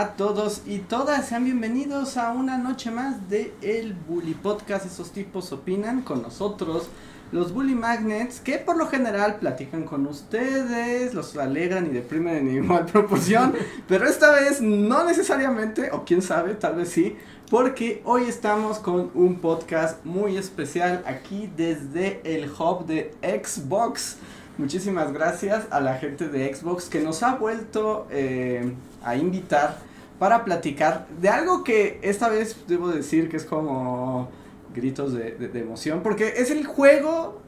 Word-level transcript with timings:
A 0.00 0.14
todos 0.14 0.62
y 0.64 0.78
todas, 0.78 1.28
sean 1.28 1.44
bienvenidos 1.44 2.16
a 2.16 2.32
una 2.32 2.56
noche 2.56 2.90
más 2.90 3.28
de 3.28 3.52
El 3.60 3.92
Bully 3.92 4.32
Podcast. 4.32 4.86
Esos 4.86 5.10
tipos 5.10 5.52
opinan 5.52 6.00
con 6.00 6.22
nosotros, 6.22 6.88
los 7.32 7.52
Bully 7.52 7.74
Magnets, 7.74 8.40
que 8.40 8.56
por 8.56 8.78
lo 8.78 8.86
general 8.86 9.36
platican 9.36 9.84
con 9.84 10.06
ustedes, 10.06 11.12
los 11.12 11.36
alegran 11.36 11.84
y 11.84 11.90
deprimen 11.90 12.48
en 12.48 12.64
igual 12.64 12.86
proporción, 12.92 13.52
pero 13.86 14.08
esta 14.08 14.32
vez 14.32 14.62
no 14.62 15.04
necesariamente, 15.04 15.90
o 15.92 16.02
quién 16.06 16.22
sabe, 16.22 16.54
tal 16.54 16.76
vez 16.76 16.88
sí, 16.88 17.18
porque 17.50 18.00
hoy 18.06 18.24
estamos 18.24 18.78
con 18.78 19.10
un 19.12 19.38
podcast 19.38 20.02
muy 20.06 20.38
especial 20.38 21.02
aquí 21.04 21.52
desde 21.58 22.22
el 22.24 22.50
hub 22.50 22.86
de 22.86 23.12
Xbox. 23.20 24.16
Muchísimas 24.56 25.12
gracias 25.12 25.66
a 25.70 25.78
la 25.80 25.98
gente 25.98 26.26
de 26.28 26.54
Xbox 26.54 26.88
que 26.88 27.00
nos 27.00 27.22
ha 27.22 27.34
vuelto 27.34 28.06
eh, 28.10 28.72
a 29.04 29.16
invitar 29.16 29.89
para 30.20 30.44
platicar 30.44 31.08
de 31.20 31.28
algo 31.30 31.64
que 31.64 31.98
esta 32.02 32.28
vez 32.28 32.54
debo 32.68 32.88
decir 32.90 33.28
que 33.28 33.36
es 33.38 33.44
como 33.44 34.28
gritos 34.72 35.12
de, 35.12 35.32
de- 35.32 35.48
de 35.48 35.60
emoción, 35.60 36.02
porque 36.04 36.34
es 36.36 36.52
el 36.52 36.64
juego 36.64 37.40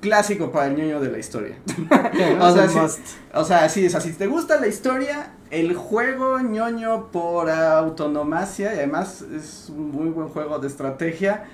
clásico 0.00 0.52
para 0.52 0.66
el 0.66 0.76
ñoño 0.76 1.00
de 1.00 1.10
la 1.10 1.18
historia. 1.18 1.56
o, 2.40 2.52
sea, 2.52 2.68
si, 2.68 2.78
o 3.34 3.44
sea, 3.44 3.68
sí, 3.68 3.86
o 3.86 3.90
sea, 3.90 4.00
si 4.00 4.12
te 4.12 4.26
gusta 4.28 4.60
la 4.60 4.68
historia, 4.68 5.32
el 5.50 5.74
juego 5.74 6.38
ñoño 6.38 7.10
por 7.10 7.50
autonomacia 7.50 8.74
y 8.74 8.78
además 8.78 9.22
es 9.22 9.70
un 9.74 9.90
muy 9.90 10.08
buen 10.10 10.28
juego 10.28 10.58
de 10.58 10.68
estrategia 10.68 11.44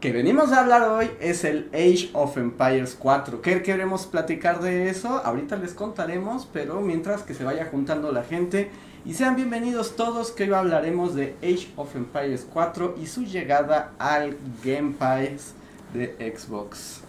que 0.00 0.12
venimos 0.12 0.50
a 0.52 0.60
hablar 0.60 0.88
hoy 0.88 1.10
es 1.20 1.44
el 1.44 1.68
Age 1.74 2.08
of 2.14 2.38
Empires 2.38 2.96
4. 2.98 3.42
¿Qué 3.42 3.62
queremos 3.62 4.06
platicar 4.06 4.60
de 4.60 4.88
eso? 4.88 5.20
Ahorita 5.22 5.56
les 5.56 5.74
contaremos, 5.74 6.48
pero 6.50 6.80
mientras 6.80 7.22
que 7.22 7.34
se 7.34 7.44
vaya 7.44 7.66
juntando 7.70 8.10
la 8.10 8.22
gente 8.24 8.70
y 9.04 9.14
sean 9.14 9.34
bienvenidos 9.34 9.96
todos 9.96 10.30
que 10.30 10.44
hoy 10.44 10.52
hablaremos 10.52 11.14
de 11.14 11.34
Age 11.42 11.72
of 11.76 11.96
Empires 11.96 12.46
4 12.52 12.96
y 13.00 13.06
su 13.06 13.24
llegada 13.24 13.92
al 13.98 14.36
Game 14.62 14.94
Pass 14.98 15.54
de 15.94 16.34
Xbox. 16.36 17.00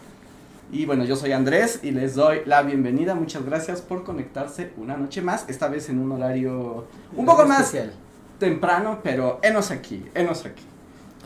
Y 0.72 0.86
bueno, 0.86 1.04
yo 1.04 1.18
soy 1.18 1.34
Andrés 1.34 1.82
y 1.84 1.92
les 1.92 2.16
doy 2.16 2.44
la 2.46 2.62
bienvenida. 2.62 3.14
Muchas 3.14 3.46
gracias 3.46 3.82
por 3.82 4.06
conectarse 4.06 4.72
una 4.78 4.96
noche 4.96 5.22
más, 5.22 5.46
esta 5.50 5.68
vez 5.68 5.90
en 5.90 6.00
un 6.00 6.14
horario 6.14 6.88
un 7.14 7.26
poco 7.26 7.46
más 7.46 7.74
especial. 7.74 7.94
temprano, 8.40 9.02
pero 9.04 9.40
enos 9.44 9.70
aquí, 9.70 10.06
enos 10.14 10.46
aquí. 10.46 10.64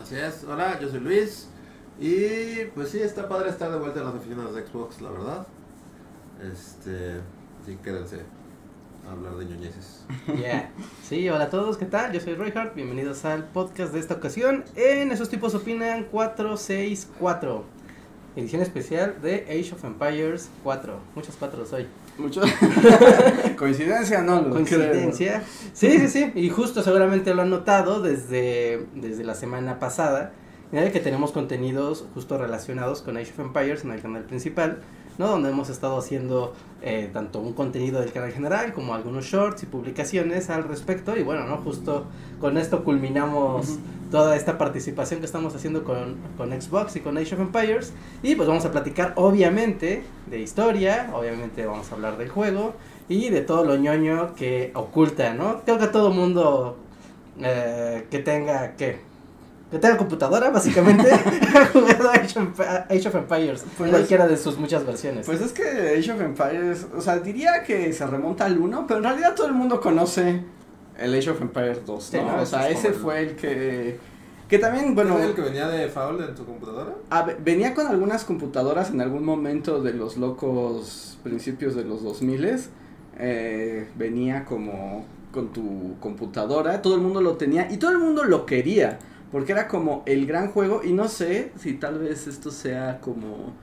Así 0.02 0.16
es, 0.16 0.44
hola, 0.46 0.80
yo 0.80 0.90
soy 0.90 1.00
Luis. 1.00 1.48
Y 2.00 2.66
pues 2.74 2.90
sí, 2.90 3.00
está 3.00 3.30
padre 3.30 3.50
estar 3.50 3.72
de 3.72 3.78
vuelta 3.78 4.00
en 4.00 4.06
las 4.08 4.16
oficinas 4.16 4.54
de 4.54 4.66
Xbox, 4.66 5.00
la 5.00 5.12
verdad. 5.12 5.48
Este, 6.42 7.22
sí, 7.66 7.78
quédense 7.84 8.35
a 9.08 9.12
hablar 9.12 9.36
de 9.36 9.46
ñoñeces. 9.46 10.06
Yeah. 10.40 10.72
Sí, 11.08 11.30
hola 11.30 11.46
a 11.46 11.50
todos, 11.50 11.78
¿qué 11.78 11.86
tal? 11.86 12.12
Yo 12.12 12.20
soy 12.20 12.36
Reinhardt, 12.36 12.76
bienvenidos 12.76 13.26
al 13.26 13.46
podcast 13.46 13.94
de 13.94 14.00
esta 14.00 14.16
ocasión. 14.16 14.64
En 14.76 15.12
Esos 15.12 15.30
tipos 15.30 15.54
opinan 15.56 16.06
464. 16.06 17.64
Edición 18.36 18.62
especial 18.62 19.16
de 19.22 19.44
Age 19.44 19.74
of 19.74 19.84
Empires 19.86 20.50
4. 20.64 21.00
Muchos 21.16 21.36
cuatro 21.38 21.64
hoy. 21.72 21.88
Mucho. 22.18 22.42
Coincidencia, 23.58 24.22
no 24.22 24.42
lo 24.42 24.50
Coincidencia. 24.50 25.44
Sí, 25.74 26.00
sí, 26.00 26.08
sí. 26.10 26.32
Y 26.36 26.50
justo 26.50 26.82
seguramente 26.82 27.34
lo 27.34 27.44
han 27.44 27.50
notado 27.50 28.02
desde, 28.02 28.88
desde 28.96 29.24
la 29.24 29.36
semana 29.36 29.80
pasada. 29.80 30.34
Ya 30.72 30.92
que 30.92 31.00
tenemos 31.00 31.32
contenidos 31.32 32.06
justo 32.14 32.38
relacionados 32.38 33.02
con 33.02 33.16
Age 33.16 33.32
of 33.32 33.40
Empires 33.40 33.86
en 33.86 33.92
el 33.92 34.02
canal 34.02 34.24
principal, 34.24 34.80
¿no? 35.18 35.28
Donde 35.28 35.50
hemos 35.50 35.70
estado 35.70 35.98
haciendo 35.98 36.54
eh, 36.82 37.10
tanto 37.12 37.40
un 37.40 37.54
contenido 37.54 38.00
del 38.00 38.12
canal 38.12 38.32
general 38.32 38.74
como 38.74 38.94
algunos 38.94 39.26
shorts 39.26 39.64
y 39.64 39.66
publicaciones 39.66 40.50
al 40.50 40.64
respecto. 40.66 41.18
Y 41.18 41.24
bueno, 41.24 41.46
¿no? 41.46 41.58
Justo 41.58 42.06
con 42.40 42.58
esto 42.58 42.84
culminamos 42.84 43.78
toda 44.12 44.36
esta 44.36 44.58
participación 44.58 45.20
que 45.20 45.26
estamos 45.26 45.56
haciendo 45.56 45.84
con, 45.84 46.16
con 46.38 46.50
Xbox 46.50 46.96
y 46.96 47.00
con 47.00 47.18
Age 47.18 47.36
of 47.36 47.42
Empires. 47.42 47.94
Y 48.24 48.36
pues 48.36 48.48
vamos 48.48 48.66
a 48.66 48.72
platicar 48.72 49.14
obviamente 49.16 50.04
de 50.30 50.40
historia, 50.40 51.10
obviamente 51.14 51.66
vamos 51.66 51.92
a 51.92 51.96
hablar 51.96 52.18
del 52.18 52.30
juego 52.30 52.74
y 53.08 53.30
de 53.30 53.42
todo 53.42 53.64
lo 53.66 53.76
ñoño 53.78 54.36
que 54.36 54.72
oculta, 54.74 55.34
¿no? 55.34 55.62
Creo 55.62 55.78
que 55.78 55.88
todo 55.88 56.12
mundo 56.12 56.78
eh, 57.40 58.08
que 58.10 58.20
tenga, 58.20 58.76
¿qué? 58.76 59.00
Que 59.76 59.80
tenga 59.82 59.98
computadora, 59.98 60.50
básicamente, 60.52 61.12
ha 61.54 61.66
jugado 61.66 62.10
Age 62.12 62.40
of, 62.40 62.58
Emp- 62.58 62.86
Age 62.90 63.08
of 63.10 63.16
Empires, 63.16 63.66
Pues- 63.78 63.92
cualquiera 63.92 64.26
de 64.26 64.38
sus 64.38 64.58
muchas 64.58 64.86
versiones. 64.86 65.26
Pues 65.26 65.42
es 65.42 65.52
que 65.52 65.64
Age 66.00 66.14
of 66.14 66.22
Empires, 66.22 66.88
o 66.96 67.02
sea, 67.02 67.20
diría 67.20 67.64
que 67.64 67.92
se 67.92 68.08
remonta 68.08 68.46
al 68.46 68.58
1, 68.58 68.86
pero 68.88 69.00
en 69.00 69.04
realidad 69.04 69.36
todo 69.36 69.48
el 69.48 69.54
mundo 69.54 69.82
conoce 69.82 70.44
el 70.98 71.14
Age 71.14 71.30
of 71.32 71.42
Empires 71.42 71.86
2, 71.86 72.04
Sí, 72.06 72.18
¿no? 72.18 72.42
O 72.42 72.46
sea, 72.46 72.70
ese 72.70 72.88
el- 72.88 72.94
fue 72.94 73.20
el 73.20 73.36
que... 73.36 74.00
Que 74.48 74.60
también, 74.60 74.96
bueno, 74.96 75.18
¿Es 75.18 75.26
el 75.26 75.34
que 75.36 75.42
venía 75.42 75.68
de 75.68 75.90
Foul 75.90 76.24
en 76.24 76.36
tu 76.36 76.46
computadora? 76.46 76.94
a 77.10 77.24
ve- 77.24 77.36
venía 77.44 77.74
con 77.74 77.88
algunas 77.88 78.24
computadoras 78.24 78.92
en 78.92 79.02
algún 79.02 79.26
momento 79.26 79.82
de 79.82 79.92
los 79.94 80.16
locos 80.18 81.18
principios 81.24 81.76
de 81.76 81.84
los 81.84 82.02
2000 82.04 82.60
eh, 83.18 83.88
venía 83.98 84.46
como 84.46 85.06
con 85.34 85.52
tu 85.52 85.96
computadora, 86.00 86.82
todo 86.82 86.96
el 86.96 87.02
mundo 87.02 87.22
lo 87.22 87.34
tenía 87.36 87.70
y 87.72 87.78
todo 87.78 87.92
el 87.92 87.98
mundo 87.98 88.24
lo 88.24 88.46
quería, 88.46 89.00
porque 89.32 89.52
era 89.52 89.68
como 89.68 90.04
el 90.06 90.26
gran 90.26 90.52
juego 90.52 90.82
y 90.84 90.94
no 90.94 91.08
sé 91.08 91.52
si 91.60 91.74
tal 91.74 92.00
vez 92.00 92.28
esto 92.28 92.52
sea 92.52 93.00
como, 93.02 93.54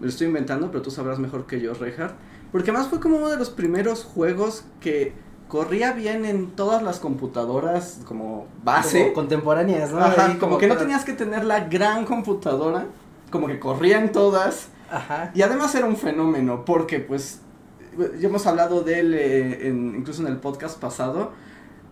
me 0.00 0.06
lo 0.06 0.08
estoy 0.08 0.26
inventando, 0.26 0.70
pero 0.70 0.82
tú 0.82 0.90
sabrás 0.90 1.18
mejor 1.18 1.46
que 1.46 1.60
yo, 1.60 1.74
Reinhardt, 1.74 2.14
porque 2.50 2.70
además 2.70 2.88
fue 2.88 3.00
como 3.00 3.16
uno 3.16 3.28
de 3.28 3.36
los 3.36 3.50
primeros 3.50 4.04
juegos 4.04 4.64
que 4.80 5.12
corría 5.48 5.92
bien 5.92 6.24
en 6.24 6.50
todas 6.52 6.82
las 6.82 6.98
computadoras 6.98 8.00
como 8.06 8.46
base. 8.64 9.02
Como 9.02 9.12
contemporáneas, 9.14 9.92
¿no? 9.92 9.98
Ajá, 10.00 10.38
como, 10.38 10.58
que 10.58 10.66
no 10.66 10.76
tenías 10.76 11.04
que 11.04 11.12
tener 11.12 11.44
la 11.44 11.60
gran 11.68 12.04
computadora, 12.04 12.86
como 13.30 13.46
que 13.46 13.58
corrían 13.58 14.12
todas. 14.12 14.68
Ajá. 14.90 15.30
Y 15.34 15.42
además 15.42 15.74
era 15.74 15.86
un 15.86 15.96
fenómeno, 15.96 16.64
porque 16.64 17.00
pues 17.00 17.40
ya 18.18 18.28
hemos 18.28 18.46
hablado 18.46 18.80
de 18.82 19.00
él 19.00 19.14
eh, 19.14 19.68
en- 19.68 19.94
incluso 19.96 20.22
en 20.22 20.28
el 20.28 20.38
podcast 20.38 20.78
pasado. 20.78 21.32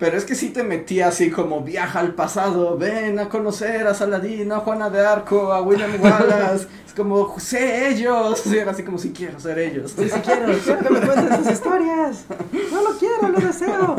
Pero 0.00 0.16
es 0.16 0.24
que 0.24 0.34
sí 0.34 0.48
te 0.48 0.62
metía 0.62 1.08
así 1.08 1.30
como 1.30 1.60
viaja 1.60 2.00
al 2.00 2.14
pasado, 2.14 2.78
ven 2.78 3.18
a 3.18 3.28
conocer 3.28 3.86
a 3.86 3.92
Saladino, 3.92 4.54
a 4.54 4.60
Juana 4.60 4.88
de 4.88 5.06
Arco, 5.06 5.52
a 5.52 5.60
William 5.60 5.92
Wallace. 6.00 6.66
es 6.86 6.94
como, 6.94 7.38
sé 7.38 7.88
ellos. 7.88 8.46
Y 8.50 8.56
era 8.56 8.70
así 8.70 8.82
como 8.82 8.96
si 8.96 9.12
quiero 9.12 9.38
ser 9.38 9.58
ellos. 9.58 9.94
Sí, 9.96 10.08
sí 10.08 10.20
quiero, 10.24 10.52
quiero 10.64 10.80
que 10.80 10.90
me 10.90 11.00
cuenten 11.02 11.44
sus 11.44 11.52
historias. 11.52 12.24
No 12.72 12.82
lo 12.82 12.98
quiero, 12.98 13.28
lo 13.28 13.40
deseo. 13.40 13.96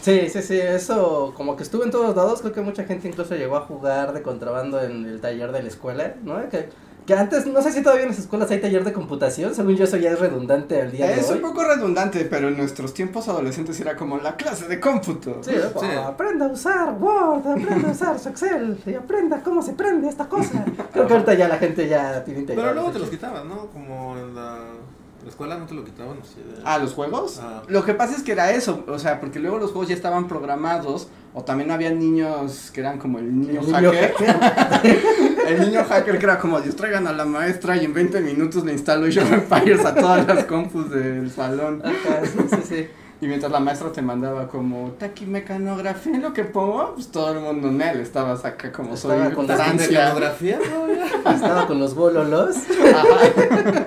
Sí, 0.00 0.28
sí, 0.28 0.42
sí, 0.42 0.58
eso 0.58 1.32
como 1.36 1.56
que 1.56 1.64
estuvo 1.64 1.82
en 1.82 1.90
todos 1.90 2.14
lados, 2.14 2.40
creo 2.40 2.52
que 2.52 2.60
mucha 2.60 2.84
gente 2.84 3.08
incluso 3.08 3.34
llegó 3.34 3.56
a 3.56 3.62
jugar 3.62 4.12
de 4.12 4.22
contrabando 4.22 4.80
en 4.80 5.04
el 5.06 5.20
taller 5.20 5.50
de 5.50 5.62
la 5.62 5.68
escuela, 5.68 6.14
¿no? 6.22 6.48
Que, 6.48 6.68
que 7.06 7.14
antes, 7.14 7.46
no 7.46 7.60
sé 7.60 7.70
si 7.72 7.82
todavía 7.82 8.04
en 8.04 8.10
las 8.10 8.18
escuelas 8.18 8.50
hay 8.50 8.60
taller 8.60 8.82
de 8.84 8.92
computación, 8.92 9.54
según 9.54 9.76
yo 9.76 9.84
eso 9.84 9.96
ya 9.98 10.10
es 10.12 10.18
redundante 10.18 10.80
al 10.80 10.90
día 10.90 11.06
de 11.08 11.20
Es 11.20 11.28
hoy. 11.30 11.36
un 11.36 11.42
poco 11.42 11.62
redundante, 11.64 12.24
pero 12.24 12.48
en 12.48 12.56
nuestros 12.56 12.94
tiempos 12.94 13.28
adolescentes 13.28 13.78
era 13.80 13.94
como 13.96 14.16
la 14.18 14.36
clase 14.36 14.68
de 14.68 14.80
cómputo. 14.80 15.38
Sí, 15.42 15.52
¿no? 15.52 15.80
Sí. 15.80 15.86
Oh, 15.98 16.00
aprenda 16.08 16.46
a 16.46 16.48
usar 16.48 16.94
Word, 16.98 17.46
aprenda 17.46 17.88
a 17.88 17.92
usar 17.92 18.18
su 18.18 18.28
Excel 18.34 18.78
y 18.86 18.94
aprenda 18.94 19.42
cómo 19.42 19.60
se 19.62 19.74
prende 19.74 20.08
esta 20.08 20.26
cosa. 20.28 20.64
Creo 20.92 21.06
que 21.06 21.12
ahorita 21.12 21.34
ya 21.34 21.48
la 21.48 21.58
gente 21.58 21.86
ya 21.88 22.24
tiene. 22.24 22.42
Pero 22.42 22.72
luego 22.72 22.90
te 22.90 22.98
los 22.98 23.10
quitaban, 23.10 23.48
¿no? 23.48 23.66
Como 23.66 24.16
en 24.18 24.34
la, 24.34 24.56
la 25.22 25.28
escuela 25.28 25.58
no 25.58 25.66
te 25.66 25.74
lo 25.74 25.84
quitaban. 25.84 26.16
Así 26.22 26.36
de... 26.36 26.62
Ah, 26.64 26.78
los 26.78 26.94
juegos. 26.94 27.38
Ah. 27.42 27.62
Lo 27.68 27.84
que 27.84 27.92
pasa 27.94 28.16
es 28.16 28.22
que 28.22 28.32
era 28.32 28.50
eso, 28.52 28.82
o 28.88 28.98
sea, 28.98 29.20
porque 29.20 29.38
luego 29.38 29.58
los 29.58 29.72
juegos 29.72 29.88
ya 29.88 29.94
estaban 29.94 30.26
programados, 30.26 31.08
o 31.34 31.42
también 31.44 31.70
había 31.70 31.90
niños 31.90 32.70
que 32.72 32.80
eran 32.80 32.98
como 32.98 33.18
el 33.18 33.40
niño 33.40 33.60
El 33.60 33.66
niño 33.66 33.92
hacker. 33.92 34.14
hacker. 34.14 35.33
el 35.46 35.60
niño 35.60 35.84
hacker 35.84 36.18
que 36.18 36.24
era 36.24 36.38
como, 36.38 36.60
distraigan 36.60 37.06
a 37.06 37.12
la 37.12 37.24
maestra 37.24 37.76
y 37.76 37.84
en 37.84 37.94
20 37.94 38.20
minutos 38.20 38.64
le 38.64 38.72
instaló 38.72 39.06
Age 39.06 39.20
of 39.22 39.32
Empires 39.32 39.84
a 39.84 39.94
todas 39.94 40.26
las 40.26 40.44
compus 40.44 40.90
del 40.90 41.30
salón. 41.30 41.82
Ajá, 41.84 42.20
sí, 42.24 42.38
sí, 42.48 42.56
sí. 42.68 42.88
Y 43.24 43.26
mientras 43.26 43.50
la 43.50 43.58
maestra 43.58 43.90
te 43.90 44.02
mandaba 44.02 44.48
como 44.48 44.90
taquimecanografía, 44.98 46.18
lo 46.18 46.34
que 46.34 46.44
pongo, 46.44 46.92
pues 46.92 47.08
todo 47.08 47.32
el 47.32 47.40
mundo 47.40 47.68
en 47.68 47.80
él 47.80 48.00
estabas 48.00 48.44
acá 48.44 48.70
como 48.70 48.92
Estaba 48.92 49.24
soy 49.24 49.32
con 49.32 49.46
las 49.46 49.56
Francia. 49.56 49.88
¿Mecanografía? 49.88 50.58
Estaba 51.34 51.66
con 51.66 51.78
los 51.80 51.94
bololos. 51.94 52.54
Ajá. 52.94 53.86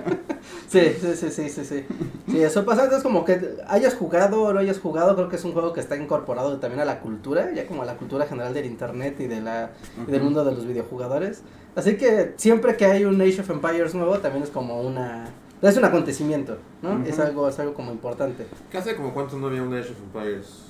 Sí, 0.67 0.81
sí, 0.99 1.15
sí, 1.15 1.29
sí, 1.29 1.49
sí, 1.49 1.63
sí. 1.63 1.85
Sí, 2.27 2.41
eso 2.41 2.65
pasa, 2.65 2.85
entonces 2.85 3.03
como 3.03 3.23
que 3.25 3.57
hayas 3.67 3.93
jugado 3.93 4.41
o 4.41 4.53
no 4.53 4.59
hayas 4.59 4.79
jugado, 4.79 5.15
creo 5.15 5.29
que 5.29 5.35
es 5.35 5.43
un 5.45 5.53
juego 5.53 5.71
que 5.71 5.81
está 5.81 5.95
incorporado 5.95 6.57
también 6.57 6.81
a 6.81 6.85
la 6.85 6.99
cultura, 6.99 7.51
ya 7.53 7.67
como 7.67 7.83
a 7.83 7.85
la 7.85 7.93
cultura 7.93 8.25
general 8.25 8.55
del 8.55 8.65
internet 8.65 9.17
y 9.19 9.27
de 9.27 9.39
la 9.39 9.69
y 10.07 10.11
del 10.11 10.23
mundo 10.23 10.43
de 10.45 10.53
los 10.53 10.65
videojugadores. 10.65 11.43
Así 11.75 11.95
que 11.95 12.33
siempre 12.37 12.75
que 12.75 12.85
hay 12.85 13.05
un 13.05 13.21
Age 13.21 13.41
of 13.41 13.51
Empires 13.51 13.93
nuevo, 13.93 14.17
también 14.17 14.43
es 14.43 14.49
como 14.49 14.81
una 14.81 15.29
es 15.61 15.77
un 15.77 15.85
acontecimiento, 15.85 16.57
¿no? 16.81 16.93
Ujú. 16.93 17.03
Es 17.07 17.19
algo 17.19 17.47
es 17.49 17.57
algo 17.59 17.73
como 17.73 17.91
importante. 17.91 18.45
¿Qué 18.71 18.77
hace 18.77 18.95
como 18.95 19.13
cuánto 19.13 19.37
no 19.37 19.47
había 19.47 19.63
un 19.63 19.73
Age 19.73 19.91
of 19.91 19.97
Empires? 20.15 20.63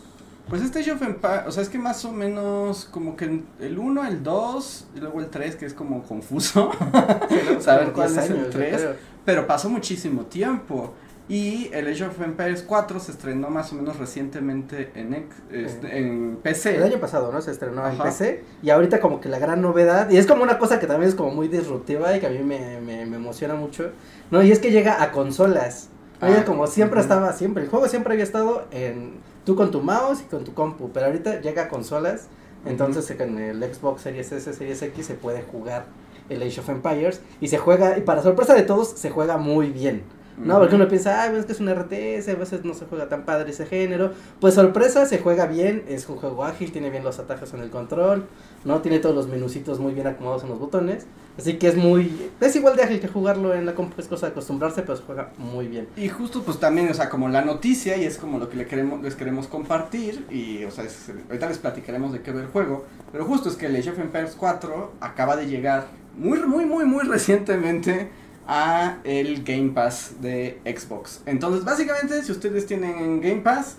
Pues 0.50 0.62
este 0.62 0.80
Age 0.80 0.92
of 0.94 1.02
Empires, 1.02 1.44
o 1.46 1.52
sea, 1.52 1.62
es 1.64 1.68
que 1.70 1.78
más 1.78 2.06
o 2.06 2.12
menos 2.14 2.86
como 2.90 3.18
que 3.18 3.42
el 3.60 3.78
1, 3.78 4.06
el 4.08 4.24
2 4.24 4.88
y 4.96 5.00
luego 5.02 5.20
el 5.20 5.28
3, 5.28 5.58
que 5.58 5.66
es 5.66 5.74
como 5.74 6.04
confuso. 6.04 6.72
Saber 7.60 7.92
Como 7.92 7.94
cuál 7.96 8.14
10 8.14 8.18
es 8.24 8.30
el 8.30 8.36
años, 8.38 8.46
yo 8.46 8.52
3. 8.52 8.76
creo. 8.82 8.96
Pero 9.26 9.46
pasó 9.46 9.70
muchísimo 9.70 10.22
tiempo. 10.24 10.94
Y 11.30 11.70
el 11.74 11.88
Age 11.88 12.06
of 12.06 12.22
Empires 12.22 12.64
4 12.66 13.00
se 13.02 13.12
estrenó 13.12 13.50
más 13.50 13.74
o 13.74 13.76
menos 13.76 13.98
recientemente 13.98 14.92
en, 14.96 15.14
ex- 15.14 15.36
este, 15.52 15.98
en 15.98 16.38
PC. 16.42 16.78
El 16.78 16.84
año 16.84 17.00
pasado, 17.02 17.32
¿no? 17.34 17.42
Se 17.42 17.52
estrenó 17.52 17.86
en. 17.86 17.98
PC. 17.98 18.44
Y 18.64 18.70
ahorita 18.70 19.02
como 19.02 19.20
que 19.20 19.28
la 19.28 19.38
gran 19.38 19.62
novedad, 19.62 20.10
y 20.10 20.18
es 20.18 20.26
como 20.26 20.44
una 20.44 20.58
cosa 20.58 20.80
que 20.80 20.88
también 20.88 21.10
es 21.10 21.16
como 21.16 21.32
muy 21.32 21.50
disruptiva 21.50 22.16
y 22.16 22.22
que 22.22 22.28
a 22.28 22.30
mí 22.30 22.40
me, 22.40 22.80
me, 22.80 23.06
me 23.06 23.18
emociona 23.18 23.56
mucho, 23.56 23.92
¿no? 24.32 24.42
Y 24.42 24.52
es 24.54 24.60
que 24.60 24.72
llega 24.72 25.04
a 25.04 25.12
consolas. 25.12 25.90
Ah, 26.22 26.30
Ya 26.30 26.46
como 26.46 26.66
siempre 26.66 27.02
estaba, 27.02 27.34
siempre, 27.34 27.64
el 27.64 27.70
juego 27.70 27.88
siempre 27.90 28.14
había 28.14 28.24
estado 28.24 28.66
en 28.72 29.16
tú 29.46 29.56
con 29.56 29.70
tu 29.70 29.82
mouse 29.82 30.22
y 30.22 30.24
con 30.26 30.44
tu 30.46 30.54
compu, 30.54 30.92
pero 30.94 31.08
ahorita 31.08 31.42
llega 31.42 31.64
a 31.64 31.68
consolas, 31.70 32.28
entonces 32.66 33.10
en 33.20 33.38
el 33.38 33.64
Xbox 33.64 34.02
Series 34.02 34.32
S, 34.32 34.54
Series 34.54 34.82
X 34.82 35.06
se 35.06 35.14
puede 35.14 35.42
jugar 35.44 35.86
el 36.30 36.42
Age 36.42 36.60
of 36.62 36.70
Empires 36.70 37.22
y 37.40 37.50
se 37.50 37.58
juega, 37.58 37.98
y 37.98 38.02
para 38.02 38.24
sorpresa 38.24 38.54
de 38.56 38.64
todos, 38.64 38.90
se 38.90 39.10
juega 39.10 39.38
muy 39.38 39.70
bien. 39.70 40.04
No, 40.38 40.60
porque 40.60 40.76
uno 40.76 40.88
piensa, 40.88 41.24
ah, 41.24 41.28
es 41.36 41.46
que 41.46 41.52
es 41.54 41.60
un 41.60 41.68
RTS, 41.70 42.30
a 42.30 42.36
veces 42.36 42.64
no 42.64 42.74
se 42.74 42.86
juega 42.86 43.10
tan 43.10 43.24
padre 43.26 43.50
ese 43.52 43.66
género. 43.66 44.12
Pues 44.40 44.54
sorpresa, 44.54 45.06
se 45.06 45.18
juega 45.20 45.48
bien, 45.48 45.84
es 45.88 46.08
un 46.10 46.18
juego 46.18 46.46
ágil, 46.46 46.72
tiene 46.72 46.90
bien 46.92 47.04
los 47.04 47.18
atajos 47.20 47.54
en 47.56 47.62
el 47.62 47.70
control, 47.72 48.26
¿no? 48.64 48.82
Tiene 48.82 49.00
todos 49.00 49.16
los 49.16 49.28
menucitos 49.28 49.80
muy 49.80 49.94
bien 49.94 50.06
acomodados 50.08 50.44
en 50.44 50.50
los 50.50 50.60
botones. 50.60 51.08
Así 51.40 51.58
que 51.60 51.68
es 51.68 51.76
muy, 51.76 52.32
es 52.42 52.56
igual 52.56 52.76
de 52.76 52.84
ágil 52.84 53.00
que 53.00 53.08
jugarlo 53.08 53.54
en 53.54 53.66
la 53.68 53.76
compu, 53.76 53.94
es 54.02 54.08
cosa 54.08 54.26
de 54.28 54.32
acostumbrarse, 54.32 54.82
pero 54.82 54.96
se 54.98 55.04
juega 55.04 55.30
muy 55.38 55.68
bien. 55.68 55.88
Y 55.96 56.10
justo 56.10 56.42
pues 56.42 56.60
también, 56.60 56.90
o 56.90 56.94
sea, 56.96 57.10
como 57.10 57.30
la 57.30 57.44
noticia 57.44 57.96
y 57.96 58.06
es 58.06 58.18
como 58.18 58.40
lo 58.40 58.50
que 58.50 58.58
le 58.58 58.66
queremos, 58.66 59.04
les 59.04 59.14
queremos 59.16 59.46
compartir 59.48 60.26
y, 60.32 60.64
o 60.66 60.72
sea, 60.72 60.84
es- 60.84 61.12
ahorita 61.28 61.48
les 61.48 61.60
platicaremos 61.60 62.12
de 62.12 62.22
qué 62.22 62.32
va 62.32 62.42
el 62.42 62.48
juego, 62.48 62.86
pero 63.12 63.24
justo 63.26 63.50
es 63.50 63.56
que 63.56 63.68
el 63.68 63.76
Age 63.76 63.92
of 63.92 64.00
Empires 64.00 64.36
4 64.36 64.94
acaba 65.00 65.36
de 65.36 65.46
llegar 65.48 65.86
muy, 66.18 66.40
muy, 66.40 66.66
muy, 66.66 66.86
muy 66.86 67.04
recientemente 67.06 68.10
a 68.48 69.00
el 69.04 69.44
Game 69.44 69.72
Pass 69.72 70.16
de 70.22 70.60
Xbox. 70.66 71.22
Entonces, 71.26 71.64
básicamente, 71.66 72.24
si 72.24 72.32
ustedes 72.32 72.66
tienen 72.66 73.22
Game 73.22 73.42
Pass, 73.42 73.76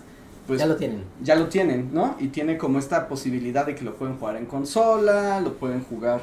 pues 0.47 0.59
ya 0.59 0.65
lo 0.65 0.75
tienen. 0.75 1.03
ya 1.21 1.35
lo 1.35 1.47
tienen, 1.47 1.89
¿no? 1.93 2.15
Y 2.19 2.27
tiene 2.29 2.57
como 2.57 2.79
esta 2.79 3.07
posibilidad 3.07 3.65
de 3.65 3.75
que 3.75 3.83
lo 3.83 3.95
pueden 3.95 4.17
jugar 4.17 4.35
en 4.35 4.45
consola, 4.45 5.41
lo 5.41 5.53
pueden 5.53 5.83
jugar 5.83 6.21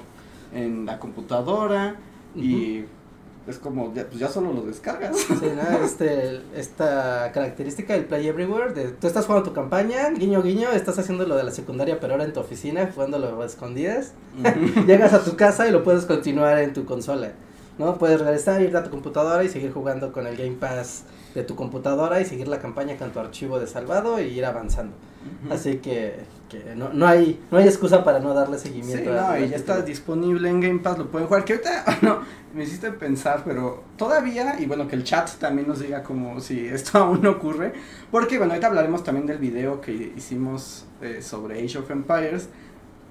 en 0.52 0.86
la 0.86 0.98
computadora 0.98 1.96
y 2.34 2.84
es 3.46 3.58
como, 3.58 3.94
ya, 3.94 4.04
pues 4.06 4.18
ya 4.18 4.28
solo 4.28 4.52
lo 4.52 4.62
descargas. 4.62 5.16
Sí, 5.16 5.34
¿no? 5.40 5.78
este, 5.84 6.40
esta 6.56 7.30
característica 7.32 7.94
del 7.94 8.04
Play 8.04 8.26
Everywhere, 8.26 8.72
de 8.72 8.88
tú 8.88 9.06
estás 9.06 9.26
jugando 9.26 9.48
tu 9.48 9.54
campaña, 9.54 10.10
guiño 10.10 10.42
guiño, 10.42 10.70
estás 10.72 10.98
haciendo 10.98 11.26
lo 11.26 11.36
de 11.36 11.44
la 11.44 11.52
secundaria, 11.52 12.00
pero 12.00 12.14
ahora 12.14 12.24
en 12.24 12.32
tu 12.32 12.40
oficina, 12.40 12.90
jugándolo 12.92 13.40
a 13.40 13.46
escondidas. 13.46 14.12
Llegas 14.86 15.12
a 15.12 15.22
tu 15.22 15.36
casa 15.36 15.68
y 15.68 15.70
lo 15.70 15.84
puedes 15.84 16.04
continuar 16.04 16.58
en 16.58 16.72
tu 16.72 16.84
consola. 16.84 17.32
¿No? 17.78 17.96
Puedes 17.98 18.20
regresar, 18.20 18.62
irte 18.62 18.76
a 18.78 18.82
tu 18.84 18.90
computadora 18.90 19.44
y 19.44 19.48
seguir 19.48 19.72
jugando 19.72 20.10
con 20.12 20.26
el 20.26 20.36
Game 20.36 20.52
Pass 20.58 21.04
de 21.34 21.42
tu 21.44 21.54
computadora 21.54 22.20
y 22.20 22.24
seguir 22.24 22.48
la 22.48 22.58
campaña 22.58 22.96
con 22.96 23.10
tu 23.10 23.20
archivo 23.20 23.58
de 23.60 23.66
salvado 23.66 24.18
y 24.20 24.24
ir 24.28 24.44
avanzando. 24.46 24.94
Así 25.50 25.78
que, 25.78 26.20
que 26.48 26.74
no, 26.76 26.90
no 26.92 27.04
hay 27.06 27.40
no 27.50 27.58
hay 27.58 27.66
excusa 27.66 28.04
para 28.04 28.20
no 28.20 28.32
darle 28.32 28.58
Sí, 28.58 28.68
seguimiento. 28.68 29.10
no, 29.12 29.18
a- 29.28 29.40
y 29.40 29.48
ya 29.48 29.56
está 29.56 29.82
disponible 29.82 30.48
en 30.48 30.60
Game 30.60 30.78
Pass, 30.78 30.96
lo 30.98 31.08
pueden 31.10 31.26
jugar. 31.26 31.44
Que 31.44 31.54
ahorita, 31.54 31.84
no, 32.02 32.20
me 32.54 32.62
hiciste 32.62 32.92
pensar, 32.92 33.42
pero 33.44 33.82
todavía, 33.98 34.54
y 34.58 34.66
bueno, 34.66 34.86
que 34.88 34.94
el 34.96 35.02
chat 35.04 35.28
también 35.38 35.66
nos 35.68 35.80
diga 35.80 36.02
como 36.04 36.40
si 36.40 36.66
esto 36.66 36.96
aún 37.00 37.20
no 37.22 37.32
ocurre. 37.32 37.74
Porque, 38.10 38.38
bueno, 38.38 38.52
ahorita 38.52 38.68
hablaremos 38.68 39.02
también 39.04 39.26
del 39.26 39.38
video 39.38 39.80
que 39.80 40.12
hicimos 40.16 40.86
eh, 41.02 41.20
sobre 41.20 41.62
Age 41.62 41.78
of 41.78 41.90
Empires. 41.90 42.48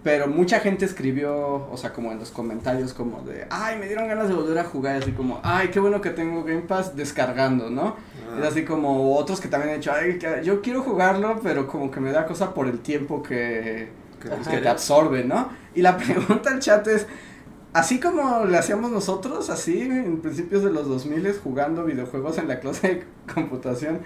Pero 0.06 0.28
mucha 0.28 0.60
gente 0.60 0.86
escribió, 0.86 1.36
o 1.68 1.76
sea, 1.78 1.92
como 1.92 2.12
en 2.12 2.20
los 2.20 2.30
comentarios, 2.30 2.94
como 2.94 3.22
de, 3.24 3.48
ay, 3.50 3.80
me 3.80 3.88
dieron 3.88 4.08
ganas 4.08 4.28
de 4.28 4.36
volver 4.36 4.60
a 4.60 4.64
jugar, 4.64 4.98
así 5.02 5.12
como, 5.14 5.40
ay, 5.42 5.70
qué 5.70 5.80
bueno 5.80 6.00
que 6.00 6.12
tengo 6.12 6.44
Game 6.44 6.62
Pass 6.62 6.96
descargando, 6.96 7.72
¿no? 7.72 7.96
Ah, 8.32 8.38
Es 8.40 8.46
así 8.46 8.64
como 8.66 9.16
otros 9.18 9.42
que 9.42 9.48
también 9.48 9.74
han 9.74 9.80
dicho, 9.80 9.92
ay, 9.92 10.20
que- 10.20 10.44
yo 10.44 10.62
quiero 10.62 10.84
jugarlo, 10.84 11.40
pero 11.42 11.66
como 11.66 11.90
que 11.90 12.00
me 12.02 12.12
da 12.12 12.28
cosa 12.28 12.54
por 12.54 12.68
el 12.68 12.82
tiempo 12.82 13.24
que, 13.24 13.90
que 14.22 14.30
pues, 14.30 14.44
te 14.44 14.52
que 14.52 14.58
te 14.62 14.70
absorbe, 14.70 15.24
¿no? 15.24 15.50
Y 15.74 15.82
la 15.82 15.98
pregunta 15.98 16.52
al 16.52 16.60
chat 16.60 16.86
es, 16.86 17.08
así 17.74 18.00
como 18.00 18.46
le 18.46 18.60
hacíamos 18.60 18.92
nosotros, 18.92 19.50
así 19.50 19.82
en 19.82 20.22
principios 20.22 20.64
de 20.64 20.70
los 20.70 20.88
2000 20.88 21.34
jugando 21.44 21.84
videojuegos 21.84 22.38
en 22.38 22.48
la 22.48 22.60
clase 22.60 22.88
de 22.88 23.34
computación, 23.34 24.02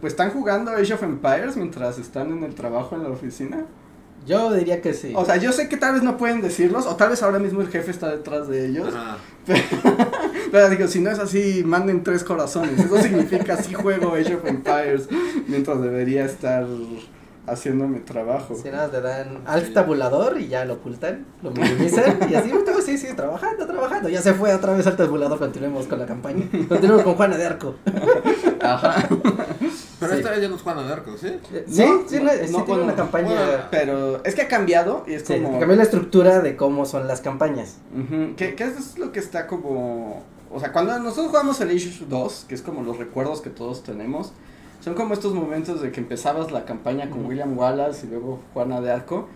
pues 0.00 0.12
están 0.12 0.30
jugando 0.30 0.70
Age 0.70 0.94
of 0.94 1.02
Empires 1.02 1.56
mientras 1.56 1.98
están 1.98 2.30
en 2.30 2.44
el 2.44 2.54
trabajo 2.54 2.94
en 2.94 3.02
la 3.02 3.08
oficina. 3.08 3.64
Yo 4.26 4.52
diría 4.52 4.80
que 4.80 4.94
sí. 4.94 5.12
O 5.16 5.24
sea, 5.24 5.36
yo 5.36 5.52
sé 5.52 5.68
que 5.68 5.76
tal 5.76 5.94
vez 5.94 6.02
no 6.02 6.16
pueden 6.16 6.40
decirlos, 6.40 6.86
o 6.86 6.96
tal 6.96 7.10
vez 7.10 7.22
ahora 7.22 7.38
mismo 7.38 7.60
el 7.60 7.68
jefe 7.68 7.90
está 7.90 8.08
detrás 8.10 8.48
de 8.48 8.66
ellos, 8.66 8.88
Ajá. 8.94 9.16
pero 10.52 10.68
digo, 10.70 10.86
si 10.86 11.00
no 11.00 11.10
es 11.10 11.18
así, 11.18 11.62
manden 11.64 12.04
tres 12.04 12.22
corazones. 12.22 12.78
Eso 12.78 12.98
significa 12.98 13.56
sí 13.56 13.74
juego 13.74 14.14
Age 14.14 14.36
of 14.36 14.46
Empires 14.46 15.08
mientras 15.48 15.80
debería 15.82 16.24
estar 16.24 16.66
haciendo 17.46 17.88
mi 17.88 17.98
trabajo. 18.00 18.54
Si 18.54 18.70
nada, 18.70 18.88
le 18.92 19.00
dan 19.00 19.38
alt 19.46 19.72
tabulador 19.74 20.40
y 20.40 20.48
ya 20.48 20.64
lo 20.64 20.74
ocultan, 20.74 21.26
lo 21.42 21.50
minimizan 21.50 22.18
y 22.30 22.34
así, 22.34 22.52
"Oh, 22.52 22.80
sí, 22.80 22.98
sí, 22.98 23.08
trabajando, 23.16 23.66
trabajando. 23.66 24.08
Ya 24.08 24.22
se 24.22 24.34
fue 24.34 24.54
otra 24.54 24.74
vez 24.74 24.86
al 24.86 24.96
tabulador, 24.96 25.38
continuemos 25.38 25.86
con 25.86 25.98
la 25.98 26.06
campaña. 26.06 26.46
Continuemos 26.68 27.02
con 27.02 27.14
Juana 27.14 27.36
de 27.36 27.46
Arco. 27.46 27.74
Ajá. 28.60 29.08
Pero 30.02 30.12
Sí. 30.14 30.18
esta 30.20 30.30
vez 30.32 30.42
ya 30.42 30.48
no 30.48 30.56
es 30.56 30.62
Juana 30.62 30.82
de 30.82 30.92
Arco, 30.92 31.16
¿sí? 31.16 31.26
Eh, 31.28 31.64
Sí, 31.68 31.84
No, 31.86 32.02
sí, 32.08 32.16
no, 32.18 32.24
no, 32.24 32.30
sí 32.32 32.38
no, 32.40 32.44
tiene 32.46 32.62
bueno, 32.66 32.84
una 32.84 32.94
campaña. 32.94 33.26
bueno, 33.28 33.62
Pero 33.70 34.24
es 34.24 34.34
que 34.34 34.42
ha 34.42 34.48
cambiado 34.48 35.04
y 35.06 35.14
es 35.14 35.22
Sí, 35.24 35.34
como... 35.40 35.58
cambió 35.58 35.76
la 35.76 35.82
estructura 35.84 36.40
de 36.40 36.56
cómo 36.56 36.84
son 36.86 37.06
las 37.08 37.20
campañas. 37.20 37.76
Ujú, 37.94 38.34
que, 38.36 38.54
que 38.54 38.64
eso 38.64 38.78
es 38.78 38.98
lo 38.98 39.12
que 39.12 39.20
está 39.20 39.46
como... 39.46 40.22
O 40.50 40.60
sea, 40.60 40.72
cuando 40.72 40.98
nosotros 40.98 41.28
jugamos 41.28 41.60
el 41.62 41.70
Age 41.70 42.04
2, 42.08 42.44
que 42.48 42.54
es 42.54 42.62
como 42.62 42.82
los 42.82 42.98
recuerdos 42.98 43.40
que 43.40 43.48
todos 43.50 43.82
tenemos, 43.82 44.32
son 44.80 44.94
como 44.94 45.14
estos 45.14 45.32
momentos 45.32 45.80
de 45.80 45.92
que 45.92 46.00
empezabas 46.00 46.50
la 46.52 46.64
campaña 46.64 47.08
con. 47.08 47.24
William 47.24 47.56
Wallace 47.56 48.04
y 48.06 48.10
luego 48.10 48.40
Juana 48.52 48.80
de 48.80 48.90
Arco. 48.90 49.28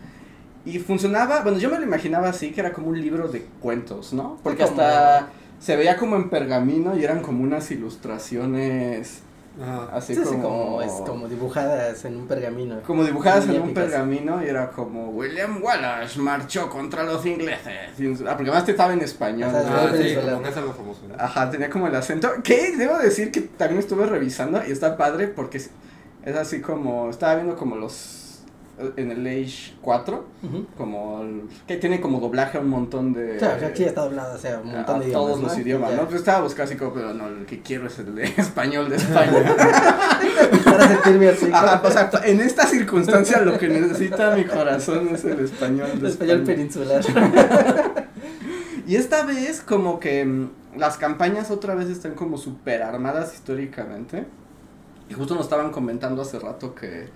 Y 0.66 0.80
funcionaba, 0.80 1.42
bueno, 1.42 1.56
yo 1.58 1.70
me 1.70 1.78
lo 1.78 1.84
imaginaba 1.84 2.28
así, 2.28 2.50
que 2.50 2.60
era 2.60 2.72
como 2.72 2.88
un 2.88 3.00
libro 3.00 3.28
de 3.28 3.46
cuentos, 3.60 4.12
¿no? 4.12 4.38
Porque 4.42 4.64
Como- 4.64 4.80
hasta 4.82 5.28
se 5.60 5.76
veía 5.76 5.96
como 5.96 6.16
en 6.16 6.28
pergamino 6.28 6.98
y 6.98 7.04
eran 7.04 7.22
como 7.22 7.44
unas 7.44 7.70
ilustraciones 7.70 9.20
Ajá. 9.60 9.88
así 9.92 10.14
Sí, 10.14 10.20
sí, 10.22 10.34
como... 10.34 10.42
como, 10.42 10.82
es 10.82 10.92
como 10.92 11.28
dibujadas 11.28 12.04
en 12.04 12.16
un 12.16 12.26
pergamino. 12.26 12.80
Como 12.82 13.04
dibujadas 13.04 13.48
en 13.48 13.60
un 13.60 13.72
pergamino 13.74 14.44
y 14.44 14.48
era 14.48 14.70
como 14.70 15.10
William 15.10 15.62
Wallace 15.62 16.18
marchó 16.18 16.68
contra 16.68 17.02
los 17.04 17.24
ingleses. 17.24 17.90
Ah, 18.26 18.36
porque 18.36 18.50
además 18.50 18.64
te 18.64 18.72
estaba 18.72 18.92
en 18.92 19.00
español. 19.00 19.50
Ajá, 19.50 19.62
¿no? 19.62 19.76
Ah, 19.76 19.92
sí, 19.96 20.14
como 20.14 20.46
es 20.46 20.56
algo 20.56 20.72
famoso. 20.72 21.00
¿no? 21.08 21.14
Ajá, 21.18 21.50
tenía 21.50 21.70
como 21.70 21.86
el 21.86 21.94
acento. 21.94 22.30
Que 22.42 22.76
debo 22.76 22.98
decir 22.98 23.30
que 23.30 23.40
también 23.42 23.80
estuve 23.80 24.06
revisando 24.06 24.62
y 24.66 24.72
está 24.72 24.96
padre 24.96 25.28
porque 25.28 25.58
es, 25.58 25.70
es 26.24 26.36
así 26.36 26.60
como. 26.60 27.08
Estaba 27.10 27.36
viendo 27.36 27.56
como 27.56 27.76
los. 27.76 28.25
En 28.98 29.10
el 29.10 29.26
Age 29.26 29.72
4, 29.80 30.24
Ujú. 30.42 30.66
como. 30.76 31.22
el- 31.22 31.44
que 31.66 31.76
tiene 31.78 31.98
como 32.00 32.20
doblaje 32.20 32.58
a 32.58 32.60
un 32.60 32.68
montón 32.68 33.14
de. 33.14 33.36
O 33.36 33.40
sea, 33.40 33.54
aquí 33.66 33.84
está 33.84 34.02
doblado, 34.02 34.34
o 34.34 34.38
sea, 34.38 34.60
un 34.62 34.68
a 34.68 34.72
montón 34.74 35.00
de 35.00 35.06
idiomas. 35.06 35.26
todos 35.26 35.40
los 35.42 35.52
¿no? 35.56 35.62
idiomas. 35.62 35.92
¿no? 35.94 36.02
Pues 36.04 36.16
estaba 36.16 36.40
buscando 36.42 36.64
así 36.70 36.78
como, 36.78 36.92
pero 36.92 37.14
no, 37.14 37.26
el 37.28 37.46
que 37.46 37.62
quiero 37.62 37.86
es 37.86 37.98
el 38.00 38.14
de 38.14 38.24
español 38.36 38.90
de 38.90 38.96
España. 38.96 39.54
Para 40.64 40.88
sentirme 40.88 41.28
así. 41.28 41.48
Ajá, 41.52 41.80
o 41.82 41.90
sea, 41.90 42.10
en 42.24 42.40
esta 42.40 42.66
circunstancia 42.66 43.40
lo 43.40 43.58
que 43.58 43.68
necesita 43.68 44.36
mi 44.36 44.44
corazón 44.44 45.08
es 45.14 45.24
el 45.24 45.40
español 45.40 45.88
el 45.94 46.00
de 46.02 46.08
español 46.10 46.40
España. 46.40 46.56
peninsular. 46.56 47.04
Y 48.86 48.94
esta 48.94 49.24
vez 49.24 49.62
como 49.62 49.98
que 49.98 50.24
mm, 50.24 50.50
las 50.78 50.96
campañas 50.96 51.50
otra 51.50 51.74
vez 51.74 51.88
están 51.88 52.14
como 52.14 52.38
super 52.38 52.82
armadas 52.84 53.34
históricamente. 53.34 54.26
Y 55.08 55.14
justo 55.14 55.34
nos 55.34 55.44
estaban 55.44 55.72
comentando 55.72 56.22
hace 56.22 56.38
rato 56.38 56.72
que 56.74 57.08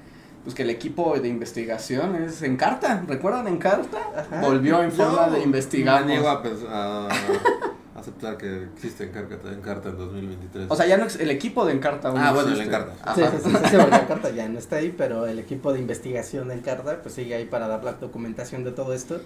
pues 0.44 0.54
que 0.54 0.62
el 0.62 0.70
equipo 0.70 1.18
de 1.18 1.28
investigación 1.28 2.16
es 2.16 2.42
Encarta, 2.42 3.04
¿recuerdan 3.06 3.46
Encarta? 3.48 3.98
Ajá. 4.16 4.40
Volvió 4.40 4.82
en 4.82 4.90
forma 4.92 5.28
de 5.28 5.42
investigar. 5.42 6.06
Niego 6.06 6.28
a, 6.28 7.08
aceptar 7.94 8.38
que 8.38 8.64
existe 8.74 9.04
Encarta, 9.04 9.52
Encarta 9.52 9.90
en 9.90 9.98
2023. 9.98 10.66
O 10.70 10.74
sea, 10.76 10.86
ya 10.86 10.96
no 10.96 11.04
ex- 11.04 11.20
el 11.20 11.30
equipo 11.30 11.66
de 11.66 11.74
Encarta 11.74 12.08
aún 12.08 12.18
Ah, 12.18 12.32
bueno, 12.32 12.52
el. 12.52 12.60
Encarta. 12.62 12.94
Ajá. 13.02 13.14
Sí, 13.14 13.22
sí, 13.44 13.50
sí, 13.50 13.56
sí, 13.70 13.76
Encarta 14.02 14.30
ya 14.30 14.48
no 14.48 14.58
está 14.58 14.76
ahí, 14.76 14.94
pero 14.96 15.26
el 15.26 15.38
equipo 15.38 15.72
de 15.74 15.80
investigación 15.80 16.48
de 16.48 16.54
Encarta 16.54 17.02
pues 17.02 17.14
sigue 17.14 17.34
ahí 17.34 17.44
para 17.44 17.68
dar 17.68 17.84
la 17.84 17.92
documentación 17.92 18.64
de 18.64 18.72
todo 18.72 18.94
esto. 18.94 19.20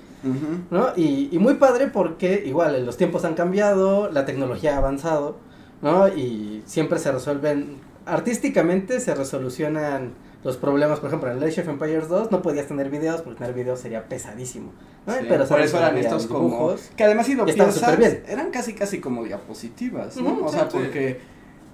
¿no? 0.73 0.89
Y, 0.97 1.29
y 1.31 1.39
muy 1.39 1.55
padre 1.55 1.87
porque 1.87 2.43
igual 2.45 2.85
los 2.85 2.97
tiempos 2.97 3.25
han 3.25 3.35
cambiado, 3.35 4.11
la 4.11 4.25
tecnología 4.25 4.75
ha 4.75 4.79
avanzado, 4.79 5.37
¿no? 5.81 6.09
Y 6.09 6.63
siempre 6.67 6.99
se 6.99 7.13
resuelven, 7.13 7.77
artísticamente 8.07 8.99
se 8.99 9.15
resolucionan 9.15 10.15
los 10.45 10.57
problemas, 10.59 11.01
por 11.01 11.09
ejemplo, 11.09 11.31
en 11.31 11.43
Age 11.43 11.63
of 11.63 11.69
Empires 11.69 12.09
2 12.09 12.31
no 12.31 12.43
podías 12.43 12.67
tener 12.67 12.91
videos 12.91 13.23
porque 13.23 13.39
tener 13.39 13.55
videos 13.55 13.81
sería 13.81 14.05
pesadísimo. 14.09 14.73
¿no? 15.07 15.15
Sí, 15.15 15.21
Pero 15.29 15.47
por 15.47 15.61
eso 15.61 15.79
eran 15.79 15.97
estos 15.99 16.27
como 16.27 16.49
dibujos. 16.49 16.91
que 16.97 17.05
además 17.05 17.27
si 17.27 17.35
lo 17.35 17.45
piensas 17.47 17.75
superbién. 17.75 18.23
eran 18.29 18.51
casi 18.51 18.75
casi 18.75 19.01
como 19.01 19.25
diapositivas, 19.25 20.17
¿no? 20.19 20.45
O 20.45 20.49
sea, 20.51 20.65
sí. 20.65 20.69
porque 20.73 21.21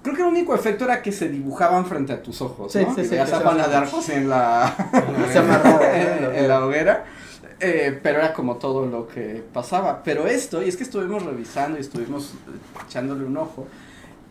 creo 0.03 0.15
que 0.15 0.23
el 0.23 0.29
único 0.29 0.55
efecto 0.55 0.85
era 0.85 1.03
que 1.03 1.13
se 1.13 1.29
didibujaban 1.29 1.85
frente 1.85 2.13
a 2.13 2.23
tus 2.23 2.41
ojos, 2.43 2.75
¿no? 2.75 2.95
sí, 2.95 3.01
Y 3.01 3.05
sí, 3.05 3.11
veías 3.11 3.29
que 3.29 3.37
a. 3.37 3.39
Arcos 3.79 4.09
en 4.11 4.29
la 4.29 4.75
en 6.35 6.49
la 6.49 6.65
hoguera. 6.65 7.05
eh, 7.61 7.99
pero 8.03 8.19
era 8.21 8.33
como 8.33 8.57
todo 8.57 8.87
lo 8.87 9.07
que 9.09 9.43
pasaba. 9.53 10.03
Pero 10.03 10.27
esto, 10.27 10.63
y 10.63 10.69
es 10.69 10.77
que 10.77 10.85
estuvimos 10.85 11.25
revisando 11.25 11.77
y 11.77 11.81
estuvimos 11.81 12.35
eh, 12.49 12.83
echándole 12.87 13.25
un 13.25 13.37
ojo. 13.37 13.67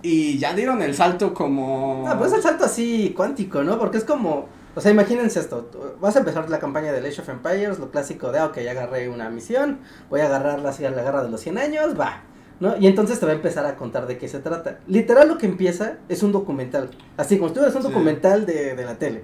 Y 0.01 0.37
ya 0.37 0.53
dieron 0.53 0.81
el 0.81 0.95
salto 0.95 1.33
como. 1.33 2.03
No, 2.07 2.17
pues 2.17 2.31
es 2.31 2.37
el 2.37 2.43
salto 2.43 2.65
así 2.65 3.13
cuántico, 3.15 3.63
¿no? 3.63 3.77
Porque 3.77 3.97
es 3.97 4.05
como, 4.05 4.47
o 4.75 4.81
sea, 4.81 4.91
imagínense 4.91 5.39
esto, 5.39 5.69
vas 5.99 6.15
a 6.15 6.19
empezar 6.19 6.49
la 6.49 6.59
campaña 6.59 6.93
de 6.93 6.99
Age 7.05 7.21
of 7.21 7.27
Empires, 7.29 7.79
lo 7.79 7.91
clásico 7.91 8.31
de, 8.31 8.39
ah, 8.39 8.45
ok, 8.45 8.59
ya 8.59 8.71
agarré 8.71 9.09
una 9.09 9.29
misión, 9.29 9.79
voy 10.09 10.21
a 10.21 10.27
agarrarla 10.27 10.69
así 10.69 10.85
a 10.85 10.91
la 10.91 11.03
guerra 11.03 11.23
de 11.23 11.29
los 11.29 11.41
100 11.41 11.57
años, 11.57 11.99
va, 11.99 12.21
¿no? 12.61 12.77
Y 12.77 12.87
entonces 12.87 13.19
te 13.19 13.25
va 13.25 13.33
a 13.33 13.35
empezar 13.35 13.65
a 13.65 13.75
contar 13.75 14.07
de 14.07 14.17
qué 14.17 14.29
se 14.29 14.39
trata. 14.39 14.79
Literal 14.87 15.27
lo 15.27 15.37
que 15.37 15.47
empieza 15.47 15.95
es 16.07 16.23
un 16.23 16.31
documental, 16.31 16.89
así 17.17 17.37
como 17.37 17.49
si 17.49 17.55
tú 17.55 17.61
ves 17.61 17.75
un 17.75 17.81
Sí. 17.81 17.87
documental 17.89 18.45
de, 18.45 18.75
de 18.75 18.85
la 18.85 18.95
tele. 18.95 19.23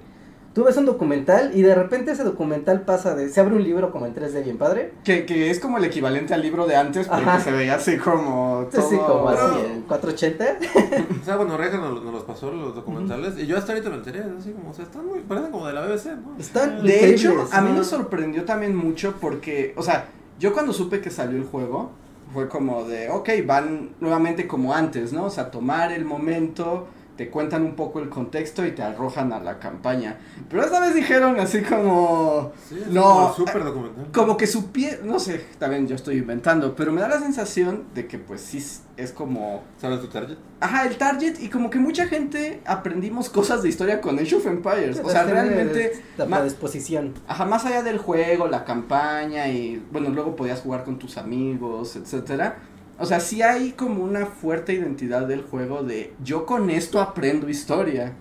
Tú 0.55 0.63
ves 0.63 0.77
un 0.77 0.85
documental 0.85 1.51
y 1.53 1.61
de 1.63 1.75
repente 1.75 2.11
ese 2.13 2.23
documental 2.23 2.83
pasa 2.83 3.13
de, 3.13 3.27
se 3.27 3.41
abre 3.41 3.55
un 3.55 3.63
libro 3.63 3.91
como 3.91 4.05
en 4.05 4.15
3D 4.15 4.41
bien 4.41 4.57
padre, 4.57 4.93
Que, 5.03 5.25
que 5.25 5.51
es 5.51 5.59
como 5.59 5.77
el 5.77 5.83
equivalente 5.83 6.33
al 6.33 6.41
libro 6.41 6.65
de 6.65 6.77
antes, 6.77 7.09
porque 7.09 7.23
Ajá. 7.25 7.41
se 7.41 7.51
veía 7.51 7.75
así 7.75 7.97
como. 7.97 8.65
sí, 8.71 8.77
sí, 8.89 8.95
todo- 8.95 9.17
como 9.17 9.29
así 9.29 9.41
Pero- 9.53 9.65
en 9.73 9.81
480. 9.81 10.45
O 11.21 11.25
sea, 11.25 11.35
bueno, 11.35 11.57
Reja 11.57 11.77
nos, 11.77 12.01
nos 12.01 12.13
los 12.13 12.23
pasó 12.23 12.49
los 12.51 12.73
documentales 12.73 13.37
y 13.37 13.45
yo 13.47 13.57
hasta 13.57 13.73
ahorita 13.73 13.89
me 13.89 13.97
enteré, 13.97 14.23
así 14.39 14.51
como, 14.51 14.69
o 14.69 14.73
sea, 14.73 14.85
están 14.85 15.05
muy, 15.05 15.19
parecen 15.19 15.51
como 15.51 15.67
de 15.67 15.73
la 15.73 15.81
BBC, 15.81 16.05
¿no? 16.15 16.37
Están 16.39 16.83
De 16.83 17.09
hecho, 17.09 17.31
increíbles, 17.31 17.53
a 17.53 17.61
mí 17.61 17.71
me 17.77 17.83
sorprendió 17.83 18.45
también 18.45 18.75
mucho 18.77 19.15
porque, 19.19 19.73
o 19.75 19.83
sea, 19.83 20.05
yo 20.39 20.53
cuando 20.53 20.71
supe 20.71 21.01
que 21.01 21.09
salió 21.09 21.37
el 21.37 21.43
juego, 21.43 21.91
fue 22.33 22.47
como 22.47 22.85
de, 22.85 23.09
ok, 23.09 23.29
van 23.45 23.89
nuevamente 23.99 24.47
como 24.47 24.73
antes, 24.73 25.11
¿no? 25.11 25.25
O 25.25 25.29
sea, 25.29 25.51
tomar 25.51 25.91
el 25.91 26.05
momento, 26.05 26.87
te 27.15 27.29
cuentan 27.29 27.63
un 27.63 27.75
poco 27.75 27.99
el 27.99 28.09
contexto 28.09 28.65
y 28.65 28.71
te 28.71 28.81
arrojan 28.83 29.31
a 29.31 29.39
la 29.39 29.57
campaña. 29.59 30.17
Pero 30.49 30.63
esta 30.63 30.79
vez 30.81 30.93
dijeron 30.95 31.39
así 31.39 31.61
como, 31.61 32.51
Sí, 32.67 32.77
es 32.81 32.87
No, 32.87 33.33
documental. 33.37 34.07
como 34.13 34.35
que 34.37 34.47
supieron, 34.47 35.07
no 35.07 35.19
sé, 35.19 35.45
también 35.57 35.87
yo 35.87 35.95
estoy 35.95 36.17
inventando, 36.17 36.75
pero 36.75 36.91
me 36.91 36.99
da 37.01 37.07
la 37.07 37.19
sensación 37.19 37.83
de 37.93 38.07
que 38.07 38.17
pues 38.19 38.41
sí 38.41 38.57
es- 38.97 39.11
como 39.13 39.63
¿Sabes 39.79 40.01
tu 40.01 40.07
target? 40.07 40.37
Ajá, 40.59 40.85
el 40.87 40.97
target 40.97 41.39
y 41.41 41.49
como 41.49 41.69
que 41.69 41.79
mucha 41.79 42.07
gente 42.07 42.61
aprendimos 42.65 43.29
cosas 43.29 43.61
de 43.63 43.69
historia 43.69 44.01
con 44.01 44.17
Age 44.19 44.35
of 44.35 44.45
Empires. 44.47 45.01
O 45.03 45.09
sea, 45.09 45.23
realmente, 45.23 46.01
La 46.17 46.25
ma- 46.25 46.37
predisposición. 46.37 47.13
ajá, 47.27 47.45
más 47.45 47.65
allá 47.65 47.83
del 47.83 47.97
juego, 47.97 48.47
la 48.47 48.63
campaña 48.65 49.47
y 49.49 49.83
bueno, 49.91 50.09
luego 50.09 50.35
podías 50.35 50.61
jugar 50.61 50.83
con 50.83 50.97
tus 50.97 51.17
amigos, 51.17 51.95
etcétera. 51.95 52.57
O 52.97 53.05
sea, 53.05 53.19
sí 53.19 53.41
hay 53.41 53.71
como 53.71 54.03
una 54.03 54.25
fuerte 54.25 54.73
identidad 54.73 55.27
del 55.27 55.41
juego 55.41 55.83
de 55.83 56.13
yo 56.23 56.45
con 56.45 56.69
esto 56.69 57.01
aprendo 57.01 57.49
historia. 57.49 58.13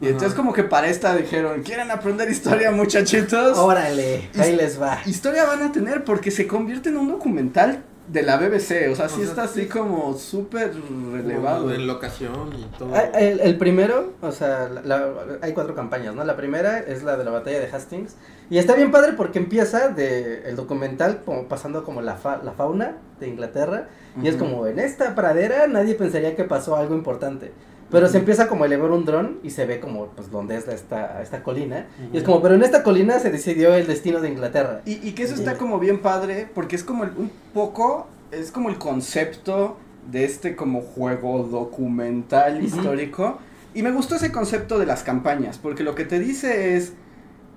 Y 0.00 0.08
entonces 0.08 0.34
como 0.34 0.52
que 0.52 0.64
para 0.64 0.88
esta 0.88 1.14
dijeron, 1.14 1.62
¿quieren 1.62 1.90
aprender 1.90 2.28
historia 2.30 2.70
muchachitos? 2.70 3.56
Órale, 3.58 4.28
ahí 4.38 4.56
les 4.56 4.80
va. 4.80 4.98
Historia 5.06 5.44
van 5.44 5.62
a 5.62 5.72
tener 5.72 6.04
porque 6.04 6.30
se 6.30 6.46
convierte 6.46 6.88
en 6.88 6.96
un 6.96 7.08
documental 7.08 7.84
de 8.08 8.22
la 8.22 8.36
BBC. 8.36 8.88
O 8.90 8.94
sea, 8.94 9.08
sí 9.08 9.14
O 9.14 9.24
sea, 9.24 9.24
está 9.24 9.42
así 9.44 9.62
sí. 9.62 9.68
como 9.68 10.14
súper 10.14 10.72
relevado. 11.12 11.72
En 11.74 11.86
locación 11.86 12.52
y 12.56 12.64
todo. 12.78 12.94
Ah, 12.94 13.02
El, 13.18 13.40
el 13.40 13.58
primero, 13.58 14.12
o 14.20 14.32
sea, 14.32 14.68
la- 14.68 14.82
la- 14.82 15.08
hay 15.42 15.52
cuatro 15.52 15.74
campañas, 15.74 16.14
¿no? 16.14 16.24
La 16.24 16.36
primera 16.36 16.78
es 16.80 17.02
la 17.02 17.16
de 17.16 17.24
la 17.24 17.30
batalla 17.30 17.58
de 17.60 17.66
Hastings. 17.66 18.16
Y 18.50 18.58
está 18.58 18.74
bien 18.74 18.90
padre 18.92 19.12
porque 19.14 19.38
empieza 19.38 19.88
de 19.88 20.48
el 20.48 20.56
documental 20.56 21.22
como 21.24 21.48
pasando 21.48 21.82
como 21.84 22.00
la, 22.02 22.14
fa- 22.14 22.40
la 22.44 22.52
fauna 22.52 22.98
de 23.20 23.28
Inglaterra. 23.28 23.88
Y 24.22 24.28
es 24.28 24.36
como, 24.36 24.66
en 24.66 24.78
esta 24.78 25.14
pradera 25.14 25.66
nadie 25.66 25.94
pensaría 25.94 26.36
que 26.36 26.44
pasó 26.44 26.76
algo 26.76 26.94
importante. 26.94 27.52
Pero 27.90 28.08
se 28.08 28.18
empieza 28.18 28.48
como 28.48 28.64
a 28.64 28.66
elevar 28.66 28.90
un 28.90 29.04
dron 29.04 29.38
y 29.44 29.50
se 29.50 29.64
ve 29.64 29.78
como, 29.78 30.06
pues, 30.08 30.30
donde 30.30 30.56
es 30.56 30.66
esta, 30.66 31.22
esta 31.22 31.42
colina. 31.44 31.86
Y 32.12 32.16
es 32.18 32.24
como, 32.24 32.42
pero 32.42 32.54
en 32.56 32.62
esta 32.64 32.82
colina 32.82 33.18
se 33.20 33.30
decidió 33.30 33.74
el 33.74 33.86
destino 33.86 34.20
de 34.20 34.28
Inglaterra. 34.28 34.82
Y, 34.84 34.94
y 35.06 35.12
que 35.12 35.22
eso 35.22 35.34
está 35.34 35.56
como 35.56 35.78
bien 35.78 36.00
padre, 36.02 36.48
porque 36.52 36.74
es 36.74 36.82
como 36.82 37.04
el- 37.04 37.10
un 37.16 37.30
poco, 37.54 38.08
es 38.32 38.50
como 38.50 38.70
el 38.70 38.78
concepto 38.78 39.76
de 40.10 40.24
este 40.24 40.56
como 40.56 40.80
juego 40.80 41.44
documental 41.44 42.62
histórico. 42.64 43.38
Y 43.74 43.82
me 43.82 43.92
gustó 43.92 44.16
ese 44.16 44.32
concepto 44.32 44.78
de 44.78 44.86
las 44.86 45.02
campañas, 45.02 45.58
porque 45.58 45.84
lo 45.84 45.94
que 45.94 46.04
te 46.04 46.18
dice 46.18 46.76
es, 46.76 46.94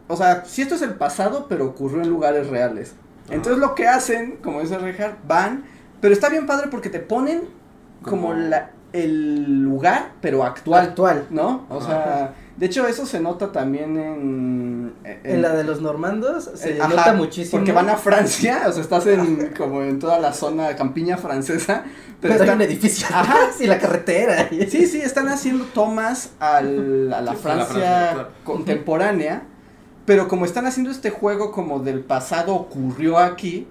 o 0.07 0.15
sea, 0.17 0.43
si 0.45 0.61
esto 0.61 0.75
es 0.75 0.81
el 0.81 0.93
pasado, 0.95 1.47
pero 1.49 1.65
ocurrió 1.65 2.01
en 2.03 2.09
lugares 2.09 2.47
reales. 2.49 2.93
Entonces 3.29 3.59
lo 3.59 3.73
que 3.75 3.87
hacen, 3.87 4.37
como 4.43 4.59
dice 4.61 4.77
Richard, 4.77 5.17
van, 5.27 5.63
pero 6.01 6.13
está 6.13 6.29
bien 6.29 6.45
padre 6.45 6.67
porque 6.69 6.89
te 6.89 6.99
ponen 6.99 7.41
como 8.03 8.29
Como- 8.29 8.33
la, 8.33 8.71
el 8.93 9.61
lugar, 9.63 10.11
pero 10.21 10.43
actual, 10.43 10.89
Actual. 10.89 11.27
¿no? 11.29 11.65
O 11.69 11.79
sea, 11.81 12.33
de 12.57 12.65
hecho 12.65 12.87
eso 12.87 13.05
se 13.05 13.19
nota 13.19 13.51
también 13.51 13.97
en... 13.97 14.93
En 15.23 15.41
la 15.41 15.53
de 15.53 15.63
los 15.63 15.81
normandos 15.81 16.49
se 16.55 16.77
eh, 16.77 16.81
ajá, 16.81 16.89
nota 16.89 17.13
muchísimo. 17.13 17.59
Porque 17.59 17.71
van 17.71 17.89
a 17.89 17.95
Francia, 17.97 18.63
o 18.67 18.71
sea, 18.71 18.81
estás 18.81 19.05
en 19.07 19.53
como 19.57 19.81
en 19.83 19.99
toda 19.99 20.19
la 20.19 20.33
zona 20.33 20.75
campiña 20.75 21.17
francesa, 21.17 21.83
pero, 22.19 22.33
Pero, 22.33 22.33
hay 22.33 22.39
están, 22.41 22.55
un 22.57 22.61
edificio. 22.63 23.07
Ajá. 23.11 23.35
sí, 23.57 23.65
la 23.67 23.77
carretera. 23.79 24.49
sí, 24.49 24.87
sí, 24.87 25.01
están 25.01 25.29
haciendo 25.29 25.65
tomas 25.65 26.31
al- 26.39 27.13
a 27.13 27.21
la 27.21 27.31
Sí, 27.33 27.33
a 27.33 27.33
la 27.33 27.39
Francia, 27.39 27.65
Francia, 27.67 28.09
claro. 28.13 28.29
contemporánea, 28.43 29.43
pero 30.05 30.27
como 30.27 30.45
están 30.45 30.65
haciendo 30.65 30.91
este 30.91 31.11
juego 31.11 31.51
como 31.51 31.79
del 31.79 32.01
pasado 32.01 32.55
ocurrió 32.55 33.17
aquí, 33.19 33.67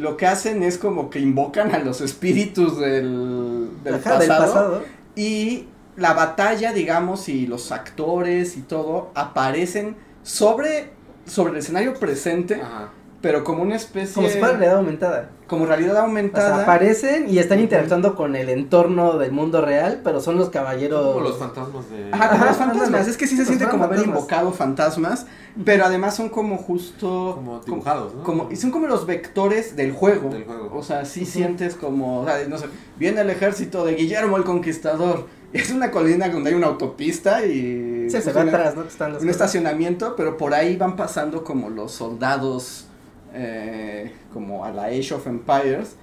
lo 0.00 0.16
que 0.16 0.26
hacen 0.26 0.62
es 0.62 0.76
como 0.78 1.08
que 1.10 1.20
invocan 1.20 1.74
a 1.74 1.78
los 1.78 2.00
espíritus 2.00 2.78
del, 2.78 3.68
del 3.84 3.94
Ajá, 3.94 4.18
del 4.18 4.28
pasado 4.28 4.52
pasado. 4.52 4.82
y 5.14 5.66
la 5.96 6.14
batalla, 6.14 6.72
digamos, 6.72 7.28
y 7.28 7.46
los 7.46 7.72
actores 7.72 8.56
y 8.56 8.62
todo 8.62 9.10
aparecen 9.14 9.96
sobre, 10.22 10.90
sobre 11.26 11.52
el 11.52 11.58
escenario 11.58 11.94
presente, 11.94 12.54
Ajá. 12.62 12.90
pero 13.20 13.44
como 13.44 13.62
una 13.62 13.76
especie 13.76 14.14
Como 14.14 14.28
si 14.28 14.38
fuera 14.38 14.54
realidad 14.56 14.78
aumentada. 14.78 15.30
Como 15.50 15.66
realidad 15.66 15.90
O 15.92 15.96
sea, 15.96 16.04
aumentada. 16.04 16.62
aparecen 16.62 17.28
y 17.28 17.38
están 17.38 17.60
interactuando 17.60 18.14
con 18.14 18.36
el 18.36 18.48
entorno 18.48 19.18
del 19.18 19.32
mundo 19.32 19.60
real, 19.60 20.00
pero 20.02 20.20
son 20.20 20.36
los 20.38 20.48
caballeros. 20.48 21.04
Como 21.14 21.20
los 21.20 21.36
fantasmas 21.36 21.90
de. 21.90 22.08
Ajá, 22.12 22.28
como 22.30 22.40
Ajá, 22.42 22.46
los 22.46 22.56
fantasmas. 22.56 23.08
Es 23.08 23.16
que 23.18 23.26
sí 23.26 23.34
se 23.34 23.42
Los 23.42 23.48
siente 23.48 23.68
como 23.68 23.84
haber 23.84 24.00
invocado 24.06 24.52
fantasmas, 24.52 25.26
pero 25.64 25.84
además 25.84 26.14
son 26.16 26.28
como 26.30 26.56
justo 26.56 27.32
Como 27.34 27.58
dibujados, 27.60 28.14
¿no? 28.14 28.22
como 28.22 28.48
y 28.50 28.56
son 28.56 28.70
como 28.70 28.86
los 28.86 29.04
vectores 29.04 29.74
del 29.76 29.92
juego. 29.92 30.30
Del 30.30 30.44
juego. 30.44 30.70
O 30.72 30.82
sea, 30.82 31.04
sí 31.04 31.26
sientes 31.26 31.74
como, 31.74 32.20
o 32.20 32.24
sea, 32.24 32.46
no 32.48 32.56
sé, 32.56 32.66
viene 32.96 33.20
el 33.20 33.28
ejército 33.30 33.84
de 33.84 33.96
Guillermo 33.96 34.36
el 34.38 34.44
Conquistador. 34.44 35.26
Es 35.52 35.72
una 35.72 35.90
colina 35.90 36.28
donde 36.28 36.50
hay 36.50 36.54
una 36.56 36.68
autopista 36.68 37.44
y 37.44 38.06
Sí, 38.08 38.22
se 38.22 38.32
ve 38.32 38.40
una- 38.42 38.52
atrás, 38.52 38.76
¿no? 38.76 38.82
Están 38.84 39.14
los 39.14 39.22
un 39.24 39.28
estacionamiento, 39.30 40.14
pero 40.14 40.36
por 40.36 40.54
ahí 40.54 40.76
van 40.76 40.94
pasando 40.94 41.42
como 41.42 41.70
los 41.70 41.90
soldados 41.90 42.86
eh, 43.32 44.12
como 44.32 44.64
a 44.64 44.70
la 44.70 44.84
Age 44.84 45.14
of 45.14 45.26
Empires. 45.26 45.96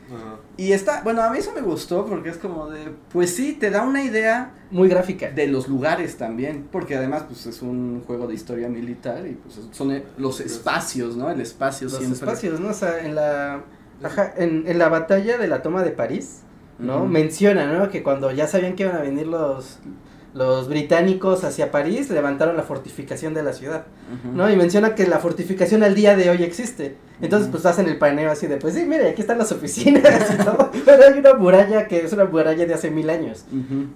Y 0.58 0.72
está, 0.72 1.02
bueno, 1.04 1.22
a 1.22 1.30
mí 1.30 1.38
eso 1.40 1.52
me 1.54 1.62
gustó 1.62 2.06
porque 2.06 2.30
es 2.30 2.38
como 2.38 2.70
de, 2.70 2.92
pues 3.12 3.36
sí, 3.36 3.54
te 3.54 3.70
da 3.70 3.84
una 3.84 4.04
idea 4.04 4.54
Muy 4.72 4.90
gráfica. 4.90 5.30
de 5.32 5.48
los 5.48 5.68
lugares 5.68 6.18
también, 6.18 6.68
porque 6.72 6.96
además 6.96 7.24
pues 7.28 7.46
es 7.46 7.62
un 7.62 8.04
juego 8.08 8.28
de 8.28 8.34
historia 8.34 8.70
militar 8.70 9.26
y 9.28 9.34
pues 9.34 9.60
son 9.72 9.92
eh, 9.92 10.04
los 10.18 10.40
espacios, 10.40 11.16
¿no? 11.16 11.30
El 11.30 11.42
espacio 11.42 11.86
los 11.90 11.98
siempre. 11.98 12.18
espacios, 12.20 12.60
¿no? 12.60 12.70
O 12.70 12.74
sea, 12.74 13.06
en 13.06 13.16
la. 13.16 13.62
Ajá, 14.04 14.34
en, 14.38 14.66
en 14.68 14.78
la 14.78 14.90
batalla 14.90 15.38
de 15.38 15.48
la 15.48 15.62
toma 15.62 15.84
de 15.84 15.92
París, 15.92 16.42
¿no? 16.80 17.06
Menciona, 17.06 17.72
¿no? 17.74 17.90
Que 17.90 18.04
cuando 18.04 18.32
ya 18.32 18.48
sabían 18.48 18.76
que 18.76 18.84
iban 18.84 18.96
a 18.96 19.02
venir 19.02 19.28
los. 19.28 19.80
Los 20.38 20.68
británicos 20.70 21.44
hacia 21.44 21.72
París 21.72 22.10
levantaron 22.12 22.56
la 22.56 22.64
fortificación 22.64 23.34
de 23.34 23.42
la 23.44 23.54
ciudad. 23.54 23.86
¿no? 24.34 24.50
Y 24.52 24.56
menciona 24.56 24.94
que 24.96 25.08
la 25.08 25.18
fortificación 25.20 25.82
al 25.84 25.96
día 25.96 26.16
de 26.16 26.30
hoy 26.30 26.44
existe. 26.44 26.96
Entonces, 27.20 27.48
Ujú. 27.50 27.54
pues 27.54 27.66
hacen 27.66 27.88
el 27.90 27.98
paneo 27.98 28.30
así 28.30 28.46
de, 28.46 28.58
pues 28.58 28.76
sí, 28.76 28.86
mire, 28.86 29.10
aquí 29.10 29.22
están 29.22 29.40
las 29.40 29.52
oficinas 29.52 30.04
y 30.34 30.38
todo. 30.44 30.70
Pero 30.86 31.04
hay 31.04 31.18
una 31.18 31.34
muralla 31.34 31.88
que 31.88 32.06
es 32.06 32.14
una 32.14 32.26
muralla 32.26 32.66
de 32.68 32.74
hace 32.76 32.92
mil 32.92 33.10
años. 33.10 33.46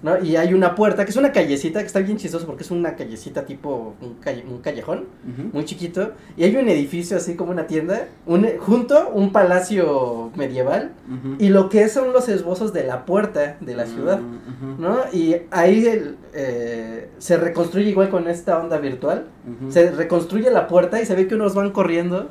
¿no? 0.02 0.18
Y 0.24 0.34
hay 0.34 0.52
una 0.54 0.74
puerta, 0.74 1.04
que 1.04 1.12
es 1.12 1.16
una 1.16 1.30
callecita, 1.30 1.78
que 1.78 1.86
está 1.86 2.00
bien 2.00 2.16
chistoso 2.18 2.44
porque 2.46 2.64
es 2.64 2.70
una 2.72 2.96
callecita 2.96 3.44
tipo 3.46 3.94
un, 4.00 4.14
calle- 4.20 4.44
un 4.48 4.58
callejón, 4.58 5.04
muy 5.52 5.64
chiquito, 5.64 6.12
y 6.36 6.42
hay 6.44 6.56
un 6.56 6.68
edificio 6.68 7.16
así 7.16 7.36
como 7.36 7.52
una 7.52 7.68
tienda, 7.68 8.08
un, 8.26 8.44
junto 8.58 9.10
un 9.10 9.30
palacio 9.30 10.32
medieval, 10.34 10.90
y 11.38 11.48
lo 11.50 11.68
que 11.68 11.88
son 11.88 12.12
los 12.12 12.28
esbozos 12.28 12.72
de 12.72 12.82
la 12.84 13.04
puerta 13.04 13.56
de 13.60 13.76
la 13.76 13.86
ciudad, 13.86 14.18
Ujú. 14.20 14.82
¿no? 14.82 14.98
Y 15.12 15.36
ahí 15.52 15.86
el, 15.86 16.16
eh, 16.34 17.08
se 17.18 17.36
reconstruye 17.36 17.90
igual 17.90 18.08
con 18.10 18.28
esta 18.28 18.58
onda 18.58 18.78
virtual, 18.78 19.26
se 19.70 19.90
reconstruye 19.90 20.50
la 20.50 20.66
puerta 20.66 21.00
y 21.00 21.06
se 21.06 21.14
ve 21.14 21.26
que 21.26 21.34
unos 21.34 21.54
van 21.54 21.70
corriendo, 21.70 22.28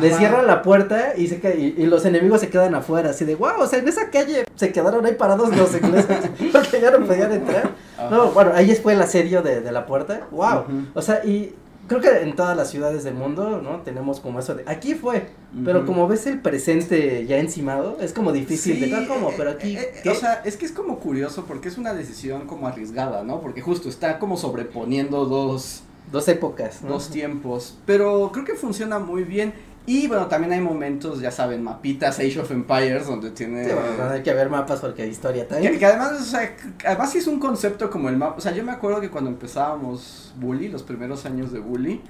Le 0.00 0.08
Ajá. 0.08 0.18
cierran 0.18 0.46
la 0.48 0.62
puerta 0.62 1.12
y, 1.16 1.28
se 1.28 1.36
y, 1.56 1.80
y 1.80 1.86
los 1.86 2.04
enemigos 2.04 2.40
se 2.40 2.48
quedan 2.48 2.74
afuera, 2.74 3.10
así 3.10 3.24
de, 3.24 3.36
wow, 3.36 3.52
o 3.60 3.66
sea, 3.68 3.78
en 3.78 3.86
esa 3.86 4.10
calle 4.10 4.44
se 4.56 4.72
quedaron 4.72 5.06
ahí 5.06 5.14
parados 5.14 5.56
los 5.56 5.74
ingleses 5.80 6.18
porque 6.52 6.80
ya 6.80 6.90
no 6.90 7.06
podían 7.06 7.30
entrar. 7.32 7.70
No, 8.10 8.32
bueno, 8.32 8.50
ahí 8.54 8.74
fue 8.74 8.94
el 8.94 9.00
asedio 9.02 9.42
de, 9.42 9.60
de 9.60 9.70
la 9.72 9.86
puerta, 9.86 10.26
wow. 10.32 10.64
O 10.94 11.02
sea, 11.02 11.24
y 11.24 11.54
creo 11.86 12.00
que 12.00 12.08
en 12.22 12.34
todas 12.36 12.56
las 12.56 12.70
ciudades 12.70 13.04
del 13.04 13.14
mundo, 13.14 13.60
¿no? 13.62 13.80
Tenemos 13.82 14.20
como 14.20 14.38
eso 14.40 14.54
de, 14.54 14.64
aquí 14.66 14.94
fue, 14.94 15.26
pero 15.64 15.86
como 15.86 16.06
ves 16.08 16.26
el 16.26 16.40
presente 16.40 17.26
ya 17.26 17.38
encimado, 17.38 17.98
es 18.00 18.12
como 18.12 18.32
difícil 18.32 18.80
de, 18.80 18.86
Sí, 18.86 18.92
"Ah, 18.94 19.04
¿cómo? 19.08 19.30
eh, 19.30 19.34
Pero 19.36 19.50
aquí, 19.50 19.76
eh, 19.76 19.80
eh, 19.80 20.00
¿qué?". 20.02 20.10
o 20.10 20.14
sea, 20.14 20.42
es 20.44 20.56
que 20.56 20.66
es 20.66 20.72
como 20.72 20.98
curioso 20.98 21.44
porque 21.46 21.68
es 21.68 21.78
una 21.78 21.94
decisión 21.94 22.46
como 22.46 22.66
arriesgada, 22.68 23.22
¿no? 23.24 23.40
Porque 23.40 23.60
justo 23.60 23.88
está 23.88 24.18
como 24.18 24.36
sobreponiendo 24.36 25.24
dos, 25.26 25.82
dos 26.12 26.28
épocas, 26.28 26.82
¿no? 26.82 26.90
dos 26.90 27.08
tiempos. 27.10 27.78
Pero 27.86 28.30
creo 28.32 28.44
que 28.44 28.54
funciona 28.54 28.98
muy 28.98 29.24
bien. 29.24 29.54
Y 29.86 30.08
bueno, 30.08 30.26
también 30.26 30.52
hay 30.52 30.60
momentos, 30.60 31.20
ya 31.20 31.30
saben, 31.30 31.62
mapitas 31.62 32.18
Age 32.18 32.40
of 32.40 32.50
Empires, 32.50 33.06
donde 33.06 33.30
tiene. 33.30 33.64
Sí, 33.64 33.72
bueno, 33.72 34.04
no 34.04 34.10
hay 34.10 34.22
que 34.22 34.34
ver 34.34 34.50
mapas 34.50 34.80
porque 34.80 35.02
hay 35.02 35.10
historia 35.10 35.46
también. 35.46 35.72
Que, 35.72 35.78
que 35.78 35.86
además, 35.86 36.12
o 36.20 36.24
sea, 36.24 36.56
además 36.84 37.12
sí 37.12 37.18
es 37.18 37.26
un 37.28 37.38
concepto 37.38 37.88
como 37.88 38.08
el 38.08 38.16
mapa. 38.16 38.34
O 38.36 38.40
sea, 38.40 38.52
yo 38.52 38.64
me 38.64 38.72
acuerdo 38.72 39.00
que 39.00 39.10
cuando 39.10 39.30
empezábamos 39.30 40.34
Bully, 40.36 40.68
los 40.68 40.82
primeros 40.82 41.24
años 41.24 41.52
de 41.52 41.60
Bully, 41.60 42.02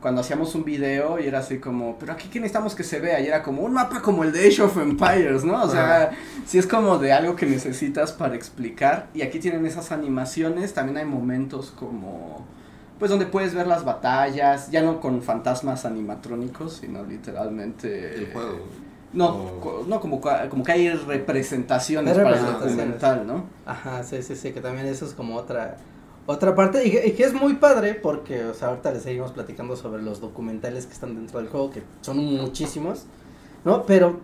cuando 0.00 0.20
hacíamos 0.20 0.54
un 0.54 0.64
video 0.64 1.18
y 1.18 1.26
era 1.26 1.40
así 1.40 1.58
como, 1.58 1.98
pero 1.98 2.12
aquí 2.12 2.28
que 2.28 2.38
necesitamos 2.38 2.76
que 2.76 2.84
se 2.84 3.00
vea, 3.00 3.18
y 3.18 3.26
era 3.26 3.42
como 3.42 3.62
un 3.62 3.72
mapa 3.72 4.02
como 4.02 4.22
el 4.22 4.32
de 4.32 4.46
Age 4.46 4.62
of 4.62 4.76
Empires, 4.76 5.42
¿no? 5.42 5.64
O 5.64 5.68
sea, 5.68 6.12
sí 6.46 6.58
es 6.58 6.66
como 6.68 6.98
de 6.98 7.12
algo 7.12 7.34
que 7.34 7.46
necesitas 7.46 8.12
para 8.12 8.36
explicar. 8.36 9.08
Y 9.14 9.22
aquí 9.22 9.40
tienen 9.40 9.66
esas 9.66 9.90
animaciones, 9.90 10.74
también 10.74 10.98
hay 10.98 11.06
momentos 11.06 11.72
como, 11.76 12.46
pues 12.98 13.10
donde 13.10 13.26
puedes 13.26 13.54
ver 13.54 13.66
las 13.66 13.84
batallas, 13.84 14.70
ya 14.70 14.82
no 14.82 15.00
con 15.00 15.22
fantasmas 15.22 15.84
animatrónicos, 15.84 16.74
sino 16.74 17.04
literalmente... 17.04 18.14
El 18.14 18.32
juego. 18.32 18.58
No, 19.12 19.28
O- 19.28 19.60
co- 19.60 19.84
no 19.86 20.00
como, 20.00 20.20
como 20.20 20.64
que 20.64 20.72
hay 20.72 20.88
representaciones 20.90 22.16
Hay 22.16 22.24
para 22.24 22.36
el 22.36 22.42
representaciones. 22.42 22.76
documental, 23.00 23.26
¿no? 23.26 23.44
Ajá, 23.64 24.02
sí, 24.02 24.22
sí, 24.22 24.34
sí, 24.36 24.52
que 24.52 24.60
también 24.60 24.86
eso 24.86 25.04
es 25.06 25.12
como 25.14 25.36
otra 25.36 25.76
otra 26.28 26.56
parte 26.56 26.84
y 26.84 26.90
que, 26.90 27.06
y 27.06 27.12
que 27.12 27.22
es 27.22 27.32
muy 27.32 27.54
padre 27.54 27.94
porque, 27.94 28.44
o 28.46 28.52
sea, 28.52 28.68
ahorita 28.68 28.90
les 28.90 29.02
seguimos 29.04 29.30
platicando 29.30 29.76
sobre 29.76 30.02
los 30.02 30.20
documentales 30.20 30.84
que 30.84 30.92
están 30.92 31.14
dentro 31.14 31.38
del 31.38 31.48
juego, 31.48 31.70
que 31.70 31.84
son 32.00 32.16
muchísimos, 32.18 33.04
¿no? 33.64 33.84
Pero 33.86 34.18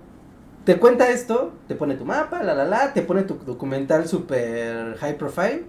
te 0.64 0.80
cuenta 0.80 1.08
esto, 1.10 1.52
te 1.68 1.76
pone 1.76 1.94
tu 1.94 2.04
mapa, 2.04 2.42
la 2.42 2.54
la 2.54 2.64
la, 2.64 2.92
te 2.92 3.02
pone 3.02 3.22
tu 3.22 3.36
documental 3.36 4.08
super 4.08 4.96
high 4.98 5.16
profile, 5.16 5.64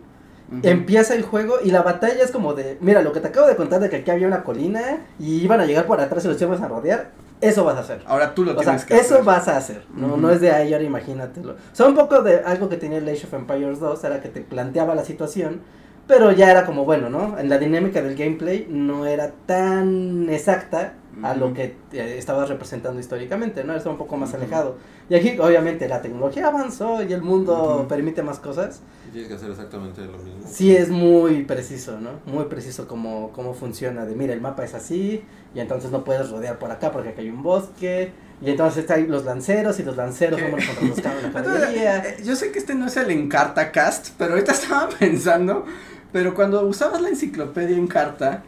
Empieza 0.62 1.16
el 1.16 1.24
juego 1.24 1.56
y 1.64 1.72
la 1.72 1.82
batalla 1.82 2.24
es 2.24 2.32
como 2.32 2.54
de, 2.54 2.78
mira, 2.82 3.02
lo 3.02 3.12
que 3.14 3.20
te 3.20 3.28
acabo 3.30 3.48
de 3.48 3.56
contar 3.56 3.80
de 3.80 3.90
que 3.90 3.98
aquí 3.98 4.12
había 4.12 4.28
una 4.28 4.44
colina 4.44 5.06
y 5.20 5.42
iban 5.44 5.60
a 5.60 5.66
llegar 5.66 5.86
por 5.86 6.00
atrás 6.00 6.24
y 6.26 6.28
los 6.28 6.40
íbamos 6.42 6.62
a 6.62 6.68
rodear, 6.68 7.12
eso 7.42 7.64
vas 7.66 7.76
a 7.78 7.80
hacer. 7.80 8.02
Ahora 8.06 8.34
tú 8.36 8.46
lo 8.46 8.52
O 8.52 8.64
sea, 8.64 8.64
tienes 8.64 8.86
que 8.86 8.94
eso 8.96 9.16
hacer. 9.16 9.26
vas 9.26 9.48
a 9.48 9.58
hacer, 9.58 9.84
no, 9.96 10.16
no 10.18 10.30
es 10.32 10.40
de 10.42 10.52
ahí, 10.52 10.74
ahora 10.74 10.86
imagínatelo. 10.86 11.54
O 11.54 11.76
sea, 11.76 11.88
un 11.88 11.96
poco 11.96 12.22
de 12.22 12.40
algo 12.42 12.70
que 12.70 12.78
tenía 12.78 13.00
el 13.00 13.08
Age 13.10 13.26
of 13.26 13.34
Empires 13.34 13.80
2 13.80 14.04
era 14.04 14.22
que 14.22 14.30
te 14.30 14.42
planteaba 14.42 14.96
la 14.96 15.04
situación, 15.04 15.62
pero 16.08 16.32
ya 16.32 16.52
era 16.52 16.66
como, 16.66 16.86
bueno, 16.86 17.10
¿no? 17.10 17.38
En 17.40 17.50
la 17.50 17.58
dinámica 17.58 18.02
del 18.02 18.16
gameplay 18.16 18.68
no 18.70 19.06
era 19.06 19.32
tan 19.46 20.30
exacta 20.30 20.94
a 21.22 21.36
lo 21.36 21.54
que 21.54 21.76
eh, 21.92 22.16
estabas 22.18 22.50
representando 22.50 23.00
históricamente, 23.00 23.64
¿no? 23.64 23.76
Estaba 23.76 23.94
un 23.94 24.00
poco 24.00 24.18
más 24.18 24.30
Ujú. 24.30 24.38
alejado. 24.38 24.78
Y 25.10 25.16
aquí, 25.16 25.38
obviamente, 25.38 25.88
la 25.88 26.02
tecnología 26.02 26.48
avanzó 26.48 27.04
y 27.04 27.14
el 27.14 27.22
mundo 27.22 27.78
Ujú. 27.80 27.88
permite 27.88 28.24
más 28.24 28.40
cosas. 28.40 28.82
Y 29.08 29.12
tienes 29.12 29.30
que 29.30 29.36
hacer 29.36 29.52
exactamente 29.52 30.02
lo 30.02 30.18
mismo. 30.18 30.42
Sí 30.48 30.76
es 30.76 30.90
muy 30.90 31.44
preciso, 31.44 32.00
¿no? 32.00 32.12
Muy 32.26 32.46
preciso 32.46 32.88
cómo, 32.88 33.32
cómo 33.34 33.54
funciona. 33.54 34.06
De 34.06 34.16
mira, 34.16 34.34
el 34.34 34.42
mapa 34.42 34.64
es 34.64 34.74
así, 34.74 35.24
y 35.54 35.60
entonces 35.60 35.92
no 35.92 36.04
puedes 36.04 36.30
rodear 36.32 36.58
por 36.58 36.72
acá 36.72 36.92
porque 36.92 37.10
acá 37.10 37.22
hay 37.22 37.30
un 37.30 37.44
bosque, 37.44 38.12
y 38.42 38.50
entonces 38.50 38.90
hay 38.90 39.06
los 39.06 39.24
lanceros, 39.24 39.80
y 39.80 39.84
los 39.84 39.96
lanceros 39.96 40.42
¿Qué? 40.42 40.50
contra 40.50 40.74
los 40.82 40.98
Entonces, 41.36 41.70
eh, 41.76 42.18
yo 42.24 42.36
sé 42.36 42.52
que 42.52 42.60
este 42.60 42.74
no 42.76 42.88
es 42.88 42.98
el 42.98 43.12
Encarta 43.12 43.72
Cast, 43.72 44.10
pero 44.18 44.34
ahorita 44.34 44.52
estaba 44.54 44.90
pensando, 44.90 45.66
pero 46.12 46.34
cuando 46.34 46.66
usabas 46.66 47.02
la 47.02 47.10
enciclopedia 47.10 47.78
Encarta, 47.78 48.44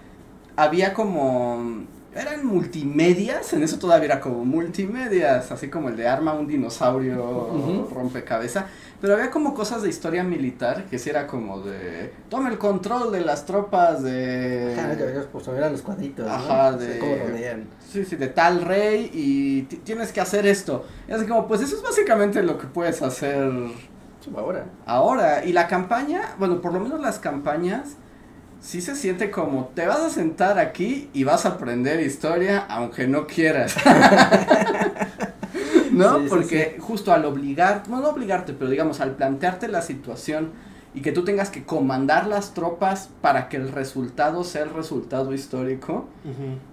había 0.56 0.94
como 0.94 1.86
eran 2.16 2.46
multimedias, 2.46 3.52
en 3.54 3.64
eso 3.64 3.78
todavía 3.78 4.06
era 4.06 4.20
como 4.22 4.46
multimedias, 4.46 5.52
así 5.52 5.68
como 5.70 5.90
el 5.90 5.98
de 5.98 6.08
arma 6.08 6.34
un 6.34 6.48
dinosaurio 6.48 7.24
Ujú. 7.52 7.94
rompecabeza, 7.94 8.68
pero 9.02 9.16
había 9.16 9.30
como 9.30 9.54
cosas 9.54 9.82
de 9.84 9.90
historia 9.90 10.24
militar 10.24 10.86
que 10.90 10.98
sí 10.98 11.10
era 11.10 11.28
como 11.28 11.60
de 11.62 12.14
toma 12.30 12.50
el 12.50 12.58
control 12.58 13.12
de 13.12 13.20
las 13.22 13.46
tropas 13.46 14.02
de 14.02 14.74
Ajá, 14.78 14.98
que 14.98 15.04
pues 15.32 15.48
eran 15.50 15.72
los 15.74 15.82
cuadritos. 15.82 16.28
Ajá, 16.28 16.72
de- 16.72 17.00
cómo. 17.00 17.12
Sí, 17.92 18.06
sí, 18.06 18.16
de 18.16 18.28
tal 18.28 18.62
rey 18.62 19.10
y 19.14 19.62
ti- 19.64 19.78
tienes 19.78 20.12
que 20.12 20.22
hacer 20.22 20.46
esto. 20.48 20.86
Y 21.08 21.12
así 21.12 21.26
como, 21.26 21.48
pues 21.48 21.62
eso 21.62 21.76
es 21.76 21.84
básicamente 21.84 22.42
lo 22.44 22.58
que 22.58 22.68
puedes 22.68 23.02
hacer 23.02 23.52
Ahora. 24.36 24.66
ahora. 24.86 25.46
Y 25.46 25.54
la 25.54 25.68
campaña, 25.68 26.34
bueno, 26.40 26.60
por 26.62 26.74
lo 26.74 26.80
menos 26.80 27.00
las 27.00 27.20
campañas, 27.20 27.98
sí 28.66 28.82
se 28.82 28.96
siente 28.96 29.30
como, 29.30 29.70
te 29.76 29.86
vas 29.86 30.00
a 30.00 30.10
sentar 30.10 30.58
aquí 30.58 31.10
y 31.14 31.24
vas 31.24 31.46
a 31.46 31.50
aprender 31.50 32.02
historia 32.02 32.66
aunque 32.68 33.08
no 33.08 33.28
quieras. 33.28 33.76
¿No? 35.92 36.18
Sí, 36.18 36.24
sí, 36.24 36.30
Porque 36.30 36.78
justo 36.80 37.14
al 37.14 37.26
obligar, 37.26 37.84
no, 37.88 38.02
no 38.02 38.10
obligarte, 38.10 38.54
pero 38.54 38.72
digamos, 38.72 39.02
al 39.02 39.12
plantearte 39.12 39.68
la 39.68 39.84
situación 39.84 40.52
y 40.96 41.02
que 41.02 41.12
tú 41.12 41.24
tengas 41.24 41.52
que 41.52 41.64
comandar 41.64 42.26
las 42.26 42.54
tropas 42.54 43.10
para 43.22 43.50
que 43.50 43.58
el 43.58 43.72
resultado 43.72 44.44
sea 44.44 44.64
el 44.64 44.72
resultado 44.72 45.34
histórico, 45.34 46.08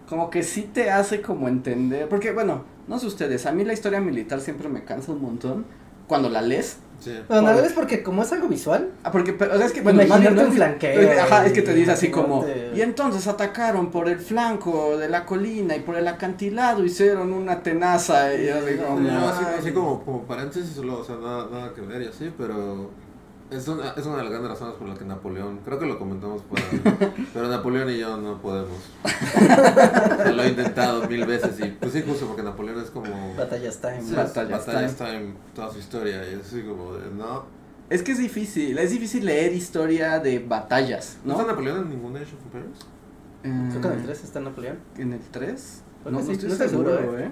como 0.08 0.30
que 0.30 0.42
sí 0.42 0.62
te 0.62 0.90
hace 0.90 1.20
como 1.20 1.46
entender, 1.46 2.08
porque 2.08 2.32
bueno, 2.32 2.64
no 2.88 2.98
sé 2.98 3.06
ustedes, 3.06 3.44
a 3.46 3.52
mí 3.52 3.64
la 3.64 3.74
historia 3.74 4.00
militar 4.00 4.40
siempre 4.40 4.68
me 4.68 4.84
cansa 4.84 5.12
un 5.12 5.20
montón 5.20 5.66
cuando 6.06 6.30
la 6.30 6.40
lees. 6.40 6.78
Sí. 7.02 7.10
Bueno, 7.26 7.42
Por- 7.42 7.52
a 7.52 7.56
veces 7.56 7.72
porque 7.72 8.02
como 8.04 8.22
es 8.22 8.32
algo 8.32 8.46
visual, 8.46 8.90
Ah, 9.02 9.10
porque, 9.10 9.32
pero, 9.32 9.54
o 9.54 9.56
sea, 9.56 9.66
es 9.66 9.72
que, 9.72 9.80
bueno, 9.80 10.02
Imaginarte 10.02 10.28
un 10.28 10.36
no 10.36 10.42
es- 10.50 10.54
flanqueo 10.54 11.20
Ajá, 11.22 11.46
es 11.46 11.52
que 11.52 11.62
te 11.62 11.74
dice 11.74 11.90
así 11.90 12.10
como, 12.10 12.46
y 12.74 12.80
entonces 12.80 13.26
atacaron 13.26 13.90
por 13.90 14.08
el 14.08 14.18
flanco 14.20 14.96
de 14.96 15.08
la 15.08 15.24
colina 15.26 15.74
y 15.74 15.80
por 15.80 15.96
el 15.96 16.06
acantilado 16.06 16.84
hicieron 16.84 17.32
una 17.32 17.60
tenaza 17.62 18.32
y 18.34 18.46
No, 18.46 19.28
así, 19.28 19.44
"Ay". 19.48 19.56
así 19.58 19.72
como, 19.72 20.04
como 20.04 20.22
paréntesis, 20.22 20.74
solo, 20.76 21.00
o 21.00 21.04
sea, 21.04 21.16
nada, 21.16 21.48
nada 21.50 21.74
que 21.74 21.80
ver 21.80 22.02
y 22.02 22.06
así, 22.06 22.32
pero 22.38 22.90
es 23.52 23.68
una, 23.68 23.90
es 23.90 24.06
una 24.06 24.16
de 24.18 24.22
las 24.24 24.30
grandes 24.30 24.50
razones 24.52 24.74
por 24.76 24.88
las 24.88 24.98
que 24.98 25.04
Napoleón, 25.04 25.60
creo 25.64 25.78
que 25.78 25.86
lo 25.86 25.98
comentamos 25.98 26.42
por 26.42 26.58
ahí, 26.58 26.82
pero 27.34 27.48
Napoleón 27.48 27.90
y 27.90 27.98
yo 27.98 28.16
no 28.16 28.40
podemos. 28.40 28.78
O 29.04 29.08
sea, 29.46 30.32
lo 30.32 30.42
he 30.42 30.48
intentado 30.48 31.08
mil 31.08 31.24
veces 31.26 31.58
y 31.60 31.66
pues 31.70 31.92
sí, 31.92 32.02
justo 32.06 32.26
porque 32.26 32.42
Napoleón 32.42 32.80
es 32.80 32.90
como... 32.90 33.34
batallas 33.36 33.80
time. 33.80 34.02
Sí, 34.02 34.14
Batallas 34.14 34.66
Batallas 34.66 34.96
time, 34.96 35.34
toda 35.54 35.70
su 35.72 35.78
historia 35.78 36.28
y 36.30 36.34
es 36.34 36.46
así 36.46 36.62
como 36.62 36.94
de, 36.94 37.10
no. 37.10 37.44
Es 37.90 38.02
que 38.02 38.12
es 38.12 38.18
difícil, 38.18 38.78
es 38.78 38.90
difícil 38.90 39.24
leer 39.26 39.52
historia 39.52 40.18
de 40.18 40.38
batallas, 40.38 41.18
¿No 41.24 41.34
¿no? 41.34 41.40
está 41.40 41.52
Napoleón 41.52 41.80
en 41.82 41.90
ningún 41.90 42.16
Age 42.16 42.34
of 42.34 42.44
Empires? 42.44 42.78
Eh, 43.44 43.68
Creo 43.70 43.80
que 43.82 43.88
en 43.88 43.94
el 43.94 44.02
3 44.04 44.24
está 44.24 44.40
Napoleón. 44.40 44.78
¿En 44.96 45.12
el 45.12 45.20
3? 45.20 45.82
Bueno, 46.04 46.18
no, 46.20 46.24
sí, 46.24 46.32
no 46.42 46.52
estoy 46.52 46.68
seguro, 46.68 46.96
seguro, 46.96 47.18
eh. 47.18 47.30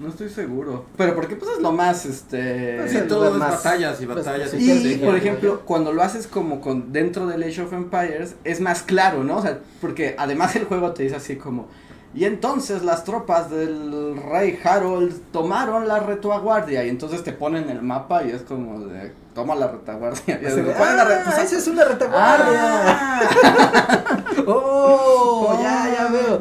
No 0.00 0.08
estoy 0.08 0.28
seguro. 0.30 0.86
Pero 0.96 1.14
porque 1.14 1.36
pues 1.36 1.52
es 1.52 1.62
lo 1.62 1.70
más, 1.72 2.06
este... 2.06 2.76
Pues 2.80 2.90
Sí, 2.92 2.98
todo 3.08 3.28
es 3.28 3.34
más- 3.34 3.62
batallas 3.62 4.00
y 4.00 4.06
pues, 4.06 4.18
batallas 4.24 4.50
sí, 4.50 4.94
y 5.00 5.04
por 5.04 5.14
ejemplo, 5.16 5.60
cuando 5.64 5.92
lo 5.92 6.02
haces 6.02 6.26
como 6.26 6.60
con 6.60 6.92
dentro 6.92 7.26
del 7.26 7.42
Age 7.42 7.62
of 7.62 7.72
Empires, 7.72 8.34
es 8.44 8.60
más 8.60 8.82
claro, 8.82 9.22
¿no? 9.22 9.36
O 9.36 9.42
sea, 9.42 9.58
porque 9.80 10.16
además 10.18 10.56
el 10.56 10.64
juego 10.64 10.92
te 10.92 11.04
dice 11.04 11.16
así 11.16 11.36
como, 11.36 11.68
y 12.14 12.24
entonces 12.24 12.82
las 12.82 13.04
tropas 13.04 13.48
del 13.50 14.16
rey 14.30 14.58
Harold 14.64 15.14
tomaron 15.32 15.86
la 15.88 16.00
retaguardia, 16.00 16.84
y 16.84 16.88
entonces 16.88 17.22
te 17.22 17.32
ponen 17.32 17.70
el 17.70 17.80
mapa 17.82 18.24
y 18.24 18.30
es 18.32 18.42
como 18.42 18.80
de, 18.86 19.12
toma 19.34 19.54
la 19.54 19.68
retaguardia. 19.68 20.38
Y 20.42 20.44
de, 20.44 20.62
"¿Cuál 20.74 20.90
es 20.90 20.96
la 20.96 21.04
re- 21.04 21.14
¡Ah, 21.14 21.22
pues, 21.24 21.38
esa 21.38 21.58
es 21.58 21.68
una 21.68 21.84
retaguardia! 21.84 22.60
¡Ah! 22.60 24.24
¡Oh! 24.46 25.46
Oh. 25.48 25.58
Ya, 25.62 25.88
ya 25.96 26.08
veo. 26.10 26.40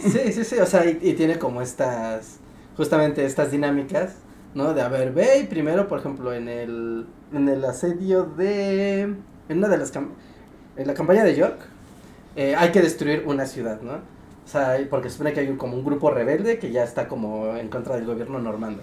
Sí, 0.00 0.32
sí, 0.32 0.44
sí, 0.44 0.56
o 0.58 0.64
sea, 0.66 0.86
y, 0.86 0.98
y 1.02 1.12
tiene 1.12 1.38
como 1.38 1.60
estas, 1.60 2.36
justamente 2.76 3.24
estas 3.24 3.50
dinámicas, 3.50 4.16
¿no? 4.54 4.74
De, 4.74 4.82
a 4.82 4.88
ver, 4.88 5.12
ve 5.12 5.38
y 5.40 5.44
primero, 5.44 5.88
por 5.88 5.98
ejemplo, 5.98 6.32
en 6.32 6.48
el, 6.48 7.06
en 7.32 7.48
el 7.48 7.64
asedio 7.64 8.24
de, 8.24 9.02
en 9.02 9.58
una 9.58 9.68
de 9.68 9.78
las, 9.78 9.92
en 9.94 10.86
la 10.86 10.94
campaña 10.94 11.24
de 11.24 11.34
York, 11.34 11.58
eh, 12.36 12.54
hay 12.56 12.70
que 12.70 12.80
destruir 12.80 13.24
una 13.26 13.46
ciudad, 13.46 13.80
¿no? 13.82 13.92
O 13.92 14.48
sea, 14.48 14.76
porque 14.90 15.08
se 15.08 15.14
supone 15.14 15.32
que 15.32 15.40
hay 15.40 15.56
como 15.56 15.76
un 15.76 15.84
grupo 15.84 16.10
rebelde 16.10 16.58
que 16.58 16.72
ya 16.72 16.82
está 16.82 17.08
como 17.08 17.56
en 17.56 17.68
contra 17.68 17.94
del 17.94 18.06
gobierno 18.06 18.38
normando, 18.38 18.82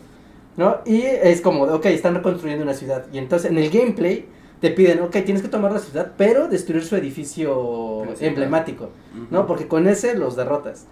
¿no? 0.56 0.78
Y 0.86 1.02
es 1.02 1.42
como, 1.42 1.64
ok, 1.64 1.86
están 1.88 2.16
reconstruyendo 2.16 2.64
una 2.64 2.74
ciudad, 2.74 3.06
y 3.12 3.18
entonces 3.18 3.52
en 3.52 3.58
el 3.58 3.70
gameplay 3.70 4.28
te 4.62 4.72
piden, 4.72 5.02
ok, 5.02 5.12
tienes 5.26 5.42
que 5.42 5.48
tomar 5.48 5.72
la 5.72 5.80
ciudad, 5.80 6.12
pero 6.18 6.48
destruir 6.50 6.84
su 6.84 6.96
edificio 6.98 8.02
Principal. 8.04 8.28
emblemático, 8.28 8.90
¿no? 9.32 9.48
Porque 9.48 9.68
con 9.68 9.88
ese 9.88 10.16
los 10.16 10.36
derrotas. 10.36 10.86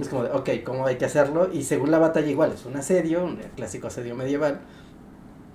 Es 0.00 0.08
como 0.08 0.24
de, 0.24 0.30
ok, 0.30 0.50
¿cómo 0.64 0.86
hay 0.86 0.96
que 0.96 1.06
hacerlo? 1.06 1.48
Y 1.52 1.62
según 1.62 1.90
la 1.90 1.98
batalla 1.98 2.28
igual, 2.28 2.52
es 2.52 2.66
un 2.66 2.76
asedio, 2.76 3.24
un 3.24 3.38
clásico 3.56 3.86
asedio 3.86 4.14
medieval. 4.14 4.60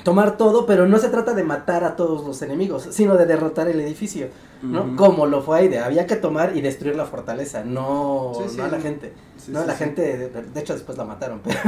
tomar 0.04 0.38
todo, 0.38 0.66
pero 0.66 0.88
no 0.88 0.98
se 0.98 1.10
trata 1.10 1.34
de 1.34 1.44
matar 1.44 1.84
a 1.84 1.96
todos 1.98 2.26
los 2.26 2.42
enemigos, 2.42 2.88
sino 2.92 3.18
de 3.18 3.26
derrotar 3.26 3.68
el 3.68 3.80
edificio, 3.82 4.28
¿no? 4.64 4.96
Como 4.96 5.26
lo 5.28 5.42
fue 5.42 5.60
Aide, 5.60 5.80
había 5.80 6.08
que 6.08 6.16
tomar 6.16 6.56
y 6.56 6.62
destruir 6.62 6.96
la 6.96 7.06
fortaleza, 7.06 7.64
no, 7.66 8.32
Sí, 8.36 8.44
sí. 8.52 8.58
no 8.58 8.64
a 8.64 8.68
la 8.70 8.80
gente. 8.80 9.12
Sí, 9.38 9.52
no, 9.52 9.64
la 9.66 9.76
gente, 9.76 10.02
de, 10.18 10.30
de 10.30 10.60
hecho 10.60 10.74
después 10.74 10.98
la 10.98 11.04
mataron, 11.04 11.42
pero, 11.44 11.60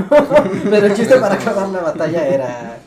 pero 0.69 0.85
el 0.87 0.93
chiste 0.95 1.17
para 1.17 1.35
acabar 1.35 1.67
la 1.69 1.81
batalla 1.81 2.25
era, 2.27 2.77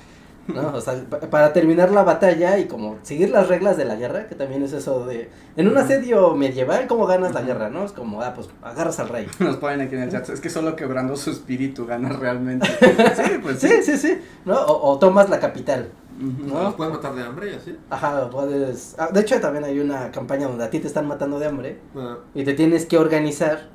¿no? 0.49 0.73
O 0.75 0.81
sea, 0.81 0.95
pa- 1.09 1.21
para 1.21 1.53
terminar 1.53 1.91
la 1.91 2.03
batalla 2.03 2.59
y 2.59 2.67
como 2.67 2.97
seguir 3.03 3.31
las 3.31 3.49
reglas 3.49 3.77
de 3.77 3.85
la 3.85 3.97
guerra, 3.97 4.27
que 4.27 4.35
también 4.35 4.63
es 4.63 4.73
eso 4.73 5.07
de, 5.07 5.31
en 5.57 5.69
un 5.69 5.77
asedio 5.79 6.35
medieval, 6.35 6.87
¿cómo 6.87 7.07
ganas 7.07 7.33
la 7.35 7.43
guerra, 7.43 7.71
no? 7.71 7.85
Es 7.85 7.93
como, 7.93 8.23
ah, 8.23 8.33
pues 8.35 8.49
agarras 8.63 8.99
al 9.01 9.09
rey. 9.09 9.27
Nos 9.39 9.57
ponen 9.57 9.81
aquí 9.81 9.95
en 9.95 10.03
el 10.03 10.11
chat. 10.11 10.29
Es 10.29 10.41
que 10.41 10.51
solo 10.51 10.77
quebrando 10.77 11.17
su 11.17 11.31
espíritu 11.31 11.87
gana 11.87 12.11
realmente. 12.11 12.69
Sí, 13.17 13.33
pues 13.43 13.59
Sí, 13.61 13.83
sí, 13.83 13.97
sí, 13.97 14.19
¿no? 14.45 14.55
O, 14.61 14.93
o 14.93 14.99
tomas 14.99 15.29
la 15.31 15.39
capital. 15.41 15.89
¿No? 16.19 16.63
¿Los 16.63 16.75
puedes 16.75 16.95
matar 16.95 17.13
de 17.15 17.25
hambre 17.25 17.51
y 17.53 17.55
así? 17.57 17.77
Ajá, 17.91 18.31
puedes... 18.31 18.95
ah, 18.99 19.09
de 19.13 19.21
hecho, 19.21 19.41
también 19.41 19.65
hay 19.65 19.81
una 19.81 20.13
campaña 20.13 20.47
donde 20.47 20.63
a 20.65 20.71
ti 20.71 20.79
te 20.79 20.87
están 20.87 21.09
matando 21.09 21.41
de 21.41 21.47
hambre 21.47 21.79
Ah, 21.97 22.19
y 22.35 22.45
te 22.45 22.55
tienes 22.55 22.87
que 22.87 22.99
organizar 22.99 23.69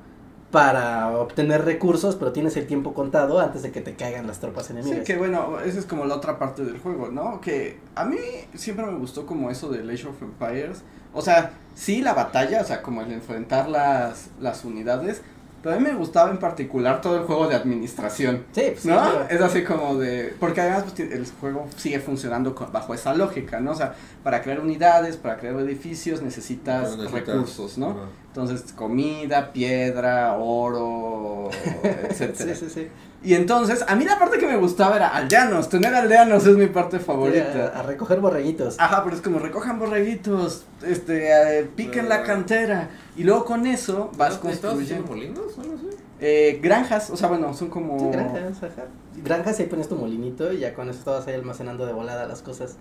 para 0.52 1.10
obtener 1.18 1.64
recursos, 1.64 2.16
pero 2.16 2.32
tienes 2.32 2.58
el 2.58 2.66
tiempo 2.66 2.94
contado 2.94 3.40
antes 3.40 3.62
de 3.62 3.72
que 3.72 3.82
te 3.82 3.94
caigan 3.96 4.26
las 4.26 4.40
tropas 4.40 4.66
Sí, 4.68 4.74
enemigas. 4.74 5.06
que 5.06 5.16
bueno, 5.16 5.60
esa 5.60 5.80
es 5.80 5.86
como 5.86 6.06
la 6.06 6.16
otra 6.16 6.40
parte 6.40 6.64
del 6.66 6.80
juego, 6.80 7.10
¿no? 7.10 7.40
Que 7.40 7.78
a 7.96 8.06
mí 8.06 8.18
siempre 8.56 8.86
me 8.86 8.98
gustó 8.98 9.26
como 9.26 9.52
eso 9.52 9.70
de 9.70 9.80
Age 9.92 10.08
of 10.08 10.22
Empires. 10.22 10.82
O 11.14 11.22
sea, 11.22 11.52
sí 11.76 12.02
la 12.02 12.14
batalla, 12.14 12.62
o 12.62 12.66
sea, 12.66 12.82
como 12.82 13.02
el 13.02 13.12
enfrentar 13.12 13.70
las, 13.70 14.30
las 14.40 14.66
unidades. 14.66 15.22
Pero 15.62 15.76
a 15.76 15.80
mí 15.80 15.84
me 15.86 15.94
gustaba 15.94 16.32
en 16.32 16.38
particular 16.38 17.02
todo 17.02 17.18
el 17.18 17.24
juego 17.24 17.48
de 17.48 17.56
administración. 17.56 18.46
Sí, 18.54 18.62
pues, 18.74 18.86
¿No? 18.86 18.94
claro. 18.94 19.26
Es 19.30 19.42
así 19.42 19.64
como 19.64 19.98
de... 19.98 20.34
Porque 20.40 20.62
además 20.62 20.86
pues, 20.96 21.12
el 21.12 21.26
juego 21.40 21.68
sigue 21.76 22.00
funcionando 22.00 22.56
con- 22.56 22.72
bajo 22.72 22.94
esa 22.94 23.14
lógica, 23.14 23.60
¿no? 23.60 23.72
O 23.72 23.76
sea, 23.76 23.94
para 24.24 24.42
crear 24.42 24.60
unidades, 24.62 25.18
para 25.18 25.38
crear 25.38 25.56
edificios 25.60 26.22
necesitas 26.22 26.98
recursos, 27.12 27.78
¿no? 27.78 27.98
Entonces, 28.28 28.72
comida, 28.74 29.52
piedra, 29.52 30.36
oro, 30.38 31.50
etcétera. 31.84 32.56
Sí, 32.56 32.66
sí, 32.68 32.74
sí. 32.74 32.88
Y 33.22 33.34
entonces, 33.34 33.84
a 33.86 33.96
mí 33.98 34.06
la 34.06 34.18
parte 34.18 34.38
que 34.38 34.48
me 34.48 34.56
gustaba 34.56 34.96
era 34.96 35.10
aldeanos. 35.10 35.68
Tener 35.68 35.94
aldeanos 35.94 36.46
es 36.48 36.56
mi 36.56 36.68
parte 36.68 37.00
favorita. 37.00 37.68
a 37.78 37.84
recoger 37.84 38.22
borreguitos. 38.22 38.80
Ajá, 38.80 39.04
pero 39.04 39.16
es 39.18 39.22
como 39.22 39.40
recojan 39.40 39.78
borreguitos, 39.78 40.66
este, 40.88 41.60
eh, 41.60 41.64
piquen 41.76 42.08
la 42.08 42.16
Ah. 42.16 42.24
cantera. 42.24 42.90
Y 43.18 43.24
luego 43.24 43.44
con 43.44 43.68
eso 43.68 44.10
vas 44.18 44.36
¿No 44.36 44.40
construyendo 44.42 45.06
molinos 45.08 45.58
o 45.58 45.62
algo 45.62 45.74
así? 45.76 45.88
eh, 46.22 46.60
granjas. 46.64 47.10
O 47.10 47.18
sea, 47.18 47.28
bueno, 47.28 47.54
son 47.54 47.70
como. 47.70 48.00
Sí, 48.00 48.06
granjas, 48.18 48.64
ajá. 48.64 48.86
Granjas 49.22 49.60
y 49.60 49.64
ahí 49.64 49.70
pones 49.70 49.90
tu 49.90 49.96
molinito 49.98 50.54
y 50.54 50.60
ya 50.60 50.74
con 50.74 50.90
eso 50.90 51.00
estabas 51.00 51.28
ahí 51.28 51.34
almacenando 51.36 51.86
de 51.86 51.92
volada 51.92 52.26
las 52.26 52.42
cosas. 52.42 52.78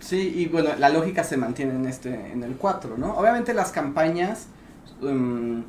Sí, 0.00 0.30
y 0.36 0.46
bueno, 0.48 0.70
la 0.78 0.90
lógica 0.90 1.24
se 1.24 1.38
mantiene 1.38 1.72
en 1.74 1.86
este, 1.86 2.32
en 2.32 2.42
el 2.42 2.56
4, 2.56 2.98
¿no? 2.98 3.14
Obviamente 3.16 3.54
las 3.54 3.70
campañas, 3.72 4.48
mm, 5.00 5.60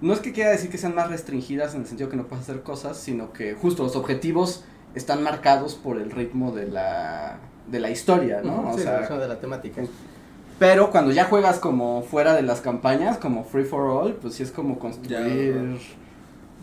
no 0.00 0.12
es 0.12 0.20
que 0.20 0.32
quiera 0.32 0.50
decir 0.50 0.70
que 0.70 0.78
sean 0.78 0.94
más 0.94 1.10
restringidas 1.10 1.74
en 1.74 1.82
el 1.82 1.86
sentido 1.86 2.08
que 2.08 2.16
no 2.16 2.26
puedes 2.26 2.44
hacer 2.48 2.62
cosas, 2.62 2.96
sino 2.98 3.32
que 3.32 3.54
justo 3.54 3.82
los 3.82 3.96
objetivos 3.96 4.64
están 4.94 5.22
marcados 5.22 5.74
por 5.74 5.98
el 5.98 6.10
ritmo 6.10 6.52
de 6.52 6.66
la, 6.68 7.38
de 7.66 7.80
la 7.80 7.90
historia, 7.90 8.40
¿no? 8.42 8.70
O 8.70 8.76
sí, 8.76 8.84
sea, 8.84 9.00
de 9.00 9.28
la 9.28 9.38
temática. 9.40 9.82
pero 10.58 10.90
cuando 10.90 11.10
ya 11.12 11.24
juegas 11.24 11.58
como 11.58 12.02
fuera 12.02 12.34
de 12.34 12.42
las 12.42 12.60
campañas, 12.60 13.18
como 13.18 13.44
free 13.44 13.64
for 13.64 13.82
all, 13.88 14.14
pues 14.14 14.34
sí 14.34 14.42
es 14.42 14.50
como 14.50 14.78
construir... 14.78 15.78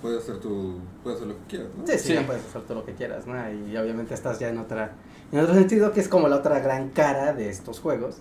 Puedes 0.01 0.21
hacer 0.23 0.39
tu. 0.39 0.77
Puedes 1.03 1.17
hacer 1.17 1.29
lo 1.29 1.35
que 1.39 1.45
quieras, 1.47 1.69
¿no? 1.77 1.87
Sí, 1.87 1.93
sí, 1.97 2.07
Sí. 2.09 2.13
ya 2.13 2.25
puedes 2.27 2.45
hacer 2.45 2.61
todo 2.63 2.75
lo 2.79 2.85
que 2.85 2.93
quieras, 2.93 3.25
¿no? 3.25 3.33
Y 3.51 3.75
obviamente 3.75 4.13
estás 4.13 4.37
ya 4.37 4.49
en 4.49 4.59
otra, 4.59 4.91
en 5.31 5.39
otro 5.39 5.55
sentido 5.55 5.91
que 5.93 5.99
es 5.99 6.07
como 6.07 6.27
la 6.27 6.35
otra 6.35 6.59
gran 6.59 6.89
cara 6.89 7.33
de 7.33 7.49
estos 7.49 7.79
juegos, 7.79 8.17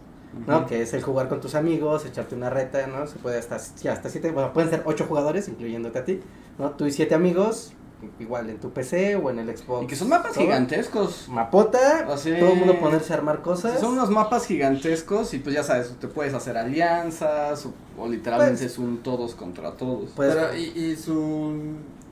¿no? 0.47 0.67
Que 0.67 0.83
es 0.83 0.93
el 0.95 1.03
jugar 1.03 1.29
con 1.29 1.41
tus 1.41 1.55
amigos, 1.55 2.05
echarte 2.07 2.35
una 2.35 2.51
reta, 2.51 2.87
¿no? 2.87 3.07
Se 3.07 3.17
puede 3.19 3.39
hasta, 3.39 3.59
sí, 3.59 3.89
hasta 3.89 4.09
siete, 4.09 4.31
bueno, 4.31 4.53
pueden 4.53 4.71
ser 4.71 4.83
ocho 4.85 5.05
jugadores, 5.07 5.49
incluyéndote 5.49 5.99
a 5.99 6.05
ti, 6.05 6.21
¿no? 6.59 6.71
Tú 6.73 6.87
y 6.87 6.93
siete 6.93 7.15
amigos, 7.15 7.73
igual 8.19 8.51
en 8.51 8.59
tu 8.59 8.71
PC 8.71 9.17
o 9.17 9.31
en 9.31 9.39
el 9.39 9.57
Xbox. 9.57 9.85
Y 9.85 9.87
que 9.87 9.97
son 9.97 10.09
mapas 10.11 10.33
todo. 10.35 10.45
gigantescos. 10.45 11.29
Mapota, 11.29 12.05
todo 12.07 12.53
el 12.53 12.59
mundo 12.59 12.79
ponerse 12.79 13.13
a 13.15 13.17
armar 13.17 13.41
cosas. 13.41 13.81
Son 13.81 13.93
unos 13.95 14.11
mapas 14.11 14.47
gigantescos 14.47 15.33
y 15.35 15.39
pues 15.39 15.55
ya 15.55 15.63
sabes, 15.63 15.95
te 15.99 16.09
puedes 16.09 16.35
hacer 16.35 16.57
alianzas 16.59 17.65
o, 17.67 17.73
o 17.99 18.09
literalmente 18.09 18.61
Pues- 18.61 18.73
es 18.73 18.79
un 18.79 18.99
todos 19.03 19.35
contra 19.35 19.73
todos. 19.73 20.11
Pues- 20.15 20.35
Pero, 20.35 20.55
y, 20.55 20.65
y 20.79 20.97
su 20.97 21.55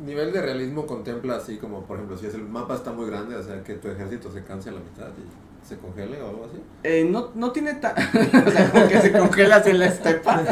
nivel 0.06 0.32
de 0.32 0.40
realismo 0.40 0.86
contempla 0.86 1.36
así 1.36 1.58
como, 1.58 1.82
por 1.82 1.96
ejemplo, 1.98 2.16
si 2.16 2.26
es 2.26 2.34
el 2.34 2.44
mapa 2.44 2.74
está 2.74 2.92
muy 2.92 3.06
grande, 3.10 3.36
o 3.36 3.42
sea, 3.42 3.62
que 3.62 3.74
tu 3.74 3.88
ejército 3.88 4.32
se 4.32 4.42
canse 4.44 4.70
a 4.70 4.72
la 4.72 4.80
mitad 4.80 5.08
y 5.08 5.51
se 5.62 5.76
congele 5.78 6.20
o 6.20 6.28
algo 6.28 6.44
así. 6.50 6.60
Eh, 6.84 7.06
no, 7.08 7.30
no 7.34 7.52
tiene 7.52 7.74
tan... 7.74 7.92
o 8.46 8.50
sea, 8.50 8.70
como 8.70 8.88
que 8.88 9.00
se 9.00 9.12
congela 9.12 9.56
así 9.56 9.70
en 9.70 9.78
la 9.78 9.86
estepa. 9.86 10.42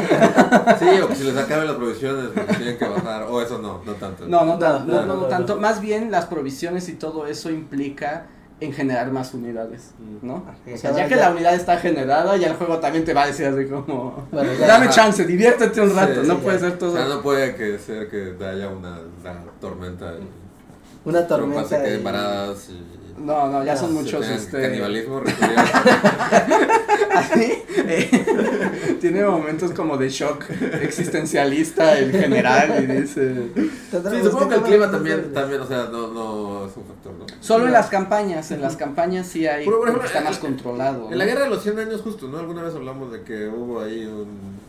Sí, 0.79 0.85
o 1.01 1.07
que 1.09 1.15
si 1.15 1.23
les 1.25 1.37
acaben 1.37 1.67
las 1.67 1.75
provisiones, 1.75 2.29
pues 2.33 2.47
tienen 2.57 2.77
que 2.77 2.87
bajar, 2.87 3.23
o 3.23 3.41
eso 3.41 3.57
no, 3.59 3.81
no 3.85 3.93
tanto. 3.93 4.25
No, 4.27 4.45
no, 4.45 4.57
tan- 4.57 4.87
No, 4.87 4.93
no, 4.93 5.01
no, 5.01 5.13
no 5.15 5.21
no, 5.21 5.27
tanto. 5.27 5.55
no. 5.55 5.61
Más 5.61 5.81
bien 5.81 6.11
las 6.11 6.25
provisiones 6.27 6.87
y 6.89 6.93
todo 6.93 7.27
eso 7.27 7.49
implica 7.49 8.27
en 8.61 8.71
generar 8.73 9.11
más 9.11 9.33
unidades, 9.33 9.91
¿no? 10.21 10.45
Ah, 10.47 10.53
O 10.71 10.77
sea, 10.77 10.91
ya 10.95 11.07
que 11.07 11.15
ya- 11.15 11.21
la 11.21 11.31
unidad 11.31 11.55
está 11.55 11.77
generada, 11.79 12.37
ya 12.37 12.47
el 12.49 12.53
juego 12.53 12.77
también 12.77 13.03
te 13.03 13.11
va 13.13 13.23
a 13.23 13.27
decir 13.27 13.47
así 13.47 13.65
como... 13.65 14.27
Bueno, 14.31 14.53
ya- 14.53 14.67
Dame 14.67 14.85
ajá. 14.85 14.93
chance, 14.93 15.25
diviértete 15.25 15.81
un 15.81 15.89
Sí, 15.89 15.95
rato, 15.95 16.21
sí, 16.21 16.27
no 16.27 16.37
ya. 16.37 16.43
puede 16.43 16.59
ser 16.59 16.71
O 16.73 16.77
todo... 16.77 16.93
sea, 16.95 17.05
no 17.07 17.21
puede 17.23 17.55
que 17.55 17.79
ser 17.79 18.07
que 18.07 18.35
haya 18.45 18.69
una, 18.69 18.99
una 19.19 19.33
tormenta 19.59 20.13
y 20.13 20.27
Una 21.05 21.27
tormenta. 21.27 21.63
se 21.67 21.81
queden 21.83 22.03
paradas 22.03 22.69
y 22.69 23.21
No, 23.21 23.47
no, 23.51 23.63
ya 23.63 23.73
No, 23.73 23.79
son 23.79 23.93
muchos, 23.93 24.27
este... 24.27 24.61
canibalismo. 24.61 25.21
Así, 27.13 27.53
eh, 27.75 28.97
tiene 29.01 29.23
momentos 29.25 29.71
como 29.71 29.97
de 29.97 30.09
shock 30.09 30.45
existencialista 30.81 31.97
el 31.97 32.11
general 32.11 32.83
y 32.83 33.01
dice... 33.01 33.35
Sí, 33.55 33.71
Tendremos 33.91 34.25
supongo 34.31 34.49
que 34.49 34.55
el 34.55 34.61
clima 34.61 34.89
también, 34.91 35.17
de- 35.23 35.27
también, 35.29 35.61
o 35.61 35.67
sea, 35.67 35.89
no, 35.91 36.07
no 36.07 36.65
es 36.67 36.77
un 36.77 36.85
factor, 36.85 37.13
¿no? 37.19 37.25
Solo 37.41 37.65
en 37.67 37.73
las 37.73 37.87
campañas, 37.87 38.51
en 38.51 38.61
las 38.61 38.77
campañas 38.77 39.27
sí 39.27 39.45
hay, 39.45 39.65
Pero, 39.65 39.79
por 39.79 39.87
ejemplo, 39.89 40.07
está 40.07 40.19
en- 40.19 40.25
más 40.25 40.37
controlado. 40.37 41.09
En 41.11 41.17
la 41.17 41.25
guerra 41.25 41.43
de 41.43 41.49
los 41.49 41.63
100 41.63 41.79
años 41.79 42.01
justo, 42.01 42.27
¿no? 42.27 42.39
Alguna 42.39 42.63
vez 42.63 42.73
hablamos 42.75 43.11
de 43.11 43.23
que 43.23 43.47
hubo 43.49 43.81
ahí 43.81 44.05
un... 44.05 44.60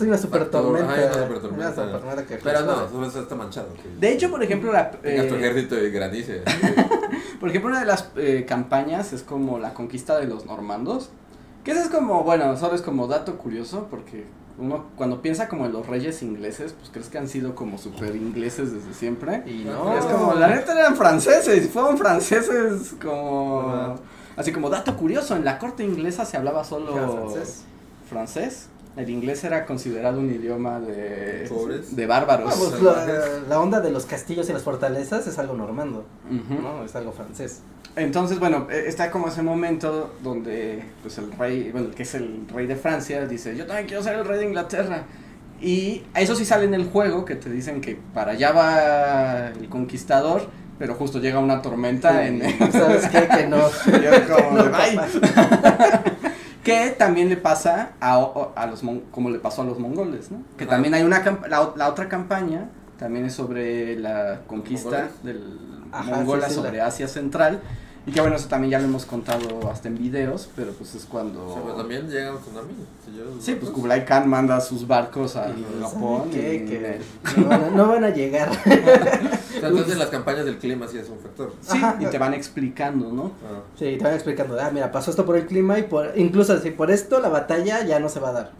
Sí, 0.00 0.06
una 0.06 0.16
super 0.16 0.48
tormenta. 0.48 0.94
una 0.94 1.12
super 1.12 1.40
tormenta. 1.40 1.66
Una 1.66 1.74
supertormenta 1.74 2.26
que 2.26 2.36
Pero 2.36 2.60
no, 2.62 3.06
eso 3.06 3.20
está 3.20 3.34
manchado. 3.34 3.68
De 3.98 4.12
hecho, 4.12 4.30
por 4.30 4.42
ejemplo, 4.42 4.72
la, 4.72 4.90
Tengas 4.90 5.28
tu 5.28 5.34
ejército 5.34 5.78
y 5.78 5.90
granice. 5.90 6.42
por 7.40 7.50
ejemplo, 7.50 7.68
una 7.70 7.80
de 7.80 7.86
las 7.86 8.08
eh, 8.16 8.46
campañas 8.48 9.12
es 9.12 9.22
como 9.22 9.58
la 9.58 9.74
conquista 9.74 10.18
de 10.18 10.26
los 10.26 10.46
normandos. 10.46 11.10
Que 11.64 11.72
eso 11.72 11.82
es 11.82 11.88
como, 11.88 12.24
bueno, 12.24 12.56
solo 12.56 12.74
es 12.74 12.80
como 12.80 13.08
dato 13.08 13.36
curioso, 13.36 13.88
porque 13.90 14.24
uno 14.56 14.86
cuando 14.96 15.20
piensa 15.20 15.48
como 15.48 15.66
en 15.66 15.72
los 15.72 15.86
reyes 15.86 16.22
ingleses, 16.22 16.72
pues 16.72 16.88
crees 16.90 17.10
que 17.10 17.18
han 17.18 17.28
sido 17.28 17.54
como 17.54 17.76
super 17.76 18.16
ingleses 18.16 18.72
desde 18.72 18.94
siempre. 18.94 19.42
Y 19.46 19.64
No. 19.64 19.84
no. 19.84 19.98
Es 19.98 20.06
como, 20.06 20.32
la 20.32 20.48
neta 20.48 20.72
eran 20.72 20.96
franceses, 20.96 21.68
fueron 21.68 21.98
franceses 21.98 22.94
como... 23.02 23.98
Así 24.34 24.50
como 24.50 24.70
dato 24.70 24.96
curioso, 24.96 25.36
en 25.36 25.44
la 25.44 25.58
corte 25.58 25.84
inglesa 25.84 26.24
se 26.24 26.38
hablaba 26.38 26.64
solo 26.64 26.94
francés. 26.94 27.64
francés. 28.08 28.68
El 29.00 29.08
inglés 29.08 29.42
era 29.44 29.64
considerado 29.64 30.20
un 30.20 30.30
idioma 30.30 30.78
de, 30.78 31.46
Pobres. 31.48 31.96
de 31.96 32.06
bárbaros. 32.06 32.50
Vamos, 32.50 32.82
la, 32.82 33.40
la 33.48 33.60
onda 33.60 33.80
de 33.80 33.90
los 33.90 34.04
castillos 34.04 34.48
y 34.50 34.52
las 34.52 34.62
fortalezas 34.62 35.26
es 35.26 35.38
algo 35.38 35.54
normando, 35.54 36.04
Ujú. 36.28 36.60
¿no? 36.60 36.84
Es 36.84 36.94
algo 36.94 37.12
francés. 37.12 37.62
Entonces, 37.96 38.38
bueno, 38.38 38.68
eh, 38.70 38.84
está 38.86 39.10
como 39.10 39.28
ese 39.28 39.42
momento 39.42 40.14
donde 40.22 40.84
pues 41.02 41.16
el 41.16 41.32
rey, 41.32 41.70
bueno, 41.72 41.88
el 41.88 41.94
que 41.94 42.02
es 42.02 42.14
el 42.14 42.46
rey 42.52 42.66
de 42.66 42.76
Francia, 42.76 43.26
dice, 43.26 43.56
yo 43.56 43.66
también 43.66 43.88
quiero 43.88 44.02
ser 44.02 44.16
el 44.16 44.24
rey 44.26 44.38
de 44.38 44.44
Inglaterra. 44.44 45.04
Y 45.62 46.02
a 46.14 46.20
eso 46.20 46.34
sí 46.34 46.44
sale 46.44 46.64
en 46.64 46.74
el 46.74 46.84
juego, 46.84 47.24
que 47.24 47.36
te 47.36 47.50
dicen 47.50 47.80
que 47.80 47.98
para 48.14 48.32
allá 48.32 48.52
va 48.52 49.48
el 49.48 49.68
conquistador, 49.68 50.48
pero 50.78 50.94
justo 50.94 51.18
llega 51.20 51.38
una 51.38 51.60
tormenta 51.62 52.26
en... 52.26 52.40
¿Sabes 52.72 53.08
qué? 53.08 53.28
Que 53.28 53.46
no. 53.46 53.58
Yo 53.86 54.34
como 54.34 54.62
No. 54.62 54.70
Que 56.64 56.90
también 56.90 57.28
le 57.28 57.36
pasa 57.36 57.90
a, 58.00 58.16
a 58.54 58.66
los 58.66 58.82
como 59.10 59.30
le 59.30 59.38
pasó 59.38 59.62
a 59.62 59.64
los 59.64 59.78
mongoles, 59.78 60.30
¿no? 60.30 60.42
Que 60.58 60.66
también 60.66 60.94
hay 60.94 61.02
una 61.04 61.22
la, 61.48 61.72
la 61.76 61.88
otra 61.88 62.08
campaña 62.08 62.68
también 62.98 63.24
es 63.24 63.32
sobre 63.34 63.96
la 63.98 64.40
conquista 64.46 65.08
del 65.22 65.58
Ajá, 65.90 66.16
mongola 66.16 66.44
sí, 66.48 66.50
sí, 66.54 66.56
sobre 66.60 66.76
la- 66.78 66.86
Asia 66.86 67.08
Central 67.08 67.60
y 68.06 68.12
que 68.12 68.20
bueno, 68.20 68.36
eso 68.36 68.48
también 68.48 68.70
ya 68.72 68.78
lo 68.78 68.86
hemos 68.86 69.04
contado 69.04 69.70
hasta 69.70 69.88
en 69.88 69.98
videos, 69.98 70.48
pero 70.56 70.72
pues 70.72 70.94
es 70.94 71.04
cuando 71.04 71.46
O 71.48 71.52
sea, 71.54 71.62
pero 71.62 71.74
también 71.76 72.08
llega 72.08 72.32
un 72.32 72.40
tsunami. 72.40 72.72
Si 73.04 73.16
yo- 73.16 73.40
Sí, 73.40 73.54
pues 73.60 73.70
Kublai 73.70 74.04
Khan 74.04 74.28
manda 74.28 74.60
sus 74.60 74.86
barcos 74.86 75.36
a 75.36 75.52
Japón 75.80 76.28
y- 76.30 76.34
Que 76.34 77.00
no, 77.36 77.46
van 77.48 77.64
a- 77.64 77.70
no 77.70 77.88
van 77.88 78.04
a 78.04 78.10
llegar. 78.10 78.50
O 79.50 79.60
sea, 79.60 79.68
entonces 79.68 79.98
las 79.98 80.08
campañas 80.08 80.46
del 80.46 80.56
clima 80.56 80.88
sí 80.88 80.96
es 80.96 81.10
un 81.10 81.18
factor. 81.18 81.52
Sí, 81.60 81.76
Ajá. 81.76 81.96
y 82.00 82.06
te 82.06 82.16
van 82.16 82.32
explicando, 82.32 83.12
¿no? 83.12 83.32
Ah. 83.44 83.60
Sí, 83.78 83.96
te 83.98 84.04
van 84.04 84.14
explicando, 84.14 84.58
ah, 84.58 84.70
mira, 84.72 84.90
pasó 84.90 85.10
esto 85.10 85.26
por 85.26 85.36
el 85.36 85.44
clima 85.46 85.78
y 85.78 85.82
por, 85.82 86.12
incluso 86.16 86.58
si 86.60 86.70
por 86.70 86.90
esto 86.90 87.20
la 87.20 87.28
batalla 87.28 87.84
ya 87.84 88.00
no 88.00 88.08
se 88.08 88.20
va 88.20 88.30
a 88.30 88.32
dar, 88.32 88.50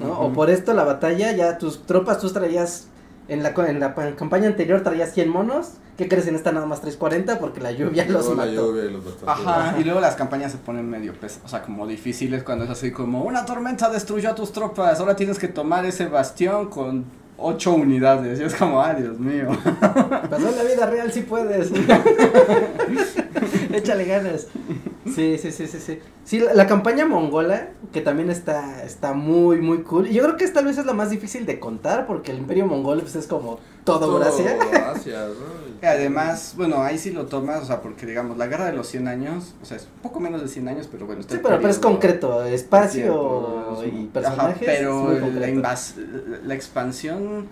¿no? 0.00 0.18
O 0.20 0.32
por 0.32 0.50
esto 0.50 0.74
la 0.74 0.82
batalla 0.82 1.30
ya 1.36 1.56
tus 1.58 1.86
tropas, 1.86 2.18
tú 2.18 2.28
traías 2.30 2.86
en 3.30 3.42
la, 3.42 3.54
co- 3.54 3.64
en 3.64 3.80
la 3.80 3.94
pa- 3.94 4.14
campaña 4.16 4.48
anterior 4.48 4.82
traía 4.82 5.06
100 5.06 5.28
monos. 5.28 5.72
¿Qué 5.96 6.08
crees? 6.08 6.26
En 6.26 6.34
esta 6.34 6.50
nada 6.52 6.66
más 6.66 6.80
traes 6.80 6.96
40 6.96 7.38
porque 7.38 7.60
la 7.60 7.72
lluvia 7.72 8.04
los 8.06 8.28
la 8.28 8.34
mató. 8.34 8.50
lluvia 8.52 8.84
y 8.84 8.90
los 8.92 9.04
mató. 9.04 9.28
Ajá, 9.30 9.76
y 9.78 9.84
luego 9.84 10.00
las 10.00 10.14
campañas 10.16 10.52
se 10.52 10.58
ponen 10.58 10.88
medio 10.88 11.12
pes 11.14 11.40
o 11.44 11.48
sea, 11.48 11.62
como 11.62 11.86
difíciles 11.86 12.42
cuando 12.42 12.64
es 12.64 12.70
así 12.70 12.90
como 12.90 13.22
una 13.24 13.44
tormenta 13.44 13.88
destruyó 13.90 14.30
a 14.30 14.34
tus 14.34 14.52
tropas, 14.52 14.98
ahora 15.00 15.14
tienes 15.16 15.38
que 15.38 15.48
tomar 15.48 15.84
ese 15.84 16.06
bastión 16.06 16.68
con 16.70 17.04
ocho 17.42 17.72
unidades. 17.74 18.40
Y 18.40 18.44
es 18.44 18.54
como, 18.54 18.82
ay, 18.82 19.02
Dios 19.02 19.18
mío. 19.18 19.48
Pasó 20.28 20.48
en 20.48 20.56
la 20.56 20.62
vida 20.62 20.86
real 20.86 21.12
si 21.12 21.20
puedes. 21.22 21.70
Échale 23.72 24.04
ganas. 24.04 24.46
Sí, 25.14 25.38
sí, 25.38 25.52
sí, 25.52 25.66
sí, 25.66 25.78
sí. 25.80 25.98
Sí, 26.24 26.38
la, 26.38 26.54
la 26.54 26.66
campaña 26.66 27.06
mongola, 27.06 27.70
que 27.92 28.00
también 28.00 28.30
está, 28.30 28.84
está 28.84 29.12
muy, 29.12 29.60
muy 29.60 29.82
cool. 29.82 30.06
Y 30.08 30.14
yo 30.14 30.22
creo 30.22 30.36
que 30.36 30.44
esta 30.44 30.62
vez 30.62 30.78
es 30.78 30.86
la 30.86 30.92
más 30.92 31.10
difícil 31.10 31.46
de 31.46 31.58
contar, 31.58 32.06
porque 32.06 32.30
el 32.32 32.38
imperio 32.38 32.66
mongol 32.66 33.00
pues, 33.00 33.16
es 33.16 33.26
como 33.26 33.58
todo 33.84 34.00
Todo 34.00 34.12
Eurasia. 34.18 34.56
Asia, 34.90 35.26
¿no? 35.26 35.80
Y 35.82 35.86
Además, 35.86 36.54
bueno, 36.56 36.82
ahí 36.82 36.98
sí 36.98 37.10
lo 37.10 37.26
tomas, 37.26 37.62
o 37.62 37.64
sea, 37.64 37.80
porque 37.80 38.06
digamos, 38.06 38.36
la 38.36 38.46
guerra 38.46 38.66
de 38.66 38.72
los 38.74 38.86
100 38.86 39.08
años, 39.08 39.54
o 39.62 39.64
sea, 39.64 39.78
es 39.78 39.88
poco 40.02 40.20
menos 40.20 40.42
de 40.42 40.48
100 40.48 40.68
años, 40.68 40.88
pero 40.90 41.06
bueno. 41.06 41.22
está 41.22 41.34
Sí, 41.34 41.40
pero, 41.42 41.56
pero 41.56 41.68
es 41.70 41.78
concreto, 41.78 42.44
espacio 42.44 43.02
tiempo, 43.02 43.82
y 43.84 43.88
Ajá, 43.88 44.12
personajes. 44.12 44.62
pero 44.66 45.12
la, 45.40 45.48
invas- 45.48 45.94
la 46.44 46.54
expansión 46.54 47.46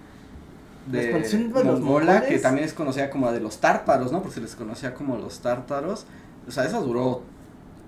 La 0.92 0.98
de 0.98 1.04
expansión 1.04 1.52
de 1.52 1.64
los 1.64 1.80
mongola, 1.80 2.12
mongoles. 2.12 2.28
que 2.28 2.38
también 2.38 2.64
es 2.66 2.72
conocida 2.74 3.10
como 3.10 3.26
la 3.26 3.32
de 3.32 3.40
los 3.40 3.58
tártaros, 3.58 4.12
¿no? 4.12 4.20
Porque 4.22 4.34
se 4.36 4.40
les 4.40 4.54
conocía 4.56 4.94
como 4.94 5.16
los 5.16 5.40
tártaros. 5.40 6.06
O 6.46 6.50
sea, 6.50 6.64
esa 6.64 6.78
duró 6.80 7.22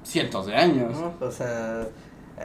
cientos 0.05 0.47
de 0.47 0.55
años. 0.57 0.95
¿no? 0.97 1.15
O 1.27 1.31
sea, 1.31 1.87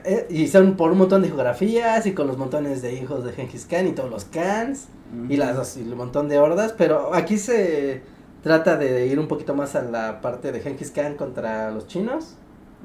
eh, 0.04 0.28
y 0.30 0.48
son 0.48 0.76
por 0.76 0.92
un 0.92 0.98
montón 0.98 1.22
de 1.22 1.28
geografías 1.30 2.06
y 2.06 2.14
con 2.14 2.28
los 2.28 2.38
montones 2.38 2.82
de 2.82 2.94
hijos 2.94 3.24
de 3.24 3.32
Genghis 3.34 3.66
Khan 3.66 3.88
y 3.88 3.92
todos 3.94 4.10
los 4.10 4.26
Khans. 4.26 4.88
y 5.30 5.38
las 5.38 5.78
y 5.78 5.82
un 5.84 5.96
montón 5.98 6.28
de 6.30 6.40
hordas, 6.40 6.74
pero 6.78 7.14
aquí 7.14 7.38
se 7.38 8.02
trata 8.44 8.76
de 8.78 9.08
ir 9.08 9.20
un 9.20 9.28
poquito 9.28 9.54
más 9.56 9.76
a 9.76 9.82
la 9.84 10.20
parte 10.22 10.52
de 10.52 10.60
Genghis 10.60 10.92
Khan 10.92 11.16
contra 11.16 11.72
los 11.72 11.88
chinos. 11.88 12.36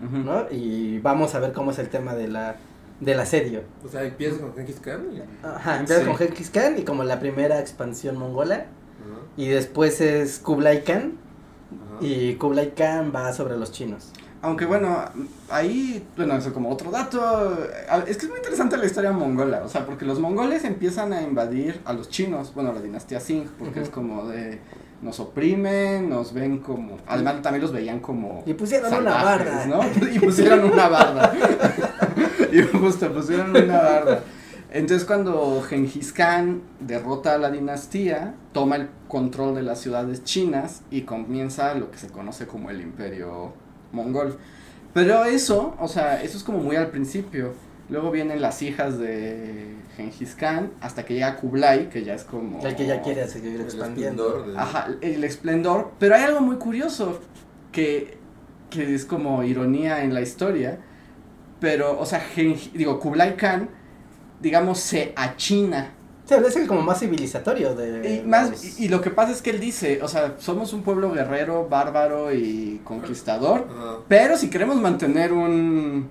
¿no? 0.00 0.46
Y 0.50 0.98
vamos 1.00 1.34
a 1.34 1.40
ver 1.40 1.52
cómo 1.52 1.72
es 1.72 1.78
el 1.78 1.88
tema 1.90 2.14
de 2.14 2.28
la 2.28 2.56
del 3.00 3.18
asedio. 3.20 3.62
O 3.84 3.88
sea, 3.88 4.02
empiezas 4.04 4.38
con 4.40 4.54
Genghis 4.54 4.78
Khan 4.80 5.06
y... 5.14 5.46
Ajá, 5.46 5.80
empieza 5.80 6.02
Sí. 6.02 6.06
con 6.06 6.16
Genghis 6.16 6.50
Khan 6.50 6.78
y 6.78 6.82
como 6.82 7.02
la 7.04 7.18
primera 7.18 7.58
expansión 7.60 8.16
mongola 8.18 8.66
y 9.36 9.48
después 9.48 10.00
es 10.02 10.38
Kublai 10.38 10.84
Khan 10.84 11.14
y 12.00 12.34
Kublai 12.34 12.74
Khan 12.74 13.12
va 13.14 13.32
sobre 13.32 13.56
los 13.56 13.72
chinos. 13.72 14.10
Aunque 14.42 14.64
bueno, 14.64 15.04
ahí, 15.50 16.06
bueno, 16.16 16.34
eso 16.34 16.52
como 16.54 16.70
otro 16.70 16.90
dato, 16.90 17.58
es 18.06 18.16
que 18.16 18.24
es 18.24 18.30
muy 18.30 18.38
interesante 18.38 18.78
la 18.78 18.86
historia 18.86 19.12
mongola, 19.12 19.62
o 19.64 19.68
sea, 19.68 19.84
porque 19.84 20.06
los 20.06 20.18
mongoles 20.18 20.64
empiezan 20.64 21.12
a 21.12 21.20
invadir 21.20 21.82
a 21.84 21.92
los 21.92 22.08
chinos, 22.08 22.54
bueno, 22.54 22.72
la 22.72 22.80
dinastía 22.80 23.20
Singh, 23.20 23.48
porque 23.58 23.80
es 23.82 23.90
como 23.90 24.28
de, 24.28 24.60
nos 25.02 25.20
oprimen, 25.20 26.08
nos 26.08 26.32
ven 26.32 26.58
como, 26.58 26.96
además 27.06 27.42
también 27.42 27.62
los 27.62 27.72
veían 27.72 28.00
como 28.00 28.42
Y 28.46 28.54
pusieron 28.54 28.94
una 28.94 29.22
barda. 29.22 29.66
¿no? 29.66 29.80
Y 30.12 30.18
pusieron 30.18 30.64
una 30.64 30.88
barda. 30.88 31.32
y 32.52 32.62
justo 32.62 33.12
pusieron 33.12 33.50
una 33.50 33.80
barda. 33.80 34.24
Entonces 34.70 35.06
cuando 35.06 35.60
Genghis 35.62 36.12
Khan 36.12 36.62
derrota 36.78 37.34
a 37.34 37.38
la 37.38 37.50
dinastía, 37.50 38.34
toma 38.52 38.76
el 38.76 38.88
control 39.08 39.54
de 39.54 39.62
las 39.62 39.80
ciudades 39.80 40.22
chinas 40.22 40.82
y 40.90 41.02
comienza 41.02 41.74
lo 41.74 41.90
que 41.90 41.98
se 41.98 42.08
conoce 42.08 42.46
como 42.46 42.70
el 42.70 42.80
imperio 42.80 43.52
mongol. 43.92 44.38
Pero 44.94 45.24
eso, 45.24 45.74
o 45.78 45.88
sea, 45.88 46.22
eso 46.22 46.36
es 46.36 46.42
como 46.42 46.58
muy 46.58 46.76
al 46.76 46.88
principio. 46.88 47.52
Luego 47.88 48.10
vienen 48.10 48.40
las 48.40 48.62
hijas 48.62 48.98
de 48.98 49.74
Genghis 49.96 50.34
Khan 50.36 50.70
hasta 50.80 51.04
que 51.04 51.14
llega 51.14 51.36
Kublai, 51.36 51.88
que 51.90 52.04
ya 52.04 52.14
es 52.14 52.22
como... 52.24 52.64
El 52.64 52.76
que 52.76 52.86
ya 52.86 53.02
quiere 53.02 53.26
seguir 53.28 53.56
El 53.56 53.60
expandiendo. 53.62 54.26
esplendor 54.28 54.52
de- 54.54 54.58
Ajá, 54.60 54.88
el 55.00 55.24
esplendor. 55.24 55.92
Pero 55.98 56.14
hay 56.14 56.22
algo 56.22 56.40
muy 56.40 56.56
curioso 56.56 57.20
que, 57.72 58.16
que 58.70 58.94
es 58.94 59.04
como 59.04 59.42
ironía 59.42 60.04
en 60.04 60.14
la 60.14 60.20
historia. 60.20 60.78
Pero, 61.58 61.98
o 61.98 62.06
sea, 62.06 62.22
digo, 62.74 63.00
Kublai 63.00 63.36
Khan, 63.36 63.68
digamos, 64.40 64.78
se 64.78 65.12
achina. 65.16 65.94
Sí, 66.38 66.46
es 66.46 66.56
el 66.56 66.66
como 66.66 66.82
más 66.82 67.00
civilizatorio 67.00 67.74
de 67.74 68.20
Y, 68.24 68.26
más, 68.26 68.50
los- 68.50 68.78
y, 68.80 68.84
y 68.84 68.88
lo 68.88 69.00
que 69.00 69.10
pasa 69.10 69.32
es 69.32 69.42
que 69.42 69.50
él 69.50 69.60
dice, 69.60 70.00
o 70.02 70.08
sea, 70.08 70.34
somos 70.38 70.72
un 70.72 70.82
pueblo 70.82 71.12
guerrero, 71.12 71.68
bárbaro 71.68 72.32
y 72.32 72.80
conquistador. 72.84 73.66
Pero 74.08 74.36
si 74.36 74.48
queremos 74.50 74.76
mantener 74.76 75.32
un, 75.32 76.08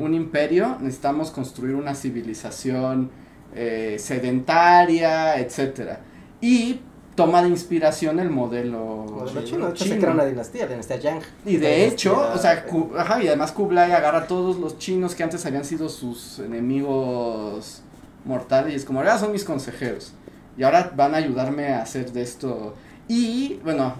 un 0.00 0.14
imperio, 0.14 0.76
necesitamos 0.80 1.30
construir 1.30 1.74
una 1.74 1.94
civilización 1.94 3.10
eh, 3.54 3.96
sedentaria, 3.98 5.38
etcétera. 5.38 6.00
Y 6.40 6.80
toma 7.14 7.42
de 7.42 7.48
inspiración 7.48 8.20
el 8.20 8.30
modelo, 8.30 8.78
Modelo 9.10 9.26
chino. 9.26 9.42
chino, 9.44 9.66
de 9.66 9.72
hecho 9.72 9.84
se 9.86 9.98
crea 9.98 10.12
una 10.12 10.24
dinastía, 10.24 10.62
la 10.66 10.70
dinastía 10.70 10.96
Yang. 10.98 11.22
Y 11.44 11.56
de 11.56 11.66
Dinastía- 11.68 11.84
hecho, 11.92 12.30
o 12.32 12.38
sea, 12.38 12.64
Ku- 12.64 12.92
ajá, 12.96 13.22
y 13.22 13.26
además 13.26 13.50
Kublai 13.52 13.90
agarra 13.90 14.18
a 14.18 14.26
todos 14.28 14.56
los 14.58 14.78
chinos 14.78 15.14
que 15.16 15.24
antes 15.24 15.44
habían 15.44 15.64
sido 15.64 15.88
sus 15.88 16.38
enemigos 16.38 17.82
mortales 18.24 18.72
y 18.72 18.76
es 18.76 18.84
como, 18.84 18.98
ahora 19.00 19.18
son 19.18 19.32
mis 19.32 19.44
consejeros. 19.44 20.12
Y 20.56 20.62
ahora 20.64 20.92
van 20.96 21.14
a 21.14 21.18
ayudarme 21.18 21.68
a 21.68 21.82
hacer 21.82 22.12
de 22.12 22.22
esto. 22.22 22.74
Y 23.08 23.60
bueno, 23.64 23.94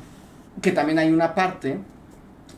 que 0.60 0.72
también 0.72 0.98
hay 0.98 1.12
una 1.12 1.34
parte, 1.34 1.78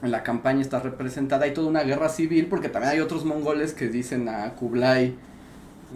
en 0.03 0.11
la 0.11 0.23
campaña 0.23 0.63
está 0.63 0.81
representada, 0.81 1.45
hay 1.45 1.53
toda 1.53 1.69
una 1.69 1.83
guerra 1.83 2.09
civil 2.09 2.47
porque 2.47 2.69
también 2.71 2.93
hay 2.95 3.01
otros 3.01 3.25
mongoles 3.25 3.73
que 3.75 3.89
dicen 3.89 4.29
a 4.29 4.51
Kublai, 4.55 5.15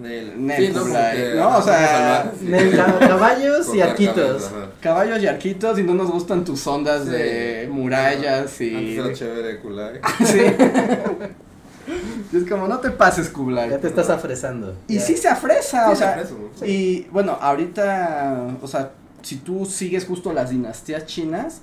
Nel. 0.00 0.44
Nel 0.46 0.66
Sí, 0.66 0.72
no, 0.74 0.82
Kublai, 0.82 1.16
porque- 1.16 1.34
¿no? 1.36 1.56
O 1.58 1.62
sea, 1.62 2.32
ca- 2.76 2.98
caballos 3.08 3.74
y 3.74 3.80
arquitos. 3.80 4.50
caballos 4.80 5.22
y 5.22 5.26
arquitos 5.26 5.78
y 5.78 5.82
no 5.84 5.94
nos 5.94 6.10
gustan 6.10 6.44
tus 6.44 6.66
ondas 6.66 7.04
Sí. 7.04 7.10
de 7.10 7.68
murallas 7.72 8.60
y... 8.60 8.98
Antes 8.98 8.98
era 9.06 9.12
chévere 9.14 9.58
Kulai. 9.60 10.00
Sí. 10.26 10.40
Y 12.32 12.36
es 12.36 12.48
como, 12.48 12.66
no 12.68 12.78
te 12.78 12.90
pases, 12.90 13.28
Kublai. 13.28 13.70
Ya 13.70 13.78
te 13.78 13.88
estás 13.88 14.10
afresando. 14.10 14.74
Y 14.88 14.94
Ya. 14.96 15.00
sí 15.00 15.16
se 15.16 15.28
afresa, 15.28 15.86
Sí, 15.86 15.92
o 15.92 15.96
se 15.96 16.26
sea. 16.58 16.68
Y 16.68 17.08
bueno, 17.12 17.36
ahorita, 17.40 18.48
o 18.62 18.66
sea, 18.68 18.92
si 19.22 19.36
tú 19.36 19.64
sigues 19.66 20.04
justo 20.06 20.32
las 20.32 20.50
dinastías 20.50 21.06
chinas, 21.06 21.60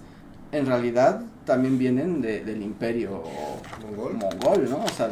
en 0.52 0.66
realidad 0.66 1.22
también 1.46 1.78
vienen 1.78 2.22
de, 2.22 2.44
del 2.44 2.62
imperio 2.62 3.24
Mongol. 3.82 4.14
mongol, 4.14 4.70
¿no? 4.70 4.84
O 4.84 4.90
sea, 4.90 5.10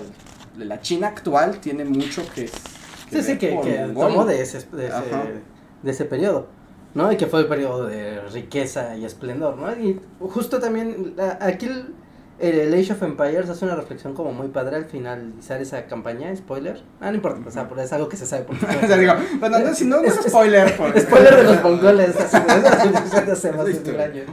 de 0.58 0.66
la 0.66 0.82
China 0.82 1.08
actual 1.08 1.60
tiene 1.60 1.86
mucho 1.86 2.24
que. 2.36 2.48
Sí, 2.48 3.22
sí, 3.24 3.28
ver 3.28 3.38
que, 3.40 3.60
que 3.62 3.92
tomó 3.94 4.26
de 4.26 4.42
ese, 4.42 4.60
de, 4.72 4.88
ese, 4.88 5.42
de 5.82 5.92
ese 5.92 6.06
periodo, 6.06 6.48
¿no? 6.94 7.12
Y 7.12 7.18
que 7.18 7.26
fue 7.26 7.40
el 7.40 7.48
periodo 7.48 7.86
de 7.88 8.22
riqueza 8.34 8.96
y 8.96 9.06
esplendor, 9.06 9.58
¿no? 9.58 9.72
Y 9.74 10.00
justo 10.20 10.60
también, 10.60 11.14
la- 11.18 11.40
aquí 11.42 11.66
el, 11.66 11.96
el 12.40 12.74
Age 12.74 12.94
of 12.94 13.04
Empires 13.04 13.50
hace 13.50 13.66
una 13.66 13.76
reflexión 13.76 14.14
como 14.14 14.32
muy 14.32 14.48
padre 14.48 14.78
al 14.78 14.86
finalizar 14.86 15.62
esa 15.62 15.86
campaña, 15.88 16.34
spoiler. 16.36 16.82
Ah, 17.02 17.10
no 17.10 17.16
importa, 17.16 17.42
o 17.48 17.52
sea, 17.52 17.68
pero 17.68 17.82
es 17.82 17.92
algo 17.92 18.08
que 18.08 18.16
se 18.18 18.26
sabe 18.26 18.44
por 18.44 18.56
o 18.56 18.60
sea, 18.60 18.98
digo, 18.98 19.14
bueno, 19.40 19.60
no, 19.60 19.74
si 19.74 19.86
no, 19.86 19.98
no 20.02 20.04
es 20.08 20.16
spoiler. 20.16 20.76
porque- 20.78 21.02
Spoiler 21.02 21.36
de 21.36 21.44
los 21.44 21.62
mongoles, 21.64 22.16
hace 22.20 22.40
más 23.52 23.66
de. 23.66 24.26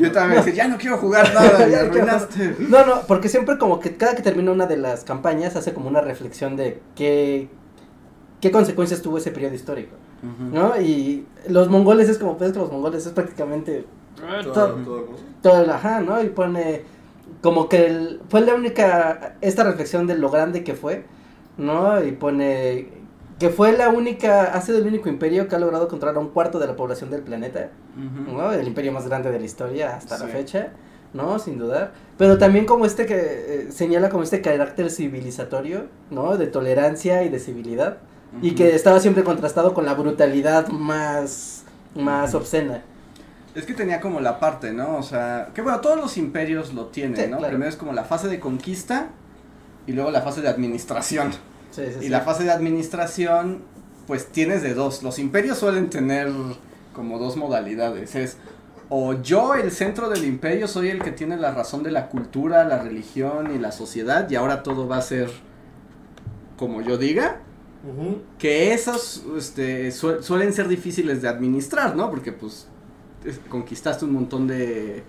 Yo 0.00 0.12
también 0.12 0.44
decía, 0.44 0.64
ya 0.64 0.68
no 0.68 0.76
quiero 0.78 0.98
jugar 0.98 1.32
nada, 1.34 1.66
Ya 1.70 1.80
arruinaste. 1.80 2.56
No, 2.68 2.84
no, 2.84 3.00
porque 3.06 3.28
siempre 3.28 3.58
como 3.58 3.80
que 3.80 3.96
cada 3.96 4.14
que 4.14 4.22
termina 4.22 4.52
una 4.52 4.66
de 4.66 4.76
las 4.76 5.04
campañas 5.04 5.56
hace 5.56 5.72
como 5.72 5.88
una 5.88 6.00
reflexión 6.00 6.56
de 6.56 6.80
qué, 6.94 7.48
qué 8.40 8.50
consecuencias 8.50 9.02
tuvo 9.02 9.18
ese 9.18 9.30
periodo 9.30 9.54
histórico, 9.54 9.96
¿no? 10.52 10.78
Y 10.80 11.26
los 11.48 11.68
mongoles 11.68 12.08
es 12.08 12.18
como, 12.18 12.36
pues 12.36 12.52
que 12.52 12.58
los 12.58 12.70
mongoles 12.70 13.06
es 13.06 13.12
prácticamente 13.12 13.84
Todo, 14.42 14.52
todo, 14.52 14.68
todo, 14.84 14.96
¿no? 15.10 15.16
todo 15.42 15.62
el 15.62 15.70
ajá, 15.70 16.00
¿no? 16.00 16.22
Y 16.22 16.28
pone 16.28 16.82
como 17.42 17.68
que 17.68 17.86
el- 17.86 18.20
fue 18.28 18.40
la 18.40 18.54
única, 18.54 19.36
esta 19.40 19.64
reflexión 19.64 20.06
de 20.06 20.16
lo 20.16 20.30
grande 20.30 20.64
que 20.64 20.74
fue, 20.74 21.04
¿no? 21.56 22.02
Y 22.02 22.12
pone 22.12 22.88
que 23.38 23.50
fue 23.50 23.72
la 23.76 23.90
única, 23.90 24.44
ha 24.54 24.60
sido 24.62 24.78
el 24.78 24.86
único 24.86 25.10
imperio 25.10 25.46
que 25.46 25.54
ha 25.54 25.58
logrado 25.58 25.88
controlar 25.88 26.16
a 26.16 26.20
un 26.20 26.30
cuarto 26.30 26.58
de 26.58 26.66
la 26.66 26.74
población 26.74 27.10
del 27.10 27.20
planeta. 27.22 27.68
Ujú. 27.96 28.32
¿no? 28.36 28.52
El 28.52 28.66
imperio 28.66 28.92
más 28.92 29.06
grande 29.06 29.30
de 29.30 29.38
la 29.38 29.44
historia 29.44 29.94
hasta 29.96 30.16
la 30.18 30.26
Sí. 30.26 30.32
fecha, 30.32 30.68
¿no? 31.12 31.38
Sin 31.38 31.58
dudar. 31.58 31.92
Pero 32.18 32.38
también 32.38 32.64
como 32.66 32.84
este 32.86 33.04
que 33.06 33.14
eh, 33.16 33.66
señala 33.72 34.08
como 34.08 34.22
este 34.22 34.40
carácter 34.40 34.90
civilizatorio, 34.90 35.86
¿no? 36.10 36.36
De 36.38 36.46
tolerancia 36.46 37.24
y 37.24 37.28
de 37.28 37.38
civilidad. 37.38 37.98
Y 38.42 38.48
Ujú. 38.48 38.56
que 38.56 38.74
estaba 38.74 39.00
siempre 39.00 39.22
contrastado 39.22 39.72
con 39.74 39.84
la 39.86 39.94
brutalidad 39.94 40.68
más, 40.68 41.64
más 41.94 42.30
Ujú. 42.30 42.38
obscena. 42.38 42.82
Es 43.56 43.64
que 43.66 43.74
tenía 43.74 44.00
como 44.00 44.20
la 44.20 44.38
parte, 44.38 44.72
¿no? 44.72 44.96
O 44.96 45.02
sea, 45.02 45.48
que 45.54 45.62
bueno, 45.62 45.80
todos 45.80 45.96
los 45.96 46.16
imperios 46.18 46.74
lo 46.74 46.86
tienen, 46.86 47.16
Sí, 47.16 47.22
¿no? 47.30 47.38
claro. 47.38 47.50
Primero 47.52 47.68
es 47.70 47.76
como 47.76 47.92
la 47.92 48.04
fase 48.04 48.28
de 48.28 48.38
conquista 48.38 49.08
y 49.86 49.92
luego 49.92 50.10
la 50.10 50.20
fase 50.22 50.42
de 50.42 50.48
administración. 50.48 51.32
Sí, 51.70 51.82
sí, 51.98 52.04
Y 52.06 52.08
la 52.10 52.20
fase 52.20 52.44
de 52.44 52.50
administración, 52.52 53.62
pues 54.06 54.26
tienes 54.28 54.62
de 54.62 54.74
dos. 54.74 55.02
Los 55.02 55.18
imperios 55.18 55.58
suelen 55.58 55.90
tener 55.90 56.30
como 56.92 57.18
dos 57.18 57.36
modalidades. 57.36 58.14
Es 58.14 58.36
o 58.88 59.14
yo, 59.14 59.54
el 59.54 59.72
centro 59.72 60.08
del 60.08 60.24
imperio, 60.24 60.68
soy 60.68 60.90
el 60.90 61.02
que 61.02 61.10
tiene 61.10 61.36
la 61.36 61.50
razón 61.52 61.82
de 61.82 61.90
la 61.90 62.08
cultura, 62.08 62.62
la 62.64 62.78
religión 62.78 63.52
y 63.54 63.58
la 63.58 63.72
sociedad, 63.72 64.30
y 64.30 64.36
ahora 64.36 64.62
todo 64.62 64.86
va 64.86 64.98
a 64.98 65.02
ser 65.02 65.28
como 66.58 66.82
yo 66.82 66.96
diga. 66.98 67.40
que 68.38 68.72
esos 68.74 69.22
este, 69.38 69.92
su- 69.92 70.20
suelen 70.22 70.52
ser 70.52 70.66
difíciles 70.68 71.22
de 71.22 71.28
administrar, 71.28 71.94
¿no? 71.94 72.10
Porque 72.10 72.32
pues 72.32 72.52
es- 72.52 72.68
conquistaste 73.48 74.04
un 74.04 74.12
montón 74.12 74.46
de 74.46 75.02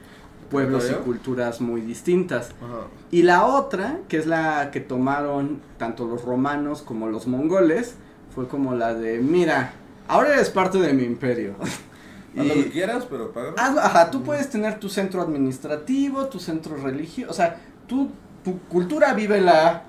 pueblos 0.50 0.90
y 0.90 0.94
culturas 1.04 1.62
muy 1.62 1.82
distintas. 1.82 2.52
Ajá. 2.64 2.88
Y 3.12 3.24
la 3.24 3.46
otra, 3.46 4.00
que 4.08 4.18
es 4.18 4.26
la 4.26 4.72
que 4.72 4.80
tomaron 4.80 5.60
tanto 5.78 6.06
los 6.06 6.24
romanos 6.24 6.82
como 6.82 7.08
los 7.08 7.28
mongoles, 7.28 7.96
fue 8.34 8.48
como 8.48 8.76
la 8.76 8.94
de, 8.94 9.20
mira, 9.20 9.74
ahora 10.08 10.34
eres 10.36 10.50
parte 10.50 10.78
de 10.80 10.94
mi 10.94 11.04
imperio. 11.04 11.56
Haz 12.38 12.46
lo 12.46 12.54
que 12.54 12.70
quieras, 12.70 13.08
pero 13.10 13.32
paga. 13.32 13.56
Hazlo- 13.56 13.80
ajá, 13.80 14.12
tú 14.12 14.22
puedes 14.22 14.50
tener 14.50 14.80
tu 14.80 14.90
centro 14.90 15.22
administrativo, 15.22 16.28
tu 16.28 16.40
centro 16.40 16.78
religioso, 16.78 17.32
o 17.32 17.34
sea, 17.34 17.60
tú, 17.88 18.10
tu 18.44 18.60
cultura 18.68 19.14
vívela 19.14 19.84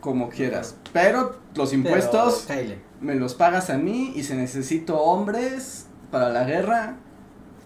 como 0.00 0.28
quieras, 0.28 0.76
pero 0.92 1.36
los 1.54 1.72
impuestos 1.72 2.44
Pero, 2.46 2.74
me 3.00 3.14
los 3.14 3.34
pagas 3.34 3.70
a 3.70 3.78
mí 3.78 4.12
y 4.14 4.22
si 4.22 4.34
necesito 4.34 4.98
hombres 5.00 5.86
para 6.10 6.28
la 6.28 6.44
guerra, 6.44 6.96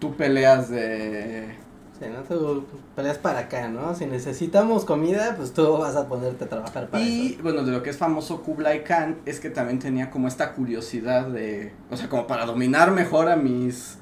tú 0.03 0.17
peleas 0.17 0.69
de... 0.69 1.55
Sí, 1.97 2.05
¿no? 2.11 2.23
Tú 2.23 2.65
peleas 2.93 3.17
para 3.17 3.39
acá, 3.39 3.69
¿no? 3.69 3.95
Si 3.95 4.05
necesitamos 4.05 4.83
comida, 4.83 5.35
pues 5.37 5.53
tú 5.53 5.77
vas 5.77 5.95
a 5.95 6.09
ponerte 6.09 6.43
a 6.43 6.49
trabajar 6.49 6.89
para 6.89 7.01
Y 7.01 7.33
eso. 7.35 7.43
bueno, 7.43 7.63
de 7.63 7.71
lo 7.71 7.81
que 7.83 7.89
es 7.89 7.95
famoso 7.97 8.41
Kublai 8.41 8.83
Khan 8.83 9.19
es 9.25 9.39
que 9.39 9.49
también 9.49 9.79
tenía 9.79 10.11
como 10.11 10.27
esta 10.27 10.51
curiosidad 10.55 11.27
de, 11.27 11.71
o 11.89 11.95
sea, 11.95 12.09
como 12.09 12.27
para 12.27 12.45
dominar 12.45 12.91
mejor 12.91 13.29
a 13.29 13.37
mis 13.37 13.97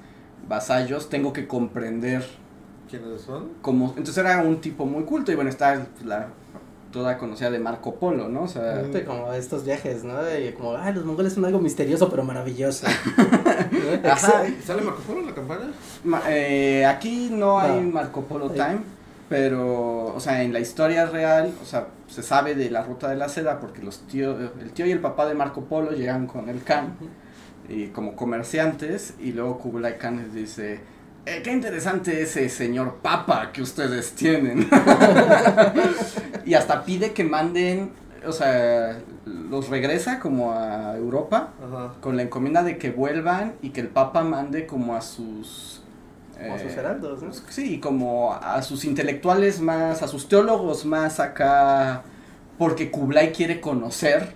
vasallos, 0.48 1.08
tengo 1.10 1.34
que 1.34 1.48
comprender 1.48 2.26
¿Quiénes 2.90 3.22
son? 3.22 3.50
como 3.62 3.90
entonces 3.90 4.18
era 4.18 4.42
un 4.42 4.60
tipo 4.60 4.88
muy 4.88 5.04
culto 5.04 5.32
y 5.32 5.36
bueno 5.36 5.52
está 5.52 5.86
la 6.04 6.30
toda 6.92 7.18
conocida 7.18 7.50
de 7.50 7.60
Marco 7.60 7.96
Polo 7.96 8.28
no 8.30 8.44
o 8.44 8.48
sea 8.48 8.84
como 9.06 9.32
estos 9.34 9.64
viajes, 9.66 10.04
¿no? 10.04 10.14
Y 10.38 10.52
como, 10.54 10.76
ay, 10.78 10.94
los 10.94 11.06
mongoles 11.06 11.34
son 11.34 11.46
algo 11.46 11.60
misterioso 11.60 12.10
pero 12.10 12.24
maravilloso. 12.24 12.86
Ajá. 14.10 14.44
¿Sale 14.64 14.82
Marco 14.82 15.02
Polo 15.02 15.20
en 15.22 15.26
la 15.28 15.34
campaña? 15.34 15.72
ma- 16.04 16.22
eh, 16.30 16.86
aquí 16.86 17.30
no 17.32 17.60
hay. 17.60 17.82
Marco 17.82 18.22
Polo 18.24 18.46
Ahí. 18.50 18.56
time 18.56 18.80
pero 19.30 20.08
o 20.14 20.20
sea 20.20 20.44
en 20.44 20.52
la 20.52 20.60
historia 20.60 21.06
real 21.06 21.54
o 21.62 21.66
sea 21.66 21.88
se 22.10 22.22
sabe 22.22 22.54
de 22.54 22.70
la 22.70 22.84
ruta 22.84 23.08
de 23.10 23.16
la 23.16 23.30
seda 23.30 23.62
porque 23.62 23.82
los 23.82 24.00
tíos 24.08 24.36
el 24.60 24.72
tío 24.72 24.86
y 24.86 24.92
el 24.92 25.00
papá 25.00 25.26
de 25.26 25.34
Marco 25.36 25.62
Polo 25.64 25.92
llegan 25.92 26.28
con 26.28 26.50
el 26.50 26.62
Khan 26.64 26.96
y 27.70 27.88
como 27.88 28.14
comerciantes 28.18 29.14
y 29.22 29.32
luego 29.32 29.58
Kublai 29.60 29.98
Khan 29.98 30.18
les 30.18 30.34
dice 30.34 30.82
"Eh, 31.26 31.42
qué 31.44 31.52
interesante 31.52 32.22
ese 32.22 32.50
señor 32.50 32.96
papa 33.02 33.52
que 33.52 33.62
ustedes 33.62 34.14
tienen 34.14 34.68
y 36.46 36.54
hasta 36.56 36.84
pide 36.84 37.12
que 37.14 37.24
manden 37.24 37.92
o 38.26 38.32
sea 38.32 38.98
los 39.26 39.70
regresa 39.70 40.20
como 40.20 40.54
a 40.54 40.96
Europa 40.98 41.50
Ajá. 41.64 41.94
con 42.02 42.18
la 42.18 42.24
encomienda 42.24 42.64
de 42.64 42.78
que 42.78 42.92
vuelvan 42.92 43.54
y 43.62 43.70
que 43.70 43.82
el 43.82 43.88
papa 43.88 44.24
mande 44.24 44.66
como 44.66 44.96
a 44.96 45.02
sus 45.02 45.82
Como 46.34 46.56
eh, 46.56 46.60
sus 46.60 46.74
heraldos, 46.78 47.22
¿no? 47.22 47.30
pues, 47.30 47.44
sí 47.50 47.80
como 47.80 48.34
a 48.34 48.62
sus 48.64 48.84
intelectuales 48.86 49.60
más 49.62 50.02
a 50.02 50.08
sus 50.08 50.28
teólogos 50.28 50.86
más 50.86 51.20
acá 51.20 52.02
porque 52.58 52.90
Kublai 52.92 53.32
quiere 53.32 53.62
conocer 53.62 54.34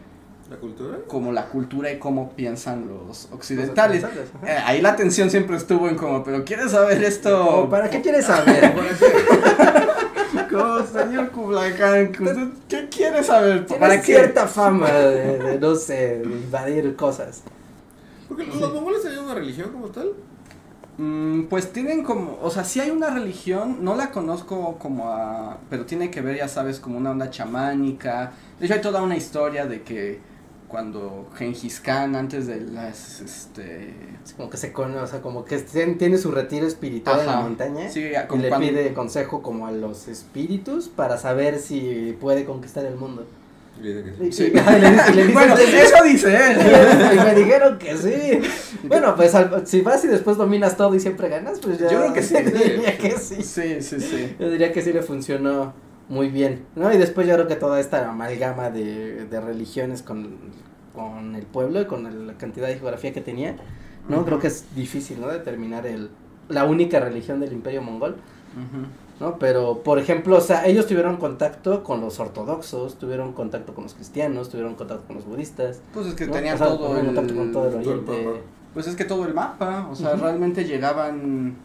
¿La 0.49 0.58
cultura? 0.58 0.97
como 1.08 1.31
la 1.31 1.47
cultura 1.47 1.91
y 1.91 1.97
cómo 1.97 2.31
piensan 2.31 2.88
los 2.88 3.29
occidentales. 3.31 4.01
Los 4.03 4.12
occidentales, 4.12 4.43
ajá. 4.43 4.53
Eh, 4.53 4.63
ahí 4.65 4.81
la 4.81 4.89
atención 4.89 5.29
siempre 5.31 5.58
estuvo 5.58 5.89
en 5.89 5.95
como, 5.95 6.23
pero 6.23 6.45
¿quieres 6.45 6.71
saber 6.71 6.97
Como, 6.97 7.08
esto? 7.08 7.67
¿Para 7.69 7.89
qué 7.89 8.01
quieres 8.01 8.25
saber? 8.25 8.73
Como, 10.51 10.86
señor 10.86 11.31
Kublai 11.31 11.75
Khan, 11.75 12.12
¿qué 12.69 12.88
quiere 12.89 13.23
saber? 13.23 13.65
¿Para 13.65 13.88
Tienes 13.88 14.05
qué? 14.05 14.13
cierta 14.13 14.47
fama 14.47 14.91
de, 14.91 15.39
de, 15.39 15.60
no 15.60 15.75
sé, 15.75 16.19
de 16.19 16.23
invadir 16.25 16.95
cosas. 16.95 17.41
Porque 18.27 18.45
los 18.45 18.73
mongoles 18.73 19.01
tenían 19.01 19.25
una 19.25 19.34
religión 19.36 19.71
como 19.71 19.88
tal. 19.88 20.13
Mm, 20.97 21.43
pues 21.43 21.73
tienen 21.73 22.03
como, 22.03 22.38
o 22.41 22.49
sea, 22.49 22.63
sí 22.63 22.79
hay 22.79 22.89
una 22.89 23.10
religión, 23.10 23.84
no 23.84 23.95
la 23.95 24.12
conozco 24.12 24.77
como 24.77 25.10
a, 25.10 25.58
pero 25.69 25.86
tiene 25.86 26.10
que 26.10 26.21
ver, 26.21 26.38
ya 26.38 26.47
sabes, 26.47 26.79
como 26.79 26.97
una 26.97 27.12
onda 27.12 27.29
chamánica. 27.29 28.31
De 28.60 28.65
hecho 28.65 28.75
hay 28.75 28.81
toda 28.81 29.01
una 29.01 29.17
historia 29.17 29.65
de 29.65 29.81
que 29.81 30.19
cuando 30.67 31.30
Genghis 31.38 31.80
Khan, 31.80 32.15
antes 32.15 32.47
de 32.47 32.62
las, 32.62 33.21
este... 33.21 33.93
Es 34.25 34.34
como 34.34 34.49
que 34.49 34.58
se 34.58 34.71
conoce, 34.73 34.99
o 34.99 35.08
sea, 35.08 35.21
como 35.21 35.45
que 35.45 35.58
ten- 35.60 35.97
tiene 35.97 36.17
su 36.17 36.32
retiro 36.32 36.65
espiritual 36.67 37.19
en 37.21 37.25
la 37.28 37.39
montaña. 37.41 37.89
Sí, 37.89 38.01
y 38.06 38.28
como 38.28 38.41
le 38.41 38.49
cuando- 38.49 38.67
pide 38.67 38.93
consejo 38.93 39.41
como 39.41 39.67
a 39.67 39.71
los 39.71 40.08
espíritus 40.08 40.88
para 40.89 41.17
saber 41.17 41.60
si 41.60 42.17
puede 42.19 42.45
conquistar 42.45 42.86
el 42.86 42.95
mundo. 42.95 43.25
Sí. 44.32 44.54
Bueno, 45.34 45.56
eso 45.58 46.04
dice 46.06 46.34
él. 46.34 46.58
y 47.13 47.19
me 47.19 47.36
dijeron 47.36 47.78
que 47.78 47.97
sí. 47.97 48.41
Bueno, 48.84 49.15
pues 49.15 49.36
al- 49.36 49.67
si 49.67 49.82
vas 49.82 50.04
y 50.06 50.08
después 50.08 50.38
dominas 50.38 50.78
todo 50.78 50.95
y 50.95 50.99
siempre 50.99 51.28
ganas, 51.30 51.60
pues 51.60 51.78
ya. 51.80 51.89
Yo 51.89 51.99
creo 51.99 52.13
que 52.13 52.23
sí. 52.23 52.36
diría 52.41 52.97
que 52.97 53.12
sí. 53.19 53.43
Sí, 53.43 53.82
sí, 53.82 53.99
sí. 53.99 54.36
Yo 54.39 54.49
diría 54.49 54.71
que 54.71 54.82
sí 54.82 54.93
le 54.93 55.01
funcionó 55.01 55.73
muy 56.09 56.29
bien, 56.29 56.65
¿no? 56.75 56.93
Y 56.93 56.97
después 56.97 57.27
yo 57.27 57.33
creo 57.35 57.47
que 57.47 57.55
toda 57.55 57.79
esta 57.79 58.09
amalgama 58.09 58.69
de, 58.69 59.25
de 59.25 59.41
religiones 59.41 60.01
con, 60.03 60.35
con 60.93 61.35
el 61.35 61.45
pueblo 61.45 61.81
y 61.81 61.85
con 61.85 62.05
el- 62.05 62.27
la 62.27 62.33
cantidad 62.33 62.67
de 62.67 62.75
geografía 62.75 63.11
que 63.13 63.21
tenía, 63.21 63.55
¿no? 64.07 64.23
Creo 64.25 64.39
que 64.39 64.47
es 64.47 64.65
difícil, 64.75 65.19
¿no? 65.21 65.27
Determinar 65.27 65.85
el, 65.87 66.09
la 66.49 66.65
única 66.65 66.99
religión 66.99 67.39
del 67.39 67.53
imperio 67.53 67.81
mongol, 67.81 68.11
Ujú. 68.55 68.85
¿no? 69.19 69.39
Pero, 69.39 69.81
por 69.83 69.97
ejemplo, 69.97 70.37
o 70.37 70.41
sea, 70.41 70.65
ellos 70.67 70.85
tuvieron 70.87 71.17
contacto 71.17 71.83
con 71.83 72.01
los 72.01 72.19
ortodoxos, 72.19 72.99
tuvieron 72.99 73.33
contacto 73.33 73.73
con 73.73 73.83
los 73.85 73.93
cristianos, 73.95 74.49
tuvieron 74.49 74.75
contacto 74.75 75.05
con 75.07 75.15
los 75.15 75.25
budistas, 75.25 75.81
Pues 75.93 76.07
es 76.07 76.13
que 76.15 76.27
¿no? 76.27 76.33
tenían 76.33 76.55
O 76.55 76.57
sea, 76.57 76.67
todo 76.67 76.89
contacto 76.93 77.35
con 77.35 77.51
todo 77.51 77.67
el 77.69 77.73
el... 77.75 77.81
el 77.81 77.87
oriente. 77.87 78.41
Pues 78.73 78.87
es 78.87 78.95
que 78.95 79.05
todo 79.05 79.25
el 79.25 79.33
mapa, 79.33 79.87
o 79.89 79.95
sea, 79.95 80.15
realmente 80.17 80.65
llegaban, 80.65 81.55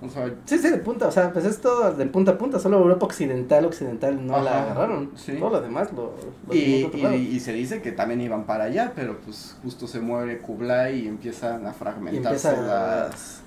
o 0.00 0.08
sea... 0.08 0.32
Sí, 0.44 0.58
sí, 0.58 0.68
de 0.70 0.78
punta, 0.78 1.08
o 1.08 1.10
sea, 1.12 1.32
pues 1.32 1.44
es 1.44 1.60
todo 1.60 1.92
de 1.92 2.06
punta 2.06 2.32
a 2.32 2.38
punta, 2.38 2.58
solo 2.58 2.78
Europa 2.78 3.06
occidental, 3.06 3.64
occidental 3.66 4.26
no 4.26 4.40
la 4.42 4.62
agarraron, 4.62 5.10
sí. 5.16 5.36
todo 5.38 5.50
lo 5.50 5.60
demás 5.60 5.92
lo, 5.92 6.14
lo 6.48 6.54
Y, 6.54 6.60
tuvimos 6.60 6.88
otro 6.88 7.02
lado. 7.02 7.14
y, 7.16 7.18
y 7.18 7.40
se 7.40 7.52
dice 7.52 7.82
que 7.82 7.92
también 7.92 8.20
iban 8.20 8.44
para 8.44 8.64
allá, 8.64 8.92
pero 8.96 9.18
pues 9.18 9.56
justo 9.62 9.86
se 9.86 10.00
muere 10.00 10.38
Kublai 10.38 11.00
y 11.04 11.08
empiezan 11.08 11.66
a 11.66 11.72
fragmentarse 11.72 12.48
empieza- 12.48 12.62
las... 13.08 13.42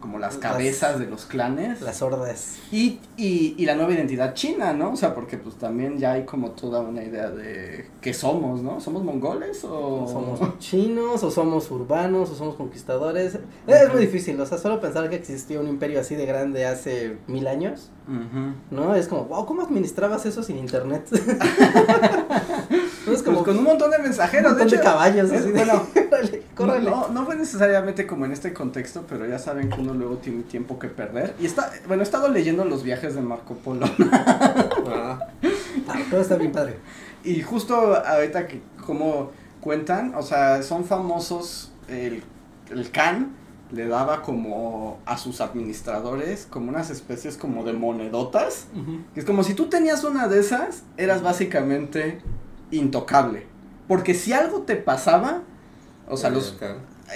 como 0.00 0.18
las 0.18 0.34
las- 0.34 0.42
cabezas 0.42 0.98
de 0.98 1.06
los 1.06 1.26
clanes. 1.26 1.80
Las 1.82 2.00
hordas. 2.02 2.56
Y, 2.72 2.98
y, 3.16 3.54
y 3.58 3.66
la 3.66 3.74
nueva 3.74 3.92
identidad 3.92 4.34
china, 4.34 4.72
¿no? 4.72 4.92
O 4.92 4.96
sea, 4.96 5.14
porque 5.14 5.36
pues 5.36 5.56
también 5.56 5.98
ya 5.98 6.12
hay 6.12 6.24
como 6.24 6.52
toda 6.52 6.80
una 6.80 7.02
idea 7.04 7.30
de 7.30 7.86
qué 8.00 8.14
somos, 8.14 8.62
¿no? 8.62 8.80
¿Somos 8.80 9.04
mongoles 9.04 9.62
o...? 9.64 10.06
Somos 10.08 10.40
chinos, 10.58 11.22
o 11.22 11.30
somos 11.30 11.70
urbanos, 11.70 12.30
o 12.30 12.34
somos 12.34 12.54
conquistadores. 12.56 13.38
Es 13.66 13.92
muy 13.92 14.00
difícil, 14.00 14.40
o 14.40 14.46
sea, 14.46 14.58
solo 14.58 14.80
pensar 14.80 15.08
que 15.10 15.16
existía 15.16 15.60
un 15.60 15.68
imperio 15.68 16.00
así 16.00 16.14
de 16.16 16.26
grande 16.26 16.64
hace 16.66 17.18
mil 17.26 17.46
años. 17.46 17.90
¿no? 18.72 18.96
Es 18.96 19.06
como, 19.06 19.26
wow, 19.26 19.46
¿cómo 19.46 19.62
administrabas 19.62 20.26
eso 20.26 20.42
sin 20.42 20.58
internet? 20.58 21.06
Pues 23.04 23.22
con 23.22 23.36
un 23.58 23.64
montón 23.64 23.90
de 23.90 23.96
un 23.96 24.02
mensajeros, 24.02 24.52
montón 24.52 24.68
de 24.68 24.74
hecho, 24.76 24.84
caballos, 24.84 25.30
es- 25.30 25.40
así 25.40 25.50
de, 25.52 25.64
bueno, 25.64 25.86
córrele, 26.10 26.42
córrele. 26.54 26.90
No, 26.90 27.08
no 27.08 27.24
fue 27.24 27.36
necesariamente 27.36 28.06
como 28.06 28.24
en 28.26 28.32
este 28.32 28.52
contexto, 28.52 29.04
pero 29.08 29.26
ya 29.26 29.38
saben 29.38 29.68
que 29.70 29.80
uno 29.80 29.94
luego 29.94 30.16
tiene 30.18 30.42
tiempo 30.42 30.78
que 30.78 30.88
perder. 30.88 31.34
Y 31.40 31.46
está, 31.46 31.70
bueno, 31.88 32.02
he 32.02 32.04
estado 32.04 32.28
leyendo 32.28 32.64
los 32.64 32.82
viajes 32.82 33.14
de 33.14 33.20
Marco 33.22 33.54
Polo. 33.54 33.86
Ah, 34.92 35.18
Ah, 35.88 35.98
todo 36.10 36.20
está 36.20 36.36
bien 36.36 36.52
padre. 36.52 36.76
Y 37.24 37.42
justo 37.42 37.74
ahorita 38.04 38.46
que 38.46 38.60
como 38.86 39.30
cuentan, 39.60 40.14
o 40.14 40.22
sea, 40.22 40.62
son 40.62 40.84
famosos, 40.84 41.70
el, 41.88 42.22
el 42.70 42.90
Khan 42.90 43.32
le 43.72 43.86
daba 43.86 44.22
como 44.22 44.98
a 45.06 45.16
sus 45.16 45.40
administradores 45.40 46.46
como 46.50 46.70
unas 46.70 46.90
especies 46.90 47.36
como 47.36 47.64
de 47.64 47.72
monedotas. 47.72 48.66
Que 49.14 49.20
es 49.20 49.26
como 49.26 49.42
si 49.44 49.54
tú 49.54 49.66
tenías 49.68 50.02
una 50.04 50.28
de 50.28 50.40
esas, 50.40 50.82
eras 50.96 51.22
básicamente 51.22 52.20
intocable. 52.70 53.46
Porque 53.88 54.14
si 54.14 54.32
algo 54.32 54.62
te 54.62 54.76
pasaba, 54.76 55.42
o 56.08 56.16
sea, 56.16 56.30
los, 56.30 56.56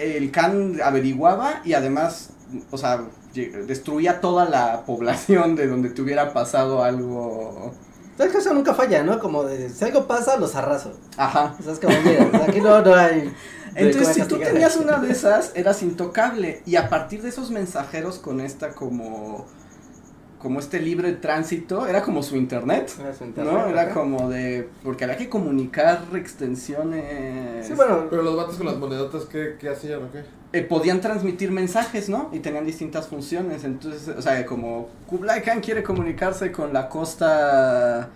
el 0.01 0.31
Khan 0.31 0.81
averiguaba 0.83 1.61
y 1.65 1.75
además, 1.75 2.31
o 2.71 2.79
sea, 2.79 3.05
destruía 3.33 4.21
toda 4.21 4.45
la 4.49 4.85
población 4.85 5.57
de 5.57 5.67
donde 5.67 5.91
te 5.91 6.03
hubiera 6.03 6.33
pasado 6.33 6.83
algo. 6.83 7.73
¿Sabes 8.17 8.33
que 8.33 8.39
eso 8.39 8.55
nunca 8.55 8.75
falla, 8.75 9.03
no? 9.03 9.19
Como 9.19 9.45
de, 9.45 9.69
si 9.71 9.85
algo 9.85 10.07
pasa, 10.07 10.37
los 10.37 10.55
arraso. 10.55 10.93
Ajá. 11.17 11.57
O 11.59 11.63
sea, 11.63 11.73
es 11.73 11.81
como, 11.81 11.95
mira, 12.05 12.31
aquí 12.49 12.61
no, 12.61 12.81
no 12.81 12.95
hay... 12.95 13.33
Entonces, 13.75 14.15
si 14.15 14.23
tú 14.23 14.39
tenías 14.39 14.77
una 14.77 14.99
de 14.99 15.11
esas, 15.11 15.51
eras 15.55 15.83
intocable. 15.83 16.63
Y 16.65 16.77
a 16.77 16.89
partir 16.89 17.23
de 17.23 17.31
esos 17.31 17.51
mensajeros 17.51 18.19
con 18.19 18.41
esta 18.41 18.71
como 18.71 19.47
como 20.45 20.59
este 20.61 20.79
libro 20.79 21.09
de 21.09 21.15
tránsito, 21.15 21.87
era 21.87 22.03
como 22.03 22.23
su 22.23 22.37
internet. 22.37 22.93
Era 23.01 23.15
su 23.15 23.25
internet, 23.25 23.51
¿No? 23.51 23.67
Era 23.67 23.89
como 23.95 24.29
de. 24.29 24.69
Porque 24.83 25.05
había 25.05 25.17
que 25.17 25.31
comunicar 25.31 26.03
extensiones. 26.15 27.67
Sí, 27.67 27.73
bueno, 27.73 28.09
Pero 28.11 28.21
los 28.21 28.37
vatos 28.37 28.57
con 28.57 28.67
las 28.67 28.77
monedotas, 28.77 29.25
¿qué, 29.25 29.57
qué 29.59 29.71
hacían 29.71 30.03
o 30.05 30.13
qué? 30.13 30.23
eh, 30.53 30.63
podían 30.63 31.01
transmitir 31.01 31.51
mensajes, 31.51 32.11
¿no? 32.11 32.29
Y 32.31 32.41
tenían 32.41 32.67
distintas 32.67 33.09
funciones. 33.09 33.65
Entonces, 33.65 34.15
o 34.17 34.21
sea, 34.21 34.45
como 34.45 34.89
Kublai 35.07 35.43
Khan 35.43 35.63
quiere 35.63 35.83
comunicarse 35.83 36.53
con 36.53 36.75
la 36.75 36.91
costa 36.91 38.11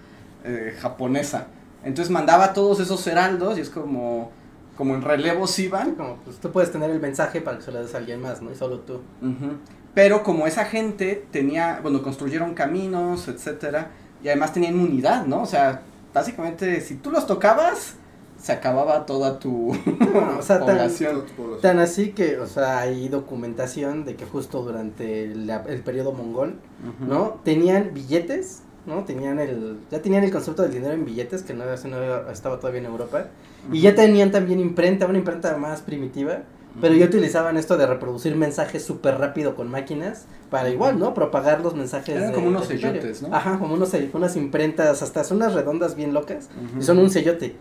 eh, 0.45 0.77
japonesa. 0.79 1.47
Entonces 1.83 2.11
mandaba 2.13 2.53
todos 2.53 2.79
esos 2.81 3.07
heraldos 3.07 3.57
y 3.57 3.63
es 3.63 3.71
como, 3.71 4.31
como 4.77 4.95
en 4.95 5.01
relevos 5.01 5.59
iban. 5.59 5.95
Como, 5.95 6.17
pues 6.19 6.37
tú 6.37 6.53
puedes 6.53 6.71
tener 6.71 6.91
el 6.91 7.01
mensaje 7.01 7.41
para 7.41 7.57
que 7.57 7.65
se 7.65 7.73
lo 7.73 7.81
des 7.83 7.95
a 7.95 7.99
alguien 7.99 8.21
más, 8.21 8.43
¿no? 8.43 8.53
Y 8.53 8.55
solo 8.55 8.81
tú. 8.81 9.01
Ujú. 9.23 9.57
Pero 9.99 10.23
como 10.23 10.47
esa 10.47 10.65
gente 10.65 11.27
tenía, 11.33 11.81
bueno, 11.83 12.03
construyeron 12.05 12.55
caminos, 12.55 13.27
etcétera, 13.27 13.91
y 14.23 14.29
además 14.29 14.53
tenía 14.53 14.71
inmunidad, 14.71 15.27
¿no? 15.27 15.43
O 15.43 15.47
sea, 15.47 15.83
básicamente 16.15 16.81
si 16.83 16.95
tú 16.95 17.11
los 17.11 17.27
tocabas, 17.27 17.95
se 18.41 18.53
acababa 18.53 19.07
toda 19.07 19.41
tu 19.41 19.71
o 20.39 20.41
sea, 20.43 20.59
tan- 20.61 20.67
población. 20.77 21.25
Tan 21.61 21.81
así 21.81 22.11
que, 22.13 22.39
o 22.39 22.47
sea, 22.47 22.79
hay 22.79 23.09
documentación 23.09 24.05
de 24.05 24.15
que 24.15 24.25
justo 24.25 24.63
durante 24.63 25.25
el 25.25 25.83
periodo 25.85 26.13
mongol. 26.13 26.61
¿no? 27.01 27.41
Tenían 27.43 27.91
billetes, 27.93 28.63
¿no? 28.87 29.03
Tenían 29.03 29.41
el, 29.41 29.81
ya 29.91 30.01
tenían 30.01 30.23
el 30.23 30.31
concepto 30.31 30.63
del 30.63 30.71
dinero 30.75 30.95
en 30.95 31.07
billetes, 31.07 31.43
que 31.43 31.55
no, 31.55 31.65
no 31.65 32.31
estaba 32.31 32.61
todavía 32.61 32.79
en 32.83 32.87
Europa. 32.87 33.27
Y 33.73 33.81
ya 33.81 33.97
tenían 33.97 34.31
también 34.31 34.61
imprenta, 34.61 35.07
una 35.07 35.19
imprenta 35.19 35.57
más 35.57 35.81
primitiva, 35.83 36.43
pero 36.81 36.95
ya 36.95 37.07
utilizaban 37.07 37.57
esto 37.57 37.77
de 37.77 37.87
reproducir 37.87 38.37
mensajes 38.37 38.85
súper 38.85 39.19
rápido 39.19 39.55
con 39.57 39.69
máquinas 39.71 40.27
para 40.51 40.71
igual, 40.71 40.99
¿no? 40.99 41.15
Propagar 41.15 41.61
los 41.61 41.75
mensajes. 41.75 42.15
Eran 42.17 42.29
de- 42.29 42.35
como 42.35 42.49
unos 42.49 42.67
sellotes, 42.67 43.23
¿no? 43.23 43.35
Ajá, 43.35 43.59
como 43.59 43.75
unos, 43.75 43.93
unas 44.13 44.37
imprentas, 44.37 45.03
hasta 45.03 45.25
son 45.25 45.39
unas 45.39 45.55
redondas 45.55 45.95
bien 45.97 46.15
locas, 46.15 46.49
y 46.79 46.83
son 46.83 46.99
un 46.99 47.11
sellote, 47.11 47.57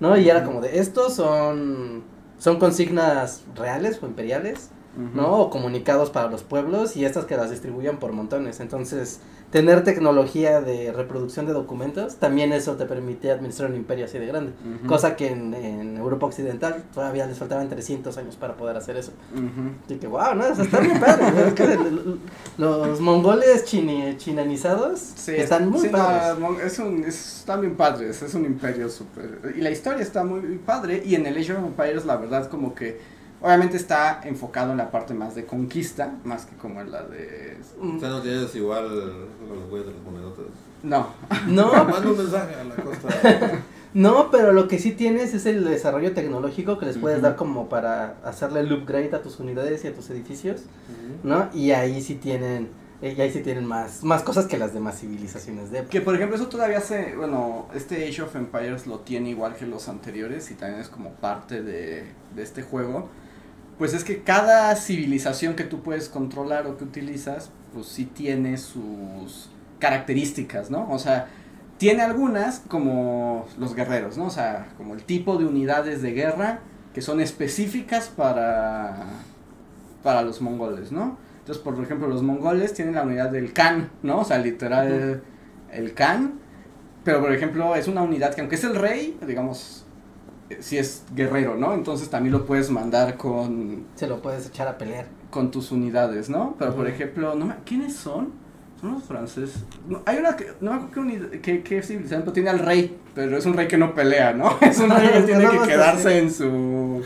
¿no? 0.00 0.16
Y 0.16 0.28
era 0.28 0.44
como 0.44 0.60
de, 0.60 0.78
estos 0.78 1.14
son, 1.14 2.02
son 2.38 2.58
consignas 2.58 3.42
reales 3.56 4.00
o 4.02 4.06
imperiales, 4.06 4.70
¿no? 5.14 5.38
O 5.38 5.50
comunicados 5.50 6.10
para 6.10 6.30
los 6.30 6.42
pueblos 6.42 6.96
y 6.96 7.04
estas 7.04 7.24
que 7.24 7.36
las 7.36 7.50
distribuían 7.50 7.98
por 7.98 8.12
montones. 8.12 8.60
Entonces, 8.60 9.20
tener 9.50 9.84
tecnología 9.84 10.60
de 10.62 10.92
reproducción 10.92 11.46
de 11.46 11.52
documentos, 11.52 12.16
también 12.16 12.52
eso 12.54 12.76
te 12.76 12.86
permitía 12.86 13.34
administrar 13.34 13.68
un 13.70 13.76
imperio 13.76 14.06
así 14.06 14.18
de 14.18 14.26
grande. 14.26 14.52
Cosa 14.86 15.14
que 15.16 15.28
en, 15.28 15.52
en 15.54 15.96
Europa 15.98 16.26
Occidental 16.26 16.82
todavía 16.94 17.26
les 17.26 17.38
faltaban 17.38 17.68
300 17.68 18.16
años 18.16 18.36
para 18.36 18.54
poder 18.56 18.76
hacer 18.76 18.96
eso. 18.96 19.12
Así 19.84 19.96
que, 19.96 20.06
wow, 20.06 20.34
¿no? 20.34 20.46
Eso 20.46 20.62
está 20.62 20.80
bien 20.80 20.98
padre. 21.00 21.24
¿no? 21.32 21.40
Es 21.40 21.52
que 21.54 21.62
el- 21.64 22.18
los 22.58 23.00
mongoles 23.00 23.64
chini- 23.66 24.16
chinanizados 24.16 25.00
Sí, 25.00 25.32
están 25.32 25.68
muy 25.70 25.80
sí, 25.80 25.86
no, 25.86 25.92
padres. 25.98 26.38
mon- 26.38 26.60
es 26.60 26.78
un, 26.78 27.04
es, 27.04 27.38
están 27.40 27.60
bien 27.60 27.76
padres, 27.76 28.22
es 28.22 28.34
un 28.34 28.44
imperio 28.46 28.88
súper... 28.88 29.54
Y 29.56 29.60
la 29.60 29.70
historia 29.70 30.02
está 30.02 30.24
muy 30.24 30.40
padre, 30.64 31.02
y 31.04 31.14
en 31.14 31.26
el 31.26 31.36
Age 31.38 31.52
of 31.52 31.58
Empires 31.64 32.04
la 32.06 32.16
verdad 32.16 32.48
como 32.48 32.74
que, 32.74 33.00
obviamente 33.42 33.76
está 33.76 34.20
enfocado 34.24 34.70
en 34.70 34.78
la 34.78 34.90
parte 34.90 35.14
más 35.14 35.34
de 35.34 35.44
conquista, 35.44 36.14
más 36.24 36.46
que 36.46 36.56
como 36.56 36.80
en 36.80 36.92
la 36.92 37.02
de... 37.02 37.58
Mm, 37.80 37.96
O 37.96 38.00
sea, 38.00 38.08
no 38.08 38.22
tienes 38.22 38.54
igual 38.54 38.88
los 38.88 39.68
güeyes 39.68 39.88
de 39.88 39.92
los 39.94 40.02
monedotes. 40.02 40.46
No, 40.82 41.08
No, 41.46 41.72
Manda 41.84 42.08
un 42.08 42.16
mensaje 42.16 42.54
a 42.54 42.64
la 42.64 42.74
costa. 42.76 43.62
no, 43.94 44.30
pero 44.30 44.52
lo 44.52 44.68
que 44.68 44.78
sí 44.78 44.92
tienes 44.92 45.34
es 45.34 45.46
el 45.46 45.64
desarrollo 45.64 46.12
tecnológico 46.12 46.78
que 46.78 46.86
les 46.86 46.98
puedes 46.98 47.20
dar 47.20 47.36
como 47.36 47.68
para 47.68 48.16
hacerle 48.24 48.60
el 48.60 48.72
upgrade 48.72 49.14
a 49.14 49.22
tus 49.22 49.38
unidades 49.40 49.84
y 49.84 49.88
a 49.88 49.94
tus 49.94 50.08
edificios. 50.10 50.62
¿no? 51.22 51.48
Y 51.52 51.72
ahí 51.72 52.00
sí 52.00 52.14
tienen, 52.14 52.68
eh, 53.00 53.14
y 53.16 53.20
ahí 53.20 53.32
sí 53.32 53.40
tienen 53.40 53.66
más, 53.66 54.02
más 54.04 54.22
cosas 54.22 54.46
que 54.46 54.56
las 54.56 54.72
demás 54.72 55.00
civilizaciones 55.00 55.70
de 55.70 55.84
que 55.84 56.00
por 56.00 56.14
ejemplo 56.14 56.36
eso 56.36 56.48
todavía 56.48 56.80
se... 56.80 57.16
Bueno, 57.16 57.66
este 57.74 58.08
Age 58.08 58.22
of 58.22 58.36
Empires 58.36 58.86
lo 58.86 59.00
tiene 59.00 59.30
igual 59.30 59.56
que 59.56 59.66
los 59.66 59.88
anteriores, 59.88 60.50
y 60.50 60.54
también 60.54 60.80
es 60.80 60.88
como 60.88 61.10
parte 61.10 61.62
de, 61.62 62.04
de 62.34 62.42
este 62.42 62.62
juego. 62.62 63.08
Pues 63.78 63.94
es 63.94 64.04
que 64.04 64.22
cada 64.22 64.74
civilización 64.76 65.54
que 65.54 65.64
tú 65.64 65.82
puedes 65.82 66.08
controlar 66.08 66.66
o 66.66 66.76
que 66.76 66.84
utilizas, 66.84 67.50
pues 67.72 67.86
sí 67.86 68.04
tiene 68.04 68.58
sus 68.58 69.50
características, 69.78 70.70
¿no? 70.70 70.88
O 70.90 70.98
sea, 70.98 71.28
tiene 71.78 72.02
algunas 72.02 72.60
como 72.68 73.46
los 73.58 73.74
guerreros, 73.74 74.16
¿no? 74.16 74.26
O 74.26 74.30
sea, 74.30 74.68
como 74.76 74.94
el 74.94 75.02
tipo 75.02 75.36
de 75.36 75.46
unidades 75.46 76.02
de 76.02 76.12
guerra 76.12 76.60
que 76.94 77.00
son 77.00 77.20
específicas 77.20 78.08
para, 78.08 79.06
para 80.02 80.22
los 80.22 80.40
mongoles, 80.40 80.92
¿no? 80.92 81.16
Entonces, 81.40 81.62
por 81.62 81.82
ejemplo, 81.82 82.06
los 82.06 82.22
mongoles 82.22 82.74
tienen 82.74 82.94
la 82.94 83.02
unidad 83.02 83.30
del 83.30 83.52
Khan, 83.52 83.90
¿no? 84.02 84.20
O 84.20 84.24
sea, 84.24 84.38
literal, 84.38 85.22
el 85.72 85.94
Khan. 85.94 86.34
Pero, 87.02 87.20
por 87.20 87.32
ejemplo, 87.32 87.74
es 87.74 87.88
una 87.88 88.02
unidad 88.02 88.32
que 88.34 88.42
aunque 88.42 88.54
es 88.54 88.62
el 88.62 88.76
rey, 88.76 89.18
digamos, 89.26 89.81
sí 90.60 90.78
es 90.78 91.02
guerrero, 91.14 91.56
¿no? 91.56 91.74
Entonces 91.74 92.08
también 92.10 92.32
lo 92.32 92.44
puedes 92.46 92.70
mandar 92.70 93.16
con, 93.16 93.84
Se 93.94 94.06
lo 94.06 94.20
puedes 94.22 94.46
echar 94.46 94.68
a 94.68 94.76
pelear. 94.78 95.06
con 95.30 95.50
tus 95.50 95.70
unidades, 95.72 96.28
¿no? 96.28 96.54
Pero, 96.58 96.74
por 96.74 96.86
ejemplo, 96.88 97.34
no 97.34 97.46
me- 97.46 97.54
¿quiénes 97.64 97.94
son? 97.96 98.30
Son 98.80 98.94
los 98.94 99.04
franceses. 99.04 99.64
No, 99.88 100.02
hay 100.06 100.18
una 100.18 100.34
que, 100.36 100.52
no 100.60 100.72
me 100.72 100.76
acuerdo 100.78 100.92
qué, 100.94 101.00
unidad- 101.00 101.40
qué, 101.40 101.62
qué 101.62 101.82
civilización, 101.82 102.22
pero 102.22 102.32
tiene 102.32 102.50
al 102.50 102.58
rey, 102.58 102.98
pero 103.14 103.36
es 103.38 103.46
un 103.46 103.54
rey 103.54 103.68
que 103.68 103.78
no 103.78 103.94
pelea, 103.94 104.32
¿no? 104.32 104.56
Es 104.60 104.78
un 104.78 104.90
rey 104.90 105.08
que 105.08 105.14
que 105.20 105.22
tiene 105.22 105.48
que 105.48 105.58
quedarse 105.68 106.18
en 106.18 106.30
su... 106.32 107.02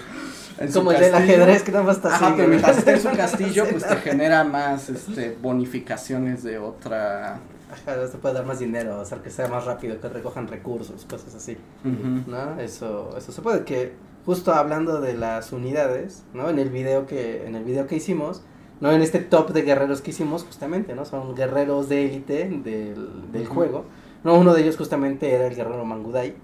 en 0.59 0.72
su 0.72 0.78
Como 0.78 0.92
el 0.92 1.01
del 1.01 1.14
ajedrez 1.14 1.62
que 1.62 1.72
nada 1.72 1.84
más 1.84 1.97
está. 1.97 2.14
Ajá, 2.14 2.32
pero 2.34 2.49
mientras 2.49 2.78
esté 2.78 2.92
en 2.92 3.01
su 3.01 3.11
castillo, 3.11 3.64
pues 3.70 3.86
te 3.86 3.97
genera 3.97 4.42
más 4.44 4.88
este, 4.88 5.36
bonificaciones 5.42 6.42
de 6.42 6.59
otra... 6.59 7.40
Ajá, 7.70 8.08
te 8.10 8.18
puede 8.18 8.34
dar 8.34 8.46
más 8.46 8.58
dinero, 8.60 9.00
hacer 9.00 9.18
que 9.18 9.30
sea 9.30 9.48
más 9.48 9.64
rápido, 9.64 10.00
que 10.00 10.08
recojan 10.08 10.46
recursos, 10.46 11.04
cosas 11.04 11.34
así. 11.34 11.56
¿no? 11.84 12.60
Eso, 12.60 13.14
eso 13.16 13.32
se 13.32 13.42
puede 13.42 13.64
que 13.64 13.94
justo 14.24 14.52
hablando 14.52 15.00
de 15.00 15.14
las 15.14 15.52
unidades, 15.52 16.24
¿no? 16.32 16.48
En 16.48 16.58
el 16.58 16.70
video 16.70 17.06
que, 17.06 17.46
en 17.46 17.54
el 17.56 17.64
video 17.64 17.86
que 17.86 17.96
hicimos, 17.96 18.42
¿no? 18.80 18.92
En 18.92 19.02
este 19.02 19.18
top 19.18 19.50
de 19.50 19.62
guerreros 19.62 20.00
que 20.00 20.10
hicimos, 20.10 20.44
justamente, 20.44 20.94
¿no? 20.94 21.04
Son 21.04 21.34
guerreros 21.34 21.88
de 21.88 22.06
élite 22.06 22.48
del, 22.48 23.32
del 23.32 23.46
juego. 23.46 23.84
¿no? 24.26 24.34
Uno 24.34 24.54
de 24.54 24.62
ellos 24.62 24.76
justamente 24.76 25.32
era 25.32 25.46
el 25.46 25.54
guerrero 25.54 25.84
Mangudai. 25.84 26.34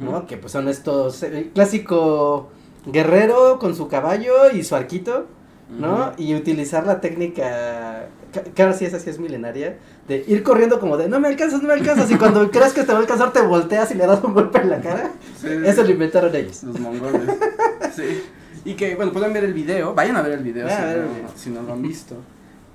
¿no? 0.00 0.26
Que 0.26 0.36
pues 0.36 0.52
son 0.52 0.66
estos, 0.66 1.22
el 1.22 1.50
clásico 1.50 2.48
guerrero 2.86 3.58
con 3.60 3.76
su 3.76 3.86
caballo 3.86 4.50
y 4.52 4.64
su 4.64 4.74
arquito, 4.74 5.26
¿no? 5.68 6.12
Y 6.16 6.34
utilizar 6.34 6.86
la 6.86 7.00
técnica, 7.00 8.06
que, 8.54 8.62
ahora 8.62 8.74
sí 8.74 8.84
esa 8.84 9.00
sí 9.00 9.10
es 9.10 9.18
milenaria, 9.18 9.76
de 10.06 10.24
ir 10.26 10.42
corriendo 10.42 10.78
como 10.78 10.96
de, 10.96 11.08
no 11.08 11.20
me 11.20 11.28
alcanzas, 11.28 11.62
no 11.62 11.68
me 11.68 11.74
alcanzas, 11.74 12.10
y 12.10 12.14
cuando 12.18 12.50
crees 12.50 12.72
que 12.72 12.84
te 12.84 12.92
va 12.92 12.98
a 12.98 13.00
alcanzar 13.00 13.32
te 13.32 13.40
volteas 13.40 13.90
y 13.90 13.94
le 13.94 14.06
das 14.06 14.22
un 14.22 14.34
golpe 14.34 14.60
en 14.60 14.70
la 14.70 14.80
cara. 14.80 15.10
Sí, 15.40 15.48
Eso 15.64 15.82
lo 15.82 15.90
inventaron 15.90 16.34
ellos. 16.34 16.62
Los 16.62 16.78
mongoles. 16.78 17.22
sí. 17.94 18.22
Y 18.64 18.74
que, 18.74 18.96
bueno, 18.96 19.12
pueden 19.12 19.32
ver 19.32 19.44
el 19.44 19.54
video. 19.54 19.94
Vayan 19.94 20.16
a 20.16 20.22
ver 20.22 20.32
el 20.32 20.42
video, 20.42 20.68
si, 20.68 20.74
ver 20.74 20.98
no, 20.98 21.14
video. 21.14 21.28
si 21.36 21.50
no 21.50 21.62
lo 21.62 21.72
han 21.72 21.82
visto. 21.82 22.16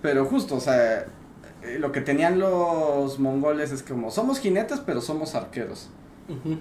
Pero 0.01 0.25
justo, 0.25 0.55
o 0.55 0.59
sea, 0.59 1.05
eh, 1.63 1.77
lo 1.79 1.91
que 1.91 2.01
tenían 2.01 2.39
los 2.39 3.19
mongoles 3.19 3.71
es 3.71 3.83
como, 3.83 4.09
somos 4.09 4.39
jinetes, 4.39 4.79
pero 4.79 5.01
somos 5.01 5.35
arqueros. 5.35 5.89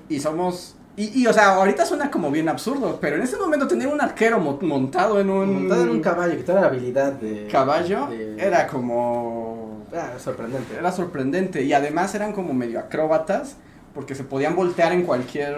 Y 0.09 0.19
somos... 0.19 0.75
Y, 1.03 1.23
y, 1.23 1.27
o 1.27 1.33
sea, 1.33 1.55
ahorita 1.55 1.87
suena 1.87 2.11
como 2.11 2.31
bien 2.31 2.49
absurdo, 2.49 2.99
pero 3.01 3.17
en 3.17 3.23
ese 3.23 3.37
momento 3.37 3.67
tener 3.67 3.87
un 3.89 4.01
arquero 4.01 4.39
mo- 4.39 4.59
montado 4.61 5.19
en 5.21 5.31
un... 5.31 5.55
Montado 5.55 5.85
en 5.85 5.91
un 5.91 6.01
caballo, 6.01 6.37
que 6.37 6.43
toda 6.43 6.61
la 6.61 6.67
habilidad 6.67 7.13
de... 7.13 7.49
caballo 7.51 8.07
de- 8.09 8.37
era 8.39 8.67
como... 8.67 9.85
Ah, 9.95 10.11
sorprendente. 10.19 10.75
Era 10.79 10.93
sorprendente. 10.93 11.63
Y 11.63 11.73
además 11.73 12.15
eran 12.15 12.33
como 12.33 12.53
medio 12.53 12.79
acróbatas, 12.81 13.57
porque 13.95 14.15
se 14.15 14.25
podían 14.25 14.55
voltear 14.55 14.93
en 14.93 15.05
cualquier... 15.05 15.57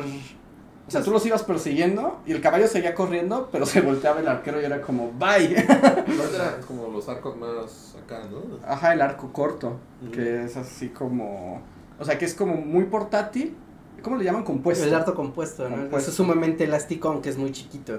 O 0.86 0.90
sea, 0.90 1.02
tú 1.02 1.10
los 1.10 1.24
ibas 1.26 1.42
persiguiendo 1.42 2.20
y 2.26 2.32
el 2.32 2.40
caballo 2.40 2.66
seguía 2.68 2.94
corriendo, 2.94 3.48
pero 3.50 3.66
se 3.72 3.80
volteaba 3.80 4.20
el 4.20 4.28
arquero 4.28 4.60
y 4.60 4.64
era 4.64 4.80
como, 4.80 5.10
bye. 5.18 5.54
Eran 5.56 6.62
como 6.68 6.88
los 6.88 7.08
arcos 7.08 7.36
más 7.36 7.96
acá, 8.02 8.22
¿no? 8.30 8.58
Ajá, 8.66 8.92
el 8.92 9.00
arco 9.00 9.32
corto, 9.32 9.78
que 10.12 10.44
es 10.44 10.56
así 10.56 10.88
como... 10.90 11.62
O 11.98 12.04
sea, 12.04 12.16
que 12.18 12.26
es 12.26 12.34
como 12.34 12.54
muy 12.54 12.84
portátil. 12.84 13.56
¿Cómo 14.02 14.16
le 14.16 14.24
llaman? 14.24 14.44
Compuesto. 14.44 14.84
el 14.84 14.94
arco 14.94 15.14
compuesto, 15.14 15.68
¿no? 15.68 15.76
Compuesto. 15.76 16.10
Es 16.10 16.16
sumamente 16.16 16.64
elástico, 16.64 17.08
aunque 17.08 17.30
es 17.30 17.38
muy 17.38 17.52
chiquito. 17.52 17.98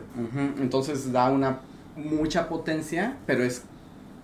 Entonces 0.60 1.12
da 1.12 1.30
una 1.32 1.60
mucha 1.96 2.48
potencia, 2.50 3.18
pero 3.26 3.44
es 3.44 3.64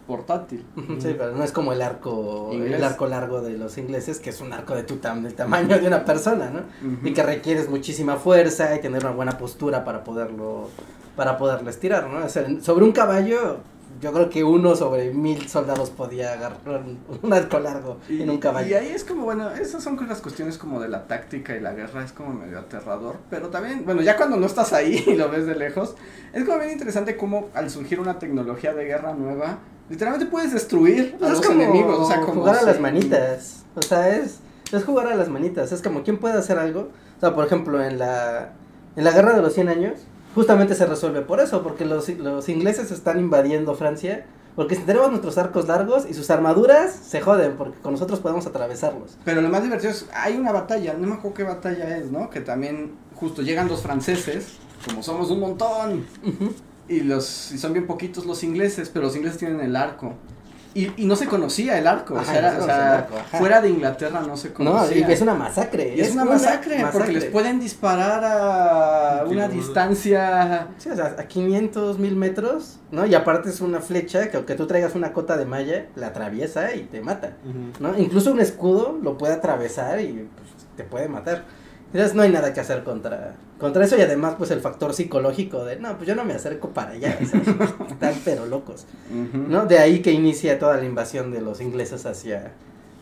portátil. 0.08 0.66
Sí, 1.00 1.16
pero 1.18 1.36
no 1.36 1.44
es 1.44 1.52
como 1.52 1.72
el 1.72 1.84
arco, 1.84 2.50
Inglés. 2.52 2.78
el 2.78 2.84
arco 2.84 3.06
largo 3.06 3.42
de 3.42 3.58
los 3.58 3.78
ingleses, 3.78 4.20
que 4.20 4.32
es 4.32 4.42
un 4.42 4.52
arco 4.52 4.76
de 4.76 4.82
tu 4.84 4.96
tam 4.96 5.22
del 5.22 5.36
tamaño 5.36 5.80
de 5.80 5.86
una 5.88 6.04
persona, 6.04 6.50
¿no? 6.50 6.62
Y 7.08 7.14
que 7.14 7.22
requieres 7.22 7.70
muchísima 7.70 8.16
fuerza 8.16 8.76
y 8.76 8.82
tener 8.82 9.06
una 9.06 9.14
buena 9.14 9.38
postura 9.38 9.86
para 9.86 10.04
poderlo, 10.04 10.70
para 11.16 11.38
poderlo 11.38 11.70
estirar, 11.70 12.08
¿no? 12.08 12.26
O 12.26 12.30
sea, 12.30 12.44
sobre 12.62 12.86
un 12.86 12.92
caballo, 12.92 13.58
yo 14.02 14.14
creo 14.14 14.30
que 14.30 14.44
uno 14.44 14.76
sobre 14.76 15.12
mil 15.12 15.48
soldados 15.48 15.90
podía 15.90 16.34
agarrar 16.34 16.84
un, 17.22 17.34
arco 17.34 17.60
largo 17.60 17.98
Y, 18.08 18.22
en 18.22 18.30
un 18.30 18.38
caballo. 18.38 18.70
y 18.70 18.74
ahí 18.74 18.88
es 18.90 19.04
como, 19.04 19.24
bueno, 19.26 19.52
esas 19.52 19.84
son 19.84 20.00
las 20.08 20.22
cuestiones 20.22 20.58
como 20.58 20.80
de 20.80 20.88
la 20.88 21.08
táctica 21.08 21.56
y 21.56 21.60
la 21.60 21.74
guerra, 21.74 22.04
es 22.04 22.12
como 22.12 22.34
medio 22.34 22.60
aterrador, 22.60 23.18
pero 23.30 23.50
también, 23.50 23.84
bueno, 23.86 24.02
ya 24.02 24.16
cuando 24.16 24.38
no 24.38 24.46
estás 24.46 24.74
ahí 24.74 25.04
y 25.08 25.16
lo 25.16 25.30
ves 25.30 25.46
de 25.46 25.56
lejos, 25.56 25.96
es 26.34 26.46
como 26.46 26.60
bien 26.60 26.72
interesante 26.72 27.18
cómo 27.18 27.50
al 27.54 27.70
surgir 27.70 28.00
una 28.00 28.20
tecnología 28.20 28.74
de 28.74 28.86
guerra 28.86 29.14
nueva, 29.14 29.60
literalmente 29.90 30.28
puedes 30.28 30.54
destruir 30.54 31.18
a 31.22 31.30
los 31.30 31.42
como 31.42 31.62
enemigos, 31.62 32.00
o 32.00 32.06
sea, 32.06 32.22
como 32.22 32.42
jugar 32.42 32.58
a 32.58 32.64
las 32.64 32.80
manitas. 32.80 33.66
O 33.76 33.82
sea, 33.82 34.16
es, 34.16 34.40
es 34.72 34.84
jugar 34.84 35.08
a 35.08 35.16
las 35.16 35.30
manitas. 35.30 35.72
Es 35.72 35.82
como, 35.82 36.04
¿quién 36.04 36.18
puede 36.18 36.38
hacer 36.38 36.58
algo? 36.58 36.90
O 37.18 37.20
sea, 37.20 37.34
por 37.34 37.46
ejemplo, 37.46 37.84
en 37.84 38.00
la, 38.00 38.54
en 38.96 39.04
la 39.04 39.12
guerra 39.12 39.34
de 39.34 39.42
los 39.42 39.54
100 39.54 39.70
años, 39.70 39.94
justamente 40.36 40.76
se 40.76 40.86
resuelve 40.86 41.22
por 41.22 41.40
eso, 41.40 41.64
porque 41.64 41.86
los, 41.86 42.10
los 42.10 42.50
ingleses 42.50 42.92
están 42.92 43.20
invadiendo 43.20 43.76
Francia. 43.76 44.26
Porque 44.56 44.76
si 44.76 44.82
tenemos 44.82 45.10
nuestros 45.10 45.38
arcos 45.38 45.68
largos 45.68 46.06
y 46.10 46.14
sus 46.14 46.30
armaduras, 46.30 46.92
se 46.92 47.22
joden, 47.22 47.56
porque 47.56 47.80
con 47.80 47.94
nosotros 47.94 48.20
podemos 48.20 48.46
atravesarlos. 48.46 49.18
Pero 49.24 49.42
lo 49.42 49.48
más 49.48 49.64
divertido 49.64 49.92
es, 49.92 50.08
hay 50.14 50.36
una 50.36 50.52
batalla, 50.52 50.96
no 50.96 51.08
me 51.08 51.14
acuerdo 51.14 51.36
qué 51.36 51.44
batalla 51.44 51.98
es, 51.98 52.12
¿no? 52.12 52.30
Que 52.30 52.42
también 52.42 52.92
justo 53.16 53.42
llegan 53.42 53.70
los 53.70 53.82
franceses 53.84 54.58
como 54.86 55.04
somos 55.04 55.30
un 55.32 55.40
montón, 55.40 56.06
y 56.88 57.02
los 57.02 57.52
y 57.52 57.58
son 57.58 57.74
bien 57.74 57.86
poquitos 57.86 58.26
los 58.26 58.44
ingleses, 58.44 58.90
pero 58.90 59.06
los 59.06 59.16
ingleses 59.16 59.40
tienen 59.40 59.60
el 59.62 59.76
arco. 59.76 60.14
Y, 60.80 60.94
y 61.04 61.06
no 61.06 61.16
se 61.16 61.26
conocía 61.28 61.78
el 61.78 61.88
arco, 61.88 62.16
o 62.16 62.24
sea, 62.24 62.38
era- 62.38 62.52
no 62.54 62.58
o 62.58 62.62
se 62.62 62.68
conocía 62.68 62.76
sea, 62.84 62.90
el 62.94 62.98
arco, 63.04 63.16
ajá. 63.18 63.38
fuera 63.38 63.62
de 63.62 63.70
Inglaterra 63.70 64.22
no 64.22 64.38
se 64.38 64.50
No, 64.50 64.54
conocía. 64.56 65.08
y 65.08 65.12
es 65.12 65.22
una 65.22 65.34
masacre. 65.34 65.96
Y 65.96 66.02
es 66.02 66.12
una 66.14 66.26
masacre, 66.26 66.86
porque 66.92 67.12
les 67.12 67.26
pueden 67.26 67.60
disparar 67.60 68.24
a 68.24 69.26
una 69.28 69.48
distancia. 69.48 70.68
Sí, 70.78 70.90
o 70.90 70.96
sea, 70.96 71.16
a 71.18 71.24
500 71.28 72.00
mil 72.00 72.16
metros, 72.16 72.80
¿no? 72.92 73.06
Y 73.06 73.16
aparte 73.16 73.50
es 73.50 73.62
una 73.62 73.80
flecha 73.82 74.30
que 74.30 74.38
aunque 74.38 74.56
tú 74.56 74.68
traigas 74.68 74.96
una 74.96 75.14
cota 75.14 75.38
de 75.38 75.46
malla, 75.46 75.86
la 75.96 76.08
atraviesa 76.08 76.74
y 76.76 76.84
te 76.84 77.02
mata, 77.02 77.34
¿no? 77.80 77.98
Incluso 77.98 78.32
un 78.32 78.40
escudo 78.40 78.98
lo 79.02 79.18
puede 79.18 79.34
atravesar 79.34 80.00
y 80.02 80.28
pues, 80.36 80.50
te 80.76 80.84
puede 80.84 81.08
matar. 81.08 81.44
Entonces 81.92 82.16
no 82.16 82.22
hay 82.22 82.30
nada 82.32 82.54
que 82.54 82.60
hacer 82.60 82.84
contra, 82.84 83.34
contra 83.60 83.84
eso 83.86 83.98
y 83.98 84.02
además 84.02 84.36
pues 84.38 84.52
el 84.52 84.62
factor 84.62 84.94
psicológico 84.94 85.66
de, 85.66 85.76
no, 85.78 85.96
pues 85.98 86.08
yo 86.08 86.16
no 86.16 86.24
me 86.26 86.34
acerco 86.34 86.70
para 86.70 86.92
allá, 86.92 87.18
o 87.22 87.26
sea, 87.26 87.42
están 87.90 88.14
pero 88.26 88.46
locos. 88.46 88.86
¿no? 89.34 89.66
De 89.66 89.80
ahí 89.80 90.02
que 90.02 90.12
inicia 90.12 90.58
toda 90.60 90.78
la 90.78 90.86
invasión 90.86 91.32
de 91.32 91.42
los 91.42 91.60
ingleses 91.62 92.06
hacia, 92.06 92.54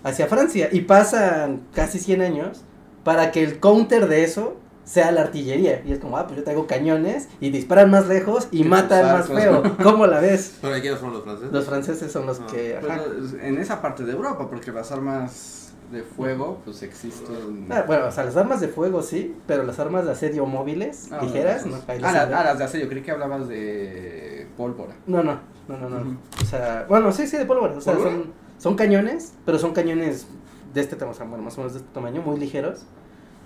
hacia 0.04 0.28
Francia 0.28 0.70
y 0.72 0.82
pasan 0.82 1.62
casi 1.74 2.00
100 2.00 2.22
años 2.22 2.62
para 3.04 3.32
que 3.32 3.44
el 3.44 3.60
counter 3.60 4.08
de 4.08 4.24
eso 4.24 4.58
sea 4.84 5.12
la 5.12 5.22
artillería. 5.22 5.82
Y 5.86 5.92
es 5.92 6.00
como, 6.00 6.18
ah, 6.18 6.26
pues 6.28 6.38
yo 6.38 6.44
traigo 6.46 6.66
cañones 6.66 7.28
y 7.42 7.50
disparan 7.50 7.92
más 7.92 8.08
lejos 8.08 8.48
y 8.52 8.64
Que 8.64 8.70
matan 8.70 9.06
más 9.18 9.28
feo. 9.28 9.62
¿Cómo 9.84 10.08
la 10.08 10.20
ves? 10.22 10.56
¿Pero 10.62 10.80
quiénes 10.82 11.00
son 11.00 11.12
los 11.14 11.24
franceses? 11.24 11.52
Los 11.52 11.66
franceses 11.66 12.12
son 12.12 12.26
los 12.26 12.40
Ah, 12.40 12.48
que... 12.50 12.78
ajá. 12.78 13.04
Pues, 13.06 13.34
en 13.44 13.58
esa 13.58 13.82
parte 13.82 14.04
de 14.06 14.14
Europa, 14.14 14.50
porque 14.50 14.72
las 14.72 14.90
armas 14.94 15.67
de 15.92 16.04
fuego, 16.04 16.60
pues 16.66 16.84
existen. 16.84 17.68
Ah, 17.70 17.84
bueno, 17.88 18.08
o 18.08 18.12
sea, 18.12 18.26
las 18.26 18.36
armas 18.36 18.60
de 18.60 18.68
fuego 18.68 19.02
sí, 19.02 19.36
pero 19.48 19.64
las 19.64 19.80
armas 19.80 20.06
de 20.06 20.12
asedio 20.12 20.46
móviles, 20.46 21.08
Ah, 21.12 21.20
ligeras, 21.24 21.64
bueno, 21.64 21.78
no, 21.78 21.84
ahí 21.94 22.00
Ah, 22.00 22.02
las 22.02 22.14
sabe. 22.14 22.34
ah, 22.36 22.44
las 22.44 22.58
de 22.58 22.64
asedio, 22.66 22.90
creí 22.90 23.02
que 23.04 23.12
hablabas 23.12 23.48
de 23.48 24.48
pólvora. 24.58 24.96
no, 25.08 25.24
no, 25.24 25.40
no, 25.68 25.78
no, 25.78 25.90
no. 25.90 25.98
Ujú. 26.02 26.18
O 26.42 26.46
sea, 26.46 26.86
bueno, 26.90 27.12
sí, 27.12 27.26
sí, 27.28 27.38
de 27.38 27.46
pólvora. 27.46 27.74
O 27.78 27.82
sea, 27.82 27.94
¿Pólvora? 27.94 28.12
son, 28.16 28.34
son 28.58 28.76
cañones, 28.76 29.34
pero 29.46 29.60
son 29.60 29.74
cañones 29.74 30.28
de 30.74 30.82
este 30.82 30.96
tamaño, 30.98 31.14
o 31.16 31.18
sea, 31.18 31.26
bueno, 31.26 31.44
más 31.44 31.56
o 31.56 31.62
menos 31.62 31.74
de 31.74 31.80
este 31.80 31.92
tamaño, 31.94 32.22
muy 32.22 32.38
ligeros, 32.40 32.82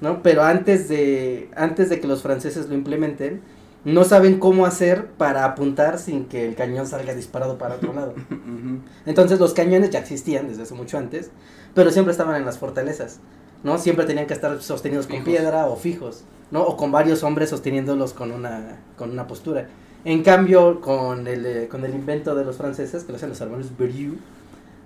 ¿no? 0.01 0.23
Pero 0.23 0.41
antes 0.43 0.89
de, 0.89 1.49
antes 1.55 1.89
de 1.89 1.99
que 1.99 2.07
los 2.07 2.21
franceses 2.23 2.67
lo 2.69 2.73
implementen, 2.75 3.41
no 3.83 4.03
saben 4.03 4.37
cómo 4.39 4.65
hacer 4.67 5.07
para 5.11 5.43
apuntar 5.45 5.97
sin 5.97 6.25
que 6.25 6.47
el 6.47 6.55
cañón 6.55 6.85
salga 6.87 7.13
disparado 7.15 7.57
para 7.57 7.75
otro 7.75 7.93
lado. 7.93 8.13
Entonces 9.05 9.39
los 9.39 9.53
cañones 9.53 9.89
ya 9.89 9.99
existían 9.99 10.47
desde 10.47 10.63
hace 10.63 10.73
mucho 10.75 10.97
antes, 10.97 11.31
pero 11.73 11.91
siempre 11.91 12.11
estaban 12.11 12.35
en 12.35 12.45
las 12.45 12.57
fortalezas, 12.57 13.19
¿no? 13.63 13.77
Siempre 13.77 14.05
tenían 14.05 14.27
que 14.27 14.33
estar 14.33 14.61
sostenidos 14.61 15.07
con 15.07 15.17
Fijos. 15.17 15.29
piedra 15.29 15.65
o 15.67 15.75
fijos, 15.75 16.23
¿no? 16.51 16.63
O 16.63 16.77
con 16.77 16.91
varios 16.91 17.23
hombres 17.23 17.49
sosteniéndolos 17.49 18.13
con 18.13 18.31
una, 18.31 18.79
con 18.97 19.11
una 19.11 19.27
postura. 19.27 19.67
En 20.03 20.23
cambio, 20.23 20.81
con 20.81 21.27
el, 21.27 21.45
eh, 21.45 21.67
con 21.67 21.85
el 21.85 21.93
invento 21.93 22.35
de 22.35 22.43
los 22.43 22.57
franceses, 22.57 23.03
que 23.03 23.11
lo 23.11 23.17
hacen 23.17 23.29
los 23.29 23.39
hermanos 23.39 23.67
Berrioux, 23.77 24.17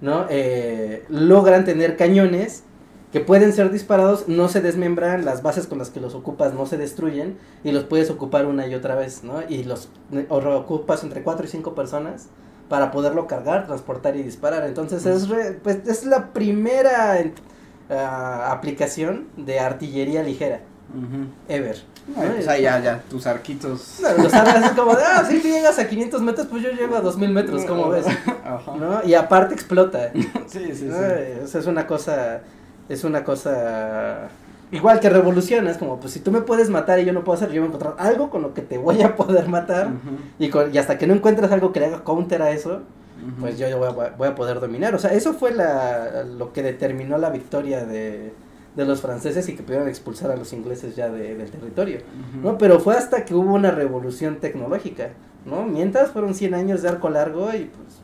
¿no? 0.01 0.25
Eh, 0.29 1.05
logran 1.09 1.63
tener 1.63 1.95
cañones 1.95 2.63
que 3.13 3.21
pueden 3.21 3.53
ser 3.53 3.71
disparados, 3.71 4.27
no 4.27 4.49
se 4.49 4.59
desmembran, 4.59 5.23
las 5.23 5.41
bases 5.41 5.67
con 5.67 5.77
las 5.77 5.89
que 5.89 6.01
los 6.01 6.15
ocupas 6.15 6.53
no 6.53 6.65
se 6.65 6.77
destruyen 6.77 7.37
y 7.63 7.71
los 7.71 7.85
puedes 7.85 8.09
ocupar 8.09 8.45
una 8.45 8.67
y 8.67 8.75
otra 8.75 8.95
vez, 8.95 9.23
¿no? 9.23 9.41
Y 9.47 9.63
los 9.63 9.87
eh, 10.11 10.27
ocupas 10.29 11.01
entre 11.03 11.23
4 11.23 11.45
y 11.45 11.47
5 11.47 11.75
personas 11.75 12.27
para 12.69 12.91
poderlo 12.91 13.27
cargar, 13.27 13.65
transportar 13.67 14.15
y 14.15 14.23
disparar. 14.23 14.65
Entonces 14.65 15.05
es, 15.05 15.29
re- 15.29 15.53
pues, 15.53 15.87
es 15.87 16.05
la 16.05 16.27
primera 16.33 17.19
eh, 17.19 17.31
aplicación 17.89 19.27
de 19.37 19.59
artillería 19.59 20.23
ligera, 20.23 20.61
ever. 21.47 21.77
Ay, 22.17 22.31
pues 22.35 22.47
ahí 22.47 22.61
ya, 22.61 22.79
ya, 22.79 23.01
tus 23.09 23.25
arquitos. 23.25 23.99
No, 24.01 24.23
Los 24.23 24.33
armas 24.33 24.63
es 24.63 24.71
como 24.71 24.93
de, 24.95 25.03
ah, 25.03 25.25
si 25.27 25.39
tú 25.39 25.47
llegas 25.47 25.79
a 25.79 25.87
500 25.87 26.21
metros, 26.21 26.47
pues 26.47 26.61
yo 26.61 26.69
llego 26.71 26.95
a 26.95 27.01
2000 27.01 27.31
metros, 27.31 27.65
¿cómo 27.65 27.89
ves? 27.89 28.05
Ajá. 28.45 28.75
¿No? 28.77 29.03
Y 29.03 29.15
aparte 29.15 29.53
explota. 29.55 30.11
Sí, 30.47 30.65
sí, 30.67 30.75
sí. 30.75 30.89
O 31.43 31.47
sea, 31.47 31.59
es 31.61 31.65
una 31.67 31.87
cosa, 31.87 32.41
es 32.89 33.03
una 33.03 33.23
cosa 33.23 34.29
igual 34.71 34.99
que 34.99 35.09
revolución, 35.09 35.67
es 35.67 35.77
como, 35.77 35.99
pues 35.99 36.13
si 36.13 36.19
tú 36.19 36.31
me 36.31 36.41
puedes 36.41 36.69
matar 36.69 36.99
y 36.99 37.05
yo 37.05 37.13
no 37.13 37.23
puedo 37.23 37.37
hacer, 37.37 37.49
yo 37.51 37.61
voy 37.61 37.67
a 37.67 37.73
encontrar 37.73 37.95
algo 37.97 38.29
con 38.29 38.41
lo 38.41 38.53
que 38.53 38.61
te 38.61 38.77
voy 38.77 39.01
a 39.01 39.15
poder 39.15 39.47
matar 39.47 39.89
y, 40.39 40.49
con- 40.49 40.73
y 40.73 40.77
hasta 40.77 40.97
que 40.97 41.07
no 41.07 41.13
encuentres 41.13 41.51
algo 41.51 41.71
que 41.71 41.79
le 41.79 41.85
haga 41.87 42.03
counter 42.03 42.41
a 42.41 42.51
eso, 42.51 42.81
pues 43.39 43.57
yo, 43.57 43.67
yo 43.69 43.77
voy, 43.79 43.87
a, 43.87 44.09
voy 44.15 44.27
a 44.27 44.35
poder 44.35 44.59
dominar. 44.59 44.93
O 44.93 44.99
sea, 44.99 45.11
eso 45.11 45.33
fue 45.33 45.51
la, 45.53 46.23
lo 46.23 46.51
que 46.53 46.61
determinó 46.61 47.17
la 47.17 47.29
victoria 47.29 47.85
de, 47.85 48.33
de 48.75 48.85
los 48.85 49.01
franceses 49.01 49.47
y 49.49 49.55
que 49.55 49.63
pudieron 49.63 49.87
expulsar 49.87 50.29
a 50.31 50.35
los 50.35 50.51
ingleses 50.53 50.95
ya 50.95 51.09
de- 51.09 51.35
del 51.35 51.49
territorio. 51.49 51.99
¿no? 52.43 52.57
Pero 52.57 52.79
fue 52.79 52.95
hasta 52.95 53.23
que 53.25 53.33
hubo 53.33 53.53
una 53.53 53.71
revolución 53.71 54.37
tecnológica, 54.37 55.09
¿no? 55.45 55.63
Mientras 55.65 56.11
fueron 56.11 56.35
100 56.35 56.53
años 56.55 56.81
de 56.81 56.89
arco 56.89 57.09
largo 57.09 57.49
y 57.53 57.65
pues... 57.65 58.01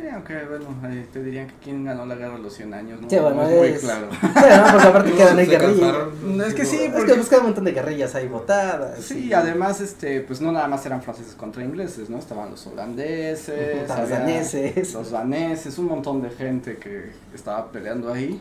Sí, 0.00 0.08
aunque 0.08 0.44
bueno, 0.46 0.66
ahí 0.82 1.06
te 1.12 1.22
dirían 1.22 1.46
que 1.46 1.54
quién 1.62 1.84
ganó 1.84 2.06
la 2.06 2.14
guerra 2.14 2.36
de 2.36 2.42
los 2.42 2.54
100 2.54 2.72
años, 2.72 3.00
¿no? 3.02 3.10
Sí, 3.10 3.16
bueno, 3.18 3.36
No 3.42 3.48
es 3.48 3.58
muy 3.58 3.68
es- 3.68 3.80
claro. 3.80 4.08
Bueno, 4.34 4.64
porque 4.72 4.88
aparte 4.88 5.12
quedan 5.16 5.38
ahí 5.38 5.44
Se 5.46 5.50
guerrillas. 5.50 5.80
cansaron. 5.92 6.40
Es 6.40 6.54
que 6.54 6.64
sí, 6.64 6.76
Es 6.84 6.92
porque- 6.92 7.12
que 7.12 7.18
busca 7.18 7.38
un 7.38 7.44
montón 7.44 7.64
de 7.64 7.72
guerrillas 7.72 8.14
ahí 8.14 8.26
botadas. 8.28 8.98
Sí, 9.00 9.26
y- 9.28 9.32
además, 9.34 9.80
este, 9.80 10.22
pues 10.22 10.40
no 10.40 10.52
nada 10.52 10.68
más 10.68 10.86
eran 10.86 11.02
franceses 11.02 11.34
contra 11.34 11.62
ingleses, 11.62 12.08
¿no? 12.08 12.18
Estaban 12.18 12.50
los 12.50 12.66
holandeses, 12.66 13.88
Los 13.88 14.08
daneses. 14.08 14.94
los 14.94 15.10
daneses, 15.10 15.76
un 15.78 15.86
montón 15.86 16.22
de 16.22 16.30
gente 16.30 16.76
que 16.78 17.10
estaba 17.34 17.70
peleando 17.70 18.10
ahí. 18.12 18.40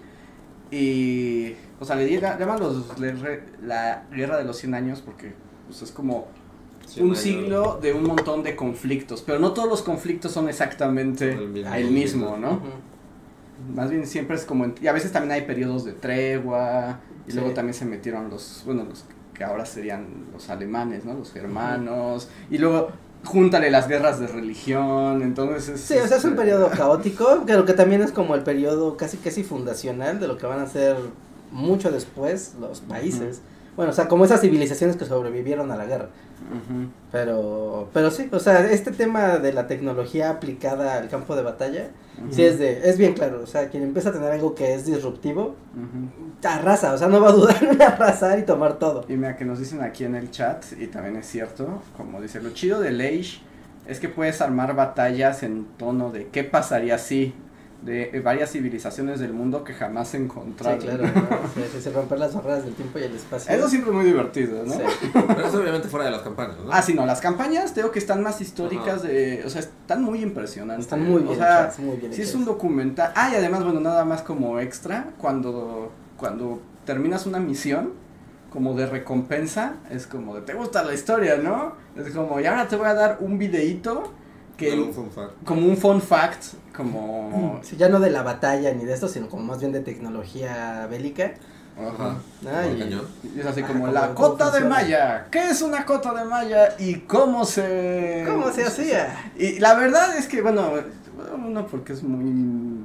Y, 0.72 1.56
o 1.80 1.86
sea, 1.86 1.96
le 1.96 2.08
llega- 2.08 2.38
llaman 2.38 2.60
los, 2.60 2.98
le 3.00 3.14
la 3.64 4.04
guerra 4.12 4.38
de 4.38 4.44
los 4.46 4.56
100 4.58 4.76
años 4.76 5.02
porque 5.02 5.34
pues, 5.68 5.82
es 5.82 5.92
como 5.92 6.28
Sí, 6.90 7.02
un 7.02 7.16
siglo 7.16 7.78
de 7.82 7.94
un 7.94 8.04
montón 8.04 8.42
de 8.44 8.56
conflictos, 8.56 9.22
pero 9.26 9.38
no 9.40 9.52
todos 9.54 9.70
los 9.70 9.82
conflictos 9.84 10.32
son 10.32 10.50
exactamente 10.50 11.34
El 11.34 11.50
mismo. 11.50 11.74
el 11.76 11.92
mismo, 11.92 12.38
¿no? 12.38 12.60
Más 13.76 13.90
bien 13.90 14.08
siempre 14.08 14.36
es 14.36 14.46
como, 14.46 14.66
en- 14.66 14.76
y 14.82 14.88
a 14.88 14.94
veces 14.94 15.12
también 15.12 15.34
hay 15.34 15.42
periodos 15.44 15.86
de 15.86 15.92
tregua, 15.94 17.00
y 17.28 17.32
Sí. 17.32 17.38
luego 17.38 17.54
también 17.54 17.74
se 17.74 17.86
metieron 17.86 18.30
los, 18.30 18.64
bueno, 18.66 18.86
los 18.90 19.04
que 19.34 19.44
ahora 19.44 19.66
serían 19.66 20.08
los 20.34 20.50
alemanes, 20.50 21.06
¿no? 21.06 21.14
Los 21.14 21.32
germanos, 21.32 22.30
y 22.50 22.58
luego 22.58 22.90
júntale 23.24 23.70
las 23.70 23.88
guerras 23.88 24.20
de 24.20 24.28
religión, 24.28 25.22
entonces 25.22 25.70
es... 25.70 25.82
Sí, 25.82 25.96
o 25.98 26.08
sea, 26.08 26.18
es 26.18 26.24
un 26.24 26.32
este, 26.32 26.42
periodo 26.42 26.70
caótico, 26.70 27.44
pero 27.46 27.66
que 27.66 27.74
también 27.74 28.02
es 28.02 28.12
como 28.12 28.34
el 28.34 28.44
periodo 28.44 28.96
casi 28.98 29.18
casi 29.18 29.44
fundacional 29.44 30.20
de 30.20 30.28
lo 30.28 30.38
que 30.38 30.46
van 30.48 30.60
a 30.62 30.68
ser 30.68 30.96
mucho 31.52 31.92
después 31.92 32.56
los 32.60 32.80
países. 32.80 33.42
Bueno, 33.76 33.92
o 33.92 33.96
sea, 33.96 34.08
como 34.08 34.24
esas 34.26 34.42
civilizaciones 34.42 34.96
que 34.98 35.06
sobrevivieron 35.06 35.70
a 35.72 35.76
la 35.78 35.86
guerra. 35.86 36.10
Pero, 37.12 37.90
pero 37.94 38.12
sí, 38.12 38.30
o 38.32 38.40
sea, 38.40 38.70
este 38.70 38.92
tema 38.92 39.38
de 39.38 39.54
la 39.54 39.68
tecnología 39.68 40.30
aplicada 40.30 40.98
al 40.98 41.10
campo 41.10 41.36
de 41.36 41.44
batalla, 41.44 41.90
sí 42.32 42.44
es 42.44 42.60
de, 42.60 42.90
es 42.90 42.98
bien 42.98 43.14
claro, 43.14 43.42
o 43.44 43.48
sea, 43.48 43.70
quien 43.70 43.84
empieza 43.84 44.10
a 44.10 44.14
tener 44.14 44.32
algo 44.32 44.56
que 44.56 44.74
es 44.74 44.86
disruptivo, 44.86 45.56
arrasa, 46.44 46.94
o 46.94 46.98
sea, 46.98 47.08
no 47.08 47.22
va 47.22 47.30
a 47.30 47.34
dudar 47.34 47.64
en 47.64 47.82
arrasar 47.82 48.40
y 48.40 48.44
tomar 48.44 48.80
todo. 48.80 49.06
Y 49.08 49.14
mira 49.14 49.36
que 49.36 49.46
nos 49.46 49.60
dicen 49.60 49.82
aquí 49.82 50.04
en 50.04 50.16
el 50.16 50.32
chat, 50.32 50.64
y 50.80 50.88
también 50.88 51.16
es 51.18 51.28
cierto, 51.28 51.82
como 51.98 52.22
dice, 52.22 52.42
lo 52.42 52.52
chido 52.52 52.80
de 52.80 52.90
Age 52.90 53.42
es 53.88 54.00
que 54.00 54.08
puedes 54.08 54.40
armar 54.40 54.76
batallas 54.76 55.42
en 55.42 55.66
tono 55.78 56.12
de 56.12 56.28
qué 56.28 56.44
pasaría 56.44 57.00
si, 57.00 57.34
de 57.82 58.20
varias 58.24 58.52
civilizaciones 58.52 59.20
del 59.22 59.32
mundo 59.32 59.64
que 59.64 59.74
jamás 59.74 60.10
se 60.10 60.18
Sí, 60.18 60.24
encontraron. 60.24 60.80
claro, 60.80 61.04
¿no? 61.04 61.12
Sí, 61.56 61.62
sí, 61.72 61.82
sí, 61.82 61.90
romper 61.90 62.20
las 62.20 62.36
barreras 62.36 62.66
del 62.66 62.74
tiempo 62.74 63.00
y 63.00 63.04
el 63.04 63.16
espacio. 63.16 63.56
Eso 63.56 63.70
siempre 63.70 63.92
es 63.92 63.96
muy 63.96 64.06
divertido, 64.06 64.64
¿no? 64.66 64.74
Sí. 64.74 64.82
Pero 65.14 65.48
eso 65.48 65.60
obviamente 65.62 65.88
fuera 65.88 66.06
de 66.06 66.12
las 66.12 66.22
campañas, 66.22 66.58
¿no? 66.58 66.72
Ah, 66.72 66.82
sí, 66.82 66.94
no, 66.94 67.06
las 67.06 67.22
campañas 67.22 67.74
tengo 67.74 67.92
que 67.92 68.00
están 68.00 68.22
más 68.22 68.42
históricas 68.42 69.02
de, 69.02 69.44
o 69.46 69.50
sea, 69.50 69.62
están 69.62 70.04
muy 70.04 70.22
impresionantes. 70.22 70.86
Están 70.86 71.06
muy 71.10 71.22
bien 71.24 71.34
O 71.34 71.38
sea, 71.38 71.62
hechas, 71.66 71.80
muy 71.80 71.96
bien 71.98 72.14
sí 72.14 72.22
es 72.22 72.36
un 72.36 72.44
documental. 72.46 73.14
Ah, 73.16 73.30
y 73.32 73.36
además, 73.36 73.64
bueno, 73.64 73.80
nada 73.80 74.04
más 74.04 74.24
como 74.24 74.60
extra, 74.60 75.12
cuando, 75.18 75.92
cuando 76.18 76.62
terminas 76.86 77.26
una 77.26 77.40
misión, 77.40 77.94
como 78.52 78.74
de 78.74 78.88
recompensa, 78.88 79.76
es 79.90 80.08
como 80.08 80.36
de, 80.36 80.42
¿te 80.42 80.54
gusta 80.54 80.84
la 80.84 80.94
historia, 80.94 81.38
no? 81.38 81.74
Es 81.96 82.12
como, 82.14 82.40
y 82.40 82.46
ahora 82.46 82.68
te 82.68 82.76
voy 82.76 82.88
a 82.88 82.94
dar 82.94 83.18
un 83.22 83.38
videíto 83.38 84.12
que, 84.60 84.70
Pero 84.72 84.84
un 84.84 84.94
fun 84.94 85.10
fact. 85.10 85.32
como 85.46 85.66
un 85.66 85.78
fun 85.78 86.02
fact, 86.02 86.44
como... 86.76 87.60
Sí, 87.64 87.78
ya 87.78 87.88
no 87.90 88.00
de 88.00 88.10
la 88.12 88.22
batalla 88.22 88.72
ni 88.74 88.84
de 88.86 88.94
esto, 88.94 89.08
sino 89.08 89.28
como 89.30 89.44
más 89.44 89.60
bien 89.60 89.72
de 89.72 89.80
tecnología 89.80 90.86
bélica. 90.92 91.32
Ajá. 91.78 92.18
Ah, 92.46 92.66
y- 92.68 92.78
cañón. 92.80 93.08
Y 93.36 93.40
es 93.40 93.46
así 93.46 93.62
como 93.62 93.80
como 93.80 93.92
la 93.94 94.14
cota 94.14 94.52
de 94.52 94.62
malla. 94.62 95.28
¿Qué 95.32 95.50
es 95.50 95.62
una 95.62 95.86
cota 95.86 96.14
de 96.14 96.26
malla 96.26 96.76
y 96.78 96.96
cómo 96.96 97.46
se 97.46 98.26
¿Cómo 98.28 98.52
se 98.52 98.66
hacía? 98.66 99.32
Y 99.38 99.60
la 99.60 99.76
verdad 99.76 100.18
es 100.18 100.28
que, 100.28 100.42
bueno, 100.42 100.72
uno 101.36 101.66
porque 101.68 101.94
es 101.94 102.04
muy 102.04 102.84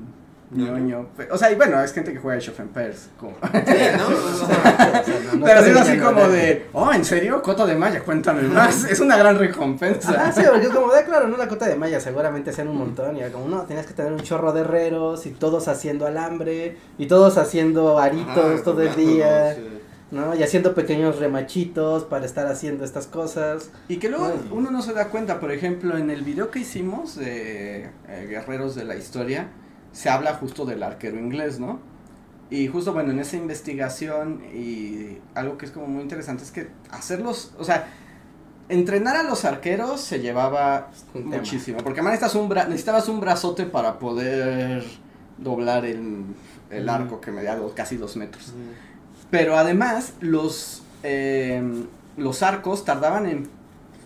Ñoño. 0.54 1.06
O 1.30 1.36
sea, 1.38 1.50
y 1.50 1.54
bueno, 1.56 1.80
es 1.82 1.92
gente 1.92 2.12
que 2.12 2.18
juega 2.18 2.38
Age 2.38 2.50
of 2.50 2.60
Empires. 2.60 3.08
Como... 3.18 3.32
Sí, 3.42 3.72
¿no? 3.98 4.06
O 4.14 4.46
sea, 4.46 5.04
no- 5.32 5.38
no 5.38 5.44
Pero 5.44 5.60
es 5.60 5.76
así 5.76 5.98
como 5.98 6.12
nada. 6.12 6.28
de, 6.28 6.66
oh, 6.72 6.92
¿en 6.92 7.04
serio? 7.04 7.42
Cota 7.42 7.66
de 7.66 7.74
malla, 7.76 8.00
cuéntame 8.00 8.42
más. 8.42 8.84
Es 8.90 9.00
una 9.00 9.16
gran 9.16 9.38
recompensa. 9.38 10.10
Ajá, 10.12 10.32
sí, 10.32 10.42
porque 10.48 10.66
es 10.66 10.72
como, 10.72 10.92
de 10.92 11.04
claro, 11.04 11.26
en 11.26 11.34
una 11.34 11.48
cota 11.48 11.66
de 11.66 11.74
malla 11.76 11.98
seguramente 12.00 12.50
hacían 12.50 12.68
un 12.68 12.78
montón 12.78 13.16
y 13.16 13.20
era 13.20 13.30
como, 13.32 13.48
no, 13.48 13.62
tenías 13.62 13.86
que 13.86 13.94
tener 13.94 14.12
un 14.12 14.20
chorro 14.20 14.52
de 14.52 14.60
herreros 14.62 15.26
y 15.26 15.30
todos 15.30 15.68
haciendo 15.68 16.06
alambre 16.06 16.76
y 16.98 17.06
todos 17.06 17.36
haciendo 17.38 17.98
aritos 17.98 18.62
todo 18.62 18.82
el 18.82 18.94
día. 18.94 19.54
sí. 19.54 19.68
¿no? 20.10 20.32
Y 20.36 20.44
haciendo 20.44 20.74
pequeños 20.76 21.18
remachitos 21.18 22.04
para 22.04 22.24
estar 22.24 22.46
haciendo 22.46 22.84
estas 22.84 23.08
cosas. 23.08 23.70
Y 23.88 23.96
que 23.96 24.08
luego 24.08 24.32
uno 24.52 24.70
no 24.70 24.80
se 24.80 24.92
da 24.92 25.08
cuenta, 25.08 25.40
por 25.40 25.50
ejemplo, 25.50 25.96
en 25.98 26.08
el 26.08 26.22
video 26.22 26.52
que 26.52 26.60
hicimos 26.60 27.16
de 27.16 27.86
eh, 28.08 28.26
Guerreros 28.28 28.76
de 28.76 28.84
la 28.84 28.94
Historia, 28.94 29.48
se 29.94 30.10
habla 30.10 30.34
justo 30.34 30.66
del 30.66 30.82
arquero 30.82 31.18
inglés, 31.18 31.58
¿no? 31.58 31.78
Y 32.50 32.68
justo, 32.68 32.92
bueno, 32.92 33.12
en 33.12 33.18
esa 33.20 33.36
investigación 33.36 34.42
y 34.54 35.16
algo 35.34 35.56
que 35.56 35.64
es 35.64 35.72
como 35.72 35.86
muy 35.86 36.02
interesante 36.02 36.44
es 36.44 36.50
que 36.50 36.68
hacerlos, 36.90 37.52
o 37.58 37.64
sea, 37.64 37.88
entrenar 38.68 39.16
a 39.16 39.22
los 39.22 39.44
arqueros 39.46 40.00
se 40.02 40.20
llevaba 40.20 40.90
Un 41.14 41.22
tema. 41.30 41.36
muchísimo, 41.38 41.78
porque 41.78 42.00
además 42.00 42.20
necesitas 42.20 42.34
un 42.42 42.50
bra- 42.50 42.66
necesitabas 42.66 43.08
un 43.08 43.20
brazote 43.20 43.64
para 43.64 43.98
poder 43.98 44.84
doblar 45.38 45.84
el, 45.86 46.24
el 46.70 46.88
arco 46.88 47.20
que 47.20 47.30
medía 47.32 47.56
dos- 47.56 47.72
casi 47.72 47.96
dos 47.96 48.16
metros. 48.16 48.52
Pero 49.30 49.56
además, 49.56 50.12
los, 50.20 50.82
eh, 51.02 51.62
los 52.16 52.42
arcos 52.42 52.84
tardaban 52.84 53.26
en 53.26 53.48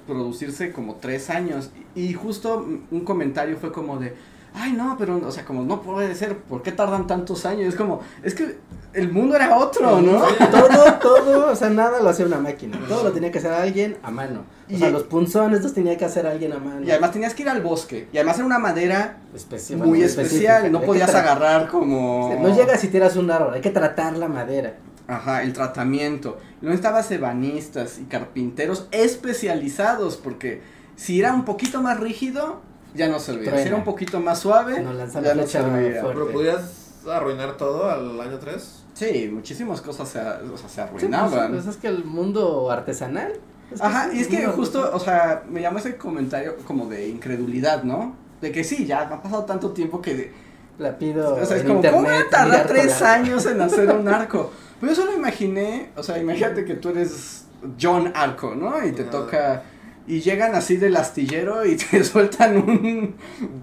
producirse 0.06 0.72
como 0.72 0.94
tres 0.94 1.28
años. 1.28 1.70
Y 1.94 2.14
justo 2.14 2.66
un 2.90 3.00
comentario 3.04 3.56
fue 3.58 3.72
como 3.72 3.98
de, 3.98 4.14
ay 4.54 4.72
no, 4.72 4.96
pero, 4.98 5.20
o 5.26 5.30
sea, 5.30 5.44
como 5.44 5.62
no 5.64 5.82
puede 5.82 6.14
ser, 6.14 6.36
¿por 6.36 6.62
qué 6.62 6.72
tardan 6.72 7.06
tantos 7.06 7.46
años? 7.46 7.68
Es 7.68 7.74
como, 7.76 8.00
es 8.22 8.34
que 8.34 8.58
el 8.94 9.12
mundo 9.12 9.36
era 9.36 9.56
otro, 9.56 10.00
¿no? 10.00 10.22
Todo, 10.50 10.94
todo, 11.00 11.52
o 11.52 11.56
sea, 11.56 11.68
nada 11.70 12.00
lo 12.00 12.08
hacía 12.08 12.26
una 12.26 12.38
máquina. 12.38 12.78
Todo 12.88 13.04
lo 13.04 13.12
tenía 13.12 13.30
que 13.30 13.38
hacer 13.38 13.52
alguien 13.52 13.96
a 14.02 14.10
mano. 14.10 14.40
O 14.68 14.72
Y- 14.74 14.78
sea, 14.78 14.90
los 14.90 15.04
punzones 15.04 15.62
los 15.62 15.74
tenía 15.74 15.96
que 15.96 16.04
hacer 16.04 16.26
alguien 16.26 16.52
a 16.52 16.58
mano. 16.58 16.82
Y 16.84 16.90
además 16.90 17.12
tenías 17.12 17.34
que 17.34 17.42
ir 17.42 17.48
al 17.48 17.62
bosque. 17.62 18.08
Y 18.12 18.16
además 18.16 18.36
era 18.38 18.46
una 18.46 18.58
madera 18.58 19.18
Especi- 19.36 19.76
muy 19.76 20.02
especial. 20.02 20.72
No 20.72 20.80
podías 20.82 21.14
agarrar 21.14 21.68
como... 21.68 22.34
No 22.40 22.54
llegas 22.54 22.82
y 22.84 22.88
tiras 22.88 23.16
un 23.16 23.30
árbol, 23.30 23.54
hay 23.54 23.60
que 23.60 23.70
tratar 23.70 24.16
la 24.16 24.28
madera. 24.28 24.74
Ajá, 25.06 25.42
el 25.42 25.52
tratamiento. 25.54 26.38
No 26.60 26.68
necesitabas 26.70 27.10
ebanistas 27.10 27.98
y 27.98 28.04
carpinteros 28.04 28.88
especializados 29.32 30.16
porque 30.16 30.60
si 30.96 31.20
era 31.20 31.32
un 31.32 31.44
poquito 31.44 31.80
más 31.82 31.98
rígido, 32.00 32.60
ya 32.94 33.08
no 33.08 33.18
servía. 33.18 33.44
Si 33.44 33.50
Truena. 33.50 33.66
era 33.68 33.76
un 33.76 33.84
poquito 33.84 34.20
más 34.20 34.38
suave, 34.40 34.80
No 34.80 34.92
ya 34.92 35.34
la 35.34 35.34
no 35.42 35.46
servía. 35.46 36.02
Pero 36.06 36.30
podías 36.32 37.02
arruinar 37.10 37.56
todo 37.56 37.88
al 37.90 38.20
año 38.20 38.38
3. 38.38 38.84
Sí, 38.94 39.30
muchísimas 39.32 39.80
cosas 39.80 40.08
se, 40.08 40.18
o 40.20 40.56
sea, 40.56 40.68
se 40.68 40.74
Sí, 40.74 40.80
arruinaban. 40.80 41.50
pues, 41.52 41.64
pues 41.64 41.76
es 41.76 41.80
que 41.80 41.88
el 41.88 42.04
mundo 42.04 42.70
artesanal. 42.70 43.32
es 43.72 43.80
Ajá, 43.80 44.10
y 44.12 44.20
es 44.20 44.26
que 44.28 44.44
justo, 44.46 44.78
artesanal. 44.78 45.00
o 45.00 45.04
sea, 45.04 45.42
me 45.48 45.60
llamó 45.62 45.78
ese 45.78 45.96
comentario 45.96 46.56
como 46.66 46.86
de 46.86 47.08
incredulidad, 47.08 47.84
¿no? 47.84 48.16
De 48.40 48.50
que 48.52 48.64
sí, 48.64 48.86
ya 48.86 49.02
ha 49.02 49.22
pasado 49.22 49.44
tanto 49.44 49.70
tiempo 49.72 50.00
que... 50.02 50.32
La 50.78 50.96
pido 50.96 51.34
O 51.34 51.44
sea, 51.44 51.56
es 51.56 51.62
en 51.62 51.68
como, 51.68 51.82
¿cómo 51.82 51.98
internet. 52.02 52.26
a 52.28 52.30
tardar 52.30 52.66
tres 52.68 53.02
años 53.02 53.46
en 53.46 53.60
hacer 53.60 53.90
un 53.90 54.06
arco? 54.08 54.52
Pero 54.80 54.92
yo 54.92 54.96
solo 55.02 55.16
imaginé, 55.16 55.90
o 55.96 56.02
sea, 56.04 56.18
imagínate 56.18 56.64
que 56.64 56.74
tú 56.74 56.90
eres 56.90 57.46
John 57.80 58.12
Arco, 58.14 58.54
¿no? 58.54 58.84
Y 58.86 58.92
te 58.92 59.02
toca... 59.04 59.62
Y 60.08 60.20
llegan 60.20 60.54
así 60.54 60.78
del 60.78 60.96
astillero 60.96 61.66
y 61.66 61.76
te 61.76 62.02
sueltan 62.04 62.56
un, 62.56 63.14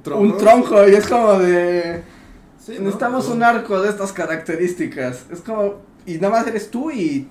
tronco? 0.03 0.21
un 0.21 0.37
tronco 0.37 0.87
y 0.87 0.93
es 0.93 1.07
como 1.07 1.39
de... 1.39 2.03
Sí, 2.59 2.75
¿no? 2.75 2.81
Necesitamos 2.81 3.27
un 3.29 3.43
arco 3.43 3.81
de 3.81 3.89
estas 3.89 4.13
características. 4.13 5.25
Es 5.31 5.41
como... 5.41 5.81
Y 6.05 6.15
nada 6.15 6.29
más 6.29 6.47
eres 6.47 6.69
tú 6.69 6.91
y 6.91 7.27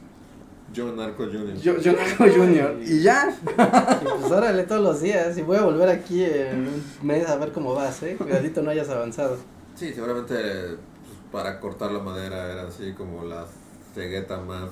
John 0.76 0.96
Narco 0.96 1.24
Jr. 1.24 1.54
yo, 1.56 1.74
John 1.82 1.96
Arco 1.98 2.24
Jr. 2.24 2.76
Y 2.84 3.02
ya. 3.02 3.32
Y 4.02 4.20
pues 4.20 4.32
órale 4.32 4.64
todos 4.64 4.82
los 4.82 5.00
días. 5.00 5.38
Y 5.38 5.42
voy 5.42 5.58
a 5.58 5.62
volver 5.62 5.88
aquí 5.88 6.24
en 6.24 6.66
un 6.66 6.84
mes 7.02 7.28
a 7.28 7.36
ver 7.36 7.52
cómo 7.52 7.74
vas, 7.74 8.02
eh. 8.02 8.16
Cuidadito 8.16 8.62
no 8.62 8.70
hayas 8.70 8.88
avanzado. 8.88 9.38
Sí, 9.76 9.92
seguramente 9.92 10.34
pues, 10.34 11.18
para 11.30 11.60
cortar 11.60 11.92
la 11.92 12.00
madera 12.00 12.52
era 12.52 12.66
así 12.66 12.92
como 12.94 13.24
la 13.24 13.46
cegueta 13.94 14.40
más. 14.40 14.70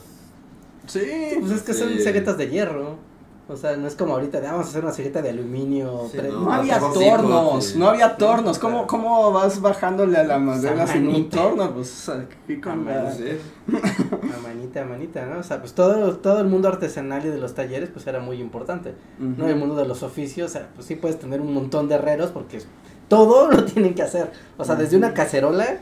Sí. 0.87 1.37
Pues 1.39 1.53
es 1.53 1.63
que 1.63 1.75
son 1.75 1.91
ceguetas 1.99 2.37
de 2.37 2.49
hierro. 2.49 3.12
O 3.53 3.57
sea, 3.57 3.77
no 3.77 3.87
es 3.87 3.95
como 3.95 4.15
ahorita 4.15 4.41
de 4.41 4.47
"Ah, 4.47 4.53
vamos 4.53 4.67
a 4.67 4.71
hacer 4.71 4.83
una 4.83 4.93
cegueta 4.93 5.21
de 5.23 5.31
aluminio. 5.31 6.09
Sí, 6.11 6.19
no, 6.23 6.41
No 6.41 6.53
había 6.53 6.79
tornos, 6.81 7.65
sí. 7.67 7.79
no 7.79 7.89
había 7.89 8.17
tornos. 8.17 8.59
¿Cómo, 8.59 8.87
¿Cómo 8.87 9.31
vas 9.33 9.61
bajándole 9.61 10.17
a 10.19 10.25
la 10.25 10.39
madera 10.39 10.87
sin 10.87 11.07
un 11.09 11.29
torno? 11.29 11.73
Pues 11.75 12.09
aquí 12.09 12.61
con 12.61 12.89
A 12.89 12.95
la... 12.95 13.03
mano. 13.03 13.15
Sí. 13.15 13.25
A 14.37 14.41
manita, 14.43 14.85
manita, 14.85 15.27
¿no? 15.27 15.41
O 15.41 15.43
sea, 15.43 15.61
pues 15.61 15.73
todo, 15.75 16.17
todo 16.17 16.41
el 16.41 16.47
mundo 16.47 16.69
artesanal 16.69 17.25
y 17.25 17.29
de 17.29 17.39
los 17.39 17.55
talleres, 17.55 17.91
pues 17.93 18.07
era 18.07 18.21
muy 18.21 18.41
importante. 18.41 18.95
¿no? 19.19 19.47
El 19.49 19.57
mundo 19.57 19.77
de 19.77 19.87
los 19.87 20.03
oficios, 20.03 20.51
o 20.51 20.53
sea, 20.53 20.69
pues 20.75 20.87
sí 20.87 20.97
puedes 20.97 21.19
tener 21.19 21.41
un 21.41 21.53
montón 21.53 21.89
de 21.89 21.97
herreros 21.97 22.31
porque 22.31 22.61
todo 23.09 23.49
lo 23.51 23.65
tienen 23.65 23.95
que 23.95 24.03
hacer. 24.03 24.33
O 24.57 24.65
sea, 24.65 24.75
desde 24.77 24.97
una 24.97 25.13
cacerola, 25.15 25.79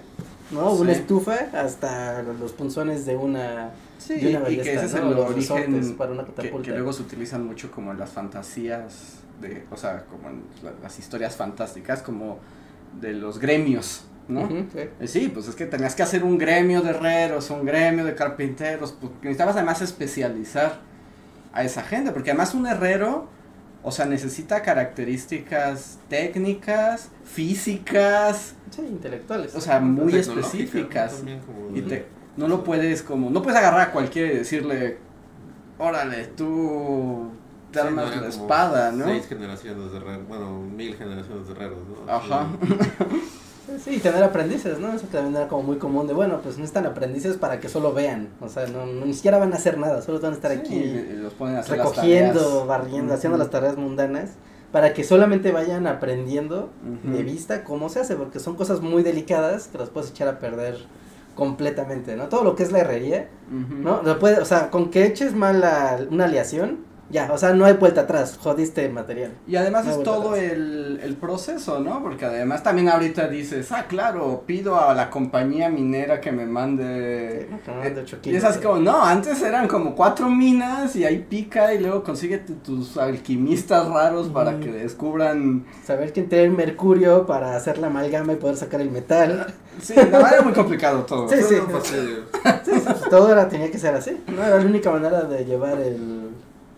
¿no? 0.50 0.72
Una 0.72 0.92
Sí. 0.94 1.00
estufa 1.00 1.36
hasta 1.54 2.22
los 2.22 2.52
punzones 2.52 3.06
de 3.06 3.16
una 3.16 3.70
Sí, 4.00 4.14
y 4.14 4.56
que 4.56 4.74
ese 4.74 4.86
es 4.86 4.94
el 4.94 5.10
Los 5.10 5.30
origen 5.30 5.94
para 5.96 6.12
una 6.12 6.24
que, 6.24 6.70
luego 6.70 6.92
se 6.92 7.02
utilizan 7.02 7.44
mucho 7.46 7.70
como 7.70 7.92
en 7.92 7.98
las 7.98 8.10
fantasías, 8.10 9.18
de, 9.40 9.64
o 9.70 9.76
sea, 9.76 10.04
como 10.06 10.28
en 10.30 10.42
la- 10.62 10.72
las 10.82 10.98
historias 10.98 11.36
fantásticas, 11.36 12.02
como 12.02 12.38
de 13.00 13.12
los 13.12 13.38
gremios, 13.38 14.04
¿no? 14.26 14.48
Sí. 14.48 14.64
Eh, 14.74 15.06
Sí, 15.06 15.30
pues 15.32 15.48
es 15.48 15.54
que 15.54 15.66
tenías 15.66 15.94
que 15.94 16.02
hacer 16.02 16.24
un 16.24 16.38
gremio 16.38 16.80
de 16.82 16.90
herreros, 16.90 17.50
un 17.50 17.64
gremio 17.64 18.04
de 18.04 18.14
carpinteros, 18.14 18.92
porque 18.92 19.16
necesitabas 19.28 19.56
además 19.56 19.82
especializar 19.82 20.80
a 21.52 21.62
esa 21.64 21.82
gente, 21.82 22.10
porque 22.12 22.30
además 22.30 22.54
un 22.54 22.66
herrero, 22.66 23.28
o 23.82 23.90
sea, 23.92 24.06
necesita 24.06 24.62
características 24.62 25.98
técnicas, 26.08 27.08
físicas, 27.24 28.54
Sí, 28.70 28.82
intelectuales. 28.82 29.54
o 29.54 29.60
sea, 29.60 29.80
muy 29.80 30.14
específicas. 30.16 31.16
También 31.16 31.40
como 31.40 31.76
Y 31.76 31.80
de- 31.80 31.88
te, 31.88 32.06
no 32.36 32.48
lo 32.48 32.64
puedes 32.64 33.02
como, 33.02 33.30
no 33.30 33.42
puedes 33.42 33.58
agarrar 33.58 33.80
a 33.80 33.92
cualquiera 33.92 34.32
y 34.32 34.36
decirle, 34.38 34.98
órale, 35.78 36.26
tú 36.36 37.30
te 37.72 37.80
Sí, 37.80 37.86
armas 37.86 38.16
la 38.20 38.28
espada, 38.28 38.92
¿no? 38.92 39.04
Seis 39.04 39.26
generaciones 39.28 39.92
de 39.92 39.98
herreros, 39.98 40.28
bueno, 40.28 40.60
mil 40.60 40.94
generaciones 40.96 41.46
de 41.46 41.52
herreros, 41.52 41.78
¿no? 42.06 42.12
Ajá. 42.12 42.46
Sí, 43.84 43.90
y 43.96 43.98
tener 43.98 44.22
aprendices, 44.24 44.78
¿no? 44.80 44.92
Eso 44.92 45.06
también 45.06 45.36
era 45.36 45.46
como 45.48 45.62
muy 45.62 45.76
común 45.78 46.06
de, 46.08 46.12
bueno, 46.12 46.40
pues 46.42 46.56
necesitan 46.56 46.86
aprendices 46.86 47.36
para 47.36 47.60
que 47.60 47.68
solo 47.68 47.92
vean. 47.92 48.28
O 48.40 48.48
sea, 48.48 48.66
no, 48.66 48.86
no- 48.86 49.06
ni 49.06 49.14
siquiera 49.14 49.38
van 49.38 49.52
a 49.52 49.56
hacer 49.56 49.78
nada, 49.78 50.02
solo 50.02 50.18
van 50.20 50.32
a 50.32 50.36
estar 50.36 50.50
Sí, 50.52 50.58
aquí 50.58 50.74
y 50.74 51.16
los 51.22 51.32
ponen 51.34 51.56
a 51.56 51.60
hacer 51.60 51.78
las 51.78 51.86
recogiendo, 51.88 52.66
barriendo, 52.66 53.14
haciendo 53.14 53.38
las 53.38 53.50
tareas 53.50 53.76
mundanas, 53.76 54.30
para 54.72 54.92
que 54.92 55.04
solamente 55.04 55.52
vayan 55.52 55.86
aprendiendo 55.86 56.70
de 57.04 57.22
vista 57.22 57.62
cómo 57.64 57.88
se 57.88 58.00
hace, 58.00 58.16
porque 58.16 58.38
son 58.40 58.56
cosas 58.56 58.80
muy 58.80 59.02
delicadas 59.04 59.68
que 59.68 59.78
las 59.78 59.88
puedes 59.90 60.10
echar 60.10 60.26
a 60.28 60.38
perder 60.40 60.78
completamente, 61.40 62.16
¿no? 62.16 62.28
Todo 62.28 62.44
lo 62.44 62.54
que 62.54 62.62
es 62.64 62.70
la 62.70 62.80
herrería. 62.80 63.28
¿no? 63.50 64.02
Lo 64.02 64.18
puede, 64.18 64.38
o 64.40 64.44
sea, 64.44 64.70
con 64.70 64.90
que 64.90 65.06
eches 65.06 65.34
mal 65.34 65.60
la- 65.60 65.98
una 66.10 66.24
aleación, 66.26 66.80
ya, 67.10 67.30
o 67.32 67.38
sea, 67.38 67.52
no 67.52 67.64
hay 67.64 67.74
vuelta 67.74 68.02
atrás, 68.02 68.38
jodiste 68.40 68.88
material. 68.88 69.32
Y 69.46 69.56
además 69.56 69.84
No 69.86 69.92
es 69.92 70.02
todo 70.02 70.36
el, 70.36 71.00
el 71.02 71.16
proceso, 71.16 71.80
¿no? 71.80 72.02
Porque 72.02 72.24
además 72.24 72.62
también 72.62 72.88
ahorita 72.88 73.28
dices, 73.28 73.70
ah, 73.72 73.86
claro, 73.88 74.44
pido 74.46 74.80
a 74.80 74.94
la 74.94 75.10
compañía 75.10 75.68
minera 75.68 76.20
que 76.20 76.32
me 76.32 76.46
mande... 76.46 77.48
Que 77.64 77.70
me 77.70 77.76
mande 77.78 78.00
ocho 78.02 78.16
Y 78.16 78.20
kilos 78.20 78.38
es 78.38 78.44
así 78.48 78.58
de- 78.60 78.64
como, 78.66 78.78
no, 78.80 79.04
antes 79.04 79.42
eran 79.42 79.66
como 79.68 79.94
cuatro 79.94 80.28
minas 80.28 80.94
y 80.96 81.04
ahí 81.04 81.26
pica 81.28 81.74
y 81.74 81.78
luego 81.80 82.02
consíguete 82.02 82.52
tus 82.64 82.96
alquimistas 82.96 83.88
raros 83.88 84.28
para 84.28 84.58
que 84.60 84.70
descubran... 84.72 85.64
Saber 85.84 86.12
quién 86.12 86.28
tiene 86.28 86.44
el 86.44 86.50
mercurio 86.52 87.26
para 87.26 87.56
hacer 87.56 87.78
la 87.78 87.88
amalgama 87.88 88.32
y 88.32 88.36
poder 88.36 88.56
sacar 88.56 88.80
el 88.80 88.90
metal. 88.90 89.52
Sí, 89.82 89.94
la 89.94 90.04
verdad 90.04 90.32
era 90.34 90.42
muy 90.42 90.52
complicado 90.52 91.00
todo. 91.04 91.28
Sí, 91.28 91.36
sí. 91.42 91.56
Sí, 91.84 92.72
sí, 92.74 92.80
todo 93.08 93.32
era, 93.32 93.48
tenía 93.48 93.70
que 93.70 93.78
ser 93.78 93.94
así. 93.94 94.22
No 94.28 94.42
era 94.44 94.58
la 94.58 94.64
única 94.64 94.90
manera 94.90 95.22
de 95.22 95.44
llevar 95.44 95.80
el, 95.80 96.30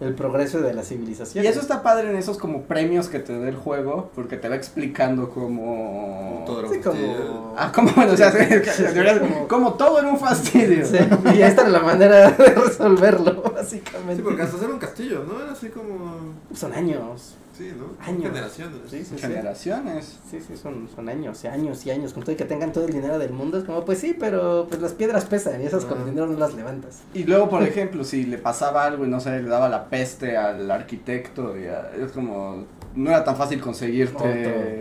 el 0.02 0.14
progreso 0.14 0.60
de 0.60 0.74
la 0.74 0.82
civilización. 0.82 1.44
Y 1.44 1.48
eso 1.48 1.60
está 1.60 1.82
padre 1.82 2.10
en 2.10 2.16
esos 2.16 2.38
como 2.38 2.62
premios 2.62 3.08
que 3.08 3.18
te 3.18 3.38
da 3.38 3.48
el 3.48 3.56
juego, 3.56 4.10
porque 4.14 4.36
te 4.36 4.48
va 4.48 4.56
explicando 4.56 5.30
cómo... 5.30 6.42
Todo 6.46 6.68
Sí, 6.72 6.80
como... 6.80 7.54
Ah, 7.56 7.70
como, 7.72 7.92
bueno, 7.92 8.12
o 8.14 8.16
sea, 8.16 8.32
Sí, 8.32 8.84
como, 9.20 9.48
como 9.48 9.74
todo 9.74 9.98
era 10.00 10.08
un 10.08 10.18
fastidio. 10.18 10.84
Sí, 10.84 10.98
y 11.34 11.42
esta 11.42 11.62
era 11.62 11.70
la 11.70 11.80
manera 11.80 12.30
de 12.30 12.54
resolverlo, 12.54 13.42
básicamente. 13.54 14.16
Sí, 14.16 14.22
porque 14.22 14.42
hasta 14.42 14.56
hacer 14.56 14.70
un 14.70 14.78
castillo, 14.78 15.24
¿no? 15.26 15.40
Era 15.42 15.52
así 15.52 15.68
como. 15.68 16.34
Son 16.54 16.72
años. 16.72 17.36
Sí, 17.56 17.70
¿no? 17.78 17.84
Años. 18.04 18.22
Generaciones. 18.32 18.78
Sí, 18.88 19.04
sí. 19.04 19.18
Generaciones. 19.18 20.18
Sí, 20.30 20.40
sí, 20.40 20.56
son, 20.56 20.88
son 20.94 21.08
años 21.08 21.44
y 21.44 21.48
años 21.48 21.84
y 21.84 21.90
años. 21.90 22.12
Con 22.14 22.22
todo 22.22 22.32
y 22.32 22.36
que 22.36 22.44
tengan 22.46 22.72
todo 22.72 22.86
el 22.86 22.92
dinero 22.94 23.18
del 23.18 23.32
mundo, 23.32 23.58
es 23.58 23.64
como, 23.64 23.84
pues 23.84 23.98
sí, 23.98 24.16
pero 24.18 24.66
pues 24.68 24.80
las 24.80 24.92
piedras 24.92 25.26
pesan 25.26 25.60
y 25.60 25.66
esas 25.66 25.84
con 25.84 26.00
Ah. 26.00 26.04
dinero 26.04 26.26
no 26.26 26.38
las 26.38 26.54
levantas. 26.54 27.02
Y 27.12 27.24
luego, 27.24 27.48
por 27.50 27.62
ejemplo, 27.62 28.04
si 28.04 28.24
le 28.24 28.38
pasaba 28.38 28.84
algo 28.84 29.04
y 29.04 29.08
no 29.08 29.20
sé, 29.20 29.42
le 29.42 29.48
daba 29.48 29.68
la 29.68 29.88
peste 29.90 30.36
al 30.36 30.70
arquitecto, 30.70 31.58
y 31.58 31.66
a- 31.66 31.90
es 32.00 32.12
como, 32.12 32.64
no 32.94 33.10
era 33.10 33.22
tan 33.24 33.36
fácil 33.36 33.60
conseguirte 33.60 34.16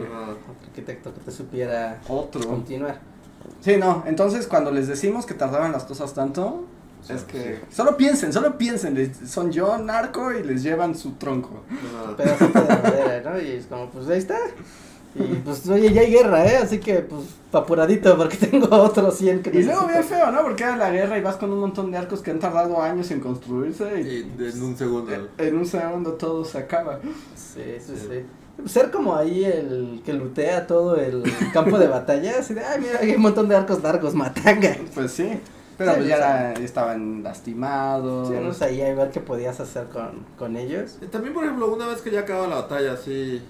Ajá. 0.03 0.32
Otro 0.32 0.53
arquitecto 0.67 1.13
que 1.13 1.19
te 1.19 1.32
supiera 1.32 1.99
otro. 2.07 2.47
continuar. 2.47 2.99
Sí, 3.59 3.76
no, 3.78 4.03
entonces 4.07 4.47
cuando 4.47 4.72
les 4.72 4.88
decimos 4.88 5.26
que 5.26 5.34
tardaban 5.34 5.72
las 5.72 5.84
cosas 5.84 6.13
tanto, 6.13 6.63
es 7.10 7.24
que 7.24 7.56
sí. 7.56 7.76
solo 7.76 7.97
piensen, 7.97 8.32
solo 8.34 8.58
piensen, 8.58 8.93
les- 8.95 9.18
son 9.30 9.52
yo, 9.52 9.78
narco, 9.78 10.32
y 10.34 10.43
les 10.43 10.64
llevan 10.64 10.95
su 10.95 11.12
tronco. 11.14 11.62
Pedacito 12.18 12.62
de 12.62 12.68
madera, 12.68 13.32
¿no? 13.32 13.39
Y 13.41 13.52
es 13.52 13.66
como, 13.66 13.89
pues 13.89 14.08
ahí 14.08 14.18
está. 14.20 14.38
Y 15.14 15.24
pues, 15.43 15.68
oye, 15.68 15.91
ya 15.91 16.02
hay 16.02 16.12
guerra, 16.12 16.45
¿eh? 16.45 16.56
Así 16.58 16.80
que, 16.80 16.99
pues, 16.99 17.24
apuradito, 17.52 18.16
porque 18.16 18.38
tengo 18.49 18.68
otros 18.78 19.18
100 19.18 19.41
que 19.41 19.49
Y 19.60 19.64
luego 19.64 19.86
bien 19.88 20.04
feo, 20.06 20.32
¿no? 20.32 20.41
Porque 20.41 20.64
era 20.64 20.78
la 20.78 20.89
guerra 20.89 21.18
y 21.18 21.22
vas 21.22 21.36
con 21.36 21.52
un 21.52 21.60
montón 21.60 21.91
de 21.91 21.97
arcos 21.97 22.22
que 22.22 22.32
han 22.32 22.39
tardado 22.39 22.82
años 22.82 23.12
en 23.12 23.20
construirse 23.20 24.02
y, 24.02 24.32
Y 24.41 24.45
en 24.45 24.64
un 24.64 24.78
segundo. 24.78 25.12
en 25.38 25.56
un 25.58 25.66
segundo 25.66 26.14
todo 26.14 26.45
se 26.45 26.60
acaba. 26.60 26.99
Sí, 27.36 27.62
sí, 27.86 27.93
sí. 27.97 28.70
Ser 28.70 28.89
como 28.91 29.16
ahí 29.16 29.43
el 29.43 30.02
que 30.06 30.14
lutea 30.14 30.66
todo 30.68 30.95
el 30.95 31.24
campo 31.52 31.78
de 31.78 31.88
batalla, 31.88 32.34
así 32.39 32.54
de, 32.54 32.64
ay, 32.64 32.80
mira, 32.80 32.99
hay 33.02 33.16
un 33.16 33.22
montón 33.22 33.49
de 33.49 33.56
arcos 33.56 33.82
largos, 33.84 34.14
matanga. 34.14 34.78
Pues 34.93 35.12
sí. 35.12 35.28
Pero 35.82 35.93
Sí, 35.93 35.97
pues 35.97 36.09
ya 36.09 36.53
estaban 36.53 37.23
lastimados. 37.23 38.27
Sí, 38.27 38.36
no 38.41 38.53
sé, 38.53 38.65
ahí 38.65 38.82
a 38.82 38.93
ver 38.93 39.09
qué 39.09 39.19
podías 39.19 39.59
hacer 39.59 39.88
con, 39.88 40.25
con 40.38 40.55
ellos. 40.55 40.97
Y 41.01 41.07
También, 41.07 41.34
por 41.34 41.43
ejemplo, 41.43 41.73
una 41.73 41.88
vez 41.88 42.01
que 42.01 42.11
ya 42.11 42.21
acaba 42.21 42.47
la 42.47 42.55
batalla, 42.55 42.93
así. 42.93 43.41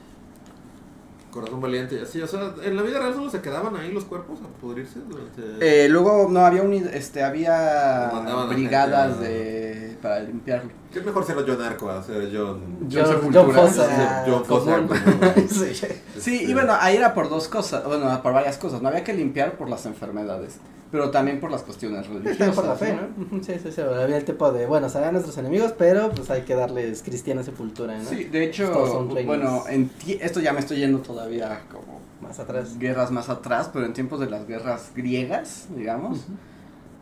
Corazón 1.32 1.62
valiente 1.62 1.96
y 1.96 2.00
así. 2.00 2.22
O 2.22 2.28
sea, 2.28 2.54
en 2.64 2.76
la 2.76 2.82
vida 2.84 3.00
real 3.00 3.14
solo 3.14 3.30
se 3.30 3.42
quedaban 3.42 3.76
ahí 3.78 3.92
los 3.92 4.04
cuerpos 4.06 4.40
a 4.42 4.48
pudrirse 4.62 5.00
durante. 5.00 5.42
Eh, 5.60 5.88
luego 5.90 6.28
no 6.30 6.46
había 6.46 6.62
un, 6.62 6.74
este 6.74 7.24
había 7.24 8.10
brigadas 8.50 9.18
gente 9.18 9.30
de 9.30 9.98
para 10.02 10.20
limpiarlo. 10.20 10.81
¿Qué 10.92 11.00
es 11.00 11.06
mejor 11.06 11.26
ser 11.26 11.36
John 11.48 11.62
Arco 11.62 11.90
a 11.90 12.04
ser 12.04 12.30
John. 12.34 12.60
John 12.82 12.90
John, 12.92 13.08
Sepultura. 13.08 13.44
John 13.44 13.54
Fosa. 13.54 14.24
John 14.28 14.46
Fosa 14.46 14.76
común. 14.76 14.88
común. 14.88 15.48
Sí. 15.50 15.88
Sí, 16.20 16.44
y 16.48 16.54
bueno, 16.54 16.74
ahí 16.80 16.98
era 16.98 17.14
por 17.14 17.30
dos 17.30 17.48
cosas, 17.48 17.84
bueno, 17.86 18.22
por 18.22 18.34
varias 18.34 18.58
cosas. 18.58 18.82
No 18.82 18.90
había 18.90 19.04
que 19.04 19.14
limpiar 19.14 19.54
por 19.58 19.70
las 19.70 19.86
enfermedades, 19.86 20.58
pero 20.92 21.10
también 21.10 21.40
por 21.40 21.50
las 21.50 21.64
cuestiones 21.64 22.08
religiosas. 22.10 22.54
por 22.56 22.66
la 22.66 22.76
fe, 22.76 22.94
¿no? 22.96 23.42
Sí, 23.44 23.54
sí, 23.64 23.72
sí. 23.72 23.82
Había 23.82 24.18
el 24.18 24.26
tipo 24.26 24.52
de, 24.52 24.66
bueno, 24.66 24.90
serán 24.90 25.14
nuestros 25.14 25.38
enemigos, 25.38 25.74
pero 25.78 26.10
pues 26.12 26.30
hay 26.30 26.42
que 26.42 26.56
darles 26.56 27.02
cristiana 27.04 27.42
sepultura, 27.44 27.98
¿no? 27.98 28.10
Sí, 28.10 28.26
de 28.26 28.44
hecho, 28.44 29.08
bueno, 29.26 29.64
en 29.70 29.88
ti- 29.90 30.20
esto 30.22 30.42
ya 30.42 30.52
me 30.54 30.60
estoy 30.60 30.78
yendo 30.78 31.00
todavía 31.00 31.62
como 31.72 32.02
Más 32.22 32.38
atrás. 32.40 32.78
guerras 32.78 33.12
más 33.12 33.30
atrás, 33.30 33.70
pero 33.72 33.86
en 33.86 33.94
tiempos 33.94 34.20
de 34.20 34.30
las 34.30 34.46
guerras 34.46 34.92
griegas, 34.96 35.68
digamos, 35.76 36.26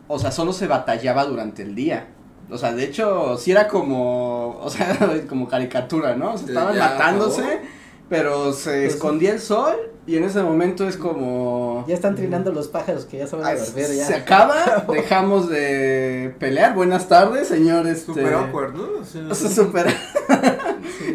o 0.06 0.18
sea, 0.18 0.30
solo 0.30 0.52
se 0.52 0.66
batallaba 0.68 1.24
durante 1.24 1.62
el 1.62 1.74
día. 1.74 2.06
O 2.50 2.58
sea, 2.58 2.72
de 2.72 2.84
hecho, 2.84 3.36
sí 3.38 3.50
era 3.52 3.68
como, 3.68 4.58
o 4.60 4.70
sea, 4.70 4.96
como 5.28 5.48
caricatura, 5.48 6.14
¿no? 6.16 6.34
O 6.34 6.38
sea, 6.38 6.48
estaban 6.48 6.74
ya 6.74 6.88
matándose, 6.90 7.60
pero 8.08 8.52
se 8.52 8.70
Pues 8.70 8.92
sí. 8.92 8.96
escondía 8.96 9.32
el 9.32 9.40
sol 9.40 9.74
y 10.06 10.16
en 10.16 10.24
ese 10.24 10.42
momento 10.42 10.88
es 10.88 10.96
como... 10.96 11.84
Ya 11.86 11.94
están 11.94 12.16
trinando 12.16 12.50
los 12.52 12.66
pájaros 12.68 13.04
que 13.04 13.18
ya 13.18 13.26
se 13.28 13.36
van 13.36 13.44
a 13.44 13.48
"Ay, 13.50 13.58
dormir 13.58 13.86
ya. 13.96 14.06
Se 14.06 14.14
acaba, 14.14 14.84
dejamos 14.92 15.48
de 15.48 16.34
pelear. 16.40 16.74
Buenas 16.74 17.06
tardes, 17.08 17.46
señor. 17.48 17.86
Este... 17.86 18.06
Super 18.06 18.34
awkward, 18.34 18.74
¿no? 18.74 18.88
O 19.30 19.34
sea, 19.34 19.48
súper. 19.50 19.86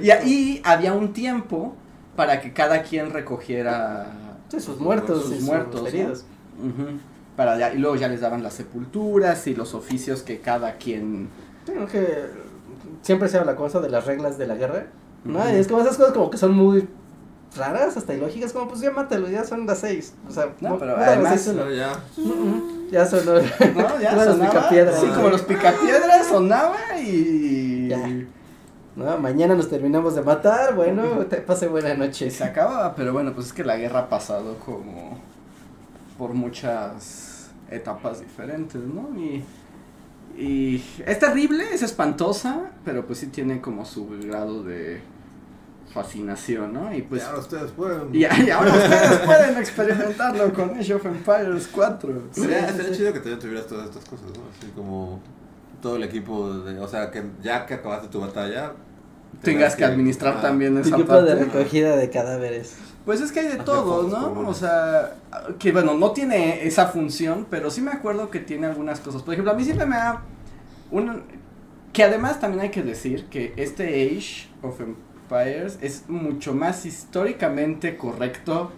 y 0.02 0.10
ahí 0.12 0.62
había 0.64 0.94
un 0.94 1.12
tiempo 1.14 1.76
para 2.16 2.40
que 2.40 2.54
cada 2.54 2.82
quien 2.84 3.10
recogiera 3.12 4.08
Sí, 4.50 4.60
sus 4.62 4.80
muertos, 4.80 5.24
sus 5.24 5.36
sus 5.36 5.44
muertos, 5.44 5.82
¿no? 5.82 5.88
heridos. 5.88 6.26
Ujú. 6.60 7.00
Para 7.36 7.58
ya- 7.58 7.74
y 7.74 7.78
luego 7.80 7.96
ya 7.96 8.08
les 8.08 8.22
daban 8.22 8.44
las 8.44 8.54
sepulturas 8.54 9.46
y 9.48 9.56
los 9.56 9.74
oficios 9.74 10.22
que 10.24 10.40
cada 10.40 10.74
quien. 10.78 11.30
Creo 11.66 11.86
que 11.88 12.26
siempre 13.02 13.28
se 13.30 13.38
habla 13.38 13.56
cosa 13.56 13.80
de 13.82 13.90
las 13.90 14.06
reglas 14.06 14.38
de 14.38 14.48
la 14.48 14.56
guerra. 14.56 14.86
¿no? 15.24 15.40
Y 15.52 15.56
es 15.56 15.68
como 15.68 15.82
esas 15.82 15.98
cosas 15.98 16.14
como 16.14 16.30
que 16.30 16.38
son 16.38 16.54
muy 16.54 16.88
raras, 17.58 17.98
hasta 17.98 18.14
ilógicas, 18.14 18.54
como 18.54 18.68
pues 18.68 18.82
ya 18.82 18.92
mátalo, 18.92 19.28
ya 19.30 19.44
son 19.44 19.66
las 19.66 19.80
seis. 19.80 20.14
O 20.30 20.32
sea, 20.32 20.50
No, 20.62 20.78
pero 20.78 20.96
además- 20.98 21.42
seis, 21.42 21.56
uno. 21.56 21.66
No, 21.66 21.72
ya. 21.72 22.00
Ya 22.92 23.06
son 23.06 23.26
los- 23.26 23.44
¿No? 23.44 24.00
Ya 24.00 24.10
Como 24.12 24.24
los 24.26 24.36
sonaba. 24.36 24.52
picapiedras. 24.52 25.00
Sí, 25.02 25.08
como 25.08 25.30
los 25.30 25.42
picapiedras 25.42 26.28
sonaba 26.28 26.78
y. 27.02 27.88
Ya. 27.90 28.08
¿no? 28.96 29.18
Mañana 29.18 29.56
nos 29.56 29.70
terminamos 29.70 30.16
de 30.16 30.22
matar, 30.22 30.76
bueno, 30.76 31.04
te 31.28 31.38
pase 31.38 31.68
buena 31.68 31.94
noche. 31.96 32.28
Y 32.28 32.32
se 32.32 32.44
acababa, 32.44 32.94
pero 32.96 33.12
bueno, 33.12 33.34
pues 33.34 33.48
es 33.48 33.54
que 33.54 33.64
la 33.66 33.76
guerra 33.78 34.02
ha 34.02 34.10
pasado 34.10 34.58
como 34.66 35.18
por 36.18 36.34
muchas 36.34 37.25
etapas 37.70 38.22
diferentes, 38.22 38.82
¿no? 38.82 39.10
Y, 39.20 39.44
y 40.38 40.84
es 41.06 41.20
terrible, 41.20 41.66
es 41.74 41.82
espantosa, 41.82 42.72
pero 42.84 43.06
pues 43.06 43.20
sí 43.20 43.28
tiene 43.28 43.62
como 43.62 43.86
su 43.86 44.08
grado 44.08 44.64
de 44.64 45.02
fascinación, 45.94 46.74
¿no? 46.74 46.94
Y 46.94 47.04
pues 47.04 47.22
y 47.22 47.26
ahora 47.26 47.40
ustedes 47.40 47.72
pueden. 47.72 48.14
y, 48.14 48.20
y 48.20 48.50
ahora 48.50 48.74
ustedes 48.74 49.20
pueden 49.20 49.58
experimentarlo 49.58 50.54
con 50.54 50.72
Age 50.78 50.94
of 50.94 51.06
Empires 51.06 51.70
4. 51.72 52.22
Sería, 52.32 52.68
chido 52.92 53.14
que 53.14 53.20
también 53.20 53.40
tuvieras 53.40 53.68
todas 53.68 53.88
estas 53.88 54.04
cosas, 54.04 54.26
¿no? 54.28 54.44
Así 54.58 54.72
como 54.76 55.22
todo 55.82 55.96
el 55.96 56.04
equipo, 56.04 56.52
de, 56.52 56.80
o 56.80 56.88
sea, 56.88 57.12
que 57.12 57.24
ya 57.42 57.66
que 57.66 57.76
acabaste 57.76 58.10
tu 58.10 58.20
batalla... 58.20 58.74
Tengas 59.42 59.76
que 59.76 59.86
administrar 59.86 60.38
ah, 60.38 60.42
también 60.42 60.78
esa 60.78 60.96
equipo 60.96 61.22
de 61.22 61.36
parte. 61.36 61.46
recogida 61.46 61.96
de 61.96 62.10
cadáveres. 62.10 62.76
Pues 63.06 63.22
es 63.22 63.32
que 63.32 63.42
hay 63.42 63.48
de 63.50 63.58
todo, 63.58 64.04
¿no? 64.08 64.30
comunes. 64.30 64.50
O 64.50 64.54
sea, 64.54 65.16
que 65.60 65.72
bueno, 65.72 65.94
no 65.94 66.12
tiene 66.12 66.66
esa 66.66 66.88
función, 66.88 67.46
pero 67.50 67.70
sí 67.70 67.82
me 67.82 67.92
acuerdo 67.92 68.32
que 68.32 68.40
tiene 68.40 68.66
algunas 68.66 69.00
cosas. 69.00 69.22
Por 69.22 69.34
ejemplo, 69.34 69.52
a 69.52 69.56
mí 69.56 69.64
siempre 69.64 69.86
me 69.86 69.96
da 69.96 70.24
un... 70.92 71.24
Que 71.94 72.04
además 72.04 72.40
también 72.40 72.62
hay 72.62 72.72
que 72.72 72.82
decir 72.82 73.26
que 73.26 73.54
este 73.56 73.84
Age 73.86 74.50
of 74.62 74.82
Empires 74.82 75.78
es 75.82 76.10
mucho 76.10 76.54
más 76.54 76.86
históricamente 76.86 77.96
correcto 77.96 78.72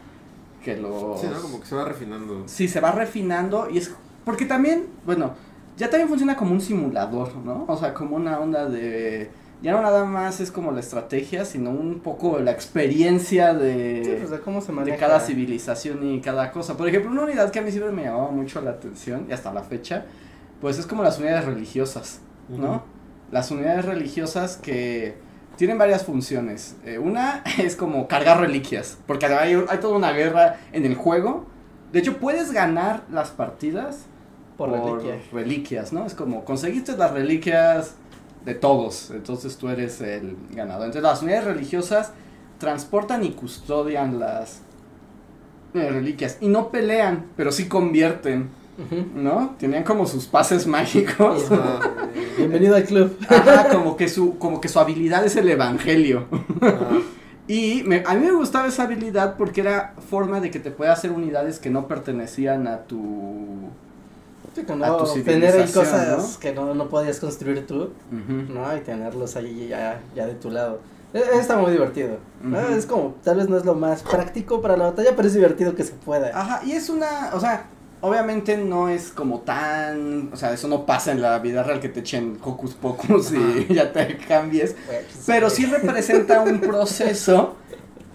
que 0.64 0.76
los... 0.76 1.22
Sí, 1.22 1.28
¿no? 1.34 1.42
Como 1.42 1.60
que 1.62 1.66
se 1.66 1.76
va 1.76 1.86
refinando. 1.86 2.44
Sí, 2.46 2.68
se 2.68 2.82
va 2.82 2.92
refinando 2.92 3.70
y 3.72 3.78
es... 3.78 3.96
Porque 4.26 4.46
también, 4.46 4.88
bueno, 5.06 5.34
ya 5.78 5.90
también 5.90 6.10
funciona 6.10 6.36
como 6.36 6.52
un 6.52 6.60
simulador, 6.60 7.36
¿no? 7.38 7.64
O 7.68 7.78
sea, 7.78 7.94
como 7.94 8.18
una 8.18 8.40
onda 8.40 8.68
de... 8.68 9.32
Ya 9.62 9.72
no 9.72 9.82
nada 9.82 10.06
más 10.06 10.40
es 10.40 10.52
como 10.52 10.72
la 10.72 10.80
estrategia, 10.82 11.44
sino 11.44 11.72
un 11.72 12.00
poco 12.00 12.40
la 12.40 12.52
experiencia 12.52 13.54
de 13.56 14.02
Sí, 14.06 14.12
pues 14.20 14.30
de 14.30 14.40
cómo 14.40 14.62
se 14.62 14.72
maneja. 14.72 14.96
de 14.96 15.00
cada 15.00 15.20
civilización 15.20 16.04
y 16.08 16.22
cada 16.22 16.52
cosa. 16.52 16.78
Por 16.78 16.88
ejemplo, 16.88 17.10
una 17.12 17.24
unidad 17.24 17.50
que 17.52 17.58
a 17.60 17.62
mí 17.64 17.72
siempre 17.72 17.92
me 17.92 18.04
llamaba 18.04 18.30
mucho 18.30 18.62
la 18.62 18.72
atención, 18.72 19.26
y 19.30 19.34
hasta 19.34 19.52
la 19.54 19.64
fecha, 19.64 20.06
pues 20.62 20.78
es 20.78 20.86
como 20.86 21.02
las 21.02 21.18
unidades 21.18 21.46
religiosas, 21.46 22.20
¿no? 22.50 22.84
Las 23.32 23.50
unidades 23.50 23.84
religiosas 23.86 24.58
que 24.58 25.16
tienen 25.58 25.80
varias 25.80 26.06
funciones. 26.06 26.76
Eh, 26.86 27.00
una 27.00 27.44
es 27.58 27.76
como 27.76 28.08
cargar 28.08 28.40
reliquias, 28.40 29.00
porque 29.08 29.26
hay, 29.26 29.56
hay 29.70 29.78
toda 29.80 29.98
una 29.98 30.12
guerra 30.12 30.58
en 30.72 30.86
el 30.86 30.94
juego. 30.94 31.46
De 31.92 32.00
hecho, 32.00 32.18
puedes 32.18 32.52
ganar 32.52 33.04
las 33.12 33.30
partidas 33.32 34.06
Por 34.56 34.70
reliquia. 34.70 35.20
reliquias, 35.34 35.94
¿no? 35.94 36.06
Es 36.06 36.14
como 36.14 36.46
conseguiste 36.46 36.96
las 36.96 37.12
reliquias 37.12 37.96
de 38.48 38.56
todos, 38.56 39.12
entonces 39.12 39.58
tú 39.58 39.68
eres 39.70 40.02
el 40.02 40.36
ganador. 40.52 40.86
Entonces 40.88 41.04
las 41.04 41.22
unidades 41.22 41.44
religiosas 41.46 42.14
transportan 42.58 43.24
y 43.24 43.32
custodian 43.34 44.18
las 44.20 44.62
eh, 45.76 45.90
reliquias 45.92 46.38
y 46.42 46.48
no 46.48 46.70
pelean, 46.72 47.26
pero 47.36 47.52
sí 47.52 47.68
convierten. 47.68 48.50
¿no? 49.16 49.56
Tenían 49.60 49.84
como 49.84 50.06
sus 50.06 50.28
pases 50.28 50.68
mágicos. 50.68 51.52
Ajá. 51.52 51.80
Bienvenido 52.38 52.76
al 52.76 52.84
club. 52.84 53.18
Ajá, 53.28 53.70
como 53.70 53.98
que 53.98 54.08
su 54.08 54.38
como 54.38 54.62
que 54.62 54.68
su 54.70 54.80
habilidad 54.80 55.26
es 55.26 55.36
el 55.36 55.50
evangelio. 55.50 56.26
Y 57.48 57.82
me- 57.88 58.04
a 58.06 58.14
mí 58.14 58.26
me 58.26 58.32
gustaba 58.34 58.68
esa 58.68 58.84
habilidad 58.84 59.36
porque 59.36 59.62
era 59.62 59.94
forma 60.10 60.40
de 60.42 60.52
que 60.52 60.60
te 60.60 60.70
pueda 60.70 60.94
hacer 60.94 61.12
unidades 61.12 61.58
que 61.60 61.70
no 61.72 61.88
pertenecían 61.88 62.68
a 62.68 62.84
tu 62.84 63.70
Sí, 64.66 64.84
A 64.84 64.98
tu 64.98 65.24
tener 65.24 65.56
ahí 65.56 65.72
cosas 65.72 66.34
¿no? 66.34 66.40
que 66.40 66.54
no, 66.54 66.74
no 66.74 66.88
podías 66.90 67.20
construir 67.20 67.66
tú. 67.68 67.90
¿no? 68.12 68.78
Y 68.78 68.82
tenerlos 68.82 69.36
ahí 69.36 69.68
ya, 69.70 70.00
ya 70.16 70.26
de 70.26 70.34
tu 70.36 70.50
lado. 70.50 70.80
E- 71.14 71.20
Eso 71.20 71.40
está 71.40 71.58
muy 71.58 71.72
divertido. 71.72 72.18
Es 72.76 72.86
como, 72.86 73.16
tal 73.24 73.38
vez 73.38 73.50
no 73.50 73.58
es 73.58 73.66
lo 73.66 73.76
más 73.76 74.04
práctico 74.04 74.62
para 74.62 74.76
la 74.78 74.86
batalla, 74.86 75.12
pero 75.16 75.28
es 75.28 75.34
divertido 75.34 75.76
que 75.76 75.84
se 75.84 75.94
pueda. 75.94 76.32
Ajá, 76.34 76.62
y 76.66 76.74
es 76.74 76.90
una, 76.90 77.32
o 77.34 77.40
sea, 77.40 77.68
obviamente 78.02 78.58
no 78.58 78.90
es 78.90 79.10
como 79.10 79.40
tan, 79.40 80.30
o 80.34 80.36
sea, 80.38 80.54
eso 80.54 80.68
no 80.68 80.86
pasa 80.86 81.12
en 81.12 81.22
la 81.22 81.40
vida 81.40 81.64
real 81.64 81.80
que 81.80 81.90
te 81.90 82.02
echen 82.02 82.38
hocus 82.44 82.74
pocus 82.76 83.32
y 83.32 83.68
ya 83.74 83.92
te 83.92 84.18
cambies, 84.18 84.76
pues, 84.86 85.06
pero 85.26 85.50
sí 85.50 85.66
representa 85.66 86.42
un 86.42 86.60
proceso 86.62 87.56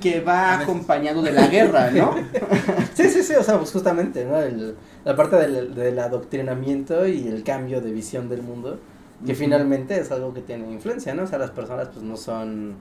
que 0.02 0.20
va 0.20 0.58
acompañado 0.58 1.22
de 1.22 1.32
la 1.32 1.46
guerra, 1.46 1.90
¿no? 1.90 2.14
Sí, 2.94 3.08
sí, 3.08 3.22
sí, 3.22 3.34
o 3.34 3.42
sea, 3.42 3.56
pues 3.58 3.72
justamente, 3.72 4.24
¿no? 4.24 4.38
El, 4.38 4.74
la 5.04 5.16
parte 5.16 5.36
del, 5.36 5.74
del 5.74 5.98
adoctrinamiento 5.98 7.06
y 7.06 7.26
el 7.26 7.42
cambio 7.42 7.80
de 7.80 7.90
visión 7.90 8.28
del 8.28 8.42
mundo, 8.42 8.78
que 9.24 9.34
finalmente 9.34 9.98
es 9.98 10.10
algo 10.10 10.34
que 10.34 10.42
tiene 10.42 10.70
influencia, 10.70 11.14
¿no? 11.14 11.22
O 11.22 11.26
sea, 11.26 11.38
las 11.38 11.50
personas 11.52 11.88
pues 11.88 12.04
no 12.04 12.16
son 12.16 12.74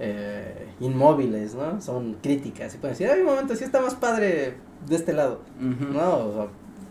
eh, 0.00 0.66
inmóviles, 0.80 1.54
¿no? 1.54 1.80
Son 1.80 2.14
críticas 2.22 2.74
y 2.74 2.78
pueden 2.78 2.94
decir, 2.94 3.08
ay, 3.12 3.20
un 3.20 3.26
momento, 3.26 3.54
sí 3.54 3.62
está 3.64 3.80
más 3.80 3.94
padre 3.94 4.54
de 4.88 4.96
este 4.96 5.12
lado. 5.12 5.42
¿no? 5.60 6.16
O 6.16 6.32
sea, 6.34 6.46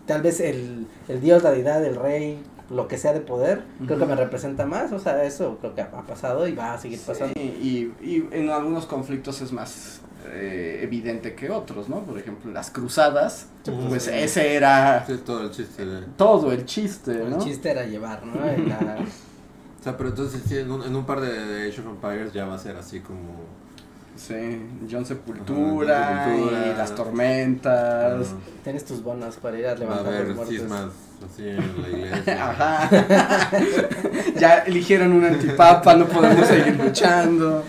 tal 0.05 0.21
vez 0.21 0.39
el, 0.39 0.88
el 1.07 1.19
dios, 1.19 1.43
la 1.43 1.51
deidad, 1.51 1.84
el 1.84 1.95
rey, 1.95 2.41
lo 2.72 2.88
que 2.88 2.97
sea 2.97 3.13
de 3.13 3.19
poder, 3.19 3.63
creo 3.86 3.99
que 3.99 4.05
me 4.05 4.15
representa 4.15 4.65
más, 4.65 4.91
o 4.91 4.99
sea, 4.99 5.24
eso 5.24 5.57
creo 5.59 5.76
que 5.76 5.82
ha 5.82 5.91
pasado 5.91 6.47
y 6.47 6.53
va 6.55 6.74
a 6.74 6.78
seguir 6.78 6.99
pasando. 6.99 7.34
Sí, 7.36 7.93
y, 8.01 8.05
y 8.05 8.28
en 8.32 8.49
algunos 8.49 8.86
conflictos 8.86 9.41
es 9.41 9.51
más 9.51 10.01
eh, 10.28 10.80
evidente 10.84 11.36
que 11.36 11.49
otros, 11.49 11.89
¿no? 11.89 12.01
Por 12.01 12.17
ejemplo, 12.17 12.51
las 12.51 12.69
cruzadas, 12.72 13.47
pues 13.65 14.03
Sí. 14.03 14.11
ese 14.13 14.55
era 14.55 15.03
Sí, 15.05 15.17
todo 15.26 15.43
el 15.43 15.51
chiste 15.51 15.86
de... 15.86 16.01
todo 16.17 16.51
el 16.51 16.65
chiste, 16.65 17.11
El 17.24 17.38
chiste 17.39 17.72
era 17.72 17.86
llevar, 17.86 18.26
¿no? 18.26 18.36
La- 18.67 18.97
O 19.80 19.84
sea, 19.84 19.97
pero 19.97 20.09
entonces 20.09 20.43
sí, 20.47 20.57
en 20.59 20.72
un, 20.72 20.84
en 20.84 20.95
un 20.95 21.05
par 21.05 21.19
de, 21.22 21.32
de 21.34 21.67
Age 21.69 21.82
of 21.82 21.88
Empires 21.88 22.32
ya 22.34 22.45
va 22.45 22.53
a 22.55 22.59
ser 22.59 22.76
así 22.78 22.99
como... 22.99 23.17
Sí, 24.28 24.61
John 24.89 25.03
Sepultura, 25.05 26.01
Ajá, 26.11 26.24
John 26.26 26.36
Sepultura. 26.38 26.67
y 26.67 26.78
las 26.78 26.95
tormentas. 26.95 28.28
Ajá. 28.28 28.36
Tienes 28.63 28.86
tus 28.86 29.01
bonos 29.01 29.36
para 29.38 29.57
ir 29.57 29.65
a 29.65 29.69
Va 29.69 29.74
a 29.76 29.80
levantar 29.80 30.05
los 30.05 30.13
haber 30.15 30.36
muertos. 30.36 30.55
cismas 30.55 30.86
así 31.34 31.47
en 31.49 31.82
la 31.82 31.89
iglesia. 31.89 32.49
Ajá. 32.49 32.89
ya 34.39 34.57
eligieron 34.59 35.13
un 35.13 35.26
antipapa, 35.26 35.95
no 35.95 36.07
podemos 36.07 36.47
seguir 36.47 36.80
luchando. 36.84 37.63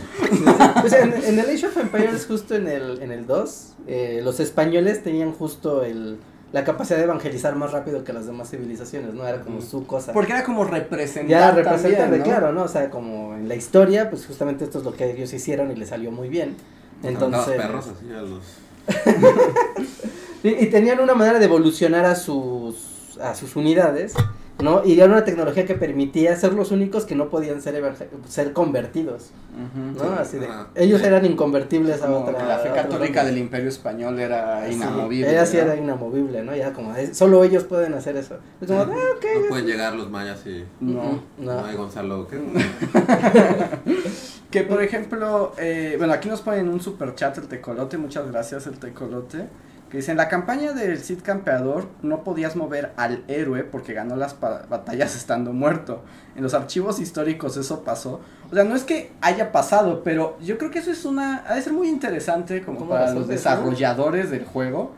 Pues 0.80 0.92
en, 0.92 1.14
en 1.14 1.38
el 1.38 1.48
Age 1.50 1.66
of 1.66 1.76
Empires, 1.78 2.26
justo 2.26 2.54
en 2.54 2.68
el, 2.68 3.02
en 3.02 3.12
el 3.12 3.26
2, 3.26 3.72
eh, 3.86 4.20
los 4.22 4.38
españoles 4.40 5.02
tenían 5.02 5.32
justo 5.32 5.82
el, 5.84 6.18
la 6.52 6.64
capacidad 6.64 6.98
de 6.98 7.04
evangelizar 7.04 7.56
más 7.56 7.72
rápido 7.72 8.04
que 8.04 8.12
las 8.12 8.26
demás 8.26 8.50
civilizaciones, 8.50 9.14
¿no? 9.14 9.26
Era 9.26 9.40
como 9.40 9.62
su 9.62 9.86
cosa. 9.86 10.12
Porque 10.12 10.32
era 10.32 10.44
como 10.44 10.64
representar. 10.64 11.30
ya 11.30 11.50
representa 11.50 11.98
también, 11.98 12.10
de 12.10 12.18
¿no? 12.18 12.24
claro, 12.24 12.52
¿no? 12.52 12.62
O 12.64 12.68
sea, 12.68 12.90
como 12.90 13.34
en 13.34 13.48
la 13.48 13.54
historia, 13.54 14.10
pues 14.10 14.26
justamente 14.26 14.64
esto 14.64 14.78
es 14.78 14.84
lo 14.84 14.92
que 14.92 15.10
ellos 15.10 15.32
hicieron 15.32 15.70
y 15.70 15.76
les 15.76 15.88
salió 15.88 16.10
muy 16.10 16.28
bien. 16.28 16.56
Entonces, 17.02 17.56
perros 17.56 17.88
así 17.88 18.12
a 18.12 18.22
los. 18.22 18.44
y, 20.42 20.48
y 20.48 20.66
tenían 20.66 21.00
una 21.00 21.14
manera 21.14 21.38
de 21.38 21.46
evolucionar 21.46 22.04
a 22.04 22.14
sus, 22.14 23.18
a 23.20 23.34
sus 23.34 23.56
unidades, 23.56 24.14
¿no? 24.60 24.84
Y 24.84 24.98
era 25.00 25.06
una 25.06 25.24
tecnología 25.24 25.66
que 25.66 25.74
permitía 25.74 26.36
ser 26.36 26.52
los 26.52 26.70
únicos 26.70 27.04
que 27.04 27.14
no 27.14 27.28
podían 27.28 27.60
ser, 27.60 27.82
ser 28.28 28.52
convertidos, 28.52 29.30
Ujú. 29.52 30.04
¿no? 30.04 30.12
Así 30.14 30.38
de, 30.38 30.46
Ajá. 30.46 30.68
ellos 30.74 31.02
eran 31.02 31.24
inconvertibles 31.26 32.02
a 32.02 32.10
otra. 32.10 32.46
la 32.46 32.58
fe 32.58 32.70
católica 32.70 33.24
del 33.24 33.38
Imperio 33.38 33.68
Español 33.68 34.18
era 34.20 34.66
Sí, 34.68 34.74
inamovible. 34.74 35.30
Ella 35.30 35.46
sí 35.46 35.56
era 35.56 35.74
inamovible, 35.76 36.42
¿no? 36.42 36.54
Ya 36.54 36.72
como, 36.72 36.94
eh, 36.94 37.14
solo 37.14 37.42
ellos 37.44 37.64
pueden 37.64 37.94
hacer 37.94 38.16
eso. 38.16 38.36
Es 38.60 38.68
como, 38.68 38.80
ah, 38.82 38.84
ok. 39.16 39.24
No 39.42 39.48
pueden 39.48 39.66
sí. 39.66 39.72
llegar 39.72 39.94
los 39.94 40.10
mayas 40.10 40.46
y. 40.46 40.64
No. 40.80 41.22
No. 41.38 41.60
No 41.60 41.64
hay 41.64 41.76
Gonzalo. 41.76 42.28
¿qué? 42.28 42.38
Que 44.52 44.64
por 44.64 44.82
ejemplo, 44.82 45.54
eh, 45.56 45.94
bueno, 45.96 46.12
aquí 46.12 46.28
nos 46.28 46.42
ponen 46.42 46.68
un 46.68 46.78
super 46.78 47.14
chat 47.14 47.38
el 47.38 47.48
tecolote, 47.48 47.96
muchas 47.96 48.30
gracias 48.30 48.66
el 48.66 48.78
tecolote. 48.78 49.46
Que 49.92 49.98
dice, 49.98 50.10
en 50.10 50.16
la 50.16 50.30
campaña 50.30 50.72
del 50.72 50.96
Cid 50.96 51.18
Campeador 51.22 51.86
no 52.00 52.24
podías 52.24 52.56
mover 52.56 52.92
al 52.96 53.24
héroe 53.28 53.62
porque 53.62 53.92
ganó 53.92 54.16
las 54.16 54.40
batallas 54.40 55.14
estando 55.14 55.52
muerto. 55.52 56.02
En 56.34 56.42
los 56.42 56.54
archivos 56.54 56.98
históricos 56.98 57.58
eso 57.58 57.84
pasó. 57.84 58.22
O 58.50 58.54
sea, 58.54 58.64
no 58.64 58.74
es 58.74 58.84
que 58.84 59.12
haya 59.20 59.52
pasado, 59.52 60.02
pero 60.02 60.38
yo 60.40 60.56
creo 60.56 60.70
que 60.70 60.78
eso 60.78 60.90
es 60.90 61.04
una... 61.04 61.44
Ha 61.46 61.56
de 61.56 61.60
ser 61.60 61.74
muy 61.74 61.88
interesante 61.90 62.62
como 62.62 62.78
¿Cómo 62.78 62.92
para 62.92 63.12
los 63.12 63.28
desarrolladores 63.28 64.30
del 64.30 64.46
juego. 64.46 64.92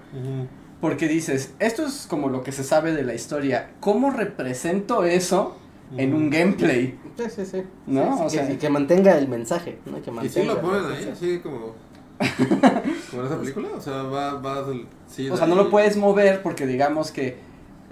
Porque 0.81 1.09
dices, 1.09 1.53
esto 1.59 1.85
es 1.85 2.07
como 2.09 2.29
lo 2.29 2.45
que 2.45 2.53
se 2.53 2.63
sabe 2.63 2.95
de 2.95 3.03
la 3.03 3.15
historia. 3.15 3.71
¿Cómo 3.81 4.13
represento 4.13 5.03
eso 5.03 5.57
en 5.97 6.15
un 6.15 6.31
gameplay? 6.31 6.97
Sí, 7.19 7.25
sí, 7.35 7.45
sí. 7.47 7.63
¿No? 7.89 8.03
Sí, 8.03 8.11
sí, 8.17 8.21
O 8.21 8.25
que, 8.27 8.31
sea- 8.47 8.53
y 8.53 8.57
que 8.59 8.71
mantenga 8.71 9.19
el 9.19 9.27
mensaje, 9.27 9.81
¿no? 9.87 10.01
Que 10.01 10.25
Y 10.25 10.29
sí 10.29 10.45
lo 10.45 10.61
ponen 10.61 10.85
ahí, 10.93 11.11
así 11.13 11.41
como. 11.41 11.75
Como 13.11 13.23
en 13.23 13.27
esa 13.29 13.39
película. 13.39 13.69
O 13.77 13.81
sea, 13.81 14.03
va, 14.05 14.35
va 14.35 14.63
del. 14.63 14.87
Sí, 15.09 15.29
O 15.31 15.37
sea, 15.37 15.47
no 15.47 15.55
lo 15.55 15.71
puedes 15.71 15.97
mover 15.97 16.43
porque 16.43 16.67
digamos 16.67 17.11
que, 17.11 17.39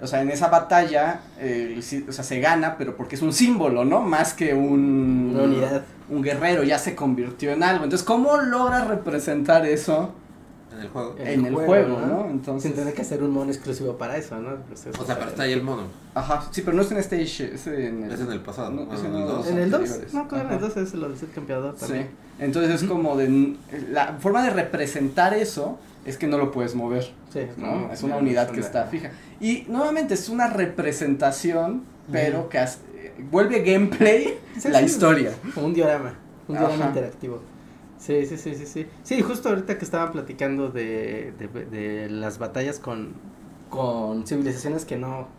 o 0.01 0.07
sea, 0.07 0.21
en 0.21 0.29
esa 0.29 0.49
batalla, 0.49 1.21
eh, 1.39 1.79
sí- 1.81 2.05
o 2.07 2.11
sea, 2.11 2.23
se 2.23 2.39
gana, 2.39 2.75
pero 2.77 2.95
porque 2.97 3.15
es 3.15 3.21
un 3.21 3.31
símbolo, 3.33 3.85
¿no? 3.85 4.01
Más 4.01 4.33
que 4.33 4.53
un... 4.53 5.31
Una 5.33 5.43
unidad. 5.43 5.83
Un 6.09 6.21
guerrero, 6.21 6.63
ya 6.63 6.77
se 6.77 6.95
convirtió 6.95 7.51
en 7.51 7.63
algo. 7.63 7.85
Entonces, 7.85 8.05
¿cómo 8.05 8.35
logras 8.37 8.87
representar 8.87 9.65
eso 9.65 10.13
En 10.73 10.79
el 10.81 10.89
juego. 10.89 11.15
en, 11.19 11.45
el 11.45 11.55
juego, 11.55 11.99
¿no? 11.99 12.27
Entonces... 12.29 12.63
Sin 12.71 12.73
tener 12.79 12.93
que 12.93 13.01
hacer 13.03 13.21
un 13.23 13.31
mono 13.31 13.51
exclusivo 13.51 13.97
para 13.97 14.17
eso, 14.17 14.37
¿no? 14.39 14.55
Pues 14.67 14.85
eso 14.87 15.01
O 15.01 15.05
sea, 15.05 15.17
pero 15.17 15.29
está 15.31 15.43
ahí 15.43 15.53
el 15.53 15.63
mono. 15.63 15.83
Ajá, 16.15 16.47
sí, 16.51 16.61
pero 16.61 16.75
no 16.75 16.81
es 16.83 16.91
en 16.91 16.97
Stage, 16.97 17.53
es 17.55 17.67
en 17.67 18.03
el... 18.05 18.11
Es 18.11 18.19
en 18.19 18.31
el 18.31 18.39
pasado. 18.41 18.71
No, 18.71 18.85
bueno, 18.85 18.93
es 18.99 19.05
en 19.05 19.13
el 19.15 19.21
los- 19.21 19.29
dos. 19.29 19.47
En 19.47 19.57
el 19.59 19.69
2, 19.71 19.79
anteriores. 19.81 20.13
no, 20.13 20.27
claro, 20.27 20.43
en 20.45 20.51
el 20.51 20.57
Ajá. 20.57 20.67
2 20.67 20.77
es 20.77 20.93
lo 20.95 21.09
del 21.09 21.17
set 21.17 21.33
campeador 21.33 21.75
Sí, 21.77 21.85
también. 21.85 22.09
entonces 22.39 22.81
es 22.81 22.87
como 22.89 23.15
de... 23.17 23.55
La 23.91 24.13
forma 24.19 24.43
de 24.43 24.49
representar 24.49 25.33
eso 25.33 25.77
es 26.05 26.17
que 26.17 26.27
no 26.27 26.37
lo 26.37 26.51
puedes 26.51 26.75
mover. 26.75 27.11
Sí, 27.31 27.41
¿no? 27.57 27.91
Es 27.91 28.03
una 28.03 28.17
unidad 28.17 28.49
que 28.49 28.59
está 28.59 28.85
fija. 28.85 29.11
Y 29.39 29.65
nuevamente 29.69 30.13
es 30.15 30.27
una 30.29 30.47
representación, 30.47 31.83
pero 32.11 32.49
que 32.49 32.59
hace- 32.59 32.79
vuelve 33.31 33.61
gameplay 33.61 34.37
Sí, 34.59 34.69
la 34.69 34.79
sí, 34.79 34.85
historia. 34.85 35.31
Como 35.53 35.67
un 35.67 35.73
diorama, 35.73 36.13
un 36.47 36.55
diorama 36.57 36.75
Ajá. 36.75 36.87
interactivo. 36.89 37.41
Sí, 38.03 38.25
sí, 38.25 38.37
sí, 38.37 38.53
sí, 38.55 38.65
sí. 38.65 38.87
Sí, 39.03 39.21
justo 39.21 39.47
ahorita 39.47 39.77
que 39.77 39.85
estaban 39.85 40.11
platicando 40.11 40.69
de, 40.69 41.33
de, 41.37 41.47
de 41.47 42.09
las 42.09 42.37
batallas 42.37 42.77
con, 42.79 43.13
con 43.69 44.27
civilizaciones 44.27 44.83
que 44.83 44.97
no, 44.97 45.29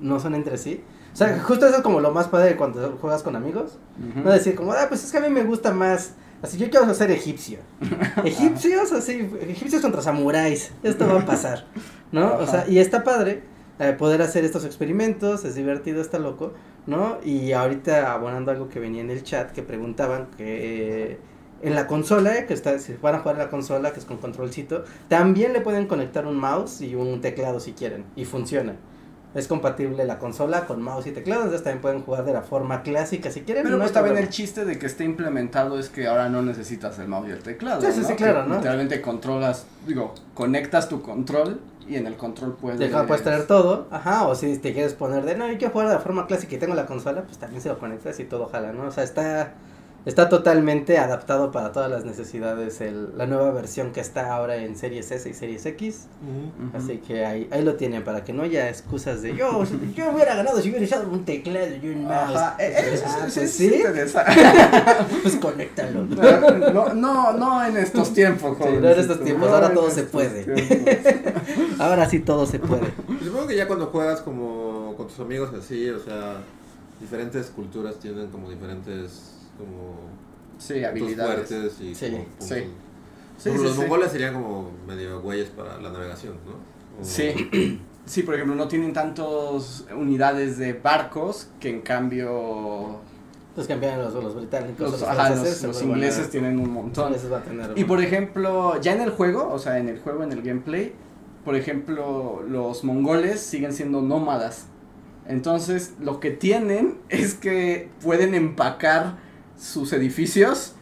no 0.00 0.18
son 0.18 0.34
entre 0.34 0.56
sí. 0.56 0.82
O 1.12 1.16
sea, 1.16 1.38
justo 1.40 1.66
eso 1.66 1.76
es 1.76 1.82
como 1.82 2.00
lo 2.00 2.12
más 2.12 2.28
padre 2.28 2.56
cuando 2.56 2.96
juegas 3.00 3.22
con 3.22 3.36
amigos. 3.36 3.78
No 4.24 4.30
decir 4.30 4.54
como, 4.54 4.72
ah, 4.72 4.86
pues 4.88 5.04
es 5.04 5.12
que 5.12 5.18
a 5.18 5.20
mí 5.20 5.28
me 5.28 5.44
gusta 5.44 5.72
más. 5.72 6.14
Así 6.40 6.56
yo 6.56 6.70
quiero 6.70 6.92
ser 6.94 7.10
egipcio. 7.10 7.58
Egipcios, 8.24 8.92
así, 8.92 9.30
egipcios 9.40 9.82
contra 9.82 10.00
samuráis. 10.00 10.72
Esto 10.82 11.06
va 11.06 11.20
a 11.20 11.26
pasar. 11.26 11.66
¿No? 12.12 12.34
O 12.36 12.46
sea, 12.46 12.66
y 12.68 12.78
está 12.78 13.04
padre 13.04 13.42
eh, 13.78 13.92
poder 13.92 14.22
hacer 14.22 14.44
estos 14.44 14.64
experimentos. 14.64 15.44
Es 15.44 15.54
divertido, 15.54 16.00
está 16.00 16.18
loco. 16.18 16.54
¿No? 16.86 17.18
Y 17.24 17.52
ahorita 17.52 18.12
abonando 18.12 18.50
algo 18.52 18.68
que 18.68 18.78
venía 18.80 19.02
en 19.02 19.10
el 19.10 19.22
chat 19.22 19.52
que 19.52 19.62
preguntaban 19.62 20.28
que. 20.36 21.12
eh, 21.12 21.18
en 21.62 21.74
la 21.74 21.86
consola, 21.86 22.46
que 22.46 22.54
está, 22.54 22.78
si 22.78 22.94
van 23.00 23.14
a 23.14 23.18
jugar 23.20 23.36
en 23.36 23.42
la 23.42 23.50
consola, 23.50 23.92
que 23.92 24.00
es 24.00 24.06
con 24.06 24.18
controlcito, 24.18 24.84
también 25.08 25.52
le 25.52 25.60
pueden 25.60 25.86
conectar 25.86 26.26
un 26.26 26.36
mouse 26.36 26.80
y 26.80 26.94
un 26.94 27.20
teclado 27.20 27.60
si 27.60 27.72
quieren, 27.72 28.04
y 28.14 28.24
funciona. 28.24 28.74
Es 29.34 29.48
compatible 29.48 30.06
la 30.06 30.18
consola 30.18 30.64
con 30.64 30.80
mouse 30.80 31.08
y 31.08 31.12
teclado, 31.12 31.42
entonces 31.42 31.62
también 31.62 31.82
pueden 31.82 32.00
jugar 32.00 32.24
de 32.24 32.32
la 32.32 32.40
forma 32.40 32.82
clásica 32.82 33.30
si 33.30 33.42
quieren. 33.42 33.64
Pero 33.64 33.76
no 33.76 33.82
pues 33.82 33.92
también 33.92 34.16
el 34.16 34.30
chiste 34.30 34.64
de 34.64 34.78
que 34.78 34.86
esté 34.86 35.04
implementado 35.04 35.78
es 35.78 35.90
que 35.90 36.06
ahora 36.06 36.30
no 36.30 36.40
necesitas 36.40 36.98
el 36.98 37.08
mouse 37.08 37.28
y 37.28 37.32
el 37.32 37.42
teclado. 37.42 37.82
Sí, 37.82 37.92
sí, 37.92 38.00
¿no? 38.00 38.08
sí, 38.08 38.14
claro, 38.14 38.44
Que 38.44 38.48
¿no? 38.48 38.54
Literalmente 38.56 39.02
controlas, 39.02 39.66
digo, 39.86 40.14
conectas 40.32 40.88
tu 40.88 41.02
control 41.02 41.60
y 41.86 41.96
en 41.96 42.06
el 42.06 42.16
control 42.16 42.56
puedes... 42.56 42.78
Deja, 42.78 43.06
puedes 43.06 43.22
tener 43.22 43.46
todo, 43.46 43.88
ajá, 43.90 44.26
o 44.26 44.34
si 44.34 44.56
te 44.56 44.72
quieres 44.72 44.94
poner 44.94 45.24
de, 45.24 45.36
no, 45.36 45.46
yo 45.50 45.58
quiero 45.58 45.72
jugar 45.72 45.88
de 45.88 45.94
la 45.94 46.00
forma 46.00 46.26
clásica 46.26 46.54
y 46.54 46.58
tengo 46.58 46.74
la 46.74 46.86
consola, 46.86 47.22
pues 47.22 47.36
también 47.38 47.60
se 47.60 47.68
lo 47.68 47.78
conectas 47.78 48.18
y 48.18 48.24
todo 48.24 48.46
jala, 48.46 48.72
¿no? 48.72 48.84
O 48.84 48.90
sea, 48.90 49.04
está, 49.04 49.52
está 50.06 50.28
totalmente 50.28 50.98
adaptado 50.98 51.50
para 51.50 51.72
todas 51.72 51.90
las 51.90 52.04
necesidades 52.04 52.80
el, 52.80 53.18
la 53.18 53.26
nueva 53.26 53.50
versión 53.50 53.92
que 53.92 54.00
está 54.00 54.32
ahora 54.32 54.56
en 54.56 54.76
Series 54.76 55.10
S 55.10 55.28
y 55.28 55.34
Series 55.34 55.66
X, 55.66 56.06
así 56.72 56.98
que 56.98 57.26
ahí, 57.26 57.48
ahí 57.50 57.64
lo 57.64 57.74
tienen 57.74 58.04
para 58.04 58.22
que 58.22 58.32
no 58.32 58.44
haya 58.44 58.68
excusas 58.68 59.20
de, 59.20 59.34
yo, 59.34 59.64
yo 59.96 60.12
hubiera 60.12 60.36
ganado 60.36 60.60
si 60.60 60.70
hubiera 60.70 60.84
usado 60.84 61.10
un 61.10 61.24
teclado 61.24 61.66
y 61.82 61.88
un 61.88 62.04
mouse. 62.04 62.36
Ah, 62.36 62.56
pues 62.56 63.50
sí, 63.50 63.66
es 63.66 63.74
interesante. 63.74 64.32
pues 65.22 65.36
conéctalo. 65.36 66.06
No, 66.76 66.94
no, 66.94 67.32
no 67.32 67.66
en 67.66 67.76
estos 67.76 68.12
tiempos, 68.12 68.56
Sí, 68.58 68.64
no 68.80 68.88
en 68.88 69.00
estos 69.00 69.22
tiempos, 69.22 69.48
ahora 69.48 69.72
todo 69.72 69.90
se 69.90 70.04
puede. 70.04 70.46
Ahora 71.78 72.08
sí 72.08 72.20
todo 72.20 72.46
se 72.46 72.58
puede. 72.58 72.86
Y 73.20 73.24
Supongo 73.24 73.46
que 73.46 73.56
ya 73.56 73.66
cuando 73.66 73.86
juegas 73.86 74.20
como 74.20 74.94
con 74.96 75.08
tus 75.08 75.18
amigos 75.20 75.50
así, 75.54 75.88
o 75.90 75.98
sea, 75.98 76.36
diferentes 77.00 77.46
culturas 77.48 77.96
tienen 77.98 78.28
como 78.28 78.50
diferentes 78.50 79.35
como 79.58 79.96
Sí, 80.58 80.82
habilidades. 80.84 81.48
fuertes 81.48 81.80
y 81.80 81.94
Sí, 81.94 82.10
como 82.10 82.24
sí. 82.40 82.54
Sí, 83.38 83.50
los 83.52 83.72
sí. 83.72 83.80
mongoles 83.80 84.12
serían 84.12 84.32
como 84.34 84.70
medio 84.86 85.20
güeyes 85.20 85.50
para 85.50 85.78
la 85.80 85.90
navegación, 85.90 86.34
¿no? 86.46 86.52
O- 87.00 87.04
Sí. 87.04 87.80
Sí, 88.06 88.22
por 88.22 88.34
ejemplo, 88.36 88.54
no 88.54 88.68
tienen 88.68 88.92
tantas 88.92 89.84
unidades 89.92 90.58
de 90.58 90.74
barcos 90.74 91.48
que 91.58 91.68
en 91.70 91.80
cambio 91.80 93.00
Los 93.56 93.68
los, 93.68 94.14
los 94.22 94.36
británicos, 94.36 94.78
los, 94.78 95.00
los, 95.00 95.02
ajá, 95.02 95.30
los- 95.30 95.64
a- 95.64 95.84
ingleses 95.84 96.30
tienen 96.30 96.60
un 96.60 96.70
montón. 96.70 97.12
a 97.12 97.42
tener 97.42 97.72
Y 97.76 97.82
por 97.82 98.00
ejemplo, 98.00 98.80
ya 98.80 98.92
en 98.94 99.00
el 99.00 99.10
juego, 99.10 99.52
o 99.52 99.58
sea, 99.58 99.78
en 99.78 99.88
el 99.88 99.98
juego, 99.98 100.22
en 100.22 100.30
el 100.30 100.42
gameplay, 100.42 100.92
por 101.44 101.56
ejemplo, 101.56 102.42
los 102.48 102.84
mongoles 102.84 103.40
siguen 103.40 103.72
siendo 103.72 104.02
nómadas. 104.02 104.66
Entonces, 105.26 105.94
lo 106.00 106.20
que 106.20 106.30
tienen 106.30 106.98
es 107.08 107.34
que 107.34 107.88
pueden 108.02 108.34
empacar 108.36 109.16
sus 109.58 109.92
edificios 109.92 110.72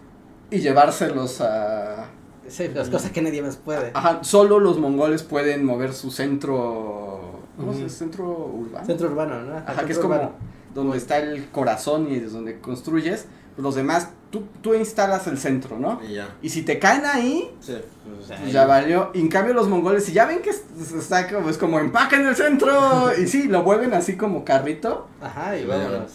y 0.50 0.58
llevárselos 0.60 1.40
a... 1.40 2.06
Sí, 2.48 2.68
las 2.74 2.90
cosas 2.90 3.10
que 3.10 3.22
nadie 3.22 3.40
más 3.42 3.56
puede. 3.56 3.90
Ajá, 3.94 4.22
solo 4.22 4.60
los 4.60 4.78
mongoles 4.78 5.22
pueden 5.22 5.64
mover 5.64 5.92
su 5.94 6.10
centro... 6.10 7.40
Centro 7.88 8.24
urbano. 8.28 8.84
Centro 8.86 9.08
urbano, 9.08 9.40
¿no? 9.42 9.56
Ajá, 9.56 9.66
Centro 9.68 9.86
que 9.86 9.92
es 9.92 9.98
como 9.98 10.14
urbano. 10.14 10.32
donde 10.74 10.98
está 10.98 11.18
el 11.18 11.48
corazón 11.50 12.08
y 12.10 12.16
es 12.16 12.32
donde 12.32 12.58
construyes. 12.60 13.26
Pues 13.54 13.62
los 13.62 13.76
demás, 13.76 14.08
tú, 14.30 14.42
tú 14.60 14.74
instalas 14.74 15.28
el 15.28 15.38
centro, 15.38 15.78
¿no? 15.78 16.00
Y 16.06 16.14
ya. 16.14 16.28
Y 16.42 16.48
si 16.50 16.62
te 16.62 16.80
caen 16.80 17.04
ahí, 17.06 17.54
Sí. 17.60 17.76
pues 18.04 18.52
ya 18.52 18.66
valió. 18.66 19.10
Y 19.14 19.20
en 19.20 19.28
cambio 19.28 19.54
los 19.54 19.68
mongoles, 19.68 20.04
si 20.04 20.12
ya 20.12 20.26
ven 20.26 20.42
que 20.42 20.50
es- 20.50 20.64
está 20.92 21.28
como, 21.32 21.48
es 21.48 21.56
como 21.58 21.78
empaca 21.78 22.16
en 22.16 22.26
el 22.26 22.34
centro. 22.34 22.68
y 23.18 23.28
sí, 23.28 23.44
lo 23.44 23.62
vuelven 23.62 23.94
así 23.94 24.16
como 24.16 24.44
carrito 24.44 25.06
Ajá, 25.22 25.56
y 25.56 25.64
vámonos. 25.64 26.10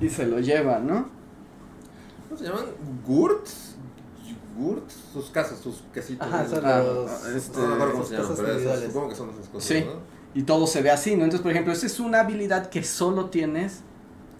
y 0.00 0.08
se 0.10 0.26
lo 0.26 0.38
llevan, 0.40 0.86
¿no? 0.86 1.08
¿Cómo 2.32 2.38
se 2.38 2.44
llaman? 2.44 2.64
¿Gurts? 3.06 3.76
¿Gurts? 4.56 4.94
Sus 5.12 5.30
casas, 5.30 5.58
sus 5.58 5.82
quesitos. 5.92 6.26
Ajá, 6.26 6.46
son 6.48 6.64
Ah, 6.64 6.78
los... 6.82 7.26
este, 7.26 7.58
No 7.60 7.66
me 7.68 7.74
acuerdo 7.74 7.92
cómo 7.92 8.04
sus 8.04 8.08
se 8.10 8.14
llaman, 8.16 8.30
casas 8.30 8.44
pero 8.44 8.48
esas- 8.48 8.56
individuales. 8.62 8.86
supongo 8.92 9.08
que 9.10 9.14
son 9.14 9.30
esas 9.30 9.48
cosas, 9.48 9.68
Sí. 9.68 9.84
¿no? 9.84 9.92
Y 10.34 10.42
todo 10.44 10.66
se 10.66 10.80
ve 10.82 10.90
así, 10.90 11.10
¿no? 11.16 11.24
Entonces, 11.24 11.42
por 11.42 11.50
ejemplo, 11.50 11.72
esa 11.74 11.84
es 11.86 12.00
una 12.00 12.20
habilidad 12.20 12.70
que 12.70 12.82
solo 12.84 13.26
tienes 13.26 13.80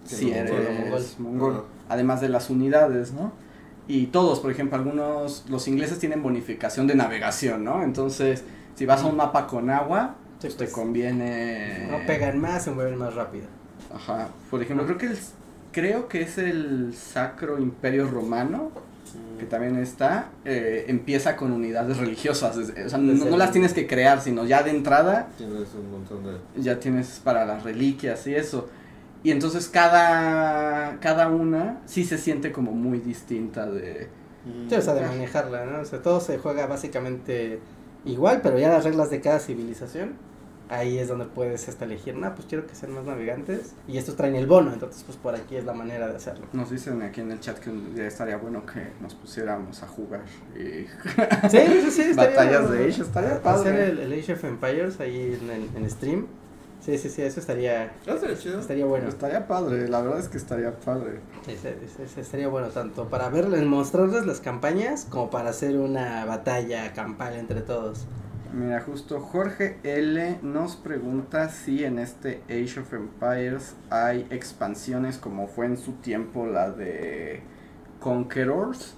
si 0.05 0.31
eres 0.31 1.19
mongol. 1.19 1.65
Además 1.87 2.19
de 2.21 2.29
las 2.29 2.49
unidades, 2.49 3.11
¿no? 3.13 3.31
y 3.85 4.07
todos, 4.07 4.39
por 4.39 4.49
ejemplo, 4.49 4.77
algunos, 4.77 5.43
los 5.49 5.67
ingleses 5.67 5.99
tienen 5.99 6.23
bonificación 6.23 6.87
de 6.87 6.95
navegación, 6.95 7.65
¿no? 7.65 7.83
Entonces, 7.83 8.43
si 8.75 8.85
vas 8.85 9.01
a 9.03 9.07
un 9.07 9.17
mapa 9.17 9.45
con 9.45 9.69
agua, 9.69 10.15
Sí, 10.39 10.47
pues 10.47 10.55
te 10.55 10.63
pues, 10.65 10.73
conviene... 10.73 11.89
No 11.91 11.97
pegan 12.07 12.39
más, 12.39 12.63
se 12.63 12.71
mueven 12.71 12.97
más 12.97 13.13
rápido. 13.13 13.45
Ajá, 13.93 14.29
por 14.49 14.61
ejemplo, 14.63 14.85
creo 14.85 14.97
que 14.97 15.07
el, 15.07 15.17
creo 15.73 16.07
que 16.07 16.21
es 16.21 16.37
el 16.37 16.93
Sacro 16.93 17.59
Imperio 17.59 18.07
Romano, 18.07 18.71
que 19.37 19.45
también 19.45 19.75
está, 19.77 20.29
eh, 20.45 20.85
empieza 20.87 21.35
con 21.35 21.51
unidades 21.51 21.97
religiosas, 21.97 22.55
desde- 22.55 22.85
o 22.85 22.89
sea, 22.89 22.97
no, 22.99 23.11
Desde 23.11 23.25
no 23.25 23.33
el- 23.33 23.39
las 23.39 23.51
tienes 23.51 23.73
que 23.73 23.85
crear, 23.87 24.21
sino 24.21 24.45
ya 24.45 24.63
de 24.63 24.69
entrada 24.71 25.27
Tienes 25.37 25.67
un 25.75 25.91
montón 25.91 26.23
de. 26.23 26.61
ya 26.61 26.79
tienes 26.79 27.19
para 27.23 27.45
las 27.45 27.63
reliquias 27.63 28.25
y 28.27 28.35
eso. 28.35 28.69
Y 29.23 29.31
entonces 29.31 29.67
cada, 29.69 30.99
cada 30.99 31.27
una 31.29 31.79
sí 31.85 32.03
se 32.03 32.17
siente 32.17 32.51
como 32.51 32.71
muy 32.73 32.99
distinta 32.99 33.65
de... 33.69 34.07
Sí, 34.69 34.75
o 34.75 34.81
sea, 34.81 34.93
de 34.93 35.01
manejarla, 35.07 35.65
¿no? 35.65 35.79
O 35.81 35.85
sea, 35.85 36.01
todo 36.01 36.19
se 36.19 36.37
juega 36.37 36.67
básicamente 36.67 37.59
igual, 38.05 38.41
pero 38.43 38.59
ya 38.59 38.67
las 38.69 38.83
reglas 38.83 39.09
de 39.09 39.21
cada 39.21 39.39
civilización, 39.39 40.13
ahí 40.73 40.97
es 40.97 41.07
donde 41.07 41.25
puedes 41.25 41.67
hasta 41.69 41.85
elegir, 41.85 42.15
no, 42.15 42.33
pues 42.35 42.47
quiero 42.47 42.65
que 42.67 42.75
sean 42.75 42.93
más 42.93 43.03
navegantes, 43.05 43.73
y 43.87 43.97
estos 43.97 44.15
traen 44.15 44.35
el 44.35 44.47
bono, 44.47 44.73
entonces 44.73 45.03
pues 45.03 45.17
por 45.17 45.35
aquí 45.35 45.55
es 45.55 45.65
la 45.65 45.73
manera 45.73 46.07
de 46.07 46.15
hacerlo. 46.15 46.45
Nos 46.53 46.69
dicen 46.69 47.01
aquí 47.01 47.21
en 47.21 47.31
el 47.31 47.39
chat 47.39 47.59
que 47.59 47.69
un 47.69 47.93
día 47.95 48.07
estaría 48.07 48.37
bueno 48.37 48.65
que 48.65 48.87
nos 49.01 49.15
pusiéramos 49.15 49.81
a 49.83 49.87
jugar. 49.87 50.21
Y... 50.55 50.85
Sí, 51.49 51.57
sí, 51.57 51.91
sí, 51.91 52.01
estaría- 52.01 52.15
Batallas 52.35 52.71
de 52.71 52.85
Age, 52.87 53.01
estaría 53.01 53.41
padre. 53.41 53.69
Hacer 53.69 53.79
el, 53.89 53.99
el 53.99 54.19
Age 54.19 54.33
of 54.33 54.43
Empires 54.43 54.99
ahí 54.99 55.37
en, 55.41 55.49
el- 55.49 55.69
en 55.75 55.89
stream. 55.89 56.27
Sí, 56.81 56.97
sí, 56.97 57.09
sí, 57.09 57.21
eso 57.21 57.39
estaría, 57.39 57.93
estaría 58.05 58.37
chido. 58.37 58.59
estaría 58.59 58.85
bueno. 58.85 59.07
Estaría 59.07 59.47
padre, 59.47 59.87
la 59.87 60.01
verdad 60.01 60.19
es 60.19 60.27
que 60.27 60.37
estaría 60.37 60.77
padre. 60.79 61.19
Ese- 61.47 61.77
ese- 61.85 62.03
ese 62.03 62.19
estaría 62.21 62.49
bueno 62.49 62.67
tanto 62.69 63.07
para 63.07 63.29
verles, 63.29 63.63
mostrarles 63.63 64.25
las 64.25 64.41
campañas, 64.41 65.05
como 65.09 65.29
para 65.29 65.51
hacer 65.51 65.77
una 65.77 66.25
batalla 66.25 66.91
campal 66.91 67.35
entre 67.35 67.61
todos. 67.61 68.05
Mira, 68.53 68.81
justo 68.81 69.19
Jorge 69.19 69.77
L 69.81 70.37
nos 70.43 70.75
pregunta 70.75 71.49
si 71.49 71.83
en 71.83 71.97
este 71.97 72.43
Age 72.47 72.81
of 72.81 72.93
Empires 72.93 73.75
hay 73.89 74.27
expansiones 74.29 75.17
como 75.17 75.47
fue 75.47 75.65
en 75.65 75.75
su 75.75 75.93
tiempo 75.93 76.45
la 76.45 76.69
de 76.69 77.41
Conquerors. 77.99 78.93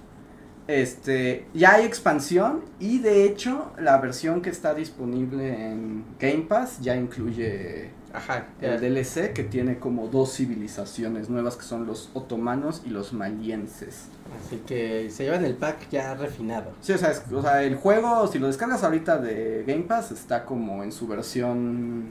Este, 0.66 1.46
ya 1.54 1.76
hay 1.76 1.86
expansión 1.86 2.64
y 2.78 2.98
de 2.98 3.24
hecho 3.24 3.72
la 3.78 3.96
versión 3.96 4.42
que 4.42 4.50
está 4.50 4.74
disponible 4.74 5.70
en 5.70 6.04
Game 6.20 6.44
Pass 6.46 6.78
ya 6.82 6.94
incluye 6.94 7.95
Ajá, 8.16 8.46
el 8.60 8.80
DLC 8.80 9.32
que 9.34 9.42
tiene 9.44 9.78
como 9.78 10.08
dos 10.08 10.32
civilizaciones 10.34 11.28
nuevas 11.28 11.56
que 11.56 11.64
son 11.64 11.86
los 11.86 12.10
otomanos 12.14 12.82
y 12.86 12.90
los 12.90 13.12
malienses. 13.12 14.06
Así 14.46 14.56
que 14.66 15.10
se 15.10 15.24
llevan 15.24 15.44
el 15.44 15.54
pack 15.54 15.88
ya 15.90 16.14
refinado. 16.14 16.72
Sí, 16.80 16.92
o 16.92 16.98
sea, 16.98 17.10
es- 17.10 17.22
o 17.32 17.42
sea, 17.42 17.62
el 17.62 17.76
juego, 17.76 18.26
si 18.26 18.38
lo 18.38 18.46
descargas 18.46 18.82
ahorita 18.84 19.18
de 19.18 19.64
Game 19.66 19.82
Pass, 19.84 20.12
está 20.12 20.44
como 20.44 20.82
en 20.82 20.92
su 20.92 21.06
versión. 21.06 22.10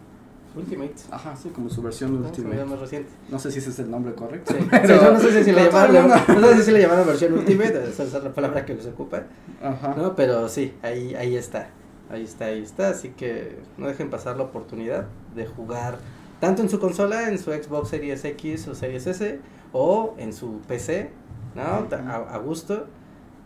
Ultimate. 0.56 0.94
Ajá, 1.12 1.36
sí, 1.36 1.50
como 1.50 1.70
su 1.70 1.82
versión 1.82 2.22
me 2.22 2.28
Ultimate. 2.28 2.64
más 2.64 2.80
reciente. 2.80 3.10
No 3.30 3.38
sé 3.40 3.52
si 3.52 3.60
ese 3.60 3.72
es 3.72 3.80
el 3.80 3.92
nombre 3.92 4.14
correcto. 4.16 4.54
Sí, 4.58 4.66
pero- 4.72 4.88
Sí, 5.00 5.04
yo 5.06 5.12
no 5.12 5.20
sé 5.20 5.44
si 5.44 5.52
le 5.52 5.64
llamaron, 5.66 6.08
no 6.10 6.48
sé 6.54 6.64
si 6.64 6.72
le 6.72 6.80
llamaron 6.82 7.06
versión 7.08 7.34
Ultimate, 7.34 7.90
esa 7.90 8.04
es 8.04 8.14
la 8.14 8.34
palabra 8.34 8.66
que 8.66 8.78
se 8.82 8.90
ocupa, 8.90 9.24
Ajá. 9.62 9.96
¿no? 9.98 10.16
Pero 10.16 10.48
sí, 10.48 10.74
ahí, 10.82 11.14
ahí 11.16 11.36
está, 11.36 11.68
ahí 12.10 12.24
está, 12.24 12.46
ahí 12.46 12.62
está, 12.62 12.90
así 12.90 13.10
que 13.10 13.60
no 13.78 13.88
dejen 13.88 14.10
pasar 14.10 14.38
la 14.38 14.44
oportunidad 14.44 15.06
de 15.36 15.46
jugar 15.46 15.98
tanto 16.40 16.62
en 16.62 16.70
su 16.70 16.80
consola, 16.80 17.30
en 17.30 17.40
su 17.40 17.52
Xbox 17.52 17.90
Series 17.90 18.24
X 18.26 18.68
o 18.68 18.76
Series 18.76 19.08
S, 19.08 19.40
o 19.74 20.14
en 20.18 20.34
su 20.34 20.60
PC, 20.68 21.10
¿no? 21.56 21.62
A, 21.64 22.16
a 22.36 22.38
gusto. 22.38 22.86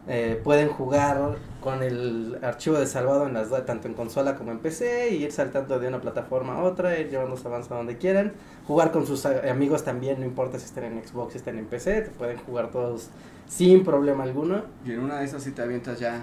Eh, 0.08 0.42
pueden 0.44 0.70
jugar 0.70 1.36
con 1.62 1.84
el 1.84 2.40
archivo 2.42 2.78
de 2.80 2.88
salvado 2.88 3.28
en 3.28 3.34
las 3.34 3.50
tanto 3.66 3.88
en 3.88 3.94
consola 3.94 4.36
como 4.36 4.50
en 4.52 4.58
PC 4.58 5.12
y 5.12 5.24
ir 5.24 5.32
saltando 5.32 5.78
de 5.80 5.88
una 5.88 6.02
plataforma 6.02 6.56
a 6.56 6.64
otra, 6.64 6.98
ir 7.00 7.10
llevando 7.10 7.38
su 7.38 7.48
avance 7.48 7.72
a 7.72 7.78
donde 7.78 7.98
quieran. 7.98 8.34
Jugar 8.68 8.92
con 8.92 9.06
sus 9.06 9.26
a- 9.28 9.52
amigos 9.52 9.84
también, 9.84 10.20
no 10.20 10.26
importa 10.26 10.58
si 10.58 10.66
estén 10.66 10.86
en 10.86 11.08
Xbox, 11.08 11.34
si 11.34 11.38
estén 11.38 11.60
en 11.60 11.66
PC, 11.66 12.02
te 12.02 12.10
pueden 12.12 12.38
jugar 12.40 12.72
todos 12.72 13.10
sin 13.48 13.84
problema 13.84 14.24
alguno. 14.24 14.64
Y 14.84 14.94
en 14.94 15.02
una 15.02 15.20
de 15.20 15.26
esas, 15.26 15.44
si 15.44 15.52
te 15.52 15.62
avientas 15.62 16.00
ya. 16.00 16.22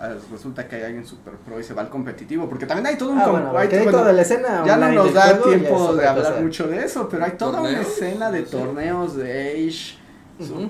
Ah, 0.00 0.14
Resulta 0.30 0.66
que 0.68 0.76
hay 0.76 0.82
alguien 0.82 1.06
super 1.06 1.34
pro 1.34 1.58
y 1.60 1.62
se 1.64 1.74
va 1.74 1.82
al 1.82 1.88
competitivo. 1.88 2.48
Porque 2.48 2.66
también 2.66 2.86
hay 2.86 2.96
todo 2.96 3.10
un. 3.10 3.18
Ah, 3.18 3.28
bueno, 3.28 3.56
hay- 3.56 3.68
hay 3.68 3.82
bueno, 3.84 3.98
toda 3.98 4.12
la 4.12 4.22
escena. 4.22 4.62
ya 4.66 4.76
no 4.76 4.90
nos 4.92 5.12
da 5.14 5.40
tiempo 5.42 5.94
de 5.94 6.06
hablar 6.06 6.40
mucho 6.42 6.66
de 6.68 6.84
eso, 6.84 7.08
pero 7.08 7.24
hay 7.24 7.32
toda 7.32 7.60
una 7.60 7.80
escena 7.80 8.30
de 8.30 8.44
Sí. 8.44 8.50
torneos 8.52 9.16
de 9.16 9.50
Age. 9.68 9.98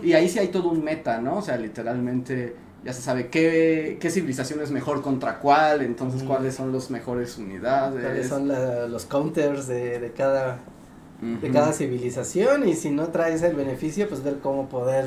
Y 0.03 0.13
ahí 0.13 0.29
sí 0.29 0.39
hay 0.39 0.49
todo 0.49 0.69
un 0.69 0.85
meta, 0.85 1.21
¿no? 1.21 1.39
O 1.39 1.43
sea, 1.43 1.57
literalmente 1.57 2.55
ya 2.85 2.93
se 2.93 3.03
sabe 3.03 3.29
qué, 3.29 3.99
qué 4.01 4.11
civilización 4.11 4.61
es 4.63 4.71
mejor 4.71 5.03
contra 5.03 5.41
cuál, 5.41 5.83
entonces 5.83 6.23
cuáles 6.23 6.55
son 6.55 6.73
las 6.73 6.89
mejores 6.91 7.37
unidades. 7.37 8.01
cuáles 8.05 8.29
son 8.29 8.47
la- 8.47 8.87
los 8.87 9.07
counters 9.07 9.67
de, 9.67 9.99
de 9.99 10.13
cada 10.13 10.59
de 11.21 11.51
cada 11.51 11.73
civilización 11.73 12.69
y 12.69 12.75
si 12.75 12.91
no 12.91 13.07
traes 13.09 13.43
el 13.43 13.57
beneficio 13.57 14.07
pues 14.07 14.23
ver 14.23 14.37
cómo 14.43 14.69
poder 14.69 15.07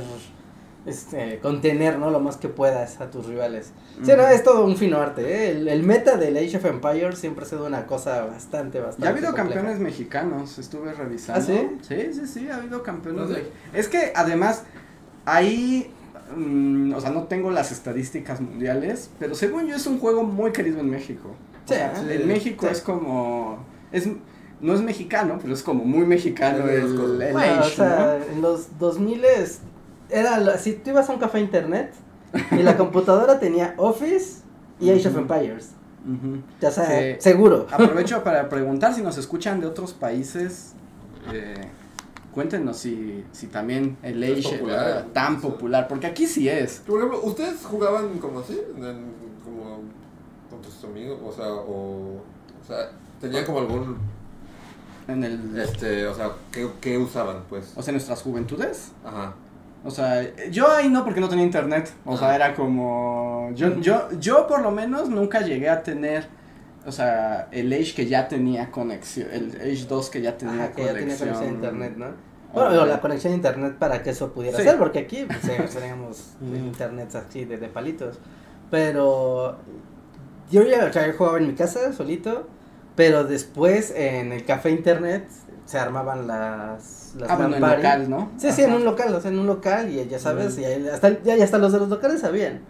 este 0.85 1.39
contener 1.39 1.99
no 1.99 2.09
lo 2.09 2.19
más 2.21 2.37
que 2.37 2.47
puedas 2.47 3.01
a 3.01 3.11
tus 3.11 3.25
rivales 3.25 3.71
sí 4.03 4.11
no 4.15 4.25
es 4.27 4.43
todo 4.43 4.63
un 4.65 4.77
fino 4.77 4.97
arte 4.97 5.21
¿eh? 5.21 5.51
el, 5.51 5.67
el 5.67 5.83
meta 5.83 6.15
del 6.15 6.37
Age 6.37 6.55
of 6.57 6.65
Empires 6.65 7.19
siempre 7.19 7.43
ha 7.45 7.47
sido 7.47 7.65
una 7.65 7.85
cosa 7.85 8.25
bastante 8.25 8.79
bastante 8.79 9.01
Ya 9.03 9.09
ha 9.09 9.11
habido 9.11 9.27
compleja. 9.35 9.53
campeones 9.55 9.79
mexicanos, 9.79 10.57
estuve 10.57 10.93
revisando. 10.93 11.41
¿Ah, 11.41 11.45
sí? 11.45 11.77
Sí, 11.87 12.13
sí, 12.13 12.27
sí, 12.27 12.49
ha 12.49 12.55
habido 12.55 12.81
campeones. 12.81 13.25
¿Ah, 13.29 13.33
de- 13.33 13.51
Es 13.79 13.87
que 13.89 14.13
además, 14.15 14.63
ahí, 15.25 15.91
mm, 16.35 16.93
o 16.93 17.01
sea, 17.01 17.09
no 17.11 17.23
tengo 17.23 17.51
las 17.51 17.71
estadísticas 17.71 18.39
mundiales, 18.41 19.09
pero 19.19 19.35
según 19.35 19.67
yo 19.67 19.75
es 19.75 19.85
un 19.85 19.99
juego 19.99 20.23
muy 20.23 20.51
querido 20.51 20.79
en 20.79 20.89
México. 20.89 21.29
O 21.29 21.67
Sí, 21.67 21.75
sea, 21.75 21.93
sí, 21.95 22.05
en 22.09 22.27
México 22.27 22.65
sí. 22.67 22.71
es 22.71 22.81
como, 22.81 23.59
es, 23.91 24.07
no 24.61 24.73
es 24.73 24.81
mexicano, 24.81 25.37
pero 25.41 25.53
es 25.53 25.61
como 25.63 25.83
muy 25.85 26.05
mexicano 26.05 26.67
el, 26.67 27.21
el 27.21 27.33
Bueno, 27.33 27.61
o 27.61 28.33
en 28.33 28.41
los 28.41 28.77
2000 28.79 29.23
era 30.09 30.37
la- 30.39 30.57
si 30.57 30.73
tú 30.73 30.91
ibas 30.91 31.09
a 31.09 31.13
un 31.13 31.19
café 31.19 31.39
internet 31.39 31.93
y 32.51 32.63
la 32.63 32.77
computadora 32.77 33.39
tenía 33.39 33.73
Office 33.77 34.41
y 34.79 34.89
Age 34.91 35.07
of. 35.09 35.17
Empires 35.17 35.71
ya 36.61 36.71
sea 36.71 36.85
Sí. 36.87 37.17
seguro 37.19 37.67
Aprovecho 37.69 38.23
para 38.23 38.47
preguntar 38.49 38.93
si 38.95 39.01
nos 39.01 39.17
escuchan 39.17 39.59
de 39.59 39.67
otros 39.67 39.93
países. 39.93 40.73
eh, 41.33 41.53
cuéntenos 42.33 42.77
si, 42.77 43.23
si 43.33 43.47
también 43.47 43.97
el 44.01 44.23
Es 44.23 44.45
Age 44.45 44.57
popular. 44.59 44.87
era 44.87 45.05
tan 45.13 45.35
Sí. 45.35 45.47
popular, 45.47 45.87
porque 45.87 46.07
aquí 46.07 46.25
sí 46.25 46.47
es. 46.47 46.81
Por 46.87 46.97
ejemplo, 46.99 47.19
¿ustedes 47.23 47.63
jugaban 47.65 48.17
como 48.19 48.39
así? 48.39 48.59
En- 48.77 49.19
como 49.43 49.81
con 50.49 50.61
tus 50.61 50.83
amigos, 50.85 51.19
o 51.25 51.31
sea, 51.31 51.47
o, 51.51 52.15
o 52.17 52.65
sea, 52.67 52.89
tenían 53.19 53.45
como 53.45 53.59
algún, 53.59 53.97
En 55.07 55.23
el, 55.23 55.59
este, 55.59 56.05
o 56.07 56.13
sea, 56.15 56.31
¿qué, 56.51 56.69
qué 56.79 56.97
usaban, 56.97 57.43
pues? 57.49 57.73
o 57.75 57.81
sea, 57.81 57.91
en 57.91 57.95
nuestras 57.95 58.21
juventudes. 58.21 58.91
Ajá. 59.03 59.33
O 59.85 59.91
sea, 59.91 60.25
yo 60.51 60.69
ahí 60.71 60.89
no 60.89 61.03
porque 61.05 61.21
no 61.21 61.29
tenía 61.29 61.45
internet. 61.45 61.91
O 62.05 62.17
sea, 62.17 62.31
Ah. 62.31 62.35
era 62.35 62.55
como. 62.55 63.51
Yo, 63.55 63.79
yo, 63.79 64.09
yo 64.19 64.45
por 64.47 64.61
lo 64.61 64.71
menos 64.71 65.09
nunca 65.09 65.41
llegué 65.41 65.69
a 65.69 65.81
tener. 65.83 66.27
O 66.85 66.91
sea, 66.91 67.47
el 67.51 67.71
Age 67.71 67.93
que 67.95 68.05
ya 68.07 68.27
tenía 68.27 68.71
conexión. 68.71 69.27
El 69.31 69.51
Age 69.61 69.85
2 69.87 70.09
que 70.09 70.21
ya 70.21 70.37
tenía 70.37 70.65
Ajá, 70.65 70.71
que 70.73 70.83
ya 70.83 70.89
conexión. 70.91 71.17
tenía 71.17 71.33
conexión 71.33 71.43
a 71.43 71.55
internet, 71.55 71.93
¿no? 71.97 72.05
Bueno, 72.53 72.69
pero 72.71 72.85
la 72.87 72.99
conexión 72.99 73.33
a 73.33 73.35
internet 73.35 73.75
para 73.77 74.01
que 74.01 74.09
eso 74.09 74.33
pudiera 74.33 74.57
Sí. 74.57 74.63
ser, 74.63 74.77
porque 74.77 74.99
aquí 74.99 75.25
pues, 75.27 75.43
eh, 75.49 75.65
teníamos 75.71 76.33
internet 76.41 77.13
así 77.15 77.45
de, 77.45 77.57
de 77.57 77.67
palitos. 77.67 78.17
Pero 78.71 79.57
yo 80.51 80.63
ya 80.63 80.85
o 80.85 80.93
sea, 80.93 81.07
yo 81.07 81.13
jugaba 81.17 81.37
en 81.37 81.47
mi 81.47 81.53
casa 81.53 81.93
solito, 81.93 82.47
pero 82.95 83.23
después 83.23 83.91
en 83.95 84.31
el 84.31 84.45
café 84.45 84.71
internet 84.71 85.27
se 85.69 85.77
armaban 85.77 86.25
las, 86.25 87.13
las 87.19 87.29
Ah, 87.29 87.35
bueno, 87.35 87.55
en 87.57 87.61
local, 87.61 88.09
¿no? 88.09 88.31
Sí, 88.37 88.51
sí, 88.51 88.63
en 88.63 88.73
un 88.73 88.83
local, 88.85 89.13
o 89.13 89.21
sea, 89.21 89.29
en 89.29 89.37
un 89.37 89.45
local 89.45 89.87
y 89.89 90.03
ya 90.07 90.17
sabes, 90.17 90.57
Mm. 90.57 90.61
y 90.61 90.65
ahí 90.65 90.87
hasta, 90.87 91.21
ya, 91.21 91.43
hasta 91.43 91.59
los 91.59 91.71
de 91.71 91.77
los 91.79 91.89
locales 91.89 92.21
sabían. 92.21 92.61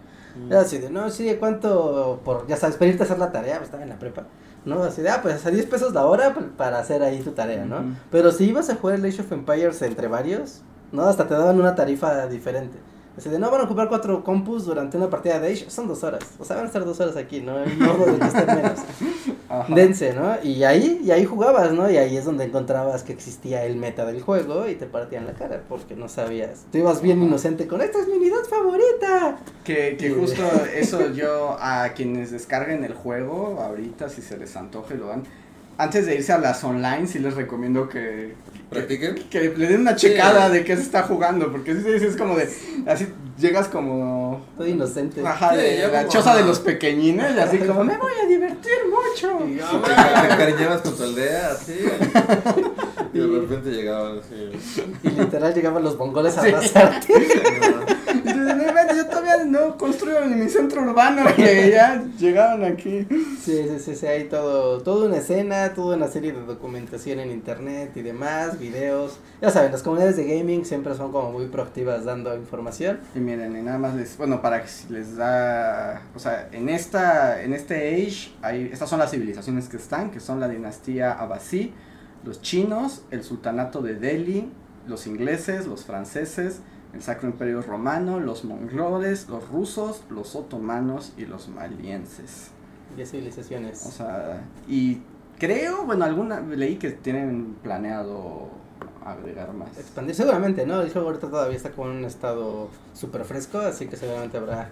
Era 0.48 0.60
así 0.60 0.76
de, 0.78 0.90
no, 0.90 1.08
sí, 1.10 1.34
¿cuánto? 1.40 2.20
Por, 2.24 2.46
ya 2.46 2.56
sabes, 2.56 2.76
pedirte 2.76 3.02
hacer 3.04 3.18
la 3.18 3.32
tarea, 3.32 3.54
pues 3.56 3.68
estaba 3.68 3.82
en 3.82 3.88
la 3.88 3.98
prepa. 3.98 4.24
¿No? 4.66 4.82
Así 4.82 5.00
de, 5.00 5.08
ah, 5.08 5.20
pues 5.22 5.46
a 5.46 5.50
10 5.50 5.64
pesos 5.66 5.94
la 5.94 6.04
hora 6.04 6.34
pa- 6.34 6.42
para 6.58 6.78
hacer 6.78 7.02
ahí 7.02 7.20
tu 7.20 7.30
tarea, 7.30 7.64
¿no? 7.64 7.96
Pero 8.10 8.30
si 8.30 8.44
ibas 8.44 8.68
a 8.68 8.74
jugar 8.76 8.96
el 8.96 9.04
Age 9.06 9.22
of 9.22 9.32
Empires 9.32 9.80
entre 9.80 10.06
varios, 10.06 10.60
¿no? 10.92 11.04
Hasta 11.04 11.26
te 11.26 11.32
daban 11.34 11.58
una 11.58 11.74
tarifa 11.74 12.26
diferente. 12.26 12.76
Así 13.18 13.28
de, 13.28 13.38
no 13.38 13.50
van 13.50 13.60
a 13.60 13.64
ocupar 13.64 13.88
cuatro 13.88 14.22
compus 14.24 14.64
durante 14.64 14.96
una 14.96 15.10
partida 15.10 15.40
de 15.40 15.52
Age, 15.52 15.68
son 15.68 15.88
dos 15.88 16.02
horas. 16.04 16.22
O 16.38 16.44
sea, 16.44 16.56
van 16.56 16.64
a 16.64 16.68
estar 16.68 16.84
dos 16.84 16.98
horas 17.00 17.16
aquí, 17.16 17.40
¿no? 17.40 17.54
No 17.58 18.06
de 18.06 18.18
que 18.18 18.24
estén 18.26 18.46
menos. 18.46 18.78
Ajá. 19.48 19.74
Dense, 19.74 20.12
¿no? 20.14 20.36
Y 20.44 20.62
ahí, 20.62 21.00
y 21.04 21.10
ahí 21.10 21.24
jugabas, 21.24 21.72
¿no? 21.72 21.90
Y 21.90 21.96
ahí 21.96 22.16
es 22.16 22.24
donde 22.24 22.44
encontrabas 22.44 23.02
que 23.02 23.12
existía 23.12 23.64
el 23.64 23.76
meta 23.76 24.06
del 24.06 24.22
juego 24.22 24.68
y 24.68 24.76
te 24.76 24.86
partían 24.86 25.26
la 25.26 25.32
cara 25.34 25.62
porque 25.68 25.96
no 25.96 26.08
sabías. 26.08 26.66
Tú 26.70 26.78
ibas 26.78 27.02
bien 27.02 27.20
inocente 27.22 27.66
con, 27.66 27.80
esta 27.82 27.98
es 27.98 28.06
mi 28.06 28.14
unidad 28.14 28.44
favorita. 28.48 29.38
Que, 29.64 29.96
que 29.98 30.06
Y- 30.08 30.10
justo 30.14 30.42
eso 30.74 31.10
yo 31.12 31.56
a 31.60 31.88
quienes 31.94 32.30
descarguen 32.30 32.84
el 32.84 32.94
juego 32.94 33.60
ahorita 33.60 34.08
si 34.08 34.22
se 34.22 34.36
les 34.38 34.56
antoje 34.56 34.94
lo 34.94 35.08
dan. 35.08 35.24
Antes 35.82 36.06
de 36.06 36.14
irse 36.16 36.32
a 36.32 36.38
las 36.38 36.62
online, 36.64 37.06
sí 37.06 37.18
les 37.18 37.34
recomiendo 37.34 37.88
que, 37.88 38.34
¿Practiquen? 38.70 39.14
que 39.30 39.40
le 39.56 39.66
den 39.66 39.80
una 39.80 39.96
checada 39.96 40.46
Sí. 40.48 40.52
de 40.54 40.64
qué 40.64 40.76
se 40.76 40.82
está 40.82 41.02
jugando, 41.02 41.50
porque 41.50 41.74
sí, 41.74 41.82
sí, 41.98 42.04
es 42.06 42.16
como 42.16 42.36
de, 42.36 42.48
así 42.86 43.08
llegas 43.38 43.68
como, 43.68 44.44
Todo 44.56 44.66
inocente. 44.68 45.22
ajá, 45.26 45.50
Sí, 45.50 45.56
de 45.56 45.78
la 45.88 46.00
como, 46.02 46.12
choza 46.12 46.34
de 46.34 46.38
ajá. 46.40 46.48
los 46.48 46.60
pequeñines, 46.60 47.34
y 47.34 47.38
así 47.40 47.58
como, 47.66 47.82
me 47.84 47.96
voy 47.96 48.12
a 48.22 48.26
divertir 48.28 48.72
mucho. 48.88 49.46
Y, 49.48 49.56
Te 49.56 50.26
te 50.28 50.32
encariñabas 50.34 50.80
con 50.82 50.96
tu 50.96 51.02
aldea, 51.02 51.50
así. 51.52 51.74
Y 53.12 53.18
de 53.18 53.26
repente 53.40 53.70
llegaban 53.70 54.20
así. 54.20 54.52
y 55.02 55.08
literal 55.10 55.52
llegaban 55.52 55.82
los 55.82 55.98
mongoles 55.98 56.38
a 56.38 56.42
Sí. 56.42 56.48
abrazarte. 56.50 57.12
Y 57.12 58.28
"No 58.28 58.52
inventes, 58.68 58.96
yo 58.98 59.06
todavía 59.06 59.44
no 59.46 59.76
construyo 59.76 60.24
ni 60.26 60.36
mi 60.36 60.48
centro 60.48 60.82
urbano, 60.82 61.24
y 61.36 61.70
ya 61.70 62.04
llegaron 62.20 62.64
aquí. 62.64 63.06
Sí, 63.44 63.64
sí, 63.68 63.78
sí, 63.84 63.96
sí, 63.96 64.06
hay 64.06 64.24
todo, 64.28 64.80
toda 64.82 65.08
una 65.08 65.16
escena, 65.16 65.69
toda 65.74 65.96
una 65.96 66.08
serie 66.08 66.32
de 66.32 66.40
documentación 66.42 67.20
en 67.20 67.30
internet 67.30 67.92
y 67.96 68.02
demás, 68.02 68.58
videos. 68.58 69.18
Ya 69.40 69.50
saben, 69.50 69.72
las 69.72 69.82
comunidades 69.82 70.16
de 70.16 70.24
gaming 70.24 70.64
siempre 70.64 70.94
son 70.94 71.12
como 71.12 71.32
muy 71.32 71.46
proactivas 71.46 72.04
dando 72.04 72.34
información. 72.36 73.00
Y 73.14 73.20
miren, 73.20 73.56
y 73.56 73.62
nada 73.62 73.78
más 73.78 73.94
les, 73.94 74.16
bueno, 74.16 74.42
para 74.42 74.62
que 74.62 74.68
les 74.88 75.16
da, 75.16 76.02
o 76.14 76.18
sea, 76.18 76.48
en 76.52 76.68
esta, 76.68 77.42
en 77.42 77.52
este 77.52 77.94
age, 77.94 78.32
hay, 78.42 78.70
estas 78.72 78.88
son 78.88 78.98
las 78.98 79.10
civilizaciones 79.10 79.68
que 79.68 79.76
están, 79.76 80.10
que 80.10 80.20
son 80.20 80.40
la 80.40 80.48
dinastía 80.48 81.12
Abbasí, 81.12 81.72
los 82.24 82.42
chinos, 82.42 83.02
el 83.10 83.24
sultanato 83.24 83.80
de 83.82 83.94
Delhi, 83.94 84.50
los 84.86 85.06
ingleses, 85.06 85.66
los 85.66 85.84
franceses, 85.84 86.60
el 86.92 87.02
Sacro 87.02 87.28
Imperio 87.28 87.62
Romano, 87.62 88.20
los 88.20 88.44
mongoles, 88.44 89.28
los 89.28 89.48
rusos, 89.48 90.02
los 90.10 90.34
otomanos 90.34 91.12
y 91.16 91.26
los 91.26 91.48
malienses. 91.48 92.50
Y 92.98 93.04
civilizaciones. 93.06 93.86
O 93.86 93.90
sea, 93.90 94.42
y 94.68 95.00
creo, 95.40 95.84
bueno, 95.84 96.04
alguna, 96.04 96.40
leí 96.40 96.76
que 96.76 96.90
tienen 96.90 97.56
planeado 97.62 98.48
agregar 99.04 99.52
más. 99.54 99.76
Expandir 99.78 100.14
seguramente, 100.14 100.66
¿no? 100.66 100.80
El 100.82 100.92
juego 100.92 101.08
ahorita 101.08 101.28
todavía 101.28 101.56
está 101.56 101.70
como 101.72 101.90
en 101.90 101.96
un 101.96 102.04
estado 102.04 102.68
súper 102.94 103.24
fresco, 103.24 103.58
así 103.58 103.86
que 103.86 103.96
seguramente 103.96 104.36
habrá 104.36 104.70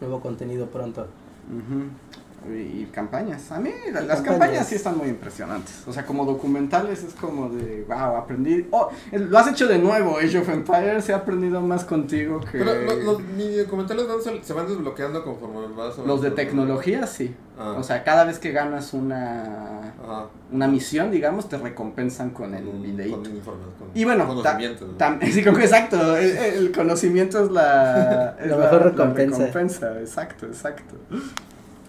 nuevo 0.00 0.20
contenido 0.20 0.66
pronto. 0.66 1.06
Y, 1.48 2.25
y 2.54 2.88
campañas. 2.92 3.50
A 3.52 3.58
mí 3.60 3.70
la- 3.92 4.00
las 4.02 4.16
campañas. 4.20 4.24
campañas 4.38 4.66
sí 4.68 4.74
están 4.76 4.98
muy 4.98 5.08
impresionantes. 5.08 5.82
O 5.86 5.92
sea, 5.92 6.04
como 6.06 6.24
documentales 6.24 7.02
es 7.02 7.14
como 7.14 7.48
de, 7.50 7.84
wow, 7.88 8.16
aprendí. 8.16 8.66
Oh, 8.70 8.88
el- 9.12 9.28
lo 9.30 9.38
has 9.38 9.48
hecho 9.48 9.66
de 9.66 9.78
nuevo, 9.78 10.18
Age 10.18 10.38
of 10.38 10.48
Empires. 10.48 11.08
He 11.08 11.14
aprendido 11.14 11.60
más 11.60 11.84
contigo 11.84 12.40
que. 12.40 12.58
Pero 12.58 12.74
lo- 12.82 12.96
los 12.96 13.20
mini 13.22 13.56
documentales 13.56 14.06
van- 14.06 14.42
se, 14.44 14.52
van 14.52 14.66
desbloqueando 14.68 15.24
conforme 15.24 15.66
vas 15.76 15.98
Los 15.98 16.22
de 16.22 16.30
tecnología, 16.30 17.06
sí. 17.06 17.34
Ah. 17.58 17.74
O 17.78 17.82
sea, 17.82 18.04
cada 18.04 18.24
vez 18.24 18.38
que 18.38 18.52
ganas 18.52 18.92
una, 18.92 19.94
Ajá. 20.04 20.26
una 20.52 20.68
misión, 20.68 21.10
digamos, 21.10 21.48
te 21.48 21.56
recompensan 21.56 22.28
con 22.30 22.54
el 22.54 22.64
Con- 22.66 22.82
videíto. 22.82 23.16
Con 23.22 23.34
informes, 23.34 23.66
con 23.78 23.88
Y 23.94 24.04
bueno, 24.04 24.24
ta- 24.24 24.28
conocimientos. 24.28 24.88
¿no? 24.88 24.98
tam- 24.98 25.20
sí, 25.32 25.40
exacto, 25.40 26.16
el, 26.18 26.36
el 26.36 26.72
conocimiento 26.72 27.42
es 27.42 27.50
la, 27.50 28.36
es 28.40 28.50
La 28.50 28.56
mejor 28.58 28.82
recompensa. 28.84 29.38
recompensa, 29.38 30.00
exacto, 30.00 30.44
exacto. 30.46 30.96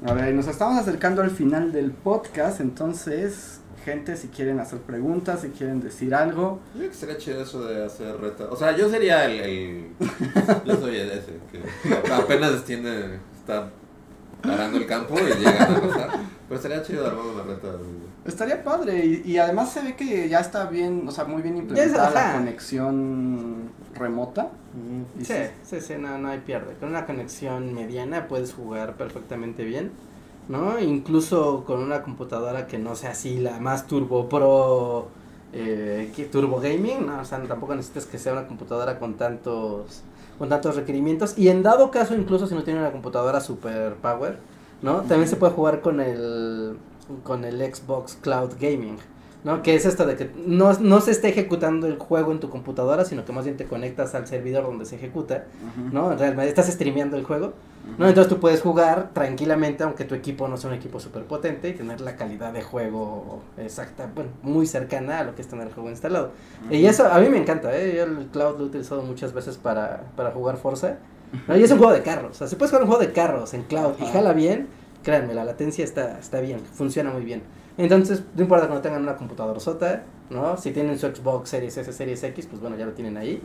A 0.05 0.13
ver, 0.13 0.33
nos 0.33 0.47
estamos 0.47 0.77
acercando 0.79 1.21
al 1.21 1.31
final 1.31 1.71
del 1.71 1.91
podcast, 1.91 2.59
entonces, 2.59 3.61
gente, 3.83 4.15
si 4.15 4.27
quieren 4.27 4.59
hacer 4.59 4.79
preguntas, 4.79 5.41
si 5.41 5.49
quieren 5.49 5.79
decir 5.79 6.13
algo, 6.13 6.59
Yo 6.73 6.79
creo 6.79 6.91
que 6.91 6.95
sería 6.97 7.17
chido 7.17 7.41
eso 7.41 7.65
de 7.65 7.83
hacer 7.85 8.15
reta. 8.19 8.45
O 8.51 8.55
sea, 8.55 8.75
yo 8.77 8.89
sería 8.89 9.25
el. 9.25 9.39
el- 9.41 9.87
yo 10.65 10.75
soy 10.75 10.97
el 10.97 11.09
ese 11.11 11.33
que 11.51 12.11
apenas 12.13 12.63
tiene. 12.63 13.15
Está 13.39 13.69
arando 14.43 14.77
el 14.77 14.85
campo 14.85 15.15
y 15.19 15.39
llegan 15.43 15.61
a 15.61 15.79
rozar. 15.79 16.09
Pero 16.47 16.61
sería 16.61 16.83
chido 16.83 17.05
armar 17.07 17.25
una 17.25 17.43
reta. 17.43 17.67
estaría 18.25 18.63
padre 18.63 19.03
y, 19.03 19.23
y 19.25 19.37
además 19.39 19.71
se 19.73 19.81
ve 19.81 19.95
que 19.95 20.29
ya 20.29 20.39
está 20.41 20.65
bien, 20.65 21.05
o 21.07 21.11
sea, 21.11 21.23
muy 21.25 21.41
bien 21.41 21.57
implementada 21.57 22.11
la 22.11 22.33
conexión 22.33 23.71
remota. 23.95 24.49
Sí, 25.21 25.33
sí, 25.63 25.81
sí, 25.81 25.93
no, 25.99 26.17
no 26.17 26.29
hay 26.29 26.39
pierde. 26.39 26.73
Con 26.75 26.89
una 26.89 27.05
conexión 27.05 27.73
mediana 27.73 28.27
puedes 28.27 28.53
jugar 28.53 28.95
perfectamente 28.95 29.63
bien, 29.63 29.91
¿no? 30.49 30.79
Incluso 30.79 31.63
con 31.65 31.81
una 31.81 32.03
computadora 32.03 32.67
que 32.67 32.77
no 32.77 32.95
sea 32.95 33.11
así 33.11 33.39
la 33.39 33.59
más 33.59 33.87
turbo 33.87 34.29
pro, 34.29 35.07
eh, 35.53 36.11
que 36.15 36.25
turbo 36.25 36.59
gaming, 36.59 37.05
¿no? 37.05 37.21
O 37.21 37.25
sea, 37.25 37.41
tampoco 37.43 37.75
necesitas 37.75 38.05
que 38.05 38.17
sea 38.17 38.33
una 38.33 38.47
computadora 38.47 38.99
con 38.99 39.15
tantos, 39.15 40.03
con 40.37 40.49
tantos 40.49 40.75
requerimientos. 40.75 41.37
Y 41.37 41.49
en 41.49 41.63
dado 41.63 41.91
caso, 41.91 42.15
incluso 42.15 42.47
si 42.47 42.55
no 42.55 42.63
tiene 42.63 42.79
una 42.79 42.91
computadora 42.91 43.41
super 43.41 43.95
power, 43.95 44.37
¿no? 44.81 45.01
También 45.01 45.27
se 45.27 45.35
puede 45.35 45.53
jugar 45.53 45.81
con 45.81 45.99
el, 45.99 46.77
con 47.23 47.45
el 47.45 47.59
Xbox 47.73 48.17
Cloud 48.21 48.51
Gaming. 48.59 48.97
¿No? 49.43 49.61
Que 49.61 49.75
es 49.75 49.85
esto 49.85 50.05
de 50.05 50.15
que 50.15 50.29
no, 50.45 50.73
no 50.73 51.01
se 51.01 51.11
esté 51.11 51.29
ejecutando 51.29 51.87
el 51.87 51.97
juego 51.97 52.31
en 52.31 52.39
tu 52.39 52.49
computadora, 52.49 53.05
sino 53.05 53.25
que 53.25 53.31
más 53.31 53.45
bien 53.45 53.57
te 53.57 53.65
conectas 53.65 54.15
al 54.15 54.27
servidor 54.27 54.63
donde 54.63 54.85
se 54.85 54.95
ejecuta, 54.95 55.45
¿no? 55.91 56.15
Realmente 56.15 56.49
estás 56.49 56.67
streameando 56.67 57.17
el 57.17 57.23
juego. 57.23 57.53
¿no? 57.97 58.07
Entonces 58.07 58.27
tú 58.27 58.39
puedes 58.39 58.61
jugar 58.61 59.11
tranquilamente, 59.13 59.83
aunque 59.83 60.03
tu 60.03 60.13
equipo 60.13 60.47
no 60.47 60.57
sea 60.57 60.69
un 60.69 60.75
equipo 60.75 60.99
súper 60.99 61.23
potente, 61.23 61.69
y 61.69 61.73
tener 61.73 62.01
la 62.01 62.15
calidad 62.15 62.51
de 62.51 62.61
juego 62.61 63.41
exacta, 63.57 64.09
bueno, 64.13 64.31
muy 64.43 64.67
cercana 64.67 65.19
a 65.19 65.23
lo 65.23 65.35
que 65.35 65.41
es 65.41 65.47
tener 65.47 65.67
el 65.67 65.73
juego 65.73 65.89
instalado. 65.89 66.31
Y 66.69 66.85
eso 66.85 67.11
a 67.11 67.19
mí 67.19 67.29
me 67.29 67.37
encanta, 67.37 67.75
¿eh? 67.77 67.95
Yo 67.95 68.03
el 68.03 68.27
cloud 68.27 68.57
lo 68.57 68.65
he 68.65 68.67
utilizado 68.67 69.01
muchas 69.03 69.33
veces 69.33 69.57
para, 69.57 70.03
para 70.15 70.31
jugar 70.31 70.57
Forza, 70.57 70.97
¿no? 71.47 71.55
Y 71.55 71.63
es 71.63 71.71
un 71.71 71.77
juego 71.77 71.93
de 71.93 72.01
carros, 72.01 72.31
o 72.31 72.33
sea, 72.33 72.47
si 72.47 72.55
puedes 72.55 72.71
jugar 72.71 72.83
un 72.83 72.89
juego 72.89 73.03
de 73.03 73.13
carros 73.13 73.53
en 73.53 73.63
cloud 73.63 73.93
y 73.99 74.05
jala 74.05 74.33
bien, 74.33 74.67
créanme, 75.03 75.33
la 75.33 75.45
latencia 75.45 75.85
está, 75.85 76.19
está 76.19 76.41
bien, 76.41 76.59
funciona 76.59 77.11
muy 77.11 77.23
bien. 77.23 77.41
Entonces, 77.77 78.23
no 78.35 78.41
importa 78.41 78.67
que 78.67 78.73
no 78.73 78.81
tengan 78.81 79.03
una 79.03 79.15
computadora 79.15 79.59
sota, 79.59 80.03
¿no? 80.29 80.57
Si 80.57 80.71
tienen 80.71 80.97
su 80.97 81.07
Xbox 81.07 81.49
Series 81.49 81.77
S, 81.77 81.93
Series 81.93 82.23
X, 82.23 82.47
pues 82.47 82.59
bueno, 82.59 82.75
ya 82.75 82.85
lo 82.85 82.93
tienen 82.93 83.17
ahí, 83.17 83.41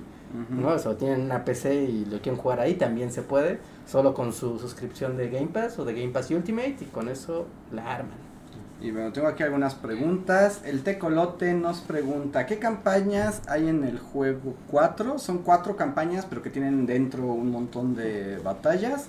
Ujú. 0.51 0.61
¿no? 0.61 0.69
O 0.69 0.79
sea, 0.79 0.97
tienen 0.97 1.23
una 1.23 1.45
PC 1.45 1.75
y 1.85 2.05
lo 2.07 2.21
quieren 2.21 2.41
jugar 2.41 2.61
ahí, 2.61 2.75
también 2.75 3.13
se 3.13 3.23
puede, 3.23 3.59
solo 3.87 4.15
con 4.15 4.33
su 4.33 4.59
suscripción 4.59 5.17
de 5.19 5.29
Game 5.29 5.49
Pass 5.49 5.79
o 5.79 5.85
de 5.85 5.93
Game 5.93 6.13
Pass 6.13 6.31
Ultimate 6.31 6.77
y 6.81 6.85
con 6.87 7.09
eso 7.09 7.47
la 7.73 7.95
arman. 7.95 8.33
Y 8.81 8.91
bueno, 8.91 9.13
tengo 9.13 9.29
aquí 9.29 9.45
algunas 9.45 9.77
preguntas. 9.77 10.63
El 10.65 10.83
Tecolote 10.83 11.55
nos 11.55 11.79
pregunta, 11.81 12.47
¿qué 12.47 12.59
campañas 12.59 13.43
hay 13.47 13.69
en 13.69 13.85
el 13.85 14.01
juego 14.01 14.55
4? 14.73 15.21
Son 15.21 15.39
cuatro 15.39 15.77
campañas, 15.77 16.27
pero 16.29 16.43
que 16.43 16.51
tienen 16.51 16.85
dentro 16.87 17.27
un 17.27 17.53
montón 17.53 17.95
de 17.95 18.39
batallas, 18.39 19.07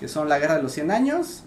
que 0.00 0.08
son 0.08 0.28
la 0.28 0.40
Guerra 0.40 0.56
de 0.56 0.62
los 0.62 0.72
100 0.72 0.90
Años, 0.90 1.44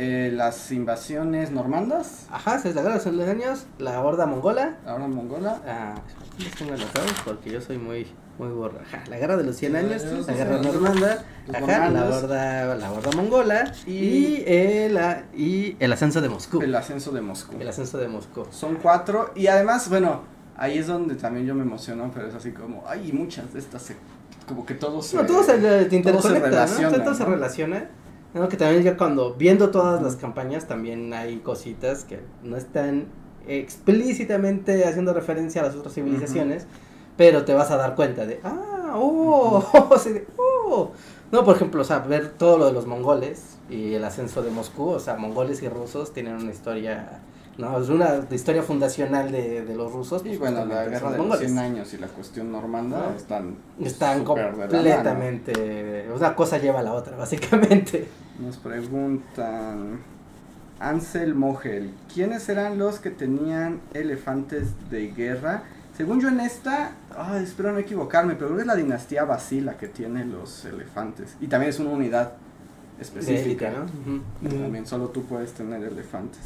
eh, 0.00 0.30
las 0.32 0.72
invasiones 0.72 1.50
normandas, 1.50 2.26
Ajá, 2.30 2.58
se 2.58 2.70
es 2.70 2.74
la 2.74 2.82
guerra 2.82 2.98
de 2.98 3.12
los 3.12 3.28
años, 3.28 3.66
la 3.78 4.00
horda 4.02 4.26
mongola, 4.26 4.76
ahora 4.86 5.06
mongola, 5.06 5.60
Ah, 5.66 5.94
les 6.38 6.54
tengo 6.54 6.72
anotados 6.74 7.12
porque 7.24 7.50
yo 7.50 7.60
soy 7.60 7.78
muy 7.78 8.06
muy 8.38 8.48
borra. 8.48 8.80
Ajá, 8.86 9.02
la 9.10 9.18
guerra 9.18 9.36
de 9.36 9.44
los 9.44 9.56
100 9.56 9.72
Cien 9.72 9.84
años, 9.84 10.26
la 10.26 10.32
guerra 10.32 10.62
normanda, 10.62 11.24
ajá, 11.52 11.90
la 11.90 12.04
horda, 12.08 12.74
la 12.76 12.90
horda 12.92 13.10
mongola 13.14 13.72
Y- 13.86 13.90
y, 13.92 14.44
el, 14.46 14.96
ah, 14.96 15.24
y 15.36 15.76
el 15.78 15.92
ascenso 15.92 16.22
de 16.22 16.30
Moscú. 16.30 16.62
el 16.62 16.74
ascenso 16.74 17.10
de 17.12 17.20
Moscú. 17.20 17.56
El 17.60 17.68
ascenso 17.68 17.98
de 17.98 18.08
Moscú. 18.08 18.46
Son 18.50 18.76
cuatro 18.76 19.32
y 19.36 19.48
además, 19.48 19.90
bueno, 19.90 20.22
ahí 20.56 20.78
es 20.78 20.86
donde 20.86 21.16
también 21.16 21.44
yo 21.44 21.54
me 21.54 21.62
emociono, 21.62 22.10
pero 22.14 22.28
es 22.28 22.34
así 22.34 22.52
como, 22.52 22.82
ay, 22.88 23.12
muchas 23.12 23.52
de 23.52 23.58
estas 23.58 23.82
se, 23.82 23.96
como 24.48 24.64
que 24.64 24.72
todos 24.74 25.06
se... 25.08 25.16
No, 25.18 25.26
todo 25.26 25.42
se 25.42 25.56
eh, 25.56 25.58
te 25.58 25.66
todo 25.68 25.90
se 25.90 25.96
interconecta, 25.96 26.40
¿no? 26.40 26.46
relaciona, 26.56 27.04
Todo 27.04 27.14
se 27.14 27.24
relaciona. 27.26 27.88
¿No? 28.34 28.48
Que 28.48 28.56
también 28.56 28.82
ya 28.82 28.96
cuando 28.96 29.34
viendo 29.34 29.70
todas 29.70 30.02
las 30.02 30.16
campañas 30.16 30.66
también 30.66 31.12
hay 31.12 31.38
cositas 31.38 32.04
que 32.04 32.20
no 32.42 32.56
están 32.56 33.06
explícitamente 33.46 34.84
haciendo 34.84 35.12
referencia 35.12 35.62
a 35.62 35.66
las 35.66 35.74
otras 35.74 35.94
civilizaciones, 35.94 36.66
pero 37.16 37.44
te 37.44 37.54
vas 37.54 37.70
a 37.70 37.76
dar 37.76 37.94
cuenta 37.94 38.26
de, 38.26 38.40
ah, 38.44 38.94
oh, 38.94 39.64
oh. 40.36 40.92
No, 41.32 41.44
por 41.44 41.54
ejemplo, 41.56 41.82
o 41.82 41.84
sea, 41.84 42.00
ver 42.00 42.30
todo 42.30 42.58
lo 42.58 42.66
de 42.66 42.72
los 42.72 42.86
mongoles 42.86 43.58
y 43.68 43.94
el 43.94 44.04
ascenso 44.04 44.42
de 44.42 44.50
Moscú, 44.50 44.88
o 44.88 45.00
sea, 45.00 45.16
mongoles 45.16 45.62
y 45.62 45.68
rusos 45.68 46.12
tienen 46.12 46.34
una 46.34 46.50
historia, 46.50 47.20
no, 47.58 47.78
es 47.80 47.88
una 47.88 48.26
historia 48.30 48.62
fundacional 48.62 49.30
de, 49.30 49.62
de 49.64 49.74
los 49.74 49.92
rusos. 49.92 50.22
Y 50.22 50.36
pues, 50.36 50.38
bueno, 50.38 50.64
la 50.64 50.84
guerra 50.84 50.90
de 50.90 51.00
los 51.00 51.02
los 51.02 51.18
mongoles. 51.18 51.50
100 51.50 51.58
años 51.58 51.94
y 51.94 51.98
la 51.98 52.06
cuestión 52.06 52.52
normanda 52.52 53.10
¿No? 53.10 53.16
están 53.16 53.56
Están 53.80 54.18
de 54.18 54.20
la 54.20 54.24
completamente. 54.24 56.08
Una 56.14 56.34
cosa 56.34 56.58
lleva 56.58 56.80
a 56.80 56.82
la 56.82 56.94
otra, 56.94 57.16
básicamente. 57.16 58.08
Nos 58.38 58.56
preguntan 58.56 60.00
Ansel 60.78 61.34
Mogel, 61.34 61.92
¿quiénes 62.12 62.48
eran 62.48 62.78
los 62.78 62.98
que 62.98 63.10
tenían 63.10 63.80
elefantes 63.92 64.68
de 64.90 65.08
guerra? 65.08 65.64
Según 65.94 66.20
yo 66.20 66.28
en 66.28 66.40
esta, 66.40 66.92
ay, 67.14 67.44
espero 67.44 67.72
no 67.72 67.78
equivocarme, 67.78 68.34
pero 68.34 68.46
creo 68.46 68.56
que 68.56 68.62
es 68.62 68.66
la 68.66 68.76
dinastía 68.76 69.24
Basila 69.24 69.76
que 69.76 69.88
tiene 69.88 70.24
los 70.24 70.64
elefantes. 70.64 71.36
Y 71.42 71.48
también 71.48 71.68
es 71.68 71.78
una 71.78 71.90
unidad 71.90 72.32
específica. 72.98 73.68
Élite, 73.68 74.22
¿no? 74.42 74.48
También 74.62 74.86
solo 74.86 75.08
tú 75.08 75.24
puedes 75.24 75.52
tener 75.52 75.82
elefantes. 75.84 76.40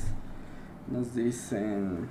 Nos 0.91 1.15
dicen. 1.15 2.09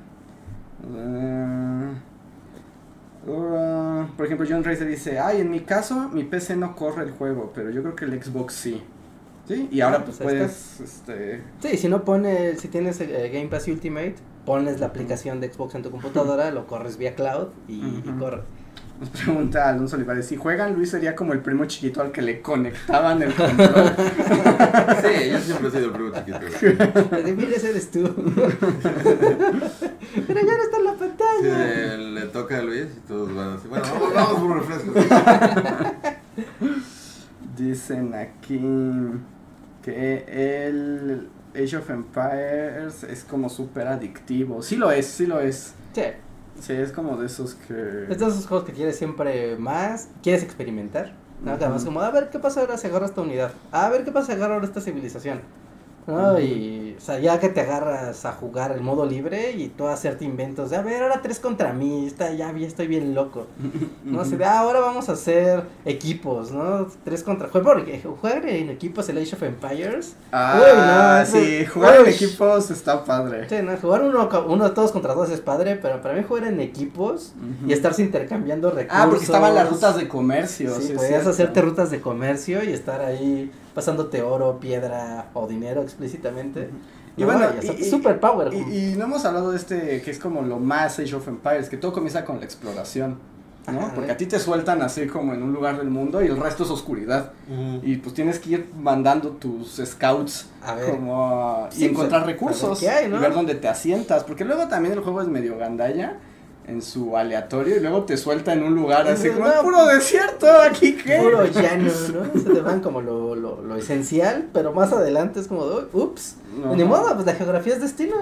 uh, 3.28 4.06
por 4.16 4.26
ejemplo, 4.26 4.46
John 4.50 4.64
Racer 4.64 4.88
dice: 4.88 5.20
Ay, 5.20 5.42
en 5.42 5.52
mi 5.52 5.62
caso, 5.62 6.10
mi 6.10 6.24
PC 6.24 6.56
no 6.56 6.76
corre 6.76 7.04
el 7.04 7.12
juego, 7.12 7.52
pero 7.54 7.70
yo 7.70 7.82
creo 7.82 7.96
que 7.96 8.06
el 8.06 8.22
Xbox 8.22 8.54
sí. 8.54 8.82
¿Sí? 9.48 9.68
Y 9.72 9.82
ahora 9.82 9.98
Ah, 10.00 10.06
pues 10.06 10.18
puedes. 10.18 10.80
Este, 10.80 11.42
Sí, 11.62 11.78
si 11.78 11.90
no 11.90 12.04
pone, 12.06 12.56
si 12.56 12.70
tienes 12.70 13.00
eh, 13.02 13.30
Game 13.34 13.48
Pass 13.48 13.68
Ultimate, 13.68 14.16
pones 14.46 14.80
la 14.80 14.88
aplicación 14.88 15.42
de 15.42 15.52
Xbox 15.52 15.76
en 15.76 15.84
tu 15.84 15.92
computadora, 15.92 16.50
lo 16.52 16.66
corres 16.66 16.98
vía 16.98 17.14
cloud 17.16 17.50
y, 17.68 17.74
y 17.76 18.16
corre. 18.18 18.44
Nos 19.00 19.10
pregunta 19.10 19.70
Alonso 19.70 19.96
Olivares, 19.96 20.28
si 20.28 20.36
juegan 20.38 20.76
Luis 20.76 20.92
sería 20.92 21.16
como 21.16 21.34
el 21.34 21.40
primo 21.40 21.66
chiquito 21.66 22.02
al 22.02 22.12
que 22.12 22.22
le 22.22 22.42
conectaban 22.42 23.22
el 23.22 23.34
control. 23.34 23.92
Sí, 25.04 25.30
yo 25.32 25.40
siempre 25.40 25.68
he 25.68 25.72
sido 25.72 25.86
el 25.86 25.92
primo 25.92 26.12
chiquito. 26.14 26.40
eres 27.68 27.92
tú. 27.92 28.04
Pero 30.28 30.40
ya 30.42 30.58
no 30.58 30.64
está 30.64 30.78
en 30.78 30.86
la 30.86 30.94
pantalla. 30.94 31.98
le 31.98 32.22
toca 32.28 32.60
a 32.60 32.62
Luis 32.62 32.86
y 32.96 33.00
todos 33.08 33.34
van 33.36 33.54
así. 33.54 33.68
Bueno, 33.68 33.86
vamos, 33.92 34.14
vamos 34.14 34.34
por 34.34 34.52
un 34.52 34.60
refresco. 34.60 34.94
Dicen 37.58 38.14
aquí 38.14 38.62
que 39.84 40.68
el 40.68 41.30
Age 41.56 41.78
of 41.78 41.90
Empires 41.90 43.04
es 43.04 43.24
como 43.24 43.50
súper 43.50 43.88
adictivo. 43.88 44.62
Sí 44.62 44.76
lo 44.76 44.92
es, 44.92 45.06
sí 45.06 45.26
lo 45.26 45.40
es. 45.40 45.74
Sí, 45.94 46.02
Sí, 46.64 46.72
es 46.72 46.94
como 46.94 47.18
de 47.18 47.26
esos 47.26 47.56
que... 47.56 48.08
es 48.10 48.20
de 48.20 48.26
esos 48.26 48.48
juegos 48.48 48.66
que 48.66 48.72
quieres 48.72 48.98
siempre 48.98 49.58
más, 49.58 50.08
quieres 50.22 50.44
experimentar. 50.44 51.12
además 51.46 51.82
Ujú. 51.82 51.88
como, 51.88 52.00
a 52.00 52.10
ver 52.10 52.30
qué 52.30 52.40
pasa 52.40 52.62
ahora 52.62 52.78
si 52.78 52.88
agarro 52.88 53.06
esta 53.06 53.20
unidad. 53.20 53.52
A 53.74 53.90
ver 53.90 54.06
qué 54.06 54.14
pasa 54.14 54.28
si 54.28 54.32
agarro 54.32 54.54
ahora 54.54 54.66
esta 54.66 54.80
civilización. 54.80 55.42
¿No? 56.08 56.40
Y, 56.40 56.96
o 56.98 57.02
sea, 57.02 57.20
ya 57.20 57.40
que 57.40 57.50
te 57.50 57.62
agarras 57.62 58.26
a 58.26 58.34
jugar 58.34 58.72
el 58.72 58.82
modo 58.82 59.06
libre 59.06 59.52
y 59.52 59.68
tú 59.70 59.88
a 59.88 59.94
hacerte 59.94 60.26
inventos 60.26 60.70
de, 60.70 60.78
a 60.78 60.82
ver, 60.82 61.04
ahora 61.04 61.22
tres 61.22 61.40
contra 61.40 61.74
mí, 61.74 62.06
está, 62.08 62.32
ya 62.34 62.52
vi- 62.52 62.66
estoy 62.66 62.88
bien 62.88 63.14
loco. 63.16 63.48
No 64.04 64.24
sé, 64.26 64.38
de, 64.38 64.46
ah, 64.46 64.60
ahora 64.60 64.80
vamos 64.80 65.10
a 65.10 65.14
hacer 65.14 65.64
equipos, 65.86 66.52
¿no? 66.52 66.88
Tres 67.04 67.24
contra, 67.24 67.48
porque 67.50 68.02
jugar 68.02 68.46
en 68.48 68.70
equipos 68.70 69.08
el 69.10 69.18
Age 69.18 69.36
of 69.36 69.44
Empires. 69.44 70.16
Ah, 70.32 70.60
Uy, 70.62 70.78
no, 70.78 71.22
eso- 71.22 71.38
sí, 71.38 71.66
jugar 71.66 72.00
en 72.02 72.08
equipos 72.08 72.70
está 72.72 73.04
padre. 73.04 73.48
Sí, 73.50 73.56
no, 73.64 73.76
jugar 73.78 74.04
uno, 74.04 74.30
uno 74.48 74.72
todos 74.72 74.92
contra 74.92 75.14
todos 75.14 75.30
es 75.30 75.42
padre, 75.42 75.76
pero 75.82 76.02
para 76.02 76.14
mí 76.16 76.24
jugar 76.28 76.46
en 76.46 76.60
equipos 76.60 77.34
y 77.68 77.74
estarse 77.74 78.02
intercambiando 78.04 78.70
recursos. 78.72 79.00
Ah, 79.02 79.08
porque 79.10 79.26
estaban 79.26 79.56
las 79.56 79.70
rutas 79.70 79.96
de 79.98 80.08
comercio. 80.08 80.74
Sí, 80.76 80.88
sí, 80.88 80.94
podías 80.94 81.26
hacerte 81.28 81.62
rutas 81.62 81.92
de 81.92 82.02
comercio 82.02 82.64
y 82.64 82.72
estar 82.74 83.02
ahí 83.02 83.52
pasándote 83.74 84.22
oro, 84.22 84.60
piedra 84.60 85.28
o 85.34 85.48
dinero 85.48 85.82
explícitamente. 85.82 86.70
Y 87.18 87.22
No, 87.22 87.28
bueno, 87.28 87.46
y, 87.62 87.66
y- 87.68 87.82
y- 87.82 87.90
super 87.90 88.20
power. 88.20 88.52
Y, 88.54 88.58
y 88.92 88.96
no 88.96 89.06
hemos 89.06 89.24
hablado 89.26 89.52
de 89.52 89.58
este 89.58 90.02
que 90.02 90.12
es 90.12 90.20
como 90.20 90.42
lo 90.42 90.60
más 90.60 91.00
Age 91.00 91.16
of 91.16 91.28
Empires, 91.28 91.70
que 91.70 91.78
todo 91.78 91.94
comienza 91.94 92.26
con 92.26 92.40
la 92.40 92.46
exploración, 92.46 93.18
¿no? 93.72 93.80
Ajá. 93.80 93.92
Porque 93.96 94.12
a 94.12 94.18
ti 94.18 94.26
te 94.26 94.40
sueltan 94.40 94.82
así 94.82 95.06
como 95.08 95.34
en 95.34 95.44
un 95.44 95.54
lugar 95.54 95.78
del 95.78 95.90
mundo 95.90 96.24
y 96.24 96.28
el 96.28 96.38
resto 96.38 96.64
es 96.64 96.70
oscuridad. 96.72 97.32
Y 97.84 97.98
pues 97.98 98.14
tienes 98.16 98.40
que 98.40 98.50
ir 98.50 98.70
mandando 98.80 99.30
tus 99.30 99.80
scouts 99.86 100.48
a 100.64 100.74
ver, 100.76 100.90
como 100.92 101.24
a- 101.32 101.72
Sí, 101.72 101.84
y 101.84 101.90
encontrar 101.90 102.24
a 102.24 102.26
ver 102.26 102.34
recursos 102.36 102.80
qué 102.80 102.90
hay, 102.90 103.08
¿no? 103.10 103.18
y 103.18 103.20
ver 103.20 103.34
dónde 103.34 103.56
te 103.56 103.68
asientas, 103.68 104.24
porque 104.24 104.44
luego 104.44 104.68
también 104.68 104.94
el 104.96 105.00
juego 105.02 105.22
es 105.22 105.28
medio 105.28 105.58
gandalla 105.58 106.18
en 106.66 106.82
su 106.82 107.18
aleatorio 107.18 107.76
y 107.78 107.80
luego 107.82 108.04
te 108.04 108.16
suelta 108.18 108.54
en 108.54 108.64
un 108.64 108.74
lugar 108.76 109.08
así 109.08 109.30
como 109.30 109.48
No, 109.48 109.62
puro 109.64 109.86
desierto, 109.88 110.48
aquí 110.62 110.94
qué. 110.96 111.18
puro 111.18 111.46
llano, 111.46 111.84
¿no? 112.14 112.40
Se 112.42 112.50
te 112.50 112.62
van 112.62 112.80
como 112.82 113.02
lo, 113.02 113.36
lo, 113.36 113.62
lo 113.62 113.76
esencial, 113.76 114.48
pero 114.54 114.72
más 114.74 114.94
adelante 114.94 115.40
es 115.42 115.48
como, 115.48 115.66
de, 115.68 115.86
ups, 115.94 116.38
No. 116.62 116.76
ni 116.76 116.84
modo, 116.86 117.14
pues 117.16 117.26
la 117.26 117.34
geografía 117.36 117.74
es 117.74 117.82
destino. 117.82 118.16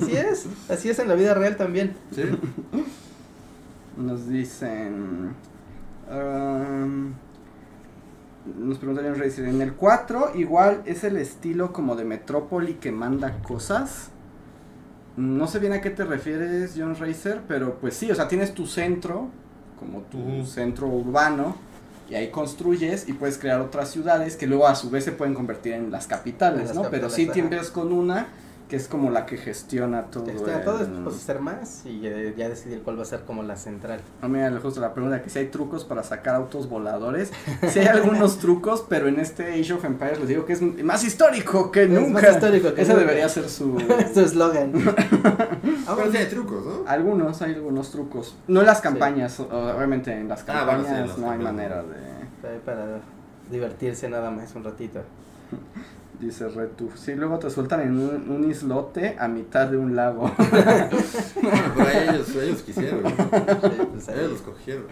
Así 0.00 0.16
es, 0.16 0.46
así 0.70 0.88
es 0.88 0.98
en 0.98 1.08
la 1.08 1.14
vida 1.14 1.34
real 1.34 1.56
también. 1.56 1.94
Sí. 2.14 2.22
Nos 3.96 4.28
dicen. 4.28 5.34
um, 6.10 7.12
nos 8.58 8.78
pregunta 8.78 9.02
John 9.04 9.18
Racer. 9.18 9.44
En 9.46 9.60
el 9.62 9.74
4, 9.74 10.32
igual 10.36 10.82
es 10.86 11.04
el 11.04 11.16
estilo 11.16 11.72
como 11.72 11.96
de 11.96 12.04
Metrópoli 12.04 12.74
que 12.74 12.92
manda 12.92 13.38
cosas. 13.42 14.08
No 15.16 15.46
sé 15.46 15.58
bien 15.60 15.72
a 15.72 15.80
qué 15.80 15.90
te 15.90 16.04
refieres, 16.04 16.74
John 16.76 16.96
Racer, 16.96 17.40
pero 17.46 17.78
pues 17.80 17.94
sí, 17.94 18.10
o 18.10 18.14
sea, 18.14 18.26
tienes 18.26 18.52
tu 18.52 18.66
centro, 18.66 19.28
como 19.78 20.00
tu 20.02 20.44
centro 20.44 20.88
urbano, 20.88 21.56
y 22.10 22.14
ahí 22.14 22.30
construyes 22.30 23.08
y 23.08 23.12
puedes 23.12 23.38
crear 23.38 23.60
otras 23.60 23.90
ciudades 23.90 24.36
que 24.36 24.46
luego 24.46 24.66
a 24.66 24.74
su 24.74 24.90
vez 24.90 25.04
se 25.04 25.12
pueden 25.12 25.34
convertir 25.34 25.72
en 25.72 25.90
las 25.90 26.06
capitales, 26.06 26.62
En 26.62 26.66
las 26.68 26.76
¿no? 26.76 26.90
pero 26.90 27.08
sí 27.08 27.30
empiezas 27.34 27.70
con 27.70 27.92
una 27.92 28.28
que 28.68 28.76
es 28.76 28.88
como 28.88 29.10
la 29.10 29.26
que 29.26 29.36
gestiona 29.36 30.04
todo. 30.04 30.26
Este, 30.30 30.50
todo 30.64 30.78
el- 30.80 30.84
es 30.84 30.98
pues, 31.04 31.16
hacer 31.16 31.38
más 31.40 31.84
y 31.84 32.00
eh, 32.06 32.34
ya 32.36 32.48
decidir 32.48 32.80
cuál 32.82 32.98
va 32.98 33.02
a 33.02 33.04
ser 33.04 33.20
como 33.20 33.42
la 33.42 33.56
central. 33.56 34.00
Ah, 34.22 34.28
mira, 34.28 34.50
justo 34.60 34.80
la 34.80 34.94
pregunta 34.94 35.20
que 35.22 35.28
si 35.28 35.38
hay 35.38 35.48
trucos 35.48 35.84
para 35.84 36.02
sacar 36.02 36.34
autos 36.34 36.68
voladores. 36.68 37.30
Si 37.68 37.78
hay 37.80 37.86
algunos 37.88 38.38
trucos, 38.40 38.84
pero 38.88 39.06
en 39.08 39.20
este 39.20 39.52
Age 39.60 39.74
of 39.74 39.84
Empires 39.84 40.18
les 40.18 40.28
digo 40.28 40.46
que 40.46 40.54
es 40.54 40.62
más 40.82 41.04
histórico 41.04 41.70
que 41.70 41.82
Es 41.84 41.90
más 41.90 42.00
nunca. 42.00 42.30
histórico 42.30 42.72
que 42.72 42.82
Ese 42.82 42.92
nunca. 42.94 43.04
debería 43.06 43.28
ser 43.28 43.48
su... 43.50 43.78
Su 44.14 44.20
eslogan. 44.20 44.72
Pero 45.96 46.10
sí 46.10 46.16
hay 46.16 46.26
trucos, 46.26 46.64
¿no? 46.64 46.88
algunos, 46.88 47.42
hay 47.42 47.54
algunos 47.54 47.90
trucos. 47.90 48.34
No 48.48 48.60
en 48.60 48.66
las 48.66 48.80
campañas, 48.80 49.38
obviamente 49.40 50.12
en 50.12 50.28
las 50.28 50.42
Ah, 50.42 50.46
campañas 50.46 50.80
bueno, 50.82 50.84
sí, 50.96 51.02
en 51.02 51.08
las 51.08 51.18
no 51.18 51.24
hay 51.30 51.36
campañas. 51.38 51.54
manera 51.54 51.82
de... 51.82 52.58
Para 52.64 53.00
divertirse 53.50 54.08
nada 54.08 54.30
más 54.30 54.54
un 54.54 54.64
ratito. 54.64 55.00
Dice 56.20 56.48
Retu. 56.48 56.90
Sí, 56.94 57.14
luego 57.14 57.38
te 57.38 57.50
sueltan 57.50 57.80
en 57.80 57.98
un, 57.98 58.30
un 58.30 58.50
islote 58.50 59.16
a 59.18 59.28
mitad 59.28 59.66
de 59.68 59.76
un 59.76 59.94
lago. 59.96 60.30
Bueno, 61.42 61.74
pero 61.76 61.90
ellos, 62.12 62.36
ellos 62.36 62.62
quisieron. 62.62 63.02
¿no? 63.02 63.08
Sí, 63.10 63.16
pues, 63.92 64.08
ahí. 64.08 64.18
Ellos 64.18 64.30
los 64.32 64.40
cogieron. 64.42 64.84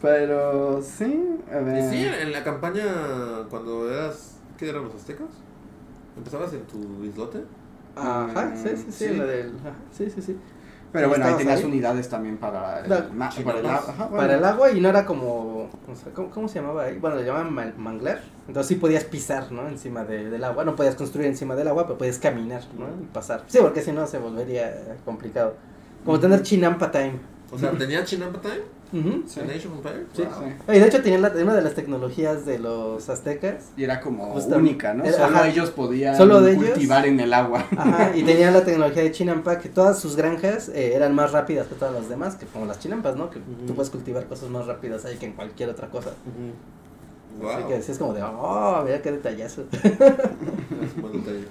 Pero 0.00 0.80
sí, 0.82 1.22
a 1.52 1.58
ver. 1.58 1.84
Y 1.84 1.88
sí, 1.90 2.06
en 2.06 2.32
la 2.32 2.42
campaña, 2.42 2.84
cuando 3.50 3.90
eras. 3.92 4.36
¿Qué 4.56 4.68
eran 4.70 4.84
los 4.84 4.94
aztecas? 4.94 5.28
¿Empezabas 6.16 6.52
en 6.54 6.62
tu 6.62 7.04
islote? 7.04 7.44
Ajá, 7.96 8.54
sí, 8.56 8.68
sí, 8.76 8.84
sí, 8.90 9.08
Sí. 9.08 9.16
la 9.16 9.24
del. 9.26 9.48
ajá, 9.60 9.74
sí, 9.92 10.10
sí, 10.10 10.22
sí. 10.22 10.36
Pero 10.92 11.08
bueno, 11.08 11.24
ahí 11.24 11.30
¿Estabas 11.30 11.38
tenías 11.38 11.60
ahí? 11.60 11.64
unidades 11.66 12.08
también 12.08 12.36
para 12.36 12.80
el, 12.80 12.90
La- 12.90 13.08
ma- 13.14 13.30
sí, 13.30 13.42
para 13.44 13.60
el 13.60 13.66
agua. 13.66 13.78
Ajá, 13.88 14.04
bueno. 14.06 14.16
Para 14.16 14.34
el 14.36 14.44
agua 14.44 14.70
y 14.72 14.80
no 14.80 14.88
era 14.88 15.06
como. 15.06 15.30
o 15.64 15.94
sea, 16.02 16.12
¿cómo, 16.12 16.30
cómo 16.30 16.48
se 16.48 16.60
llamaba 16.60 16.82
ahí? 16.84 16.98
Bueno, 16.98 17.16
le 17.16 17.24
llamaban 17.24 17.52
mal- 17.54 17.74
manglar. 17.76 18.20
Entonces 18.48 18.68
sí 18.68 18.74
podías 18.74 19.04
pisar, 19.04 19.52
¿no? 19.52 19.68
Encima 19.68 20.04
de- 20.04 20.28
del 20.30 20.42
agua. 20.42 20.64
No 20.64 20.74
podías 20.74 20.96
construir 20.96 21.28
encima 21.28 21.54
del 21.54 21.68
agua, 21.68 21.84
pero 21.86 21.96
podías 21.98 22.18
caminar, 22.18 22.62
¿no? 22.76 22.86
Y 23.02 23.06
pasar. 23.12 23.44
Sí, 23.46 23.58
porque 23.60 23.82
si 23.82 23.92
no 23.92 24.06
se 24.06 24.18
volvería 24.18 24.96
complicado. 25.04 25.54
Como 26.04 26.18
tener 26.18 26.42
Chinampa 26.42 26.90
Time. 26.90 27.14
O 27.52 27.58
sea, 27.58 27.70
¿tenía 27.72 28.04
Chinampa 28.04 28.40
Time? 28.40 28.62
Ujú. 28.92 29.22
Sí. 29.26 29.40
¿En 29.40 29.50
Age 29.50 29.68
of 29.68 29.74
Empires? 29.76 30.06
Sí. 30.14 30.22
Wow. 30.22 30.32
Sí. 30.66 30.76
Y 30.76 30.78
de 30.80 30.86
hecho 30.86 31.02
tenían 31.02 31.22
la- 31.22 31.28
una 31.30 31.54
de 31.54 31.62
las 31.62 31.74
tecnologías 31.74 32.44
de 32.44 32.58
los 32.58 33.08
aztecas. 33.08 33.70
Y 33.76 33.84
era 33.84 34.00
como 34.00 34.34
única, 34.34 34.94
¿no? 34.94 35.04
Era- 35.04 35.12
Solo 35.26 35.36
ajá. 35.36 35.48
ellos 35.48 35.70
podían 35.70 36.16
Solo 36.16 36.40
de 36.40 36.52
ellos. 36.52 36.64
cultivar 36.70 37.06
en 37.06 37.20
el 37.20 37.32
agua. 37.32 37.64
Ajá, 37.76 38.10
y 38.16 38.22
tenían 38.24 38.52
la 38.52 38.64
tecnología 38.64 39.02
de 39.02 39.12
Chinampa 39.12 39.58
que 39.58 39.68
todas 39.68 39.98
sus 40.00 40.16
granjas 40.16 40.68
eh, 40.70 40.94
eran 40.94 41.14
más 41.14 41.32
rápidas 41.32 41.66
que 41.68 41.74
todas 41.76 41.94
las 41.94 42.08
demás, 42.08 42.34
que 42.34 42.46
como 42.46 42.66
las 42.66 42.78
Chinampas, 42.80 43.14
¿no? 43.16 43.30
Que 43.30 43.38
Ujú. 43.38 43.66
tú 43.68 43.74
puedes 43.74 43.90
cultivar 43.90 44.26
cosas 44.26 44.48
más 44.50 44.66
rápidas 44.66 45.04
ahí 45.04 45.16
que 45.16 45.26
en 45.26 45.32
cualquier 45.34 45.68
otra 45.70 45.88
cosa. 45.88 46.10
Wow. 47.40 47.48
Así 47.50 47.62
que 47.68 47.74
decías 47.74 47.96
como 47.98 48.12
de, 48.12 48.22
oh, 48.24 48.82
mira 48.84 49.00
qué 49.00 49.12
detallazo. 49.12 49.62
Es 49.72 50.94
un 50.96 51.02
buen 51.02 51.12
detalle. 51.24 51.46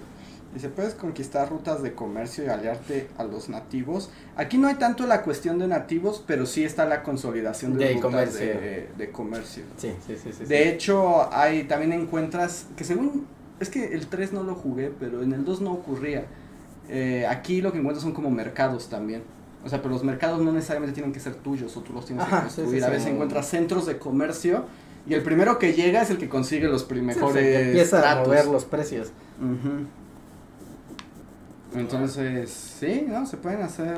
Dice, 0.54 0.70
puedes 0.70 0.96
conquistar 0.96 1.50
rutas 1.50 1.84
de 1.84 1.94
comercio 1.94 2.44
y 2.44 2.48
aliarte 2.48 3.08
a 3.18 3.24
los 3.24 3.50
nativos. 3.50 4.10
Aquí 4.36 4.58
no 4.58 4.68
hay 4.68 4.76
tanto 4.76 5.06
la 5.06 5.22
cuestión 5.22 5.60
de 5.60 5.68
nativos, 5.68 6.24
pero 6.26 6.48
sí 6.48 6.64
está 6.64 6.86
la 6.86 7.04
consolidación 7.04 7.78
de, 7.78 7.86
De 7.86 7.94
rutas 7.94 8.04
comercio. 8.12 8.46
De, 8.48 8.90
de 8.98 9.12
comercio. 9.12 9.64
Sí, 9.78 9.94
sí, 10.08 10.16
sí, 10.22 10.32
sí. 10.34 10.46
De 10.46 10.70
hecho, 10.70 11.32
hay 11.32 11.66
también 11.66 11.94
encuentras 11.94 12.66
que 12.76 12.84
según 12.84 13.28
es 13.60 13.70
que 13.70 13.94
el 13.94 14.08
3 14.08 14.34
no 14.34 14.44
lo 14.44 14.56
jugué, 14.56 14.92
pero 15.00 15.22
en 15.22 15.34
el 15.34 15.46
2 15.46 15.62
no 15.62 15.74
ocurría. 15.74 16.26
Eh, 16.88 17.28
aquí 17.28 17.62
lo 17.62 17.72
que 17.72 17.78
encuentras 17.78 18.02
son 18.04 18.14
como 18.14 18.32
mercados 18.32 18.90
también. 18.90 19.22
O 19.64 19.70
sea, 19.70 19.82
pero 19.82 19.94
los 19.94 20.04
mercados 20.04 20.42
no 20.42 20.52
necesariamente 20.52 20.94
tienen 20.94 21.12
que 21.12 21.20
ser 21.20 21.36
tuyos 21.36 21.76
o 21.78 21.82
tú 21.82 21.94
los 21.94 22.06
tienes 22.06 22.26
Ajá, 22.26 22.38
que 22.38 22.44
construir. 22.46 22.80
sí, 22.80 22.86
a 22.86 22.90
veces 22.90 23.08
encuentras 23.10 23.48
centros 23.50 23.86
de 23.86 23.98
comercio 24.00 24.64
y 25.06 25.14
el 25.14 25.22
primero 25.22 25.60
que 25.60 25.74
llega 25.74 26.02
es 26.02 26.10
el 26.10 26.18
que 26.18 26.30
consigue 26.30 26.68
los 26.68 26.90
mejores 26.90 27.68
empieza 27.68 28.12
a 28.12 28.24
mover 28.24 28.46
los 28.46 28.66
precios. 28.66 29.12
Ujú. 29.40 29.86
Entonces, 31.76 32.50
sí, 32.50 33.06
¿no? 33.08 33.26
Se 33.26 33.38
pueden 33.38 33.62
hacer... 33.62 33.98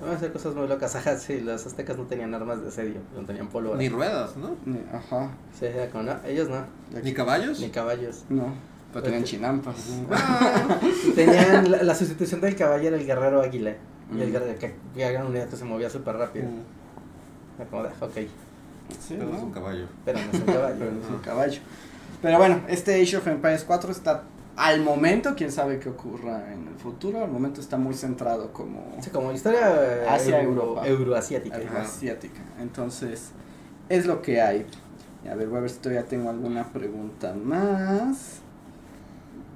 Van 0.00 0.10
a 0.10 0.16
hacer 0.16 0.30
cosas 0.32 0.54
muy 0.54 0.68
locas. 0.68 0.94
Ajá, 0.94 1.16
sí, 1.18 1.40
los 1.40 1.64
aztecas 1.66 1.96
no 1.96 2.04
tenían 2.04 2.34
armas 2.34 2.60
de 2.62 2.68
asedio, 2.68 2.96
no 3.16 3.24
tenían 3.24 3.48
pólvora. 3.48 3.78
Ni 3.78 3.88
ruedas, 3.88 4.36
¿no? 4.36 4.56
ni- 4.66 4.80
Ajá. 4.92 5.30
Sí, 5.58 5.66
era 5.66 5.88
como, 5.90 6.04
no, 6.04 6.16
ellos 6.26 6.48
no, 6.50 6.66
Ni 7.02 7.14
caballos. 7.14 7.60
ni 7.60 7.70
caballos. 7.70 8.24
No, 8.28 8.52
pero 8.92 9.04
tenían 9.04 9.22
Pues- 9.22 9.30
chinampas. 9.30 9.76
Ah, 10.10 10.78
Tenían 11.14 11.70
la, 11.70 11.82
la 11.82 11.94
sustitución 11.94 12.42
del 12.42 12.56
caballo 12.56 12.88
era 12.88 12.96
el 12.98 13.06
guerrero 13.06 13.40
águila. 13.40 13.74
Y 14.14 14.20
el 14.20 14.28
Mm. 14.28 14.32
guerrero 14.32 14.58
que, 14.58 14.74
que 14.94 15.02
era 15.02 15.20
una 15.20 15.30
unidad 15.30 15.48
que 15.48 15.56
se 15.56 15.64
movía 15.64 15.88
súper 15.88 16.16
rápido. 16.16 16.44
Era 17.58 17.68
como 17.70 17.82
de, 17.82 17.88
ok, 18.00 18.28
Sí, 19.00 19.14
Pero 19.18 19.30
¿no? 19.30 19.36
es 19.36 19.42
un 19.42 19.50
caballo. 19.50 19.86
pero 20.04 20.18
no 20.20 20.24
es 20.30 20.34
un 20.40 20.46
caballo. 20.46 20.74
Pero 20.78 20.92
no 20.92 21.00
es 21.00 21.08
un 21.08 21.18
caballo. 21.18 21.60
Pero 22.22 22.38
bueno, 22.38 22.60
este 22.68 23.00
Age 23.02 23.16
of 23.16 23.26
Empires 23.26 23.64
4 23.64 23.90
está 23.92 24.22
al 24.56 24.80
momento, 24.82 25.34
quién 25.36 25.52
sabe 25.52 25.78
qué 25.78 25.88
ocurra 25.90 26.52
en 26.52 26.66
el 26.68 26.74
futuro, 26.76 27.22
al 27.24 27.30
momento 27.30 27.60
está 27.60 27.76
muy 27.76 27.94
centrado 27.94 28.52
como 28.52 28.96
Sí, 29.02 29.10
como 29.10 29.32
historia 29.32 29.74
eh, 29.78 30.06
Hacia 30.08 30.42
euro- 30.42 30.62
Europa. 30.62 30.86
euroasiática. 30.88 31.56
algo 31.56 31.68
Ajá. 31.70 31.82
asiática. 31.82 32.40
Entonces, 32.60 33.30
es 33.88 34.06
lo 34.06 34.22
que 34.22 34.40
hay. 34.40 34.66
Y 35.24 35.28
a 35.28 35.34
ver, 35.34 35.48
voy 35.48 35.58
a 35.58 35.60
ver 35.62 35.70
si 35.70 35.78
todavía 35.78 36.04
tengo 36.04 36.30
alguna 36.30 36.64
pregunta 36.72 37.34
más. 37.34 38.40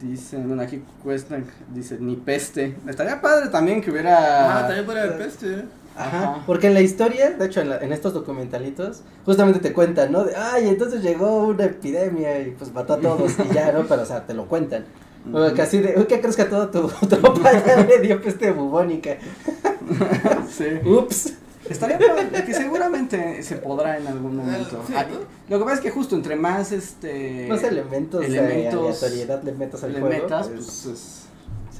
Dicen, 0.00 0.46
bueno, 0.48 0.62
aquí 0.62 0.82
cuestan, 1.02 1.44
dice, 1.74 1.98
ni 2.00 2.16
peste. 2.16 2.76
Estaría 2.88 3.20
padre 3.20 3.48
también 3.50 3.82
que 3.82 3.90
hubiera... 3.90 4.58
Ah, 4.60 4.66
también 4.66 4.86
fuera 4.86 5.06
de 5.06 5.12
peste. 5.12 5.64
Ajá, 5.96 6.22
Ajá. 6.22 6.42
porque 6.46 6.68
en 6.68 6.74
la 6.74 6.80
historia, 6.80 7.30
de 7.30 7.46
hecho 7.46 7.60
en, 7.60 7.68
la- 7.70 7.78
en 7.78 7.92
estos 7.92 8.14
documentalitos, 8.14 9.02
justamente 9.26 9.58
te 9.60 9.72
cuentan, 9.72 10.12
¿no? 10.12 10.24
De, 10.24 10.34
ay, 10.36 10.68
entonces 10.68 11.02
llegó 11.02 11.44
una 11.48 11.64
epidemia 11.64 12.40
y 12.40 12.52
pues 12.52 12.72
mató 12.72 12.94
a 12.94 13.00
todos 13.00 13.32
y 13.38 13.54
ya, 13.54 13.72
¿no? 13.72 13.84
Pero, 13.86 14.02
o 14.02 14.06
sea, 14.06 14.26
te 14.26 14.32
lo 14.34 14.46
cuentan. 14.46 14.84
O 15.32 15.38
así 15.42 15.80
de, 15.80 15.94
uy, 15.98 16.04
¿qué 16.06 16.20
crees 16.20 16.36
que 16.36 16.42
a 16.42 16.48
todo 16.48 16.68
tu 16.70 16.88
tropa 17.06 17.52
ya 17.66 17.84
le 17.84 17.98
dio 18.00 18.20
peste 18.22 18.50
bubónica? 18.52 19.16
Sí. 20.50 20.66
Ups. 20.88 21.34
Estaría 21.68 21.98
padre, 21.98 22.44
que 22.44 22.54
seguramente 22.54 23.42
se 23.42 23.56
podrá 23.56 23.96
en 23.98 24.06
algún 24.06 24.36
momento. 24.36 24.82
Sí, 24.86 24.92
Ah, 24.96 25.04
¿no? 25.08 25.18
Lo 25.48 25.58
que 25.58 25.64
pasa 25.64 25.76
es 25.76 25.80
que 25.82 25.90
justo 25.90 26.16
entre 26.16 26.34
más 26.34 26.72
este 26.72 27.46
Más 27.48 27.62
elementos, 27.62 28.24
elementos 28.24 29.00
de 29.00 29.06
aleatoriedad 29.06 29.42
le 29.44 29.52
metas 29.52 29.84
al 29.84 29.92
le 29.92 30.00
juego. 30.00 30.22
metas, 30.24 30.48
pues, 30.48 30.64
pues 30.64 30.86
es 30.86 31.22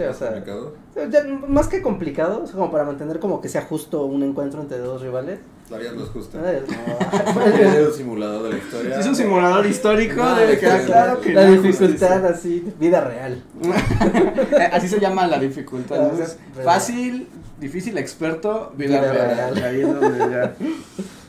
sí, 0.05 0.09
o 0.09 0.15
sea, 0.15 0.29
complicado. 0.31 0.75
ya, 1.11 1.25
más 1.49 1.69
que 1.69 1.83
complicado, 1.83 2.43
es 2.45 2.51
como 2.53 2.71
para 2.71 2.85
mantener 2.85 3.19
como 3.21 3.41
que 3.41 3.49
sea 3.49 3.63
justo 3.63 4.05
un 4.05 4.23
encuentro 4.23 4.61
entre 4.61 4.79
dos 4.79 5.03
rivales. 5.03 5.39
La 5.71 5.79
vida 5.79 5.93
no 5.95 6.03
es 6.03 6.09
justa. 6.09 6.39
Es 6.53 7.87
un 7.89 7.93
simulador 7.95 8.43
de 8.45 8.51
la 8.51 8.59
historia. 8.59 8.95
Sí, 8.97 9.01
es 9.03 9.07
un 9.07 9.15
simulador 9.17 9.67
histórico 9.67 10.17
No, 10.17 10.35
de 10.35 10.47
de 10.49 10.59
que, 10.59 10.67
ah, 10.67 10.79
que- 10.81 10.85
claro 10.87 11.21
que 11.21 11.33
la 11.33 11.47
no 11.47 11.63
dificultad 11.63 12.27
así, 12.27 12.65
vida 12.81 13.01
real. 13.03 13.43
Así 14.73 14.89
se 14.89 14.99
llama 14.99 15.27
la 15.29 15.39
dificultad. 15.39 16.11
Ah, 16.13 16.63
fácil, 16.65 17.29
difícil, 17.61 17.97
experto, 17.99 18.73
vida, 18.77 19.01
Vida 19.01 19.13
real. 19.13 19.55
real. 19.55 19.65
Ahí 19.65 19.81
es 19.83 19.95
donde 20.01 20.19
ya. 20.31 20.55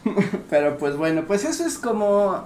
Pero 0.49 0.77
pues 0.77 0.95
bueno, 0.97 1.25
pues 1.27 1.45
eso 1.45 1.63
es 1.65 1.77
como 1.77 2.45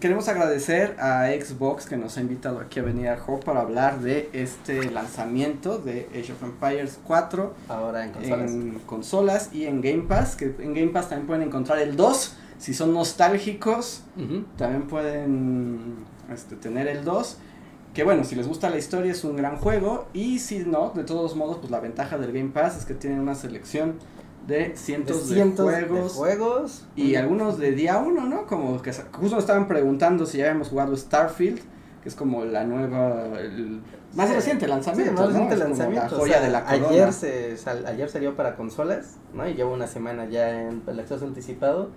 queremos 0.00 0.28
agradecer 0.28 0.96
a 1.00 1.26
Xbox 1.28 1.86
que 1.86 1.96
nos 1.96 2.16
ha 2.16 2.20
invitado 2.20 2.60
aquí 2.60 2.78
a 2.78 2.82
venir 2.82 3.08
a 3.08 3.18
juego 3.18 3.40
para 3.40 3.60
hablar 3.60 4.00
de 4.00 4.30
este 4.32 4.90
lanzamiento 4.90 5.78
de 5.78 6.08
Age 6.12 6.32
of 6.32 6.42
Empires 6.42 6.98
4 7.04 7.54
Ahora 7.68 8.04
en 8.04 8.12
consolas. 8.12 8.50
en 8.50 8.78
consolas 8.86 9.50
y 9.52 9.64
en 9.64 9.80
Game 9.80 10.04
Pass, 10.04 10.36
que 10.36 10.54
en 10.58 10.74
Game 10.74 10.88
Pass 10.88 11.08
también 11.08 11.26
pueden 11.26 11.42
encontrar 11.42 11.78
el 11.80 11.96
2, 11.96 12.36
si 12.58 12.72
son 12.72 12.94
nostálgicos, 12.94 14.04
también 14.56 14.86
pueden 14.86 16.04
este, 16.32 16.56
tener 16.56 16.86
el 16.86 17.04
2. 17.04 17.38
Que 17.92 18.02
bueno, 18.02 18.24
si 18.24 18.34
les 18.34 18.48
gusta 18.48 18.70
la 18.70 18.78
historia 18.78 19.12
es 19.12 19.22
un 19.22 19.36
gran 19.36 19.56
juego. 19.56 20.08
Y 20.12 20.40
si 20.40 20.58
no, 20.60 20.90
de 20.96 21.04
todos 21.04 21.36
modos, 21.36 21.58
pues 21.58 21.70
la 21.70 21.78
ventaja 21.78 22.18
del 22.18 22.32
Game 22.32 22.50
Pass 22.50 22.76
es 22.76 22.84
que 22.84 22.94
tienen 22.94 23.20
una 23.20 23.36
selección 23.36 23.94
de 24.46 24.58
De 24.70 24.76
cientos 24.76 25.28
de, 25.30 25.42
juegos. 25.84 26.12
de 26.12 26.18
juegos. 26.18 26.86
Y 26.96 27.14
algunos 27.16 27.58
de 27.58 27.72
día 27.72 27.98
uno, 27.98 28.26
¿no? 28.26 28.46
Como 28.46 28.80
que 28.82 28.92
justo 28.92 29.34
nos 29.36 29.38
estaban 29.44 29.66
preguntando 29.68 30.26
si 30.26 30.38
ya 30.38 30.44
habíamos 30.46 30.68
jugado 30.68 30.96
Starfield, 30.96 31.60
que 32.02 32.08
es 32.08 32.14
como 32.14 32.44
la 32.44 32.64
nueva, 32.64 33.38
el 33.40 33.80
más 34.14 34.28
Sí. 34.28 34.34
reciente 34.34 34.66
Sí, 34.66 34.70
lanzamiento. 34.70 35.12
más 35.14 35.26
reciente 35.32 35.56
lanzamiento. 35.56 36.08
La 36.10 36.16
o 36.16 36.20
joya 36.20 36.32
sea, 36.34 36.42
de 36.42 36.50
la 36.50 36.64
corona. 36.64 36.88
ayer, 36.88 37.12
se, 37.12 37.56
sal- 37.56 37.84
ayer 37.86 38.08
salió 38.08 38.36
para 38.36 38.54
consolas, 38.56 39.16
¿no? 39.32 39.48
Y 39.48 39.54
lleva 39.54 39.70
una 39.72 39.86
semana 39.86 40.26
ya 40.26 40.68
en 40.68 40.82
el 40.86 41.00
acceso 41.00 41.24
anticipado. 41.24 41.90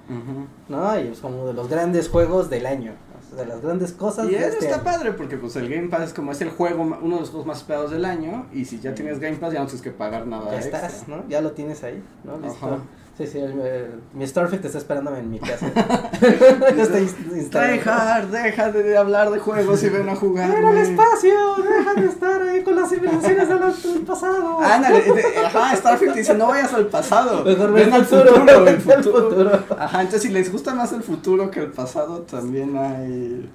¿no? 0.69 0.99
Y 0.99 1.07
es 1.10 1.19
como 1.19 1.36
uno 1.38 1.48
de 1.48 1.53
los 1.53 1.68
grandes 1.69 2.10
juegos 2.10 2.49
del 2.49 2.65
año. 2.65 2.94
De 3.35 3.45
las 3.45 3.61
grandes 3.61 3.91
cosas 3.91 4.25
Y 4.27 4.31
de 4.31 4.37
eso 4.37 4.47
este 4.47 4.65
está 4.65 4.75
año. 4.75 4.83
padre 4.83 5.11
porque 5.13 5.37
pues 5.37 5.55
el 5.57 5.67
Game 5.69 5.89
Pass 5.89 6.01
es 6.09 6.13
como 6.13 6.31
es 6.31 6.39
el 6.41 6.49
juego, 6.49 6.83
uno 6.83 7.15
de 7.15 7.21
los 7.21 7.29
juegos 7.29 7.45
más 7.45 7.57
esperados 7.57 7.91
del 7.91 8.05
año 8.05 8.45
y 8.53 8.65
si 8.65 8.79
ya 8.79 8.95
tienes 8.95 9.19
Game 9.19 9.35
Pass 9.37 9.53
ya 9.53 9.59
no 9.59 9.65
tienes 9.65 9.81
que 9.81 9.91
pagar 9.91 10.25
nada 10.27 10.49
Ya 10.51 10.57
extra. 10.57 10.85
estás, 10.87 11.07
¿no? 11.07 11.23
Ya 11.27 11.41
lo 11.41 11.51
tienes 11.51 11.83
ahí, 11.83 12.01
¿no? 12.23 12.37
Listo. 12.37 12.65
Ajá. 12.65 12.79
Sí, 13.18 13.26
sí, 13.26 13.39
el- 13.39 13.60
el- 13.60 13.99
mi 14.14 14.27
Starfield 14.27 14.64
está 14.64 14.77
esperándome 14.77 15.19
en 15.19 15.31
mi 15.31 15.39
casa. 15.39 15.65
Tryhard, 17.52 18.27
deja 18.27 18.72
de 18.72 18.98
hablar 18.98 19.31
de 19.31 19.39
juegos 19.39 19.81
y 19.84 19.89
ven 19.89 20.07
a 20.10 20.15
jugar. 20.15 20.49
¡Mira 20.49 20.69
el 20.72 20.77
espacio! 20.77 21.34
¡Deja 21.57 21.94
de 21.95 22.06
estar 22.07 22.41
ahí 22.44 22.61
con 22.64 22.76
las 22.76 22.89
civilizaciones 22.89 23.49
del, 23.49 23.94
del 23.94 24.03
pasado! 24.03 24.60
Ándale, 24.61 25.03
ajá, 25.45 25.76
Starfield 25.76 26.15
dice, 26.15 26.34
no 26.35 26.48
vayas 26.48 26.73
al 26.73 26.88
pasado, 26.88 27.44
Mejor 27.44 27.73
ven 27.73 27.85
ven 27.85 27.94
al 27.94 28.02
al 28.02 28.06
futuro, 28.06 28.35
futuro, 28.35 28.57
el 28.57 28.64
ven 28.65 28.76
al 28.76 28.81
futuro. 29.03 29.30
futuro. 29.30 29.60
Ajá, 29.80 30.02
entonces 30.02 30.22
si 30.23 30.30
les 30.30 30.52
gusta 30.52 30.76
más 30.76 30.91
el 30.94 31.03
futuro 31.03 31.49
que 31.52 31.61
el 31.61 31.72
pasado, 31.72 32.22
también 32.22 32.77
hay... 32.77 33.49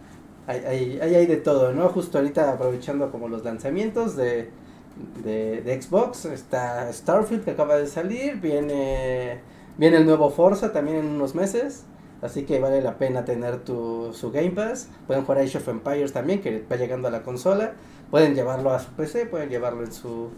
Hay, 0.48 0.58
hay, 0.64 0.98
hay, 1.00 1.14
hay 1.14 1.26
de 1.26 1.36
todo, 1.36 1.72
¿no? 1.72 1.88
Justo 1.90 2.18
ahorita 2.18 2.50
aprovechando 2.50 3.12
como 3.12 3.28
los 3.28 3.44
lanzamientos 3.44 4.16
de, 4.16 4.50
de, 5.22 5.60
de 5.62 5.80
Xbox, 5.80 6.24
está 6.24 6.92
Starfield 6.92 7.44
que 7.44 7.52
acaba 7.52 7.76
de 7.76 7.86
salir, 7.86 8.40
viene, 8.40 9.40
viene 9.78 9.98
el 9.98 10.06
nuevo 10.06 10.30
Forza 10.30 10.72
también 10.72 10.98
en 10.98 11.06
unos 11.06 11.34
meses, 11.34 11.84
así 12.20 12.44
que 12.44 12.60
vale 12.60 12.80
la 12.82 12.98
pena 12.98 13.24
tener 13.24 13.64
tu, 13.64 14.12
su 14.12 14.30
Game 14.30 14.50
Pass, 14.50 14.88
pueden 15.06 15.24
jugar 15.24 15.38
Age 15.38 15.58
of 15.58 15.68
Empires 15.68 16.12
también, 16.12 16.40
que 16.40 16.64
va 16.70 16.76
llegando 16.76 17.08
a 17.08 17.10
la 17.10 17.22
consola, 17.22 17.72
pueden 18.10 18.34
llevarlo 18.34 18.70
a 18.70 18.78
su 18.78 18.90
PC, 18.90 19.26
pueden 19.26 19.48
llevarlo 19.48 19.84
en 19.84 19.92
su, 19.92 20.28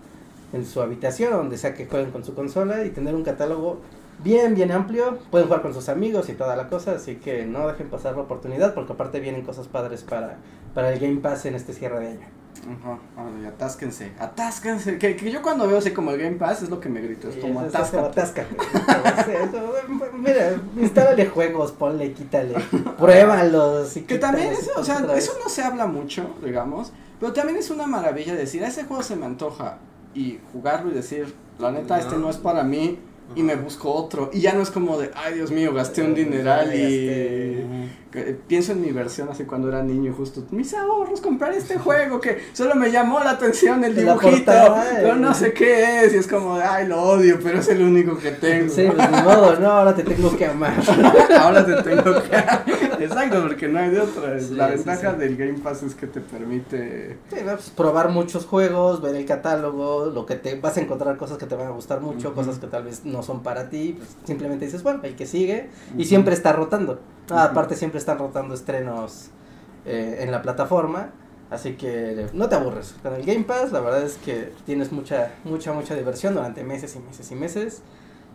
en 0.52 0.64
su 0.64 0.80
habitación, 0.80 1.32
donde 1.32 1.58
sea 1.58 1.74
que 1.74 1.86
jueguen 1.86 2.10
con 2.10 2.24
su 2.24 2.34
consola 2.34 2.84
y 2.84 2.90
tener 2.90 3.14
un 3.14 3.24
catálogo 3.24 3.80
bien, 4.22 4.54
bien 4.54 4.70
amplio. 4.72 5.18
Pueden 5.30 5.46
jugar 5.46 5.62
con 5.62 5.74
sus 5.74 5.88
amigos 5.88 6.28
y 6.28 6.34
toda 6.34 6.56
la 6.56 6.68
cosa, 6.68 6.92
así 6.92 7.16
que 7.16 7.44
no 7.44 7.66
dejen 7.68 7.88
pasar 7.88 8.16
la 8.16 8.22
oportunidad 8.22 8.74
porque 8.74 8.92
aparte 8.92 9.20
vienen 9.20 9.42
cosas 9.42 9.68
padres 9.68 10.02
para, 10.02 10.36
para 10.74 10.92
el 10.92 10.98
Game 10.98 11.16
Pass 11.16 11.46
en 11.46 11.54
este 11.54 11.72
cierre 11.72 12.00
de 12.00 12.08
año. 12.08 12.26
Ajá, 12.62 12.98
ándale, 13.16 13.48
atásquense, 13.48 14.12
atásquense, 14.18 14.96
que, 14.96 15.16
que 15.16 15.30
yo 15.30 15.42
cuando 15.42 15.66
veo 15.66 15.78
así 15.78 15.90
como 15.90 16.12
el 16.12 16.18
Game 16.20 16.36
Pass 16.36 16.62
es 16.62 16.70
lo 16.70 16.80
que 16.80 16.88
me 16.88 17.00
grito, 17.02 17.28
es 17.28 17.36
como 17.36 17.62
eso 17.62 17.76
atáscate. 17.76 18.56
Mira, 20.14 20.60
instálale 20.76 21.26
juegos, 21.26 21.72
ponle, 21.72 22.12
quítale, 22.12 22.54
pruébalos. 22.98 23.96
Y 23.96 24.02
Que 24.02 24.18
también 24.18 24.52
eso, 24.52 24.70
o 24.76 24.84
sea, 24.84 25.04
eso 25.14 25.32
no 25.42 25.50
se 25.50 25.62
habla 25.62 25.86
mucho, 25.86 26.36
digamos, 26.42 26.92
pero 27.20 27.32
también 27.32 27.58
es 27.58 27.70
una 27.70 27.86
maravilla 27.86 28.34
decir, 28.34 28.64
a 28.64 28.68
ese 28.68 28.84
juego 28.84 29.02
se 29.02 29.16
me 29.16 29.26
antoja 29.26 29.78
y 30.14 30.38
jugarlo 30.52 30.90
y 30.90 30.94
decir, 30.94 31.34
la 31.58 31.70
neta, 31.70 31.98
este 31.98 32.16
no 32.16 32.30
es 32.30 32.36
para 32.36 32.62
mí 32.62 32.98
y 33.34 33.42
me 33.42 33.56
busco 33.56 33.92
otro. 33.92 34.30
Y 34.32 34.40
ya 34.40 34.52
no 34.52 34.62
es 34.62 34.70
como 34.70 34.98
de, 34.98 35.10
ay 35.14 35.34
Dios 35.34 35.50
mío, 35.50 35.72
gasté 35.72 36.02
un 36.02 36.14
dineral 36.14 36.74
y 36.74 37.56
Gasté. 38.12 38.38
pienso 38.46 38.72
en 38.72 38.80
mi 38.80 38.92
versión 38.92 39.28
así 39.28 39.44
cuando 39.44 39.68
era 39.68 39.82
niño, 39.82 40.12
justo, 40.16 40.44
mis 40.50 40.72
ahorros, 40.74 41.20
comprar 41.20 41.52
este 41.52 41.78
juego 41.78 42.20
que 42.20 42.38
solo 42.52 42.74
me 42.74 42.90
llamó 42.90 43.20
la 43.20 43.30
atención 43.30 43.82
el 43.84 43.94
dibujito, 43.96 44.44
portada, 44.44 44.86
pero 44.96 45.14
eh. 45.14 45.18
no 45.18 45.34
sé 45.34 45.52
qué 45.52 46.04
es 46.04 46.14
y 46.14 46.18
es 46.18 46.28
como, 46.28 46.58
de, 46.58 46.64
ay 46.64 46.86
lo 46.86 47.02
odio, 47.02 47.38
pero 47.42 47.58
es 47.58 47.68
el 47.68 47.82
único 47.82 48.16
que 48.18 48.32
tengo. 48.32 48.72
Sí, 48.72 48.86
pues 48.94 49.10
ni 49.10 49.22
modo, 49.22 49.58
no, 49.58 49.70
ahora 49.70 49.94
te 49.94 50.04
tengo 50.04 50.36
que 50.36 50.46
amar. 50.46 50.74
Ahora 51.38 51.64
te 51.64 51.82
tengo 51.82 52.22
que. 52.22 52.83
Exacto, 53.00 53.42
porque 53.42 53.68
no 53.68 53.78
hay 53.78 53.90
de 53.90 54.00
otra. 54.00 54.38
Sí, 54.40 54.54
la 54.54 54.68
sí, 54.68 54.74
ventaja 54.76 55.12
sí. 55.12 55.18
del 55.18 55.36
Game 55.36 55.58
Pass 55.58 55.82
es 55.82 55.94
que 55.94 56.06
te 56.06 56.20
permite. 56.20 57.18
Pues 57.30 57.70
probar 57.70 58.08
muchos 58.10 58.46
juegos, 58.46 59.00
ver 59.02 59.16
el 59.16 59.24
catálogo, 59.24 60.06
lo 60.06 60.26
que 60.26 60.36
te 60.36 60.58
vas 60.58 60.76
a 60.76 60.80
encontrar 60.80 61.16
cosas 61.16 61.38
que 61.38 61.46
te 61.46 61.54
van 61.54 61.68
a 61.68 61.70
gustar 61.70 62.00
mucho, 62.00 62.34
cosas 62.34 62.58
que 62.58 62.66
tal 62.66 62.84
vez 62.84 63.04
no 63.04 63.22
son 63.22 63.42
para 63.42 63.68
ti, 63.68 63.94
pues 63.96 64.16
simplemente 64.24 64.64
dices, 64.64 64.82
bueno, 64.82 65.00
el 65.02 65.16
que 65.16 65.26
sigue 65.26 65.68
y 65.96 66.04
siempre 66.04 66.34
está 66.34 66.52
rotando. 66.52 67.00
Ah, 67.30 67.44
aparte 67.44 67.74
siempre 67.76 67.98
están 67.98 68.18
rotando 68.18 68.54
estrenos 68.54 69.30
eh, 69.86 70.18
en 70.20 70.30
la 70.30 70.42
plataforma, 70.42 71.10
así 71.50 71.74
que 71.74 72.26
no 72.32 72.48
te 72.48 72.54
aburres. 72.54 72.94
Con 73.02 73.14
el 73.14 73.24
Game 73.24 73.44
Pass 73.44 73.72
la 73.72 73.80
verdad 73.80 74.02
es 74.02 74.16
que 74.16 74.52
tienes 74.66 74.92
mucha 74.92 75.32
mucha 75.44 75.72
mucha 75.72 75.94
diversión 75.94 76.34
durante 76.34 76.64
meses 76.64 76.96
y 76.96 77.00
meses 77.00 77.30
y 77.30 77.34
meses. 77.34 77.82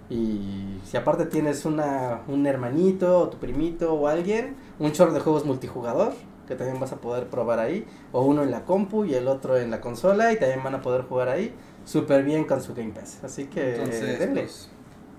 Y 0.09 0.79
si 0.85 0.97
aparte 0.97 1.25
tienes 1.25 1.65
una, 1.65 2.21
un 2.27 2.47
hermanito 2.47 3.19
o 3.19 3.29
tu 3.29 3.37
primito 3.37 3.93
o 3.93 4.07
alguien, 4.07 4.55
un 4.79 4.91
chorro 4.91 5.13
de 5.13 5.19
juegos 5.19 5.45
multijugador 5.45 6.13
que 6.47 6.55
también 6.55 6.79
vas 6.79 6.91
a 6.91 6.95
poder 6.95 7.27
probar 7.27 7.59
ahí, 7.59 7.85
o 8.11 8.23
uno 8.23 8.41
en 8.41 8.49
la 8.49 8.65
compu 8.65 9.05
y 9.05 9.13
el 9.13 9.27
otro 9.27 9.55
en 9.55 9.69
la 9.69 9.79
consola 9.81 10.33
y 10.33 10.39
también 10.39 10.63
van 10.63 10.73
a 10.73 10.81
poder 10.81 11.03
jugar 11.03 11.29
ahí 11.29 11.53
súper 11.85 12.23
bien 12.23 12.45
con 12.45 12.59
su 12.59 12.73
Game 12.73 12.89
Pass. 12.89 13.23
Así 13.23 13.45
que 13.45 13.75
Entonces, 13.75 14.17
denle. 14.17 14.41
pues, 14.41 14.67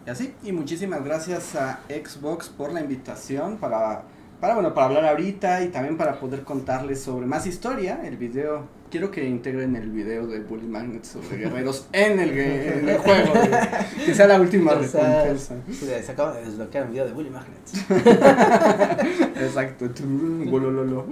y 0.06 0.10
así. 0.10 0.34
Y 0.42 0.50
muchísimas 0.50 1.04
gracias 1.04 1.54
a 1.54 1.80
Xbox 1.88 2.48
por 2.48 2.72
la 2.72 2.80
invitación 2.80 3.58
para. 3.58 4.02
Para, 4.40 4.54
bueno, 4.54 4.72
para 4.72 4.86
hablar 4.86 5.04
ahorita 5.04 5.62
y 5.62 5.68
también 5.68 5.98
para 5.98 6.18
poder 6.18 6.44
contarles 6.44 7.02
sobre 7.02 7.26
más 7.26 7.46
historia, 7.46 8.00
el 8.04 8.16
video, 8.16 8.64
quiero 8.90 9.10
que 9.10 9.24
integren 9.26 9.76
el 9.76 9.88
video 9.90 10.26
de 10.26 10.40
Bully 10.40 10.66
Magnet 10.66 11.04
sobre 11.04 11.36
guerreros 11.38 11.86
en 11.92 12.18
el, 12.18 12.30
ga- 12.34 12.78
en 12.80 12.88
el 12.88 12.98
juego, 12.98 13.32
de- 13.34 14.04
que 14.04 14.14
sea 14.14 14.26
la 14.26 14.40
última 14.40 14.72
O 14.74 14.82
sea, 14.84 15.22
recompensa. 15.22 15.54
se 15.72 16.12
acaba 16.12 16.34
de 16.36 16.44
desbloquear 16.44 16.84
un 16.86 16.90
video 16.90 17.06
de 17.06 17.12
Bully 17.12 17.30
Magnets. 17.30 17.72
Exacto, 19.40 19.86
Golololo. 20.50 21.06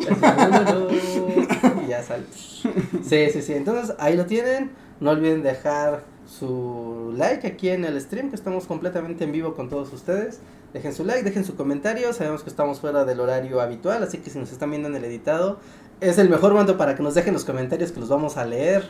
y 1.85 1.89
ya 1.89 2.03
sale. 2.03 2.25
Sí, 2.33 3.31
sí, 3.33 3.43
sí. 3.43 3.53
Entonces 3.55 3.95
ahí 3.99 4.17
lo 4.17 4.27
tienen. 4.27 4.71
No 5.01 5.11
olviden 5.11 5.43
dejar 5.45 6.03
su 6.27 7.15
like 7.17 7.47
aquí 7.47 7.69
en 7.69 7.85
el 7.85 8.01
stream, 8.01 8.31
que 8.31 8.37
estamos 8.37 8.67
completamente 8.67 9.25
en 9.25 9.33
vivo 9.33 9.55
con 9.55 9.69
todos 9.69 9.93
ustedes. 9.93 10.41
Dejen 10.73 10.93
su 10.93 11.05
like, 11.05 11.23
dejen 11.23 11.45
su 11.45 11.55
comentario. 11.57 12.13
Sabemos 12.13 12.43
que 12.43 12.51
estamos 12.51 12.81
fuera 12.81 13.05
del 13.05 13.21
horario 13.21 13.61
habitual, 13.61 14.03
así 14.03 14.19
que 14.19 14.29
si 14.31 14.39
nos 14.39 14.51
están 14.53 14.71
viendo 14.71 14.89
en 14.89 14.97
el 14.97 15.05
editado, 15.05 15.61
es 16.01 16.19
el 16.19 16.29
mejor 16.29 16.53
momento 16.53 16.77
para 16.77 16.95
que 16.95 17.03
nos 17.03 17.15
dejen 17.15 17.35
los 17.35 17.45
comentarios 17.45 17.93
que 17.93 18.01
los 18.01 18.09
vamos 18.09 18.37
a 18.37 18.45
leer 18.45 18.89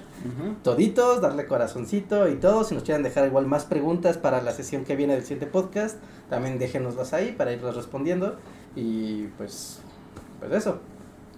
toditos, 0.62 1.20
darle 1.20 1.46
corazoncito 1.46 2.28
y 2.28 2.36
todo. 2.36 2.64
Si 2.64 2.74
nos 2.74 2.84
quieren 2.84 3.02
dejar 3.02 3.26
igual 3.26 3.46
más 3.46 3.64
preguntas 3.64 4.18
para 4.18 4.42
la 4.42 4.52
sesión 4.52 4.84
que 4.84 4.96
viene 4.96 5.14
del 5.14 5.22
siguiente 5.22 5.46
podcast, 5.46 5.98
también 6.28 6.58
déjenoslas 6.58 7.12
ahí 7.14 7.32
para 7.32 7.52
irlas 7.52 7.76
respondiendo. 7.76 8.36
Y 8.76 9.26
pues, 9.38 9.80
pues 10.40 10.52
eso. 10.52 10.80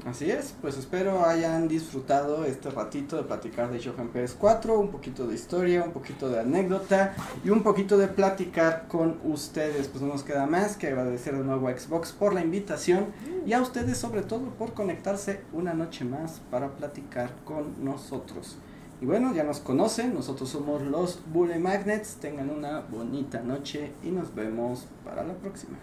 Así 0.07 0.31
es, 0.31 0.55
pues 0.63 0.79
espero 0.79 1.27
hayan 1.27 1.69
disfrutado 1.69 2.47
este 2.47 2.71
ratito 2.71 3.17
de 3.17 3.23
platicar 3.25 3.71
de 3.71 3.77
Age 3.77 3.91
of 3.91 3.99
Empires 3.99 4.35
4, 4.39 4.79
un 4.79 4.89
poquito 4.91 5.27
de 5.27 5.35
historia, 5.35 5.83
un 5.83 5.93
poquito 5.93 6.31
de 6.31 6.41
anécdota 6.41 7.15
y 7.45 7.51
un 7.51 7.63
poquito 7.63 7.99
de 7.99 8.09
platicar 8.09 8.87
con 8.89 9.19
ustedes. 9.25 9.89
Pues 9.89 10.03
no 10.03 10.09
nos 10.09 10.23
queda 10.23 10.47
más 10.47 10.77
que 10.77 10.87
agradecer 10.87 11.37
de 11.37 11.45
nuevo 11.45 11.69
a 11.69 11.79
Xbox 11.79 12.13
por 12.13 12.33
la 12.33 12.41
invitación 12.41 13.09
y 13.45 13.53
a 13.53 13.61
ustedes 13.61 13.99
sobre 13.99 14.23
todo 14.23 14.47
por 14.59 14.73
conectarse 14.73 15.43
una 15.53 15.75
noche 15.75 16.07
más 16.07 16.41
para 16.51 16.69
platicar 16.69 17.31
con 17.45 17.85
nosotros. 17.85 18.57
Y 19.03 19.07
bueno, 19.07 19.35
ya 19.35 19.45
nos 19.45 19.61
conocen, 19.61 20.15
nosotros 20.15 20.49
somos 20.49 20.83
los 20.83 21.21
Bully 21.33 21.59
Magnets, 21.59 22.17
tengan 22.17 22.51
una 22.51 22.81
bonita 22.81 23.41
noche 23.41 23.93
y 24.03 24.11
nos 24.11 24.35
vemos 24.35 24.87
para 25.05 25.25
la 25.25 25.35
próxima. 25.35 25.79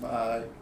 Bye. 0.00 0.61